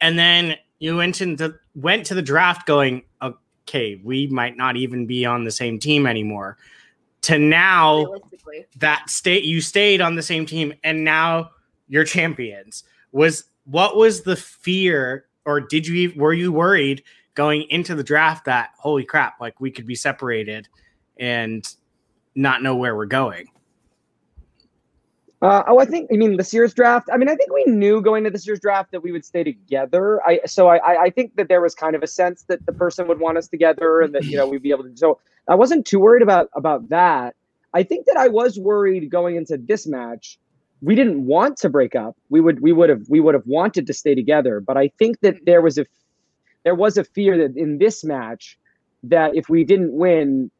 And 0.00 0.18
then 0.18 0.56
you 0.78 0.96
went 0.96 1.20
into 1.20 1.48
the 1.48 1.58
went 1.74 2.06
to 2.06 2.14
the 2.14 2.22
draft 2.22 2.66
going, 2.66 3.02
okay, 3.22 4.00
we 4.04 4.26
might 4.28 4.56
not 4.56 4.76
even 4.76 5.06
be 5.06 5.24
on 5.24 5.44
the 5.44 5.50
same 5.50 5.78
team 5.78 6.06
anymore. 6.06 6.58
To 7.22 7.38
now 7.38 8.06
that 8.78 9.08
state 9.10 9.44
you 9.44 9.60
stayed 9.60 10.00
on 10.00 10.14
the 10.14 10.22
same 10.22 10.46
team 10.46 10.72
and 10.84 11.04
now 11.04 11.50
you're 11.88 12.04
champions 12.04 12.84
was 13.12 13.44
what 13.64 13.96
was 13.96 14.22
the 14.22 14.36
fear 14.36 15.26
or 15.44 15.60
did 15.60 15.86
you 15.86 16.12
were 16.16 16.32
you 16.32 16.52
worried 16.52 17.02
going 17.34 17.62
into 17.70 17.94
the 17.94 18.04
draft 18.04 18.44
that 18.44 18.70
holy 18.78 19.04
crap 19.04 19.40
like 19.40 19.60
we 19.60 19.70
could 19.70 19.86
be 19.86 19.94
separated 19.94 20.68
and 21.18 21.74
not 22.34 22.62
know 22.62 22.76
where 22.76 22.94
we're 22.94 23.06
going 23.06 23.48
Uh, 25.42 25.62
oh, 25.68 25.78
I 25.78 25.84
think. 25.84 26.08
I 26.12 26.16
mean, 26.16 26.38
this 26.38 26.52
year's 26.54 26.72
draft. 26.72 27.08
I 27.12 27.18
mean, 27.18 27.28
I 27.28 27.34
think 27.36 27.52
we 27.52 27.64
knew 27.66 28.00
going 28.00 28.24
to 28.24 28.30
this 28.30 28.46
year's 28.46 28.60
draft 28.60 28.90
that 28.92 29.02
we 29.02 29.12
would 29.12 29.24
stay 29.24 29.44
together. 29.44 30.20
I 30.26 30.40
so 30.46 30.68
I 30.68 30.76
I- 30.78 31.02
I 31.04 31.10
think 31.10 31.36
that 31.36 31.48
there 31.48 31.60
was 31.60 31.74
kind 31.74 31.94
of 31.94 32.02
a 32.02 32.06
sense 32.06 32.44
that 32.44 32.64
the 32.64 32.72
person 32.72 33.06
would 33.08 33.20
want 33.20 33.36
us 33.36 33.46
together 33.46 34.00
and 34.00 34.14
that 34.14 34.24
you 34.24 34.36
know 34.36 34.46
we'd 34.48 34.62
be 34.62 34.70
able 34.70 34.84
to. 34.84 34.96
So 34.96 35.20
I 35.48 35.54
wasn't 35.54 35.86
too 35.86 36.00
worried 36.00 36.22
about 36.22 36.48
about 36.54 36.88
that. 36.88 37.36
I 37.74 37.82
think 37.82 38.06
that 38.06 38.16
I 38.16 38.28
was 38.28 38.58
worried 38.58 39.10
going 39.10 39.36
into 39.36 39.58
this 39.58 39.86
match. 39.86 40.38
We 40.80 40.94
didn't 40.94 41.26
want 41.26 41.58
to 41.58 41.68
break 41.68 41.94
up. 41.94 42.16
We 42.30 42.40
would 42.40 42.60
we 42.60 42.72
would 42.72 42.88
have 42.88 43.02
we 43.10 43.20
would 43.20 43.34
have 43.34 43.46
wanted 43.46 43.86
to 43.88 43.92
stay 43.92 44.14
together. 44.14 44.60
But 44.60 44.78
I 44.78 44.88
think 44.98 45.20
that 45.20 45.44
there 45.44 45.60
was 45.60 45.76
a 45.76 45.84
there 46.64 46.74
was 46.74 46.96
a 46.96 47.04
fear 47.04 47.36
that 47.38 47.56
in 47.58 47.76
this 47.76 48.04
match 48.04 48.58
that 49.02 49.36
if 49.36 49.48
we 49.50 49.64
didn't 49.64 49.92
win, 49.92 50.50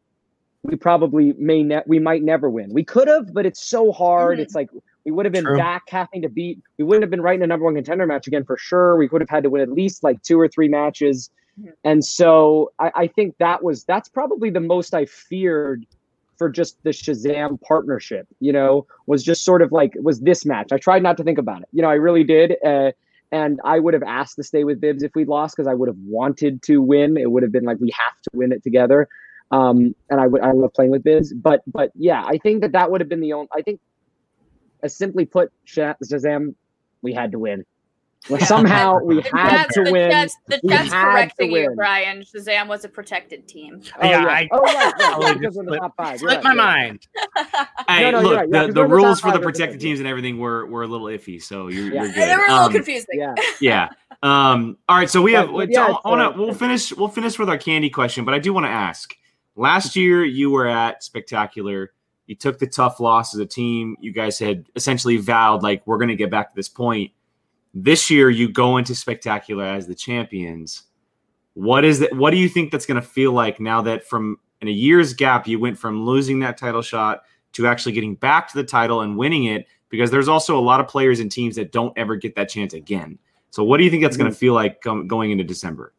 we 0.66 0.76
probably 0.76 1.32
may 1.38 1.62
ne- 1.62 1.82
we 1.86 1.98
might 1.98 2.22
never 2.22 2.50
win. 2.50 2.72
We 2.72 2.84
could 2.84 3.08
have, 3.08 3.32
but 3.32 3.46
it's 3.46 3.62
so 3.62 3.92
hard. 3.92 4.38
Mhm. 4.38 4.42
It's 4.42 4.54
like 4.54 4.68
we 5.04 5.12
would 5.12 5.24
have 5.26 5.32
been 5.32 5.44
True. 5.44 5.56
back 5.56 5.84
having 5.88 6.22
to 6.22 6.28
beat. 6.28 6.60
We 6.78 6.84
wouldn't 6.84 7.02
have 7.02 7.10
been 7.10 7.20
right 7.22 7.36
in 7.36 7.42
a 7.42 7.46
number 7.46 7.64
one 7.64 7.74
contender 7.74 8.06
match 8.06 8.26
again 8.26 8.44
for 8.44 8.56
sure. 8.56 8.96
We 8.96 9.06
would 9.08 9.20
have 9.20 9.30
had 9.30 9.44
to 9.44 9.50
win 9.50 9.62
at 9.62 9.70
least 9.70 10.02
like 10.02 10.22
two 10.22 10.38
or 10.40 10.48
three 10.48 10.68
matches. 10.68 11.30
Mhm. 11.60 11.72
And 11.84 12.04
so 12.04 12.72
I, 12.78 12.92
I 12.94 13.06
think 13.06 13.36
that 13.38 13.62
was 13.62 13.84
that's 13.84 14.08
probably 14.08 14.50
the 14.50 14.60
most 14.60 14.94
I 14.94 15.04
feared 15.06 15.86
for 16.36 16.50
just 16.50 16.82
the 16.82 16.90
Shazam 16.90 17.60
partnership. 17.62 18.26
You 18.40 18.52
know, 18.52 18.86
was 19.06 19.22
just 19.22 19.44
sort 19.44 19.62
of 19.62 19.72
like 19.72 19.94
was 20.02 20.20
this 20.20 20.44
match. 20.44 20.72
I 20.72 20.78
tried 20.78 21.02
not 21.02 21.16
to 21.18 21.24
think 21.24 21.38
about 21.38 21.62
it. 21.62 21.68
You 21.72 21.82
know, 21.82 21.88
I 21.90 21.94
really 21.94 22.24
did. 22.24 22.56
Uh, 22.64 22.92
and 23.32 23.60
I 23.64 23.80
would 23.80 23.92
have 23.94 24.04
asked 24.04 24.36
to 24.36 24.44
stay 24.44 24.62
with 24.62 24.80
Bibbs 24.80 25.02
if 25.02 25.12
we'd 25.16 25.26
lost 25.28 25.56
because 25.56 25.66
I 25.66 25.74
would 25.74 25.88
have 25.88 25.98
wanted 26.06 26.62
to 26.62 26.80
win. 26.80 27.16
It 27.16 27.30
would 27.32 27.42
have 27.42 27.50
been 27.52 27.64
like 27.64 27.78
we 27.80 27.90
have 27.90 28.20
to 28.22 28.30
win 28.34 28.52
it 28.52 28.62
together. 28.62 29.08
Um, 29.50 29.94
and 30.10 30.20
I 30.20 30.26
would 30.26 30.42
I 30.42 30.52
love 30.52 30.72
playing 30.74 30.90
with 30.90 31.04
Bibbs, 31.04 31.32
but 31.32 31.62
but 31.66 31.92
yeah, 31.94 32.24
I 32.26 32.38
think 32.38 32.62
that 32.62 32.72
that 32.72 32.90
would 32.90 33.00
have 33.00 33.08
been 33.08 33.20
the 33.20 33.32
only. 33.32 33.48
I 33.54 33.62
think, 33.62 33.80
as 34.82 34.94
simply 34.96 35.24
put, 35.24 35.52
Shazam, 35.66 36.54
we 37.02 37.12
had 37.12 37.30
to 37.32 37.38
win. 37.38 37.64
Well, 38.28 38.40
somehow 38.40 38.98
we 39.04 39.20
had 39.32 39.68
to 39.68 39.84
the 39.84 39.92
win. 39.92 40.10
chat's, 40.10 40.36
the 40.48 40.58
We 40.64 40.70
chat's 40.70 40.90
had 40.92 41.04
to 41.04 41.10
correcting 41.12 41.52
you 41.52 41.66
win. 41.68 41.76
brian 41.76 42.22
shazam 42.22 42.66
was 42.66 42.84
a 42.84 42.88
protected 42.88 43.46
team 43.46 43.82
Oh, 44.02 44.04
Yeah, 44.08 44.22
yeah. 44.22 44.26
I- 44.26 44.48
oh 44.50 44.58
right, 44.62 44.74
right, 44.74 44.94
I 44.96 45.10
yeah, 45.10 45.16
would 45.18 45.38
because 45.40 45.54
we're 45.54 45.62
in 45.62 45.68
the 45.68 45.76
top 45.76 45.96
five. 45.96 46.20
You're 46.20 46.30
right, 46.30 46.42
my 46.42 46.54
mind 46.54 47.06
Hey, 47.86 48.02
No, 48.10 48.10
no, 48.10 48.20
look, 48.22 48.32
you're. 48.32 48.54
Yeah, 48.62 48.66
the 48.66 48.72
the 48.72 48.84
rules 48.86 49.20
for 49.20 49.26
the 49.28 49.32
five 49.32 49.34
of 49.36 49.40
the 49.42 49.46
protected 49.46 49.80
teams 49.80 50.00
and 50.00 50.08
everything 50.08 50.38
were, 50.38 50.66
were 50.66 50.82
a 50.82 50.88
little 50.88 51.06
iffy, 51.06 51.40
so 51.40 51.68
you're, 51.68 51.92
Yeah. 51.94 52.02
you're 52.04 52.12
good. 52.14 52.28
they 52.28 52.36
were 52.36 52.44
a 52.46 52.50
little 52.52 52.66
Um, 52.66 52.72
confusing 52.72 53.06
Yeah. 53.20 53.34
yeah. 53.60 53.88
Um, 54.24 54.76
all 54.88 54.96
right, 54.96 55.10
so 55.10 55.22
we 55.22 55.34
have. 55.34 55.46
But- 55.48 55.56
but 55.56 55.70
yeah, 55.70 55.94
I 56.04 56.08
wanna, 56.08 56.30
uh, 56.30 56.32
we'll 56.36 56.54
finish. 56.54 56.92
We'll 56.96 57.08
finish 57.08 57.38
with 57.38 57.48
our 57.48 57.58
candy 57.58 57.90
question, 57.90 58.24
but 58.24 58.34
I 58.34 58.40
do 58.40 58.52
want 58.52 58.66
to 58.66 58.70
ask. 58.70 59.14
Last 59.56 59.96
year, 59.96 60.22
you 60.22 60.50
were 60.50 60.66
at 60.66 61.02
Spectacular. 61.02 61.92
You 62.26 62.34
took 62.34 62.58
the 62.58 62.66
tough 62.66 63.00
loss 63.00 63.34
as 63.34 63.40
a 63.40 63.46
team. 63.46 63.96
You 64.00 64.12
guys 64.12 64.38
had 64.38 64.66
essentially 64.76 65.16
vowed 65.16 65.62
like 65.62 65.86
we're 65.86 65.96
going 65.96 66.08
to 66.08 66.16
get 66.16 66.30
back 66.30 66.50
to 66.50 66.56
this 66.56 66.68
point. 66.68 67.10
This 67.72 68.10
year, 68.10 68.28
you 68.28 68.50
go 68.50 68.76
into 68.76 68.94
Spectacular 68.94 69.64
as 69.64 69.86
the 69.86 69.94
champions. 69.94 70.82
What 71.54 71.84
is 71.84 72.00
that? 72.00 72.14
What 72.14 72.32
do 72.32 72.36
you 72.36 72.50
think 72.50 72.70
that's 72.70 72.84
going 72.84 73.00
to 73.00 73.06
feel 73.06 73.32
like 73.32 73.58
now 73.58 73.80
that 73.82 74.06
from 74.06 74.38
in 74.60 74.68
a 74.68 74.72
year's 74.72 75.14
gap, 75.14 75.46
you 75.46 75.58
went 75.58 75.78
from 75.78 76.04
losing 76.04 76.40
that 76.40 76.58
title 76.58 76.82
shot 76.82 77.22
to 77.52 77.66
actually 77.66 77.92
getting 77.92 78.14
back 78.14 78.48
to 78.48 78.56
the 78.56 78.64
title 78.64 79.00
and 79.00 79.16
winning 79.16 79.44
it? 79.44 79.66
Because 79.88 80.10
there's 80.10 80.28
also 80.28 80.58
a 80.58 80.60
lot 80.60 80.80
of 80.80 80.88
players 80.88 81.20
and 81.20 81.32
teams 81.32 81.56
that 81.56 81.72
don't 81.72 81.96
ever 81.96 82.16
get 82.16 82.34
that 82.34 82.50
chance 82.50 82.74
again. 82.74 83.18
So, 83.50 83.64
what 83.64 83.78
do 83.78 83.84
you 83.84 83.90
think 83.90 84.02
that's 84.02 84.18
going 84.18 84.30
to 84.30 84.34
mm-hmm. 84.34 84.38
feel 84.38 84.54
like 84.54 84.82
com- 84.82 85.06
going 85.06 85.30
into 85.30 85.44
December? 85.44 85.94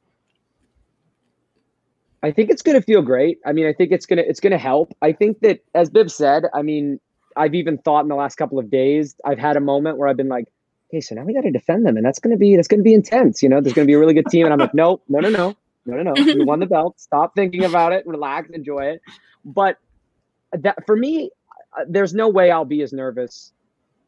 I 2.23 2.31
think 2.31 2.49
it's 2.49 2.61
going 2.61 2.79
to 2.79 2.81
feel 2.81 3.01
great. 3.01 3.39
I 3.45 3.53
mean, 3.53 3.67
I 3.67 3.73
think 3.73 3.91
it's 3.91 4.05
going 4.05 4.17
to 4.17 4.27
it's 4.27 4.39
going 4.39 4.51
to 4.51 4.57
help. 4.57 4.95
I 5.01 5.11
think 5.11 5.39
that 5.41 5.59
as 5.75 5.89
Bib 5.89 6.09
said, 6.09 6.43
I 6.53 6.61
mean, 6.61 6.99
I've 7.35 7.53
even 7.53 7.77
thought 7.77 8.01
in 8.01 8.07
the 8.07 8.15
last 8.15 8.35
couple 8.35 8.57
of 8.57 8.69
days, 8.69 9.15
I've 9.23 9.37
had 9.37 9.55
a 9.55 9.59
moment 9.59 9.97
where 9.97 10.07
I've 10.07 10.17
been 10.17 10.27
like, 10.27 10.47
"Okay, 10.89 11.01
so 11.01 11.15
now 11.15 11.23
we 11.23 11.33
got 11.33 11.41
to 11.41 11.51
defend 11.51 11.85
them, 11.85 11.95
and 11.95 12.05
that's 12.05 12.19
going 12.19 12.35
to 12.35 12.37
be 12.37 12.55
that's 12.55 12.67
going 12.67 12.79
to 12.79 12.83
be 12.83 12.93
intense." 12.93 13.43
You 13.43 13.49
know, 13.49 13.61
there's 13.61 13.73
going 13.73 13.85
to 13.85 13.89
be 13.89 13.93
a 13.93 13.99
really 13.99 14.15
good 14.15 14.27
team, 14.27 14.45
and 14.45 14.53
I'm 14.53 14.59
like, 14.59 14.73
"No, 14.73 15.01
no, 15.07 15.19
no, 15.19 15.29
no, 15.29 15.55
no, 15.85 16.01
no, 16.01 16.13
no. 16.13 16.23
We 16.35 16.43
won 16.43 16.59
the 16.59 16.65
belt. 16.65 16.99
Stop 16.99 17.35
thinking 17.35 17.63
about 17.63 17.93
it. 17.93 18.05
Relax, 18.07 18.49
enjoy 18.49 18.85
it." 18.85 19.01
But 19.45 19.77
that 20.53 20.85
for 20.87 20.95
me, 20.95 21.29
uh, 21.77 21.85
there's 21.87 22.13
no 22.13 22.29
way 22.29 22.49
I'll 22.49 22.65
be 22.65 22.81
as 22.81 22.93
nervous 22.93 23.53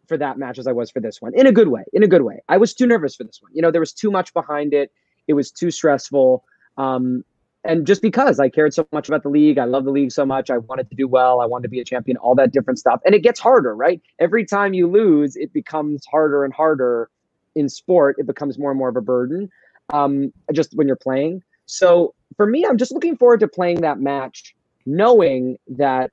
for 0.07 0.17
that 0.17 0.39
match 0.39 0.57
as 0.57 0.65
I 0.65 0.71
was 0.71 0.89
for 0.89 0.99
this 0.99 1.21
one 1.21 1.33
in 1.35 1.45
a 1.45 1.51
good 1.51 1.67
way. 1.67 1.83
In 1.93 2.01
a 2.01 2.07
good 2.07 2.23
way. 2.23 2.41
I 2.49 2.57
was 2.57 2.73
too 2.73 2.87
nervous 2.87 3.15
for 3.15 3.23
this 3.23 3.39
one. 3.41 3.51
You 3.53 3.61
know, 3.61 3.69
there 3.69 3.81
was 3.81 3.93
too 3.93 4.09
much 4.09 4.33
behind 4.33 4.73
it. 4.73 4.91
It 5.27 5.33
was 5.33 5.51
too 5.51 5.69
stressful. 5.69 6.43
Um, 6.77 7.23
and 7.65 7.85
just 7.85 8.01
because 8.01 8.39
I 8.39 8.49
cared 8.49 8.73
so 8.73 8.87
much 8.91 9.09
about 9.09 9.23
the 9.23 9.29
league, 9.29 9.57
I 9.57 9.65
love 9.65 9.83
the 9.83 9.91
league 9.91 10.11
so 10.11 10.25
much. 10.25 10.49
I 10.49 10.59
wanted 10.59 10.89
to 10.89 10.95
do 10.95 11.07
well. 11.07 11.41
I 11.41 11.45
wanted 11.45 11.63
to 11.63 11.69
be 11.69 11.79
a 11.79 11.85
champion, 11.85 12.17
all 12.17 12.35
that 12.35 12.53
different 12.53 12.79
stuff. 12.79 13.01
And 13.05 13.13
it 13.13 13.21
gets 13.21 13.39
harder, 13.39 13.75
right? 13.75 14.01
Every 14.19 14.45
time 14.45 14.73
you 14.73 14.87
lose, 14.87 15.35
it 15.35 15.51
becomes 15.51 16.05
harder 16.05 16.45
and 16.45 16.53
harder 16.53 17.09
in 17.55 17.67
sport. 17.67 18.15
It 18.17 18.27
becomes 18.27 18.57
more 18.57 18.71
and 18.71 18.77
more 18.77 18.89
of 18.89 18.95
a 18.95 19.01
burden 19.01 19.49
um, 19.93 20.31
just 20.53 20.73
when 20.73 20.87
you're 20.87 20.95
playing. 20.95 21.43
So 21.65 22.13
for 22.37 22.45
me, 22.45 22.65
I'm 22.65 22.77
just 22.77 22.91
looking 22.91 23.17
forward 23.17 23.41
to 23.41 23.47
playing 23.47 23.81
that 23.81 23.99
match, 23.99 24.55
knowing 24.85 25.57
that 25.67 26.11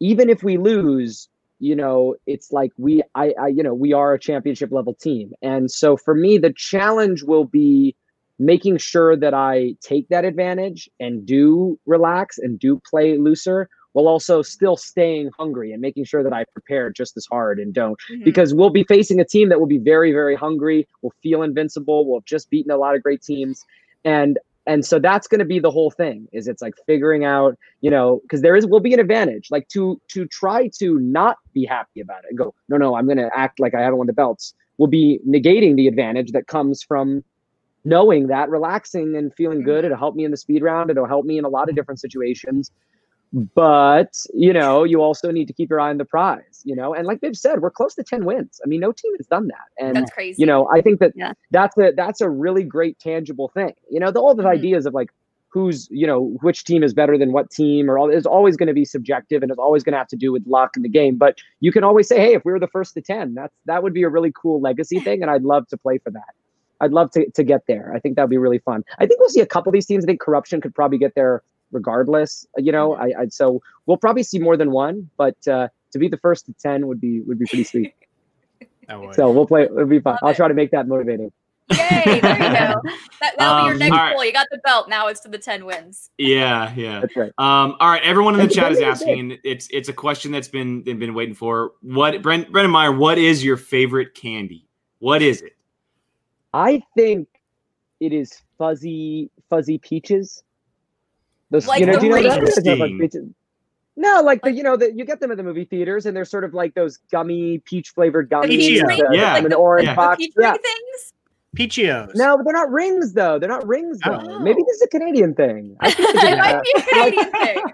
even 0.00 0.28
if 0.28 0.42
we 0.42 0.58
lose, 0.58 1.28
you 1.60 1.74
know, 1.74 2.14
it's 2.26 2.52
like 2.52 2.72
we, 2.76 3.02
I, 3.14 3.32
I, 3.40 3.46
you 3.48 3.62
know, 3.62 3.72
we 3.72 3.94
are 3.94 4.12
a 4.12 4.18
championship 4.18 4.70
level 4.70 4.92
team. 4.92 5.32
And 5.40 5.70
so 5.70 5.96
for 5.96 6.14
me, 6.14 6.36
the 6.36 6.52
challenge 6.52 7.22
will 7.22 7.44
be 7.44 7.96
making 8.38 8.78
sure 8.78 9.16
that 9.16 9.34
I 9.34 9.76
take 9.80 10.08
that 10.08 10.24
advantage 10.24 10.88
and 11.00 11.24
do 11.24 11.78
relax 11.86 12.38
and 12.38 12.58
do 12.58 12.80
play 12.88 13.16
looser 13.18 13.68
while 13.92 14.08
also 14.08 14.42
still 14.42 14.76
staying 14.76 15.30
hungry 15.38 15.70
and 15.72 15.80
making 15.80 16.04
sure 16.04 16.24
that 16.24 16.32
I 16.32 16.44
prepare 16.52 16.90
just 16.90 17.16
as 17.16 17.26
hard 17.30 17.60
and 17.60 17.72
don't. 17.72 17.96
Mhm. 18.10 18.24
because 18.24 18.52
we'll 18.52 18.70
be 18.70 18.82
facing 18.84 19.20
a 19.20 19.24
team 19.24 19.48
that 19.50 19.60
will 19.60 19.68
be 19.68 19.78
very 19.78 20.10
very 20.12 20.34
hungry 20.34 20.86
we'll 21.02 21.12
feel 21.22 21.42
invincible 21.42 22.04
we'll 22.06 22.18
have 22.18 22.24
just 22.24 22.50
beaten 22.50 22.72
a 22.72 22.76
lot 22.76 22.96
of 22.96 23.02
great 23.02 23.22
teams. 23.22 23.64
And 24.04 24.38
and 24.66 24.84
so 24.84 24.98
that's 24.98 25.28
going 25.28 25.40
to 25.40 25.44
be 25.44 25.58
the 25.60 25.70
whole 25.70 25.90
thing 25.90 26.26
is 26.32 26.48
it's 26.48 26.62
like 26.62 26.74
figuring 26.86 27.24
out 27.24 27.56
you 27.82 27.90
know 27.90 28.18
because 28.22 28.40
there 28.42 28.56
is 28.56 28.66
will 28.66 28.80
be 28.80 28.94
an 28.94 29.00
advantage. 29.00 29.48
Like 29.50 29.68
to 29.68 30.00
to 30.08 30.26
try 30.26 30.68
to 30.80 30.98
not 30.98 31.36
be 31.52 31.64
happy 31.64 32.00
about 32.00 32.24
it 32.24 32.30
and 32.30 32.38
go 32.38 32.52
no 32.68 32.76
no 32.76 32.96
i'm 32.96 33.04
going 33.06 33.18
to 33.18 33.30
act 33.36 33.60
like 33.60 33.74
i 33.74 33.80
haven't 33.80 33.98
won 33.98 34.06
the 34.08 34.12
belts 34.12 34.54
will 34.78 34.88
be 34.88 35.20
negating 35.28 35.76
the 35.76 35.86
advantage 35.86 36.32
that 36.32 36.46
comes 36.48 36.82
from 36.82 37.22
knowing 37.84 38.28
that 38.28 38.48
relaxing 38.50 39.16
and 39.16 39.34
feeling 39.34 39.62
good 39.62 39.84
it'll 39.84 39.96
help 39.96 40.14
me 40.14 40.24
in 40.24 40.30
the 40.30 40.36
speed 40.36 40.62
round 40.62 40.90
it'll 40.90 41.06
help 41.06 41.24
me 41.24 41.38
in 41.38 41.44
a 41.44 41.48
lot 41.48 41.68
of 41.68 41.74
different 41.74 42.00
situations. 42.00 42.70
But 43.54 44.14
you 44.32 44.52
know 44.52 44.84
you 44.84 45.02
also 45.02 45.30
need 45.32 45.46
to 45.46 45.52
keep 45.52 45.68
your 45.70 45.80
eye 45.80 45.90
on 45.90 45.98
the 45.98 46.04
prize 46.04 46.62
you 46.64 46.74
know? 46.76 46.94
And 46.94 47.06
like 47.06 47.20
they've 47.20 47.36
said 47.36 47.60
we're 47.60 47.70
close 47.70 47.94
to 47.96 48.04
10 48.04 48.24
wins. 48.24 48.60
I 48.64 48.68
mean 48.68 48.80
no 48.80 48.92
team 48.92 49.12
has 49.18 49.26
done 49.26 49.48
that. 49.48 49.84
And 49.84 49.96
That's 49.96 50.10
crazy. 50.12 50.40
you 50.40 50.46
know 50.46 50.68
i 50.72 50.80
think 50.80 51.00
that 51.00 51.12
Yeah. 51.16 51.32
that's 51.50 51.76
a 51.78 51.92
that's 51.96 52.20
a 52.20 52.30
really 52.30 52.62
great 52.64 52.98
tangible 53.00 53.48
thing. 53.48 53.74
You 53.90 54.00
know 54.00 54.10
the, 54.10 54.20
all 54.20 54.34
the 54.34 54.44
Mhm. 54.44 54.58
ideas 54.58 54.86
of 54.86 54.94
like 54.94 55.10
who's 55.48 55.88
you 55.90 56.06
know 56.06 56.36
which 56.42 56.64
team 56.64 56.82
is 56.82 56.92
better 56.94 57.16
than 57.18 57.32
what 57.32 57.50
team 57.50 57.88
or 57.90 57.96
all 57.98 58.10
is 58.10 58.26
always 58.26 58.56
going 58.56 58.66
to 58.66 58.72
be 58.74 58.84
subjective 58.84 59.42
and 59.42 59.50
it's 59.52 59.58
always 59.58 59.82
going 59.84 59.92
to 59.92 59.98
have 59.98 60.08
to 60.08 60.16
do 60.16 60.32
with 60.32 60.44
luck 60.46 60.76
in 60.76 60.82
the 60.82 60.88
game. 60.88 61.16
But 61.16 61.38
you 61.60 61.70
can 61.72 61.84
always 61.84 62.08
say 62.08 62.18
hey 62.20 62.34
if 62.34 62.44
we 62.44 62.52
were 62.52 62.58
the 62.60 62.68
first 62.68 62.94
to 62.94 63.00
10 63.02 63.34
that's 63.34 63.54
that 63.66 63.82
would 63.82 63.94
be 63.94 64.02
a 64.04 64.08
really 64.08 64.32
cool 64.40 64.60
legacy 64.60 64.98
thing 65.00 65.22
and 65.22 65.30
i'd 65.30 65.42
love 65.42 65.66
to 65.68 65.76
play 65.76 65.98
for 65.98 66.10
that 66.10 66.34
i'd 66.84 66.92
love 66.92 67.10
to, 67.10 67.28
to 67.30 67.42
get 67.42 67.62
there 67.66 67.92
i 67.94 67.98
think 67.98 68.14
that'd 68.16 68.30
be 68.30 68.38
really 68.38 68.58
fun 68.58 68.84
i 68.98 69.06
think 69.06 69.18
we'll 69.20 69.28
see 69.28 69.40
a 69.40 69.46
couple 69.46 69.70
of 69.70 69.74
these 69.74 69.86
teams 69.86 70.04
i 70.04 70.06
think 70.06 70.20
corruption 70.20 70.60
could 70.60 70.74
probably 70.74 70.98
get 70.98 71.14
there 71.14 71.42
regardless 71.72 72.46
you 72.58 72.70
know 72.72 72.94
I, 72.94 73.06
I 73.22 73.26
so 73.28 73.60
we'll 73.86 73.96
probably 73.96 74.22
see 74.22 74.38
more 74.38 74.56
than 74.56 74.70
one 74.70 75.10
but 75.16 75.36
uh 75.48 75.68
to 75.92 75.98
be 75.98 76.08
the 76.08 76.18
first 76.18 76.46
to 76.46 76.52
10 76.60 76.86
would 76.86 77.00
be 77.00 77.20
would 77.22 77.38
be 77.38 77.46
pretty 77.46 77.64
sweet 77.64 77.94
so 79.14 79.30
we'll 79.30 79.46
play 79.46 79.62
it'll 79.64 79.86
be 79.86 79.98
fun 80.00 80.12
Love 80.14 80.20
i'll 80.22 80.30
it. 80.30 80.36
try 80.36 80.48
to 80.48 80.54
make 80.54 80.70
that 80.70 80.86
motivating 80.86 81.32
Yay, 81.70 82.20
there 82.20 82.32
you 82.34 82.58
go. 82.58 82.82
That, 83.22 83.34
that'll 83.38 83.62
be 83.62 83.64
your 83.68 83.72
Um, 83.72 83.78
next 83.78 83.92
alright. 83.92 84.14
goal. 84.14 84.24
You 84.26 84.32
got 84.34 84.46
the 84.50 84.58
belt. 84.58 84.86
Now 84.90 85.06
it's 85.06 85.20
to 85.20 85.28
the 85.30 85.38
10 85.38 85.64
wins. 85.64 86.10
Yeah, 86.18 86.70
yeah. 86.76 87.00
that's 87.00 87.16
right 87.16 87.32
Um, 87.38 87.76
all 87.80 87.88
right, 87.88 88.02
everyone 88.02 88.34
in 88.34 88.38
the 88.38 88.44
And 88.44 88.52
chat 88.52 88.70
is 88.70 88.82
asking, 88.82 89.18
and 89.18 89.38
it's 89.44 89.66
it's 89.70 89.88
a 89.88 89.94
question 89.94 90.30
that's 90.30 90.46
been 90.46 90.84
they've 90.84 90.98
been 90.98 91.14
waiting 91.14 91.34
for. 91.34 91.72
What 91.80 92.20
Brent, 92.20 92.52
Brendan 92.52 92.70
Meyer, 92.70 92.92
what 92.92 93.16
is 93.16 93.42
your 93.42 93.56
favorite 93.56 94.14
candy? 94.14 94.68
What 94.98 95.22
is 95.22 95.40
it? 95.40 95.56
I 96.54 96.82
think 96.96 97.28
it 98.00 98.12
is 98.12 98.40
fuzzy, 98.58 99.30
fuzzy 99.50 99.78
peaches. 99.78 100.42
Those, 101.50 101.66
Like 101.66 101.80
you 101.80 101.86
know, 101.86 101.94
the 101.94 101.98
do 102.00 102.06
you 102.06 102.12
know 102.12 102.22
that? 102.22 102.40
Reese's. 102.40 102.58
Is 102.58 102.64
that 102.64 102.78
like 102.78 102.92
peaches? 102.98 103.28
No, 103.96 104.20
like 104.22 104.42
the 104.42 104.50
you 104.52 104.62
know 104.62 104.76
that 104.76 104.96
you 104.96 105.04
get 105.04 105.20
them 105.20 105.30
at 105.30 105.36
the 105.36 105.42
movie 105.42 105.64
theaters, 105.64 106.06
and 106.06 106.16
they're 106.16 106.24
sort 106.24 106.44
of 106.44 106.54
like 106.54 106.74
those 106.74 106.98
gummy 107.12 107.58
peach 107.58 107.90
flavored 107.90 108.28
gummies. 108.30 108.48
peach 108.48 108.82
uh, 108.82 108.86
ring? 108.86 108.98
from 109.00 109.12
Yeah. 109.14 109.36
an 109.36 109.52
orange 109.52 109.86
Yeah. 109.86 109.92
The 109.92 109.96
box. 109.96 110.16
peach 110.18 110.32
Yeah. 110.38 110.52
things? 110.52 111.12
Peachios. 111.56 112.14
No, 112.16 112.36
but 112.36 112.44
they're 112.44 112.54
not 112.54 112.70
rings 112.70 113.12
though. 113.12 113.38
They're 113.38 113.48
not 113.48 113.66
rings 113.66 113.98
though. 114.04 114.20
Oh. 114.24 114.38
Maybe 114.40 114.62
this 114.66 114.76
is 114.76 114.82
a 114.82 114.88
Canadian 114.88 115.34
thing. 115.34 115.76
I 115.80 115.90
think 115.92 116.08
it 116.14 116.38
might 116.38 116.62
be 116.62 116.72
a 116.76 116.82
Canadian 116.82 117.30
thing. 117.30 117.64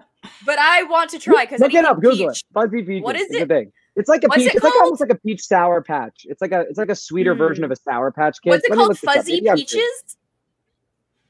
But 0.44 0.58
I 0.58 0.82
want 0.84 1.10
to 1.10 1.18
try 1.18 1.44
because 1.44 1.60
Look 1.60 1.72
it 1.74 1.84
up. 1.84 2.00
Google 2.00 2.28
it. 2.30 2.42
Fuzzy 2.52 2.82
peaches. 2.82 3.02
What 3.02 3.16
is 3.16 3.30
a 3.34 3.42
it? 3.42 3.72
Thing. 3.94 4.00
It's 4.00 4.08
like 4.08 4.24
a 4.24 4.28
What's 4.28 4.42
peach. 4.42 4.48
it 4.52 4.54
It's 4.56 4.64
like 4.64 4.74
almost 4.76 5.00
like 5.00 5.10
a 5.10 5.14
peach 5.18 5.42
sour 5.42 5.82
patch. 5.82 6.22
It's 6.28 6.40
like 6.40 6.52
a 6.52 6.60
it's 6.62 6.78
like 6.78 6.90
a 6.90 6.94
sweeter 6.96 7.32
Hmm. 7.34 7.38
version 7.38 7.64
of 7.64 7.70
a 7.70 7.76
sour 7.76 8.10
patch 8.10 8.38
kid. 8.42 8.50
What's 8.50 8.64
it 8.64 8.70
Let 8.70 8.76
called? 8.76 8.88
look 8.90 9.00
this 9.00 9.08
up. 9.08 9.14
Fuzzy 9.16 9.32
Maybe 9.34 9.48
I'm- 9.48 9.56
peaches? 9.58 10.16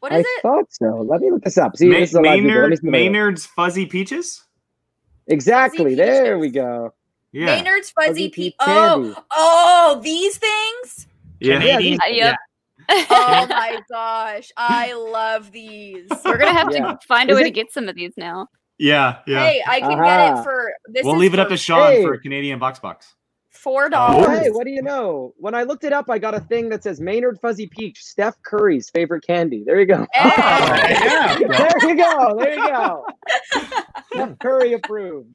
What 0.00 0.12
I 0.12 0.18
is 0.20 0.26
it? 0.26 0.42
thought 0.42 0.64
so. 0.70 0.86
Let 1.08 1.20
me 1.20 1.30
look 1.30 1.42
this 1.44 1.58
up. 1.58 1.76
See, 1.76 1.86
Ma- 1.88 1.98
this 2.00 2.10
is 2.10 2.14
a 2.14 2.20
live 2.22 2.40
video. 2.42 2.48
Let 2.48 2.54
Maynard, 2.54 2.78
see 2.78 2.86
what. 2.86 2.90
Maynard's 2.92 3.46
fuzzy 3.46 3.86
peaches. 3.86 4.44
Exactly. 5.26 5.84
Fuzzy 5.84 5.94
There 5.96 6.36
peaches. 6.36 6.40
we 6.40 6.50
go. 6.50 6.94
Yeah, 7.32 7.46
Maynard's 7.46 7.90
fuzzy, 7.90 8.08
Fuzzy 8.08 8.28
peach. 8.30 8.34
peach 8.34 8.54
Oh, 8.60 9.14
oh, 9.30 10.00
these 10.02 10.38
things. 10.38 11.06
yeah. 11.38 11.60
Canadian. 11.60 11.98
Uh, 12.02 12.06
yep. 12.08 12.36
Oh 12.92 13.46
my 13.48 13.78
gosh, 13.88 14.50
I 14.56 14.94
love 14.94 15.52
these. 15.52 16.08
We're 16.24 16.38
gonna 16.38 16.52
have 16.52 16.72
Yeah. 16.72 16.92
to 16.94 16.98
find 17.06 17.30
a 17.30 17.32
Is 17.32 17.36
way 17.36 17.42
it- 17.42 17.44
to 17.44 17.50
get 17.52 17.70
some 17.72 17.88
of 17.88 17.94
these 17.94 18.14
now. 18.16 18.48
Yeah, 18.80 19.18
yeah. 19.26 19.44
Hey, 19.44 19.62
I 19.66 19.80
can 19.80 19.90
get 19.90 19.98
it 19.98 20.32
uh-huh. 20.32 20.42
for 20.42 20.72
this. 20.88 21.04
we'll 21.04 21.16
leave 21.16 21.34
it 21.34 21.38
up 21.38 21.50
to 21.50 21.56
Sean 21.58 21.92
Hey. 21.92 22.02
for 22.02 22.14
a 22.14 22.18
Canadian 22.18 22.58
box 22.58 22.78
box. 22.78 23.14
Four 23.50 23.90
dollars. 23.90 24.38
hey, 24.38 24.50
what 24.50 24.64
do 24.64 24.70
you 24.70 24.80
know? 24.80 25.34
When 25.36 25.54
I 25.54 25.64
looked 25.64 25.84
it 25.84 25.92
up, 25.92 26.08
I 26.08 26.18
got 26.18 26.34
a 26.34 26.40
thing 26.40 26.70
that 26.70 26.82
says 26.82 26.98
Maynard 26.98 27.38
Fuzzy 27.42 27.66
Peach, 27.66 28.02
Steph 28.02 28.40
Curry's 28.42 28.88
favorite 28.88 29.22
candy. 29.26 29.64
There 29.66 29.78
you 29.78 29.84
go. 29.86 30.06
Hey. 30.14 30.96
yeah. 30.98 31.38
there 31.38 31.90
you 31.90 31.96
go. 31.96 32.36
There 32.38 32.54
you 32.54 32.68
go. 32.68 33.06
Steph 34.14 34.38
Curry 34.38 34.72
approved. 34.72 35.34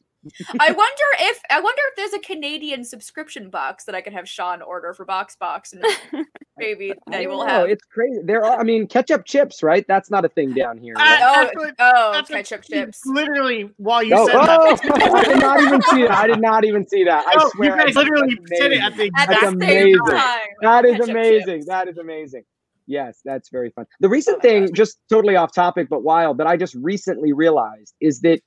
I 0.59 0.71
wonder 0.71 1.03
if 1.19 1.39
I 1.49 1.59
wonder 1.59 1.81
if 1.89 1.95
there's 1.95 2.13
a 2.13 2.19
Canadian 2.19 2.83
subscription 2.83 3.49
box 3.49 3.85
that 3.85 3.95
I 3.95 4.01
could 4.01 4.13
have 4.13 4.27
Sean 4.27 4.61
order 4.61 4.93
for 4.93 5.05
Box 5.05 5.35
Box, 5.35 5.73
and 5.73 5.83
maybe 6.57 6.93
they 7.11 7.27
will 7.27 7.39
know. 7.45 7.47
have. 7.47 7.69
It's 7.69 7.83
crazy. 7.85 8.19
There 8.23 8.43
are. 8.43 8.59
I 8.59 8.63
mean, 8.63 8.87
ketchup 8.87 9.25
chips, 9.25 9.61
right? 9.63 9.85
That's 9.87 10.09
not 10.09 10.25
a 10.25 10.29
thing 10.29 10.53
down 10.53 10.77
here. 10.77 10.95
Uh, 10.97 10.99
right? 11.01 11.19
Oh, 11.21 11.35
That's 11.43 11.55
what- 11.55 11.75
oh, 11.79 12.11
That's 12.13 12.29
what- 12.29 12.37
ketchup 12.37 12.61
chips. 12.63 13.01
Literally, 13.05 13.69
while 13.77 14.03
you 14.03 14.15
Oh, 14.15 14.25
said 14.27 14.35
oh, 14.37 14.75
that. 14.75 15.11
I 15.15 15.23
did 15.25 15.39
not 15.41 15.61
even 15.61 15.81
see 15.83 16.01
that. 16.03 16.11
I 16.11 16.27
did 16.27 16.41
not 16.41 16.65
even 16.65 16.87
see 16.87 17.03
that. 17.03 17.25
I 17.27 17.35
No, 17.35 17.49
swear. 17.49 17.77
you 17.77 17.83
guys 17.85 17.95
literally 17.95 18.35
that's 18.47 18.59
said 18.61 18.71
it 18.71 18.81
at 18.81 18.93
amazing. 18.93 19.11
the 19.13 19.19
At 19.21 19.27
That's 19.29 19.43
exact 19.43 19.61
same 19.63 19.79
amazing. 19.79 19.99
time. 20.07 20.39
That 20.61 20.85
is 20.85 20.99
amazing. 21.09 21.45
chips. 21.59 21.65
That 21.67 21.87
is 21.87 21.97
amazing. 21.97 22.43
Yes, 22.87 23.19
that's 23.25 23.49
very 23.49 23.71
fun. 23.71 23.85
The 23.99 24.09
recent 24.09 24.37
Oh 24.37 24.41
thing, 24.41 24.65
gosh. 24.67 24.71
just 24.75 24.97
totally 25.09 25.35
off 25.35 25.53
topic, 25.53 25.87
but 25.89 26.03
wild, 26.03 26.37
that 26.37 26.45
I 26.47 26.55
just 26.55 26.75
recently 26.75 27.33
realized 27.33 27.95
is 27.99 28.21
that 28.21 28.41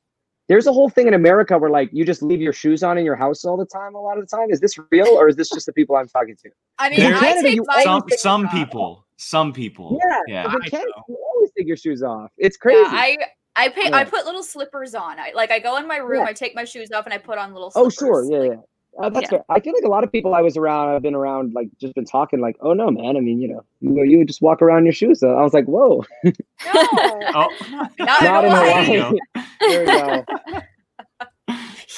there's 0.48 0.66
a 0.66 0.72
whole 0.72 0.88
thing 0.88 1.06
in 1.06 1.14
America 1.14 1.56
where 1.58 1.70
like 1.70 1.90
you 1.92 2.04
just 2.04 2.22
leave 2.22 2.40
your 2.40 2.52
shoes 2.52 2.82
on 2.82 2.98
in 2.98 3.04
your 3.04 3.16
house 3.16 3.44
all 3.44 3.56
the 3.56 3.66
time. 3.66 3.94
A 3.94 4.00
lot 4.00 4.18
of 4.18 4.28
the 4.28 4.36
time, 4.36 4.50
is 4.50 4.60
this 4.60 4.78
real 4.90 5.08
or 5.08 5.28
is 5.28 5.36
this 5.36 5.48
just 5.50 5.66
the 5.66 5.72
people 5.72 5.96
I'm 5.96 6.08
talking 6.08 6.36
to? 6.42 6.50
I 6.78 6.90
mean, 6.90 7.00
There- 7.00 7.14
I 7.14 7.20
Canada, 7.20 7.42
take 7.42 7.54
you 7.56 7.64
my 7.66 7.82
Some 7.84 8.02
some 8.16 8.48
people, 8.48 9.06
some 9.16 9.52
people. 9.52 9.98
Yeah, 10.08 10.20
yeah. 10.26 10.42
but 10.52 10.64
in 10.64 10.70
Canada, 10.70 10.90
you 11.08 11.16
always 11.34 11.50
take 11.56 11.66
your 11.66 11.76
shoes 11.76 12.02
off. 12.02 12.30
It's 12.38 12.56
crazy. 12.56 12.80
Yeah, 12.80 12.88
I 12.92 13.16
I 13.56 13.68
pay, 13.70 13.92
I 13.92 14.04
put 14.04 14.24
little 14.24 14.42
slippers 14.44 14.94
on. 14.94 15.18
I 15.18 15.32
like 15.34 15.50
I 15.50 15.58
go 15.58 15.76
in 15.78 15.86
my 15.88 15.96
room, 15.96 16.20
Yeah. 16.20 16.28
I 16.28 16.32
take 16.32 16.54
my 16.54 16.64
shoes 16.64 16.90
off, 16.92 17.04
and 17.06 17.12
I 17.12 17.18
put 17.18 17.38
on 17.38 17.52
little. 17.52 17.70
Slippers. 17.72 17.96
oh, 18.00 18.06
sure, 18.06 18.24
yeah, 18.30 18.38
Like, 18.38 18.50
yeah. 18.52 18.56
Uh, 19.00 19.08
that's 19.10 19.24
Yeah. 19.24 19.28
fair. 19.38 19.44
I 19.48 19.60
feel 19.60 19.72
like 19.74 19.84
a 19.84 19.88
lot 19.88 20.02
of 20.04 20.10
people 20.10 20.34
I 20.34 20.40
was 20.42 20.56
around, 20.56 20.88
I've 20.94 21.02
been 21.02 21.14
around, 21.14 21.52
like 21.54 21.68
just 21.80 21.94
been 21.94 22.04
talking, 22.04 22.40
like, 22.40 22.56
oh 22.60 22.72
no, 22.72 22.90
man. 22.90 23.16
I 23.16 23.20
mean, 23.20 23.40
you 23.40 23.48
know, 23.48 23.64
you, 23.80 24.02
you 24.04 24.18
would 24.18 24.26
just 24.26 24.42
walk 24.42 24.60
around 24.62 24.78
in 24.80 24.84
your 24.86 24.92
shoes. 24.92 25.20
So 25.20 25.30
I 25.36 25.42
was 25.42 25.52
like, 25.54 25.66
whoa, 25.66 26.04
No, 26.24 26.32
Oh, 26.66 27.48
not, 27.70 27.92
not 27.98 28.44
in 28.44 28.50
Hawaii. 28.50 28.96
Hawaii. 28.96 29.18
there 29.60 29.80
we 29.80 29.86
go. 29.86 30.24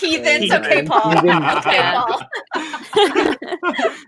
Heathens. 0.01 0.43
Heathen. 0.45 0.65
Okay, 0.65 0.83
Paul. 0.85 1.11
Heathen. 1.11 1.43
Okay, 1.59 1.93
Paul. 1.93 2.23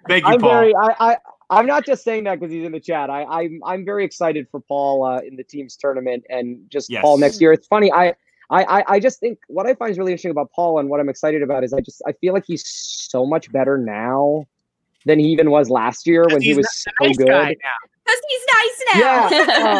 Thank 0.08 0.24
you, 0.24 0.32
I'm 0.32 0.40
Paul. 0.40 0.50
very. 0.50 0.74
I, 0.74 0.94
I 1.12 1.16
I'm 1.50 1.66
not 1.66 1.84
just 1.84 2.02
saying 2.04 2.24
that 2.24 2.40
because 2.40 2.52
he's 2.52 2.64
in 2.64 2.72
the 2.72 2.80
chat. 2.80 3.10
I 3.10 3.24
I'm 3.24 3.60
I'm 3.64 3.84
very 3.84 4.04
excited 4.04 4.46
for 4.50 4.60
Paul 4.60 5.04
uh, 5.04 5.20
in 5.20 5.36
the 5.36 5.44
team's 5.44 5.76
tournament 5.76 6.24
and 6.30 6.60
just 6.70 6.88
Yes. 6.90 7.02
Paul 7.02 7.18
next 7.18 7.40
year. 7.40 7.52
It's 7.52 7.66
funny. 7.66 7.90
I. 7.92 8.14
I, 8.52 8.62
I, 8.80 8.84
I 8.94 9.00
just 9.00 9.18
think 9.18 9.38
what 9.48 9.66
I 9.66 9.74
find 9.74 9.90
is 9.90 9.98
really 9.98 10.12
interesting 10.12 10.30
about 10.30 10.52
Paul 10.52 10.78
and 10.78 10.90
what 10.90 11.00
I'm 11.00 11.08
excited 11.08 11.42
about 11.42 11.64
is 11.64 11.72
I 11.72 11.80
just 11.80 12.02
I 12.06 12.12
feel 12.12 12.34
like 12.34 12.44
he's 12.46 12.62
so 12.66 13.24
much 13.24 13.50
better 13.50 13.78
now 13.78 14.46
than 15.06 15.18
he 15.18 15.26
even 15.28 15.50
was 15.50 15.70
last 15.70 16.06
year 16.06 16.26
when 16.30 16.42
he 16.42 16.54
was 16.54 16.70
so 16.72 16.90
nice 17.00 17.16
good. 17.16 17.56
Guy 18.06 18.12
now. 18.12 18.14
Because 18.14 18.22
he's 18.28 18.46
nice 18.54 18.94
now. 18.94 19.00
Yeah. 19.00 19.28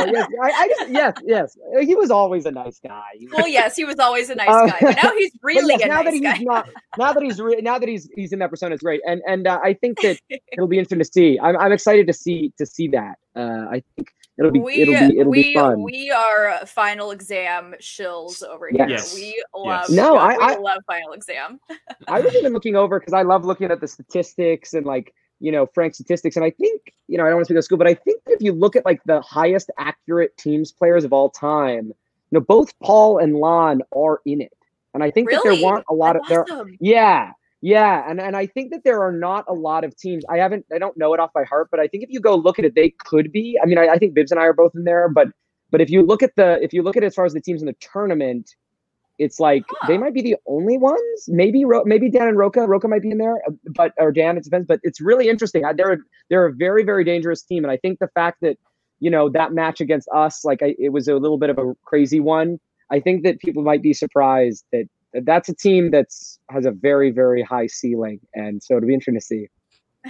oh, 0.07 0.12
yes. 0.12 0.28
I, 0.43 0.51
I 0.51 0.69
just 0.69 0.90
yes 0.90 1.15
yes 1.24 1.57
he 1.86 1.94
was 1.94 2.11
always 2.11 2.47
a 2.47 2.51
nice 2.51 2.78
guy. 2.81 3.03
Well, 3.32 3.49
yes, 3.49 3.77
he 3.77 3.85
was 3.85 3.99
always 3.99 4.31
a 4.31 4.35
nice 4.35 4.49
Uh, 4.49 4.66
guy, 4.66 4.78
but 4.81 4.97
now 5.03 5.12
he's 5.19 5.32
but 5.32 5.40
really 5.43 5.74
yes, 5.78 5.82
a 5.85 5.89
now 5.89 6.03
nice 6.03 6.15
that 6.15 6.23
guy. 6.23 6.36
he's 6.36 6.47
not, 6.47 6.69
now 6.99 7.12
that 7.12 7.23
he's 7.23 7.40
re- 7.40 7.61
now 7.62 7.78
that 7.78 7.89
he's 7.89 8.09
he's 8.15 8.32
in 8.32 8.39
that 8.40 8.51
persona, 8.51 8.74
it's 8.74 8.82
great, 8.82 9.01
and 9.07 9.23
and 9.27 9.47
uh, 9.47 9.61
I 9.62 9.74
think 9.74 10.01
that 10.03 10.19
it'll 10.53 10.69
be 10.69 10.78
interesting 10.78 10.99
to 10.99 11.05
see. 11.05 11.39
I'm 11.40 11.57
I'm 11.57 11.73
excited 11.73 12.07
to 12.09 12.12
see 12.12 12.53
to 12.59 12.66
see 12.66 12.89
that. 12.89 13.16
Uh, 13.35 13.66
I 13.70 13.82
think 13.97 14.09
it'll 14.39 14.51
be 14.51 14.61
we, 14.61 14.82
it'll 14.82 15.09
be 15.09 15.19
it'll 15.19 15.31
we, 15.31 15.43
be 15.44 15.55
fun. 15.55 15.82
We 15.82 16.11
are 16.11 16.61
final 16.66 17.11
exam 17.12 17.74
shills 17.81 18.43
over 18.43 18.69
here. 18.69 18.86
Yes. 18.89 19.15
We 19.15 19.43
love 19.55 19.89
No, 19.90 20.16
I- 20.16 20.36
we 20.36 20.43
I- 20.44 20.57
love 20.57 20.82
final 20.86 21.12
exam. 21.12 21.59
I 22.09 22.20
was 22.20 22.35
even 22.35 22.53
looking 22.53 22.77
over 22.77 22.99
because 23.01 23.15
I 23.15 23.23
love 23.23 23.44
looking 23.44 23.70
at 23.70 23.81
the 23.81 23.89
statistics 23.89 24.74
and 24.74 24.85
like 24.85 25.15
you 25.43 25.52
know 25.52 25.66
Frank 25.66 25.94
statistics, 25.94 26.36
and 26.36 26.44
I 26.44 26.51
think 26.51 26.94
you 27.09 27.19
know 27.19 27.24
I 27.24 27.27
don't 27.27 27.36
want 27.36 27.47
to 27.47 27.47
speak 27.47 27.59
of 27.59 27.64
school, 27.64 27.78
but 27.78 27.89
I 27.89 27.94
think 27.94 28.23
if 28.27 28.40
you 28.40 28.52
look 28.52 28.77
at 28.77 28.86
like 28.86 29.02
the 29.05 29.20
highest 29.20 29.70
accurate 29.77 30.36
teams 30.39 30.73
players 30.73 31.05
of 31.05 31.12
all 31.12 31.28
time, 31.28 31.86
you 31.86 32.39
know 32.39 32.40
both 32.40 32.78
Paul 32.81 33.19
and 33.19 33.36
Lon 33.36 33.82
are 33.94 34.20
in 34.24 34.40
it, 34.40 34.56
and 34.94 35.02
I 35.02 35.10
think 35.10 35.31
that 35.31 35.40
there 35.43 35.62
weren't 35.62 35.85
a 35.90 35.94
lot 35.94 36.16
of 36.16 36.23
there. 36.28 36.47
Yeah, 36.81 37.32
yeah, 37.60 38.09
and 38.09 38.20
and 38.20 38.36
I 38.36 38.47
think 38.47 38.70
that 38.70 38.85
there 38.85 39.02
are 39.02 39.12
not 39.12 39.44
a 39.48 39.52
lot 39.52 39.85
of 39.85 39.97
teams. 39.97 40.24
I 40.31 40.39
haven't, 40.39 40.64
I 40.73 40.78
don't 40.78 40.97
know 40.97 41.12
it 41.12 41.20
off 41.20 41.32
by 41.32 41.44
heart, 41.44 41.69
but 41.70 41.81
I 41.81 41.89
think 41.89 42.05
if 42.05 42.10
you 42.10 42.20
go 42.20 42.36
look 42.36 42.59
at 42.59 42.64
it, 42.64 42.74
they 42.74 42.90
could 42.90 43.32
be. 43.32 43.59
I 43.62 43.66
mean, 43.66 43.78
I, 43.78 43.89
I 43.89 43.98
think 43.98 44.14
Bibbs 44.14 44.31
and 44.31 44.40
I 44.40 44.44
are 44.44 44.52
both 44.52 44.74
in 44.74 44.85
there, 44.85 45.09
but 45.09 45.28
but 45.70 45.81
if 45.81 45.90
you 45.90 46.02
look 46.02 46.23
at 46.23 46.36
the 46.36 46.62
if 46.62 46.73
you 46.73 46.82
look 46.82 46.97
at 46.97 47.02
it 47.02 47.06
as 47.06 47.14
far 47.14 47.24
as 47.24 47.32
the 47.32 47.40
teams 47.40 47.62
in 47.62 47.66
the 47.66 47.77
tournament, 47.81 48.55
it's 49.23 49.39
like 49.40 49.65
they 49.89 49.97
might 49.99 50.15
be 50.15 50.23
the 50.23 50.36
only 50.47 50.77
ones. 50.78 51.01
Maybe 51.28 51.65
Ro- 51.65 51.85
maybe 51.85 52.11
Dan 52.11 52.28
and 52.28 52.36
Roca, 52.39 52.66
Roca 52.66 52.89
might 52.89 53.03
be 53.03 53.11
in 53.11 53.19
there, 53.19 53.36
but 53.74 53.93
or 53.99 54.11
Dan, 54.12 54.36
it 54.36 54.44
depends. 54.44 54.66
But 54.66 54.81
it's 54.82 55.01
really 55.01 55.28
interesting. 55.28 55.65
I- 55.65 55.73
They're 55.73 55.93
a- 55.93 56.05
they're 56.28 56.47
a 56.47 56.53
very 56.53 56.82
very 56.85 57.05
dangerous 57.05 57.43
team, 57.43 57.65
and 57.65 57.70
I 57.70 57.77
think 57.77 57.99
the 57.99 58.09
fact 58.09 58.39
that 58.43 58.57
you 59.01 59.11
know 59.11 59.28
that 59.31 59.53
match 59.53 59.81
against 59.81 60.09
us, 60.15 60.44
like 60.44 60.62
I, 60.62 60.74
it 60.78 60.90
was 60.93 61.09
a 61.09 61.15
little 61.16 61.39
bit 61.39 61.51
of 61.51 61.59
a 61.59 61.74
crazy 61.85 62.20
one. 62.20 62.59
I 62.90 63.01
think 63.01 63.23
that 63.24 63.39
people 63.40 63.62
might 63.62 63.82
be 63.82 63.93
surprised 63.94 64.65
that 64.73 64.86
that 65.12 65.24
that's 65.27 65.49
a 65.49 65.55
team 65.55 65.90
that's 65.90 66.39
has 66.51 66.66
a 66.66 66.70
very 66.70 67.11
very 67.11 67.43
high 67.43 67.66
ceiling, 67.69 68.20
and 68.35 68.62
so 68.62 68.77
it'll 68.77 68.86
be 68.86 68.94
interesting 68.94 69.15
to 69.20 69.20
see. 69.20 69.49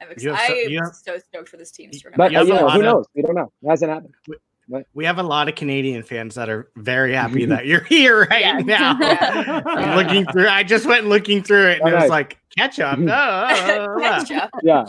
I'm 0.00 0.08
You 0.18 0.30
have 0.30 0.38
so- 0.40 0.52
excited. 0.54 0.78
I'm 0.78 0.92
so 0.92 1.18
stoked 1.18 1.48
for 1.48 1.56
this 1.56 1.70
team's 1.70 2.00
tournament. 2.02 2.18
But 2.18 2.32
You 2.32 2.38
uh, 2.38 2.42
you 2.42 2.54
know, 2.54 2.62
lot 2.66 2.72
who 2.74 2.78
of- 2.80 2.84
knows? 2.84 3.06
We 3.14 3.22
don't 3.22 3.34
know. 3.36 3.52
It 3.62 3.68
hasn't 3.70 3.90
happened. 3.92 4.14
We 4.94 5.04
have 5.04 5.18
a 5.18 5.22
lot 5.22 5.48
of 5.48 5.54
Canadian 5.54 6.02
fans 6.02 6.34
that 6.36 6.48
are 6.48 6.70
very 6.76 7.14
happy 7.14 7.44
that 7.46 7.66
you're 7.66 7.84
here 7.84 8.24
right 8.30 8.40
Yeah. 8.40 8.58
now. 8.58 8.98
Yeah. 9.00 9.62
I'm 9.66 9.96
looking 9.96 10.24
through. 10.26 10.48
I 10.48 10.62
just 10.62 10.86
went 10.86 11.06
looking 11.06 11.42
through 11.42 11.68
it, 11.68 11.80
and 11.80 11.88
Oh, 11.88 11.88
it 11.88 11.94
was 11.94 12.00
nice. 12.02 12.10
like 12.10 12.38
ketchup. 12.56 12.98
Mhm. 12.98 13.10
Oh, 13.10 14.00
ketchup, 14.00 14.50
Yeah, 14.62 14.84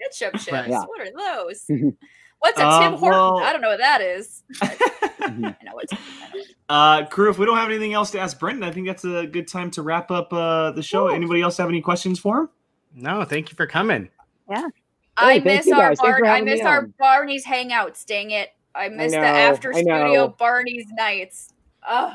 ketchup 0.00 0.34
chips. 0.40 0.68
Yeah. 0.68 0.84
What 0.84 1.00
are 1.00 1.10
those? 1.44 1.64
What's 2.38 2.60
a 2.60 2.64
Uh, 2.66 2.80
Tim 2.80 2.92
Hortons? 2.98 3.10
well- 3.10 3.38
I 3.38 3.52
don't 3.52 3.62
know 3.62 3.70
what 3.70 3.78
that 3.80 4.00
is. 4.02 4.42
I 4.60 5.30
know 5.38 5.54
what. 5.72 5.86
I. 6.68 7.00
Uh, 7.00 7.06
crew, 7.06 7.30
if 7.30 7.38
we 7.38 7.46
don't 7.46 7.56
have 7.56 7.68
anything 7.70 7.94
else 7.94 8.10
to 8.10 8.18
ask 8.20 8.38
Brendan, 8.38 8.62
I 8.64 8.72
think 8.72 8.86
that's 8.86 9.04
a 9.04 9.26
good 9.26 9.48
time 9.48 9.70
to 9.72 9.82
wrap 9.82 10.10
up 10.10 10.32
uh, 10.32 10.72
the 10.72 10.82
show. 10.82 11.08
Anybody 11.08 11.40
else 11.40 11.56
have 11.58 11.68
any 11.68 11.80
questions 11.80 12.18
for 12.18 12.40
him? 12.40 12.48
no, 12.94 13.24
thank 13.24 13.50
you 13.50 13.56
for 13.56 13.66
coming. 13.66 14.10
Yeah. 14.50 14.68
I 15.16 15.34
Hey, 15.34 15.40
thank 15.40 15.64
miss 15.66 15.72
our 15.72 15.88
guys. 15.90 15.98
Bar- 16.00 16.24
I 16.26 16.40
miss 16.42 16.60
our 16.60 16.78
on. 16.80 16.94
Barney's 16.98 17.46
hangouts. 17.46 18.04
Dang 18.04 18.30
it! 18.32 18.50
I 18.76 18.88
miss 18.88 19.12
know, 19.12 19.20
the 19.20 19.26
after 19.26 19.72
I 19.72 19.80
studio 19.80 20.34
Barney's 20.38 20.86
nights. 20.92 21.52
Ugh. 21.86 22.14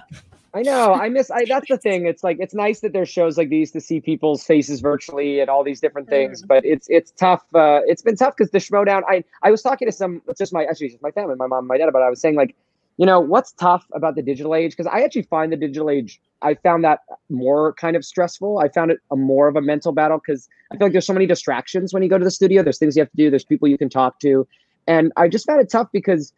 I 0.53 0.63
know. 0.63 0.93
I 0.93 1.09
miss. 1.09 1.31
I 1.31 1.45
that's 1.45 1.69
the 1.69 1.77
thing. 1.81 2.05
It's 2.05 2.23
like 2.23 2.37
it's 2.39 2.53
nice 2.53 2.81
that 2.81 2.93
there's 2.93 3.09
shows 3.09 3.37
like 3.37 3.49
these 3.49 3.71
to 3.71 3.79
see 3.79 4.01
people's 4.01 4.43
faces 4.43 4.81
virtually 4.81 5.39
and 5.39 5.49
all 5.49 5.63
these 5.63 5.79
different 5.79 6.09
things. 6.09 6.41
But 6.41 6.65
it's 6.65 6.87
it's 6.89 7.11
tough. 7.11 7.43
Uh, 7.55 7.81
it's 7.85 8.01
been 8.01 8.15
tough 8.15 8.35
because 8.37 8.51
the 8.51 8.59
Schmodown. 8.59 9.01
I 9.09 9.23
I 9.43 9.51
was 9.51 9.61
talking 9.61 9.87
to 9.87 9.91
some. 9.91 10.21
It's 10.27 10.39
just 10.39 10.53
my 10.53 10.65
actually 10.65 10.89
just 10.89 11.01
my 11.01 11.11
family, 11.11 11.35
my 11.35 11.47
mom, 11.47 11.67
my 11.67 11.77
dad 11.77 11.87
about. 11.87 12.01
It. 12.01 12.05
I 12.05 12.09
was 12.09 12.19
saying 12.19 12.35
like, 12.35 12.55
you 12.97 13.05
know, 13.05 13.19
what's 13.19 13.53
tough 13.53 13.85
about 13.93 14.15
the 14.15 14.21
digital 14.21 14.53
age? 14.53 14.71
Because 14.71 14.87
I 14.87 15.01
actually 15.01 15.23
find 15.23 15.53
the 15.53 15.57
digital 15.57 15.89
age. 15.89 16.19
I 16.41 16.55
found 16.55 16.83
that 16.83 16.99
more 17.29 17.73
kind 17.73 17.95
of 17.95 18.03
stressful. 18.03 18.59
I 18.59 18.67
found 18.67 18.91
it 18.91 18.99
a 19.09 19.15
more 19.15 19.47
of 19.47 19.55
a 19.55 19.61
mental 19.61 19.93
battle 19.93 20.19
because 20.25 20.49
I 20.71 20.77
feel 20.77 20.87
like 20.87 20.91
there's 20.91 21.07
so 21.07 21.13
many 21.13 21.27
distractions 21.27 21.93
when 21.93 22.03
you 22.03 22.09
go 22.09 22.17
to 22.17 22.25
the 22.25 22.31
studio. 22.31 22.61
There's 22.61 22.77
things 22.77 22.97
you 22.97 23.01
have 23.01 23.11
to 23.11 23.17
do. 23.17 23.29
There's 23.29 23.45
people 23.45 23.69
you 23.69 23.77
can 23.77 23.89
talk 23.89 24.19
to, 24.19 24.45
and 24.85 25.13
I 25.15 25.29
just 25.29 25.45
found 25.45 25.61
it 25.61 25.69
tough 25.69 25.87
because 25.93 26.33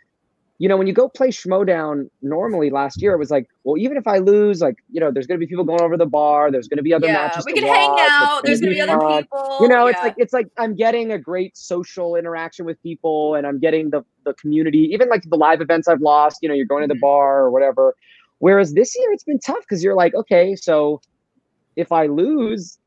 you 0.64 0.70
know, 0.70 0.78
when 0.78 0.88
you 0.88 0.94
go 0.94 1.10
play 1.10 1.28
Schmodown 1.28 2.10
normally 2.22 2.70
last 2.70 3.02
year, 3.02 3.12
it 3.12 3.18
was 3.18 3.30
like, 3.30 3.48
well, 3.66 3.78
even 3.78 3.98
if 3.98 4.08
I 4.08 4.20
lose, 4.20 4.62
like, 4.62 4.78
you 4.90 5.02
know, 5.02 5.12
there's 5.12 5.28
going 5.28 5.38
to 5.38 5.46
be 5.46 5.50
people 5.50 5.66
going 5.66 5.82
over 5.82 5.98
the 5.98 6.06
bar. 6.06 6.52
There's 6.54 6.70
going 6.70 6.78
to 6.78 6.84
be 6.84 6.94
other 6.94 7.08
yeah, 7.08 7.16
matches. 7.16 7.44
we 7.46 7.52
to 7.52 7.60
can 7.60 7.68
hang 7.68 7.90
watch, 7.90 8.12
out. 8.12 8.46
There's 8.46 8.62
gonna 8.62 8.72
be 8.72 8.80
other 8.80 8.98
fun. 8.98 9.24
people. 9.24 9.58
You 9.60 9.68
know, 9.68 9.88
it's 9.88 10.02
like 10.02 10.14
it's 10.16 10.32
like 10.32 10.48
I'm 10.58 10.74
getting 10.74 11.12
a 11.12 11.20
great 11.20 11.58
social 11.58 12.16
interaction 12.16 12.66
with 12.66 12.82
people, 12.82 13.36
and 13.36 13.46
I'm 13.46 13.60
getting 13.60 13.90
the 13.90 14.06
the 14.24 14.34
community. 14.36 14.90
Even 14.94 15.10
like 15.10 15.24
the 15.30 15.36
live 15.36 15.60
events 15.60 15.90
I've 15.90 16.00
lost. 16.00 16.38
You 16.42 16.48
know, 16.48 16.56
you're 16.56 16.66
going 16.66 16.84
to 16.84 16.88
the 16.88 16.98
Mhm. 16.98 17.02
bar 17.02 17.42
or 17.42 17.52
whatever. 17.52 17.94
Whereas 18.40 18.74
this 18.74 18.98
year, 18.98 19.12
it's 19.12 19.26
been 19.26 19.40
tough 19.40 19.60
because 19.68 19.84
you're 19.84 19.96
like, 19.96 20.16
okay, 20.16 20.56
so 20.56 21.02
if 21.76 21.92
I 21.92 22.06
lose. 22.06 22.78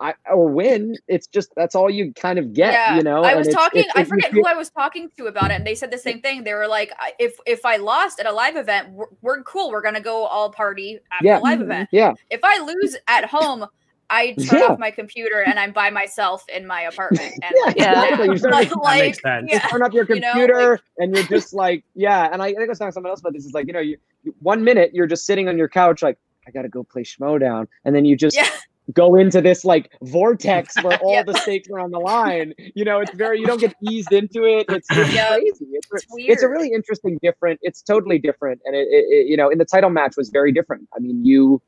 I, 0.00 0.14
or 0.32 0.48
win, 0.48 0.96
it's 1.08 1.26
just 1.26 1.52
that's 1.56 1.74
all 1.74 1.90
you 1.90 2.12
kind 2.14 2.38
of 2.38 2.54
get, 2.54 2.72
yeah, 2.72 2.96
you 2.96 3.02
know. 3.02 3.22
I 3.22 3.34
was 3.34 3.48
it's- 3.48 3.62
talking. 3.62 3.80
it's- 3.80 3.94
I 3.96 4.04
forget 4.04 4.32
who 4.32 4.44
I 4.46 4.54
was 4.54 4.70
talking 4.70 5.10
to 5.18 5.26
about 5.26 5.50
it, 5.50 5.54
and 5.54 5.66
they 5.66 5.74
said 5.74 5.90
the 5.90 5.98
same 5.98 6.20
thing. 6.22 6.44
They 6.44 6.54
were 6.54 6.66
like, 6.68 6.90
"If 7.18 7.34
if 7.46 7.66
I 7.66 7.76
lost 7.76 8.18
at 8.18 8.26
a 8.26 8.32
live 8.32 8.56
event, 8.56 8.90
we're, 8.92 9.06
we're 9.20 9.42
cool. 9.42 9.70
We're 9.70 9.82
gonna 9.82 10.00
go 10.00 10.24
all 10.24 10.50
party 10.50 10.98
at 11.12 11.22
Yeah. 11.22 11.36
the 11.36 11.44
live 11.44 11.60
event. 11.60 11.88
Yeah, 11.92 12.14
If 12.30 12.40
I 12.42 12.58
lose 12.64 12.96
at 13.08 13.26
home, 13.26 13.66
I 14.08 14.32
turn 14.32 14.58
Yeah. 14.60 14.66
off 14.68 14.78
my 14.78 14.90
computer 14.90 15.42
and 15.42 15.58
I'm 15.58 15.72
by 15.72 15.90
myself 15.90 16.44
in 16.48 16.66
my 16.66 16.80
apartment. 16.82 17.34
And 17.42 17.54
Yeah, 17.76 17.92
like, 18.00 18.10
exactly. 18.10 18.28
You 18.30 18.38
start 18.38 18.52
like, 18.54 18.68
making- 18.70 18.80
That 18.82 18.98
makes 18.98 19.22
sense. 19.22 19.50
you 19.52 19.56
yeah. 19.58 19.68
turn 19.68 19.82
up 19.82 19.92
your 19.92 20.04
you 20.08 20.18
know, 20.20 20.32
computer 20.32 20.80
and 20.98 21.14
you're 21.14 21.24
just 21.26 21.52
like, 21.54 21.84
yeah. 21.94 22.28
And 22.32 22.42
I, 22.42 22.46
I 22.46 22.48
think 22.54 22.62
I 22.62 22.66
was 22.70 22.78
talking 22.78 22.90
to 22.90 22.94
someone 22.94 23.10
else 23.10 23.20
about 23.20 23.34
this. 23.34 23.44
Is 23.44 23.52
like, 23.52 23.66
you 23.68 23.72
know, 23.72 23.78
you, 23.80 23.98
you 24.24 24.34
one 24.40 24.64
minute 24.64 24.90
you're 24.94 25.06
just 25.06 25.26
sitting 25.26 25.46
on 25.48 25.56
your 25.58 25.68
couch, 25.68 26.02
like, 26.02 26.16
I 26.48 26.50
got 26.50 26.62
to 26.62 26.68
go 26.68 26.82
play 26.82 27.02
Schmodown, 27.04 27.66
and 27.84 27.94
then 27.94 28.04
you 28.04 28.16
just 28.16 28.34
Yeah. 28.34 28.48
Go 28.92 29.14
into 29.16 29.40
this 29.40 29.64
like 29.64 29.90
vortex 30.02 30.74
where 30.82 30.98
all 30.98 31.14
Yep. 31.14 31.26
the 31.26 31.34
stakes 31.34 31.68
are 31.70 31.78
on 31.78 31.90
the 31.90 31.98
line. 31.98 32.54
You 32.74 32.84
know, 32.84 33.00
it's 33.00 33.12
very 33.12 33.40
you 33.40 33.46
don't 33.46 33.60
get 33.60 33.74
eased 33.88 34.12
into 34.12 34.44
it. 34.44 34.66
It's, 34.68 34.86
it's 34.90 35.14
Yep. 35.14 35.28
crazy. 35.28 35.66
It's, 35.72 35.88
It's 35.92 36.06
it's 36.18 36.42
a 36.42 36.48
really 36.48 36.72
interesting, 36.72 37.18
different. 37.22 37.60
It's 37.62 37.82
totally 37.82 38.18
different, 38.18 38.60
and 38.64 38.74
it, 38.74 38.88
it, 38.90 39.26
you 39.28 39.36
know, 39.36 39.48
in 39.48 39.58
the 39.58 39.64
title 39.64 39.90
match 39.90 40.14
was 40.16 40.30
very 40.30 40.52
different. 40.52 40.88
I 40.94 41.00
mean, 41.00 41.24
you 41.24 41.60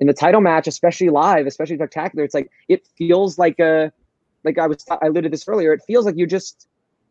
in 0.00 0.06
the 0.06 0.12
title 0.12 0.40
match, 0.40 0.66
especially 0.66 1.10
live, 1.10 1.46
especially 1.46 1.76
spectacular, 1.76 2.24
it's 2.24 2.34
like 2.34 2.50
it 2.68 2.86
feels 2.98 3.38
like 3.38 3.58
a 3.60 3.92
like 4.44 4.58
I 4.58 4.66
was 4.66 4.84
I 4.90 5.06
alluded 5.06 5.24
to 5.24 5.28
this 5.30 5.46
earlier. 5.46 5.72
It 5.72 5.82
feels 5.86 6.04
like 6.04 6.16
you 6.16 6.26
just 6.26 6.66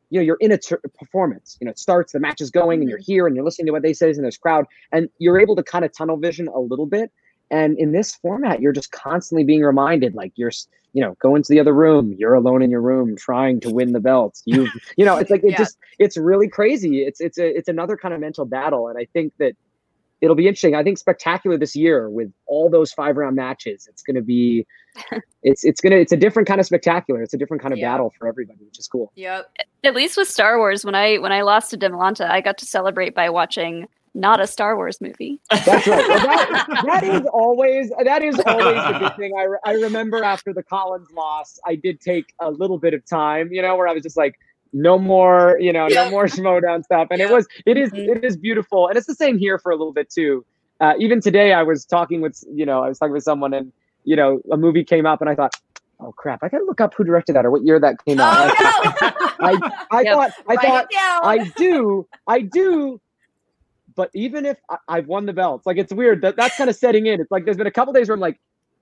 you 0.09 0.19
know 0.19 0.23
you're 0.25 0.37
in 0.41 0.51
a 0.51 0.57
ter- 0.57 0.81
performance. 0.99 1.57
You 1.59 1.65
know, 1.65 1.71
it 1.71 1.79
starts, 1.79 2.13
the 2.13 2.19
match 2.19 2.41
is 2.41 2.51
going, 2.51 2.81
and 2.81 2.89
you're 2.89 2.99
mm-hmm. 2.99 3.11
here, 3.11 3.27
and 3.27 3.35
you're 3.35 3.45
listening 3.45 3.67
to 3.67 3.71
what 3.71 3.81
they 3.81 3.93
say, 3.93 4.09
and 4.09 4.23
there's 4.23 4.37
crowd, 4.37 4.65
and 4.91 5.09
you're 5.19 5.39
able 5.39 5.55
to 5.55 5.63
kind 5.63 5.85
of 5.85 5.93
tunnel 5.93 6.17
vision 6.17 6.47
a 6.49 6.59
little 6.59 6.85
bit. 6.85 7.11
And 7.51 7.77
in 7.77 7.91
this 7.91 8.15
format, 8.15 8.61
you're 8.61 8.71
just 8.71 8.91
constantly 8.91 9.43
being 9.43 9.61
reminded, 9.61 10.15
like 10.15 10.31
you're 10.35 10.51
you 10.93 11.01
know 11.01 11.15
go 11.21 11.35
into 11.35 11.47
the 11.49 11.59
other 11.59 11.73
room, 11.73 12.15
you're 12.17 12.33
alone 12.33 12.61
in 12.61 12.71
your 12.71 12.81
room 12.81 13.15
trying 13.17 13.59
to 13.61 13.69
win 13.69 13.91
the 13.91 13.99
belts. 13.99 14.41
You 14.45 14.67
you 14.97 15.05
know, 15.05 15.17
it's 15.17 15.29
like 15.29 15.43
it 15.43 15.49
Yeah. 15.51 15.57
just 15.57 15.77
it's 15.99 16.17
really 16.17 16.47
crazy. 16.47 17.03
It's 17.03 17.19
it's 17.21 17.37
a 17.37 17.45
it's 17.47 17.67
another 17.67 17.97
kind 17.97 18.13
of 18.13 18.19
mental 18.21 18.45
battle, 18.45 18.87
and 18.87 18.97
I 18.97 19.05
think 19.13 19.33
that 19.37 19.53
it'll 20.21 20.35
be 20.35 20.47
interesting. 20.47 20.75
I 20.75 20.83
think 20.83 20.97
spectacular 20.97 21.57
this 21.57 21.75
year 21.75 22.09
with 22.09 22.31
all 22.45 22.69
those 22.69 22.93
five 22.93 23.17
round 23.17 23.35
matches. 23.35 23.87
It's 23.89 24.03
going 24.03 24.15
to 24.15 24.21
be, 24.21 24.65
it's 25.43 25.63
it's 25.65 25.81
gonna 25.81 25.95
it's 25.95 26.11
a 26.11 26.17
different 26.17 26.47
kind 26.47 26.59
of 26.59 26.65
spectacular. 26.65 27.21
It's 27.23 27.33
a 27.33 27.37
different 27.37 27.61
kind 27.61 27.73
of 27.73 27.79
Yeah. 27.79 27.91
battle 27.91 28.13
for 28.17 28.27
everybody, 28.27 28.59
which 28.63 28.79
is 28.79 28.87
cool. 28.87 29.11
Yep. 29.15 29.51
At 29.83 29.95
least 29.95 30.15
with 30.17 30.27
Star 30.29 30.57
Wars, 30.57 30.85
when 30.85 30.95
I 30.95 31.17
when 31.17 31.31
I 31.31 31.41
lost 31.41 31.71
to 31.71 31.77
Demolanta, 31.77 32.29
I 32.29 32.39
got 32.39 32.57
to 32.59 32.65
celebrate 32.65 33.13
by 33.15 33.29
watching 33.29 33.87
not 34.13 34.39
a 34.41 34.47
Star 34.47 34.75
Wars 34.75 34.99
movie. 35.01 35.39
That's 35.49 35.87
right. 35.87 36.07
Well, 36.07 36.19
that, 36.19 36.83
that 36.85 37.03
is 37.03 37.21
always 37.31 37.91
that 38.03 38.21
is 38.23 38.39
always 38.45 38.77
a 38.77 38.99
good 38.99 39.15
thing. 39.17 39.33
I, 39.37 39.43
re- 39.43 39.59
I 39.65 39.71
remember 39.73 40.23
after 40.23 40.53
the 40.53 40.63
Collins 40.63 41.09
loss, 41.11 41.59
I 41.65 41.75
did 41.75 42.01
take 42.01 42.33
a 42.39 42.51
little 42.51 42.77
bit 42.77 42.93
of 42.93 43.05
time, 43.05 43.49
you 43.51 43.61
know, 43.61 43.75
where 43.75 43.87
I 43.87 43.93
was 43.93 44.03
just 44.03 44.17
like, 44.17 44.35
no 44.73 44.97
more, 44.99 45.57
you 45.59 45.71
know, 45.73 45.87
Yeah. 45.87 46.05
no 46.05 46.09
more 46.11 46.25
Schmodown 46.25 46.83
stuff, 46.83 47.07
and 47.11 47.21
it 47.21 47.29
was 47.29 47.47
it 47.65 47.77
is 47.77 47.91
Mhm. 47.91 48.17
it 48.17 48.23
is 48.23 48.37
beautiful, 48.37 48.87
and 48.87 48.97
it's 48.97 49.07
the 49.07 49.15
same 49.15 49.37
here 49.37 49.59
for 49.59 49.71
a 49.71 49.75
little 49.75 49.93
bit 49.93 50.09
too. 50.09 50.45
Uh, 50.79 50.93
even 50.97 51.21
today, 51.21 51.53
I 51.53 51.63
was 51.63 51.85
talking 51.85 52.21
with 52.21 52.43
you 52.53 52.65
know 52.65 52.83
I 52.83 52.87
was 52.89 52.97
talking 52.99 53.13
with 53.13 53.23
someone, 53.23 53.53
and 53.53 53.71
you 54.03 54.15
know 54.15 54.41
a 54.51 54.57
movie 54.57 54.83
came 54.83 55.05
up, 55.05 55.21
and 55.21 55.29
I 55.29 55.35
thought. 55.35 55.53
Oh 56.03 56.11
crap! 56.13 56.39
I 56.41 56.49
gotta 56.49 56.63
look 56.63 56.81
up 56.81 56.95
who 56.95 57.03
directed 57.03 57.33
that 57.35 57.45
or 57.45 57.51
what 57.51 57.63
year 57.63 57.79
that 57.79 58.03
came 58.03 58.19
out. 58.19 58.51
Oh 58.59 59.35
I, 59.39 59.53
no! 59.53 59.69
I 59.91 60.01
Yep. 60.01 60.13
thought 60.15 60.31
I 60.49 60.53
Write 60.55 60.65
thought. 60.65 60.87
I 61.23 61.51
do, 61.55 62.07
I 62.25 62.41
do. 62.41 62.99
But 63.95 64.09
even 64.13 64.45
if 64.45 64.57
I, 64.69 64.77
I've 64.87 65.07
won 65.07 65.25
the 65.25 65.33
belts, 65.33 65.65
like 65.65 65.77
it's 65.77 65.93
weird 65.93 66.21
that 66.23 66.35
that's 66.37 66.57
kind 66.57 66.69
of 66.69 66.75
setting 66.75 67.07
in. 67.07 67.21
It's 67.21 67.31
like 67.31 67.45
there's 67.45 67.57
been 67.57 67.67
a 67.67 67.71
couple 67.71 67.93
days 67.93 68.09
where 68.09 68.15
I'm 68.15 68.21
like, 68.21 68.39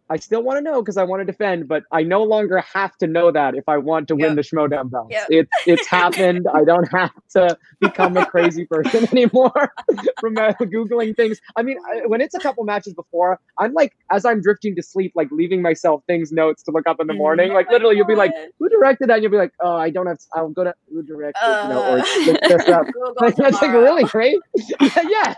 I 0.10 0.18
still 0.18 0.42
want 0.44 0.58
to 0.58 0.62
know 0.62 0.82
because 0.82 0.98
I 0.98 1.04
want 1.04 1.22
to 1.22 1.26
defend, 1.26 1.68
but 1.68 1.84
I 1.92 2.04
no 2.04 2.24
longer 2.24 2.60
have 2.74 2.98
to 2.98 3.08
know 3.08 3.32
that 3.32 3.56
if 3.56 3.70
I 3.70 3.78
want 3.78 4.08
to 4.10 4.16
win 4.16 4.36
the 4.36 4.42
Schmodown 4.42 4.90
belts. 4.90 5.12
Yep. 5.12 5.28
It's 5.30 5.52
it's 5.68 5.88
happened. 6.00 6.48
I 6.54 6.64
don't 6.64 6.86
have 6.94 7.12
to 7.32 7.58
become 7.80 8.18
a 8.18 8.26
crazy 8.26 8.66
person 8.66 9.08
anymore 9.12 9.72
from 10.20 10.38
uh, 10.38 10.54
googling 10.62 11.16
things. 11.16 11.40
I 11.56 11.62
mean, 11.64 11.78
I, 11.92 12.06
when 12.08 12.22
it's 12.22 12.34
a 12.36 12.40
couple 12.40 12.64
matches 12.64 12.94
before, 12.94 13.40
I'm 13.60 13.74
like, 13.74 13.94
as 14.12 14.26
I'm 14.26 14.42
drifting 14.42 14.76
to 14.78 14.84
sleep, 14.84 15.12
like 15.16 15.30
leaving 15.32 15.62
myself 15.62 16.04
things 16.08 16.32
notes 16.32 16.64
to 16.64 16.72
look 16.72 16.88
up 16.88 17.00
in 17.00 17.08
the 17.08 17.14
morning. 17.14 17.52
Oh 17.52 17.56
Like 17.56 17.70
literally, 17.72 17.96
you'll 17.98 18.08
be 18.08 18.16
like, 18.16 18.34
who 18.60 18.70
directed 18.70 19.10
that? 19.10 19.16
And 19.16 19.24
you'll 19.24 19.32
be 19.32 19.38
like, 19.38 19.54
oh, 19.62 19.76
I 19.76 19.90
don't 19.90 20.08
have. 20.08 20.18
to, 20.20 20.26
I'll 20.36 20.50
go 20.50 20.64
to 20.64 20.74
who 20.92 21.04
directed, 21.04 21.40
you 21.64 21.70
know, 21.70 21.84
or 21.94 22.00
Uh. 22.00 22.26
look 22.26 22.42
this 22.42 22.68
up. 22.70 22.86
Like, 23.22 23.36
that's 23.36 23.62
like 23.62 23.72
really 23.72 24.04
great. 24.06 24.38
yeah, 24.80 25.02
yeah. 25.10 25.34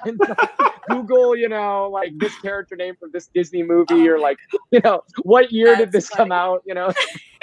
Google, 0.89 1.35
you 1.35 1.49
know, 1.49 1.89
like 1.91 2.11
this 2.17 2.37
character 2.39 2.75
name 2.75 2.95
from 2.99 3.11
this 3.11 3.27
Disney 3.33 3.63
movie, 3.63 3.87
Oh 4.09 4.13
or 4.13 4.19
like, 4.19 4.37
you 4.71 4.79
know, 4.83 5.01
what 5.23 5.51
year 5.51 5.75
did 5.75 5.91
That's 5.91 6.07
this 6.07 6.09
come 6.09 6.31
out? 6.31 6.61
You 6.65 6.73
know, 6.75 6.93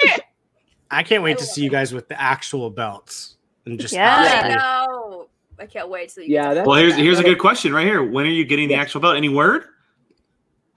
I 0.91 1.03
can't 1.03 1.21
I 1.21 1.23
wait 1.23 1.37
to 1.37 1.43
love 1.43 1.49
see 1.53 1.63
you 1.63 1.69
guys 1.69 1.93
with 1.93 2.07
the 2.07 2.19
actual 2.19 2.69
belts. 2.69 3.35
and 3.65 3.79
just 3.79 3.93
Yeah. 3.93 4.41
I 4.43 4.55
know. 4.55 5.27
I 5.59 5.65
can't 5.65 5.89
wait 5.89 6.09
till 6.09 6.23
you 6.23 6.33
Yeah, 6.35 6.43
get 6.49 6.53
that- 6.55 6.63
to 6.63 6.69
Well, 6.69 6.79
here's 6.79 6.95
that. 6.95 7.01
here's 7.01 7.19
a 7.19 7.23
good 7.23 7.37
question 7.39 7.73
right 7.73 7.85
here. 7.85 8.03
When 8.03 8.25
are 8.25 8.29
you 8.29 8.45
getting 8.45 8.69
the 8.69 8.75
actual 8.75 9.01
belt? 9.01 9.17
Any 9.17 9.29
word? 9.29 9.65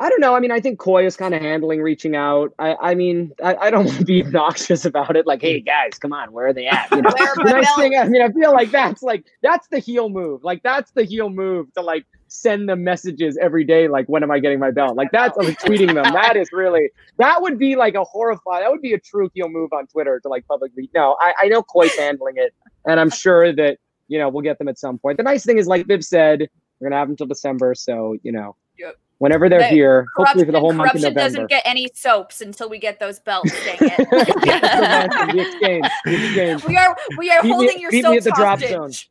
I 0.03 0.09
don't 0.09 0.21
know. 0.21 0.35
I 0.35 0.41
mean, 0.41 0.51
I 0.51 0.59
think 0.59 0.81
Coy 0.81 1.07
is 1.07 1.17
kind 1.17 1.33
of 1.33 1.41
handling 1.41 1.81
reaching 1.81 2.17
out. 2.17 2.53
I, 2.59 2.75
I 2.81 2.95
mean, 2.97 3.31
I, 3.41 3.55
I 3.55 3.71
don't 3.71 3.85
want 3.87 3.99
to 3.99 4.05
be 4.05 4.25
obnoxious 4.25 4.85
about 4.85 5.15
it. 5.15 5.29
Like, 5.29 5.41
hey 5.41 5.61
guys, 5.61 5.97
come 6.01 6.13
on, 6.13 6.33
where 6.33 6.49
are 6.49 6.53
they 6.53 6.67
at? 6.67 6.91
You 6.91 7.03
know, 7.03 7.11
the 7.17 7.43
nice 7.45 7.65
belts? 7.67 7.77
thing. 7.77 7.97
I 7.97 8.09
mean, 8.09 8.21
I 8.21 8.29
feel 8.33 8.53
like 8.53 8.73
that's 8.73 9.05
like 9.05 9.25
that's 9.45 9.69
the 9.69 9.79
heel 9.79 10.09
move. 10.09 10.43
Like 10.43 10.65
that's 10.65 10.91
the 10.91 11.05
heel 11.05 11.31
move 11.31 11.73
to 11.75 11.83
like 11.83 12.05
send 12.27 12.69
them 12.69 12.83
messages 12.83 13.39
every 13.41 13.63
day. 13.63 13.87
Like, 13.87 14.07
when 14.09 14.25
am 14.25 14.33
I 14.33 14.41
getting 14.41 14.59
my 14.59 14.73
belt? 14.73 14.97
Like 14.97 15.13
that's 15.13 15.37
like, 15.37 15.61
tweeting 15.61 15.95
them. 15.95 16.13
That 16.13 16.37
is 16.37 16.49
really 16.53 16.91
that 17.19 17.41
would 17.41 17.57
be 17.57 17.77
like 17.77 17.95
a 17.95 18.03
horrifying. 18.03 18.65
That 18.65 18.73
would 18.73 18.83
be 18.83 18.95
a 18.95 18.99
true 18.99 19.31
heel 19.35 19.49
move 19.49 19.73
on 19.73 19.87
Twitter 19.87 20.19
to 20.19 20.29
like 20.29 20.49
publicly. 20.49 20.91
No, 20.97 21.17
I, 21.21 21.35
I 21.43 21.47
know 21.47 21.63
Coy's 21.63 21.95
handling 21.97 22.39
it, 22.39 22.53
and 22.87 22.99
I'm 22.99 23.11
sure 23.11 23.55
that 23.55 23.79
you 24.09 24.19
know 24.19 24.29
we'll 24.29 24.43
get 24.43 24.59
them 24.59 24.67
at 24.67 24.81
some 24.81 24.99
point. 24.99 25.19
The 25.19 25.23
nice 25.23 25.45
thing 25.45 25.59
is, 25.59 25.69
like 25.69 25.87
Viv 25.87 26.03
said, 26.03 26.49
we're 26.81 26.89
gonna 26.89 26.99
have 26.99 27.07
them 27.07 27.13
until 27.13 27.29
December, 27.29 27.77
so 27.77 28.17
you 28.25 28.33
know. 28.33 28.57
Yep. 28.79 28.97
Whenever 29.23 29.49
they're 29.49 29.61
The 29.61 29.67
here, 29.69 30.07
hopefully 30.17 30.45
for 30.45 30.51
the 30.51 30.59
Corruption- 30.59 30.61
whole 30.61 30.73
month 30.73 30.87
of 30.89 31.01
corruption 31.01 31.15
November. 31.15 31.21
doesn't 31.21 31.47
get 31.49 31.63
any 31.65 31.89
soaps 31.95 32.41
until 32.41 32.69
we 32.69 32.81
get 32.81 32.99
those 32.99 33.21
belts. 33.21 33.53
Dang 33.65 33.77
it. 33.81 33.97
the 34.11 35.41
exchange. 35.49 35.87
The 36.05 36.15
exchange. 36.27 36.65
we 36.65 36.77
are 36.77 36.97
we 37.19 37.31
are 37.31 37.41
Meet 37.45 37.49
me- 37.49 37.55
holding 37.55 37.81
your 37.81 37.91
meet 37.93 38.05
me 38.05 38.17
at 38.17 38.25
soaps 38.25 38.25
the 38.25 38.31
drop 38.33 38.61
hostage. 38.61 39.11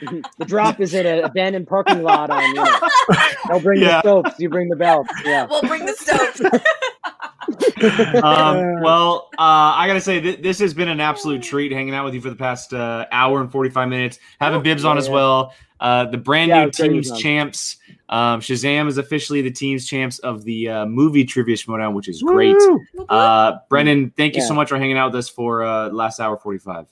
the 0.38 0.44
drop 0.44 0.78
is 0.80 0.94
in 0.94 1.04
a 1.04 1.22
abandoned 1.22 1.66
parking 1.66 2.04
lot 2.04 2.30
on 2.30 2.42
you 2.44 2.54
know. 2.54 2.78
They'll 3.48 3.58
bring 3.60 3.80
Yeah. 3.82 4.02
the 4.02 4.22
soaps, 4.22 4.38
you 4.38 4.48
bring 4.48 4.68
the 4.68 4.76
belts. 4.76 5.10
Yeah. 5.24 5.46
We'll 5.50 5.62
bring 5.62 5.84
the 5.84 5.94
soaps. 5.94 6.40
um, 8.22 8.80
well, 8.82 9.30
uh, 9.36 9.74
I 9.76 9.86
gotta 9.88 10.00
say 10.00 10.20
th- 10.20 10.42
this 10.42 10.60
has 10.60 10.74
been 10.74 10.88
an 10.88 11.00
absolute 11.00 11.42
treat 11.42 11.72
hanging 11.72 11.94
out 11.94 12.04
with 12.04 12.14
you 12.14 12.20
for 12.20 12.30
the 12.30 12.36
past 12.36 12.72
uh, 12.72 13.06
hour 13.10 13.40
and 13.40 13.50
forty 13.50 13.70
five 13.70 13.88
minutes. 13.88 14.18
Having 14.40 14.62
Bibbs 14.62 14.84
on 14.84 14.94
Yeah, 14.96 15.02
as 15.02 15.08
well. 15.10 15.52
Uh, 15.80 16.04
the 16.06 16.16
brand 16.18 16.48
Yeah, 16.50 16.64
new 16.66 16.70
teams 16.70 17.08
to 17.08 17.14
on. 17.14 17.20
champs. 17.20 17.76
Um, 18.08 18.40
Shazam 18.40 18.86
is 18.88 18.98
officially 18.98 19.40
the 19.40 19.50
teams 19.50 19.86
champs 19.86 20.18
of 20.18 20.44
the 20.44 20.68
uh, 20.68 20.86
movie 20.86 21.24
trivia 21.24 21.56
showdown, 21.56 21.94
which 21.94 22.08
is 22.08 22.22
great. 22.22 22.54
Woo! 22.56 22.84
Uh, 23.08 23.58
Brendan, 23.70 24.10
thank 24.16 24.34
you 24.36 24.42
Yeah. 24.42 24.48
so 24.48 24.54
much 24.54 24.68
for 24.68 24.78
hanging 24.78 24.98
out 24.98 25.12
with 25.12 25.20
us 25.20 25.28
for 25.28 25.62
uh, 25.62 25.88
last 25.88 26.20
hour 26.20 26.36
forty 26.36 26.58
five. 26.58 26.86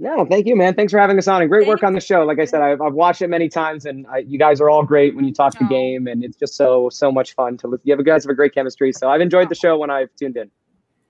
No, 0.00 0.26
thank 0.26 0.46
you, 0.46 0.56
man. 0.56 0.74
Thanks 0.74 0.90
for 0.90 0.98
having 0.98 1.16
us 1.18 1.28
on 1.28 1.40
and 1.40 1.48
great 1.48 1.60
Thank 1.60 1.68
work 1.68 1.82
on 1.84 1.92
the 1.92 2.00
show. 2.00 2.24
Like 2.24 2.40
I 2.40 2.46
said, 2.46 2.60
I've, 2.62 2.80
I've 2.82 2.94
watched 2.94 3.22
it 3.22 3.28
many 3.28 3.48
times 3.48 3.86
and 3.86 4.08
I, 4.08 4.18
you 4.18 4.40
guys 4.40 4.60
are 4.60 4.68
all 4.68 4.82
great 4.82 5.14
when 5.14 5.24
you 5.24 5.32
talk 5.32 5.56
the 5.56 5.66
game 5.66 6.08
and 6.08 6.24
it's 6.24 6.36
just 6.36 6.56
so, 6.56 6.88
so 6.90 7.12
much 7.12 7.34
fun 7.36 7.56
to 7.58 7.68
listen. 7.68 7.82
You 7.86 7.92
have 7.92 8.00
you 8.00 8.04
guys 8.04 8.24
have 8.24 8.30
a 8.30 8.34
great 8.34 8.52
chemistry. 8.52 8.92
So 8.92 9.08
I've 9.08 9.20
enjoyed 9.20 9.48
the 9.48 9.54
show 9.54 9.78
when 9.78 9.90
I've 9.90 10.08
tuned 10.16 10.36
in. 10.36 10.50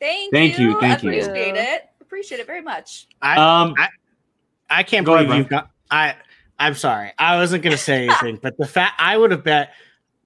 Thank, 0.01 0.25
you, 0.27 0.39
Thank 0.39 0.59
you, 0.59 0.81
thank 0.81 1.03
you. 1.03 1.11
Appreciate 1.23 1.57
it. 1.57 1.89
Appreciate 2.03 2.41
it 2.41 2.47
very 2.47 2.61
much. 2.61 3.09
I, 3.23 3.37
Um, 3.63 3.75
I 3.79 3.89
I 4.69 4.83
can't 4.83 5.07
believe 5.07 5.35
you've 5.35 5.49
got. 5.49 5.71
I 5.91 6.15
I'm 6.59 6.75
sorry. 6.75 7.13
I 7.19 7.37
wasn't 7.37 7.63
gonna 7.65 7.77
say 7.77 8.05
anything, 8.07 8.39
but 8.43 8.57
the 8.59 8.67
fact 8.67 8.95
I 9.01 9.17
would 9.17 9.31
have 9.31 9.45
bet 9.45 9.73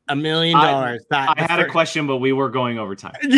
a 0.08 0.16
million 0.16 0.56
dollars 0.58 1.04
that 1.10 1.30
I 1.30 1.34
the 1.46 1.48
had 1.52 1.60
a 1.60 1.68
question, 1.68 2.06
but 2.06 2.18
we 2.18 2.32
were 2.32 2.48
going 2.50 2.78
over 2.78 2.94
time. 2.94 3.14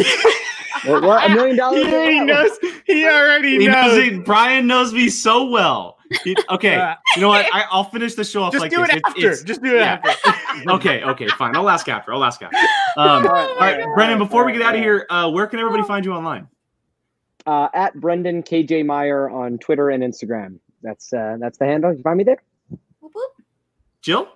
What, 0.86 1.02
what? 1.02 1.30
A 1.30 1.34
million 1.34 1.56
dollars? 1.56 1.84
he 1.84 1.92
already 1.92 2.20
knows. 2.24 2.50
He 2.86 3.04
already 3.06 3.50
He 3.58 3.66
knows 3.68 3.96
knows. 3.96 3.98
it. 3.98 4.24
Brian 4.24 4.66
knows 4.66 4.94
me 4.94 5.10
so 5.10 5.44
well. 5.44 5.98
He- 6.24 6.34
okay, 6.48 6.76
Uh, 6.76 6.94
you 7.16 7.20
know 7.20 7.28
what? 7.28 7.44
I, 7.52 7.64
I'll 7.70 7.84
finish 7.84 8.14
the 8.14 8.24
show 8.24 8.44
off 8.44 8.52
just 8.52 8.62
like 8.62 8.70
do 8.70 8.78
this. 8.78 8.94
it 8.96 9.02
after. 9.04 9.18
it's- 9.20 9.42
just 9.42 9.62
do 9.62 9.74
it 9.76 9.80
yeah. 9.80 10.00
after. 10.02 10.70
okay, 10.70 11.02
okay, 11.02 11.28
fine. 11.36 11.54
I'll 11.54 11.68
ask 11.68 11.86
after. 11.88 12.14
I'll 12.14 12.24
ask 12.24 12.40
after. 12.40 12.56
Um, 12.96 13.06
All 13.06 13.32
right, 13.34 13.48
all 13.50 13.56
right, 13.58 13.78
God. 13.84 13.94
Brendan. 13.94 14.18
Before 14.18 14.44
we 14.46 14.52
get 14.52 14.62
out 14.62 14.74
of 14.74 14.80
here, 14.80 15.06
uh, 15.10 15.30
where 15.30 15.46
can 15.46 15.58
everybody 15.60 15.82
find 15.84 16.02
you 16.04 16.12
online? 16.12 16.48
Uh, 17.46 17.68
at 17.74 17.94
Brendan 18.00 18.42
KJ 18.42 18.86
Meyer 18.86 19.28
on 19.28 19.58
Twitter 19.58 19.90
and 19.90 20.02
Instagram. 20.02 20.58
That's 20.82 21.12
uh, 21.12 21.36
that's 21.38 21.58
the 21.58 21.66
handle. 21.66 21.92
You 21.94 22.02
find 22.02 22.16
me 22.16 22.24
there? 22.24 22.42
Whoop, 24.06 24.18
whoop. 24.18 24.26
Jill. 24.26 24.28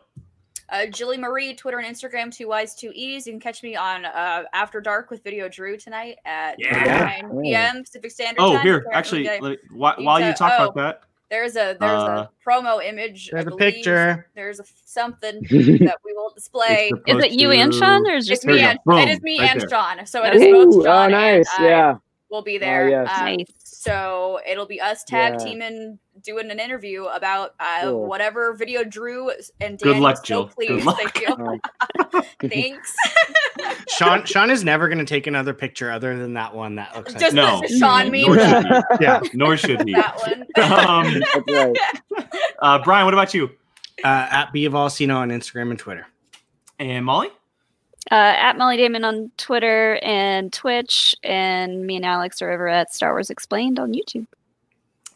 Uh, 0.70 0.86
Jilly 0.86 1.18
Marie, 1.18 1.54
Twitter 1.54 1.78
and 1.78 1.94
Instagram, 1.94 2.34
two 2.34 2.48
Y's, 2.48 2.74
two 2.74 2.90
E's. 2.94 3.26
You 3.26 3.34
can 3.34 3.40
catch 3.40 3.62
me 3.62 3.76
on 3.76 4.06
uh, 4.06 4.44
After 4.54 4.80
Dark 4.80 5.10
with 5.10 5.22
Video 5.22 5.46
Drew 5.48 5.76
tonight 5.76 6.16
at 6.24 6.56
Yeah. 6.58 7.18
9 7.22 7.42
p.m. 7.42 7.82
Pacific 7.82 8.10
Standard 8.10 8.40
Oh, 8.40 8.54
Time. 8.54 8.62
here, 8.62 8.78
Apparently, 8.78 9.28
actually, 9.28 9.40
let 9.40 9.42
me- 9.42 9.76
whi- 9.76 9.94
while 9.98 10.18
you 10.20 10.26
said- 10.26 10.36
talk 10.36 10.52
oh. 10.58 10.64
about 10.64 10.74
that, 10.76 11.02
there's 11.30 11.56
a 11.56 11.76
there's 11.78 12.02
Uh, 12.02 12.26
a 12.26 12.30
promo 12.48 12.82
image. 12.84 13.30
I 13.32 13.42
There's 13.42 13.52
a 13.52 13.56
picture. 13.56 14.26
There's 14.34 14.60
a, 14.60 14.64
something 14.84 15.40
that 15.50 15.98
we 16.04 16.12
will 16.14 16.30
display. 16.34 16.90
Is 17.06 17.24
it 17.24 17.32
you 17.32 17.50
and 17.50 17.74
Sean, 17.74 18.06
or 18.06 18.14
is 18.14 18.28
It's 18.30 18.42
just 18.42 18.46
me 18.46 18.60
and 18.60 18.78
go. 18.86 18.96
it 18.98 19.00
Boom, 19.00 19.08
is 19.08 19.22
me 19.22 19.40
right 19.40 19.50
and 19.50 19.60
there. 19.60 19.68
Sean. 19.68 20.06
So 20.06 20.24
it 20.24 20.34
is 20.34 20.42
both 20.42 20.74
Ooh, 20.76 20.82
Sean 20.84 20.86
oh, 20.86 21.02
and 21.04 21.12
nice. 21.12 21.48
I 21.58 21.64
Yeah. 21.68 21.94
will 22.30 22.42
be 22.42 22.56
there. 22.58 22.88
yes. 22.88 23.08
Um, 23.18 23.24
Nice. 23.26 23.46
So 23.58 24.40
it'll 24.48 24.66
be 24.66 24.80
us 24.80 25.02
tag 25.04 25.34
Yeah. 25.38 25.44
teaming, 25.44 25.98
doing 26.24 26.50
an 26.50 26.58
interview 26.58 27.04
about 27.04 27.54
uh, 27.60 27.82
Cool. 27.82 28.06
whatever 28.06 28.54
video 28.54 28.82
Drew 28.82 29.30
and 29.60 29.78
Good 29.78 29.92
Dan 29.94 30.02
luck, 30.02 30.16
so 30.18 30.22
Jill. 30.24 30.50
Good 30.56 30.84
luck. 30.84 30.98
Thank 30.98 31.20
you. 31.20 31.60
Thanks. 32.48 32.94
Sean 33.96 34.24
Sean 34.24 34.50
is 34.50 34.64
never 34.64 34.88
gonna 34.88 35.04
take 35.04 35.26
another 35.26 35.54
picture 35.54 35.90
other 35.90 36.18
than 36.18 36.34
that 36.34 36.54
one 36.54 36.76
that 36.76 36.94
looks 36.96 37.12
like 37.12 37.20
Just 37.20 37.34
No. 37.34 37.60
the 37.60 37.68
Sean 37.78 38.10
Nor 38.10 38.36
should 38.38 38.64
he. 38.64 38.80
yeah. 39.04 39.20
Nor 39.34 39.56
should 39.56 39.82
he. 39.88 39.94
that 39.94 40.18
one. 40.18 40.42
Um, 40.56 41.22
that's 41.46 41.78
uh, 42.60 42.78
Brian, 42.82 43.04
what 43.04 43.14
about 43.14 43.34
you? 43.34 43.50
Uh, 44.02 44.26
at 44.30 44.52
B 44.52 44.64
of 44.64 44.74
All 44.74 44.88
Alcino 44.88 45.16
on 45.16 45.28
Instagram 45.30 45.70
and 45.70 45.78
Twitter. 45.78 46.06
And 46.78 47.04
Molly? 47.04 47.28
uh, 48.10 48.14
at 48.14 48.58
Molly 48.58 48.76
Damon 48.76 49.04
on 49.04 49.30
Twitter 49.38 49.98
and 50.02 50.52
Twitch, 50.52 51.14
and 51.22 51.86
me 51.86 51.96
and 51.96 52.04
Alex 52.04 52.42
are 52.42 52.50
over 52.52 52.68
at 52.68 52.92
Star 52.92 53.12
Wars 53.12 53.30
Explained 53.30 53.78
on 53.78 53.92
YouTube. 53.94 54.26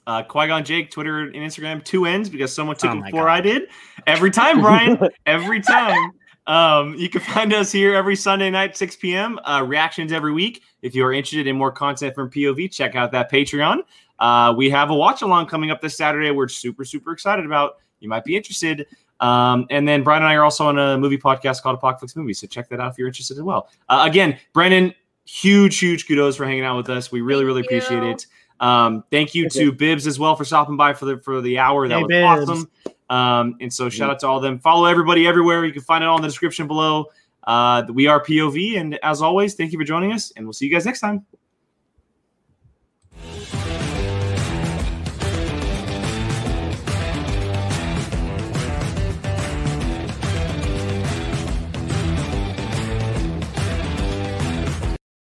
Uh, 0.08 0.22
Qui 0.22 0.46
Gon 0.46 0.64
Jake, 0.64 0.90
Twitter 0.90 1.20
and 1.20 1.34
Instagram, 1.34 1.84
two 1.84 2.06
ends 2.06 2.30
because 2.30 2.52
someone 2.52 2.76
took 2.76 2.90
Oh 2.90 2.94
it 2.94 3.00
my 3.00 3.10
before 3.10 3.26
God. 3.26 3.32
I 3.32 3.40
did. 3.42 3.62
Every 4.06 4.30
time, 4.30 4.62
Brian. 4.62 4.98
every 5.26 5.60
time. 5.60 6.12
Um, 6.46 6.94
you 6.94 7.10
can 7.10 7.20
find 7.20 7.52
us 7.52 7.70
here 7.70 7.94
every 7.94 8.16
Sunday 8.16 8.48
night, 8.48 8.74
6 8.74 8.96
p.m. 8.96 9.38
Uh, 9.44 9.62
reactions 9.66 10.10
every 10.10 10.32
week. 10.32 10.62
If 10.80 10.94
you 10.94 11.04
are 11.04 11.12
interested 11.12 11.46
in 11.46 11.56
more 11.56 11.70
content 11.70 12.14
from 12.14 12.30
POV, 12.30 12.72
check 12.72 12.96
out 12.96 13.12
that 13.12 13.30
Patreon. 13.30 13.82
Uh, 14.18 14.54
we 14.56 14.70
have 14.70 14.88
a 14.88 14.94
watch 14.94 15.20
along 15.20 15.44
coming 15.46 15.70
up 15.70 15.82
this 15.82 15.94
Saturday. 15.94 16.30
We're 16.30 16.48
super, 16.48 16.86
super 16.86 17.12
excited 17.12 17.44
about. 17.44 17.76
You 18.00 18.08
might 18.08 18.24
be 18.24 18.34
interested. 18.34 18.86
Um, 19.20 19.66
and 19.68 19.86
then 19.86 20.02
Brian 20.02 20.22
and 20.22 20.30
I 20.30 20.36
are 20.36 20.44
also 20.44 20.66
on 20.66 20.78
a 20.78 20.96
movie 20.96 21.18
podcast 21.18 21.60
called 21.60 21.76
Apocalypse 21.76 22.16
Movies. 22.16 22.38
So 22.40 22.46
check 22.46 22.70
that 22.70 22.80
out 22.80 22.92
if 22.92 22.98
you're 22.98 23.08
interested 23.08 23.36
as 23.36 23.42
well. 23.42 23.68
Uh, 23.90 24.04
again, 24.08 24.38
Brendan, 24.54 24.94
huge, 25.26 25.78
huge 25.78 26.08
kudos 26.08 26.36
for 26.36 26.46
hanging 26.46 26.64
out 26.64 26.78
with 26.78 26.88
us. 26.88 27.12
We 27.12 27.20
really, 27.20 27.42
Thank 27.42 27.46
really 27.48 27.60
appreciate 27.60 28.02
it. 28.04 28.26
Um, 28.60 29.04
thank 29.10 29.34
you 29.34 29.48
to 29.50 29.72
Bibbs 29.72 30.06
as 30.06 30.18
well 30.18 30.34
for 30.36 30.44
stopping 30.44 30.76
by 30.76 30.92
for 30.92 31.04
the 31.04 31.18
for 31.18 31.40
the 31.40 31.58
hour. 31.58 31.88
That 31.88 32.04
hey, 32.10 32.22
was 32.22 32.48
awesome. 32.48 32.70
Um, 33.10 33.56
and 33.60 33.72
so 33.72 33.88
shout 33.88 34.10
out 34.10 34.20
to 34.20 34.26
all 34.26 34.40
them. 34.40 34.58
Follow 34.58 34.84
everybody 34.84 35.26
everywhere. 35.26 35.64
You 35.64 35.72
can 35.72 35.82
find 35.82 36.04
it 36.04 36.06
all 36.06 36.16
in 36.16 36.22
the 36.22 36.28
description 36.28 36.66
below. 36.66 37.06
Uh, 37.44 37.84
we 37.90 38.06
are 38.06 38.22
POV, 38.22 38.78
and 38.78 38.98
as 39.02 39.22
always, 39.22 39.54
thank 39.54 39.72
you 39.72 39.78
for 39.78 39.84
joining 39.84 40.12
us, 40.12 40.32
and 40.36 40.44
we'll 40.44 40.52
see 40.52 40.66
you 40.66 40.72
guys 40.72 40.84
next 40.84 41.00
time. 41.00 41.24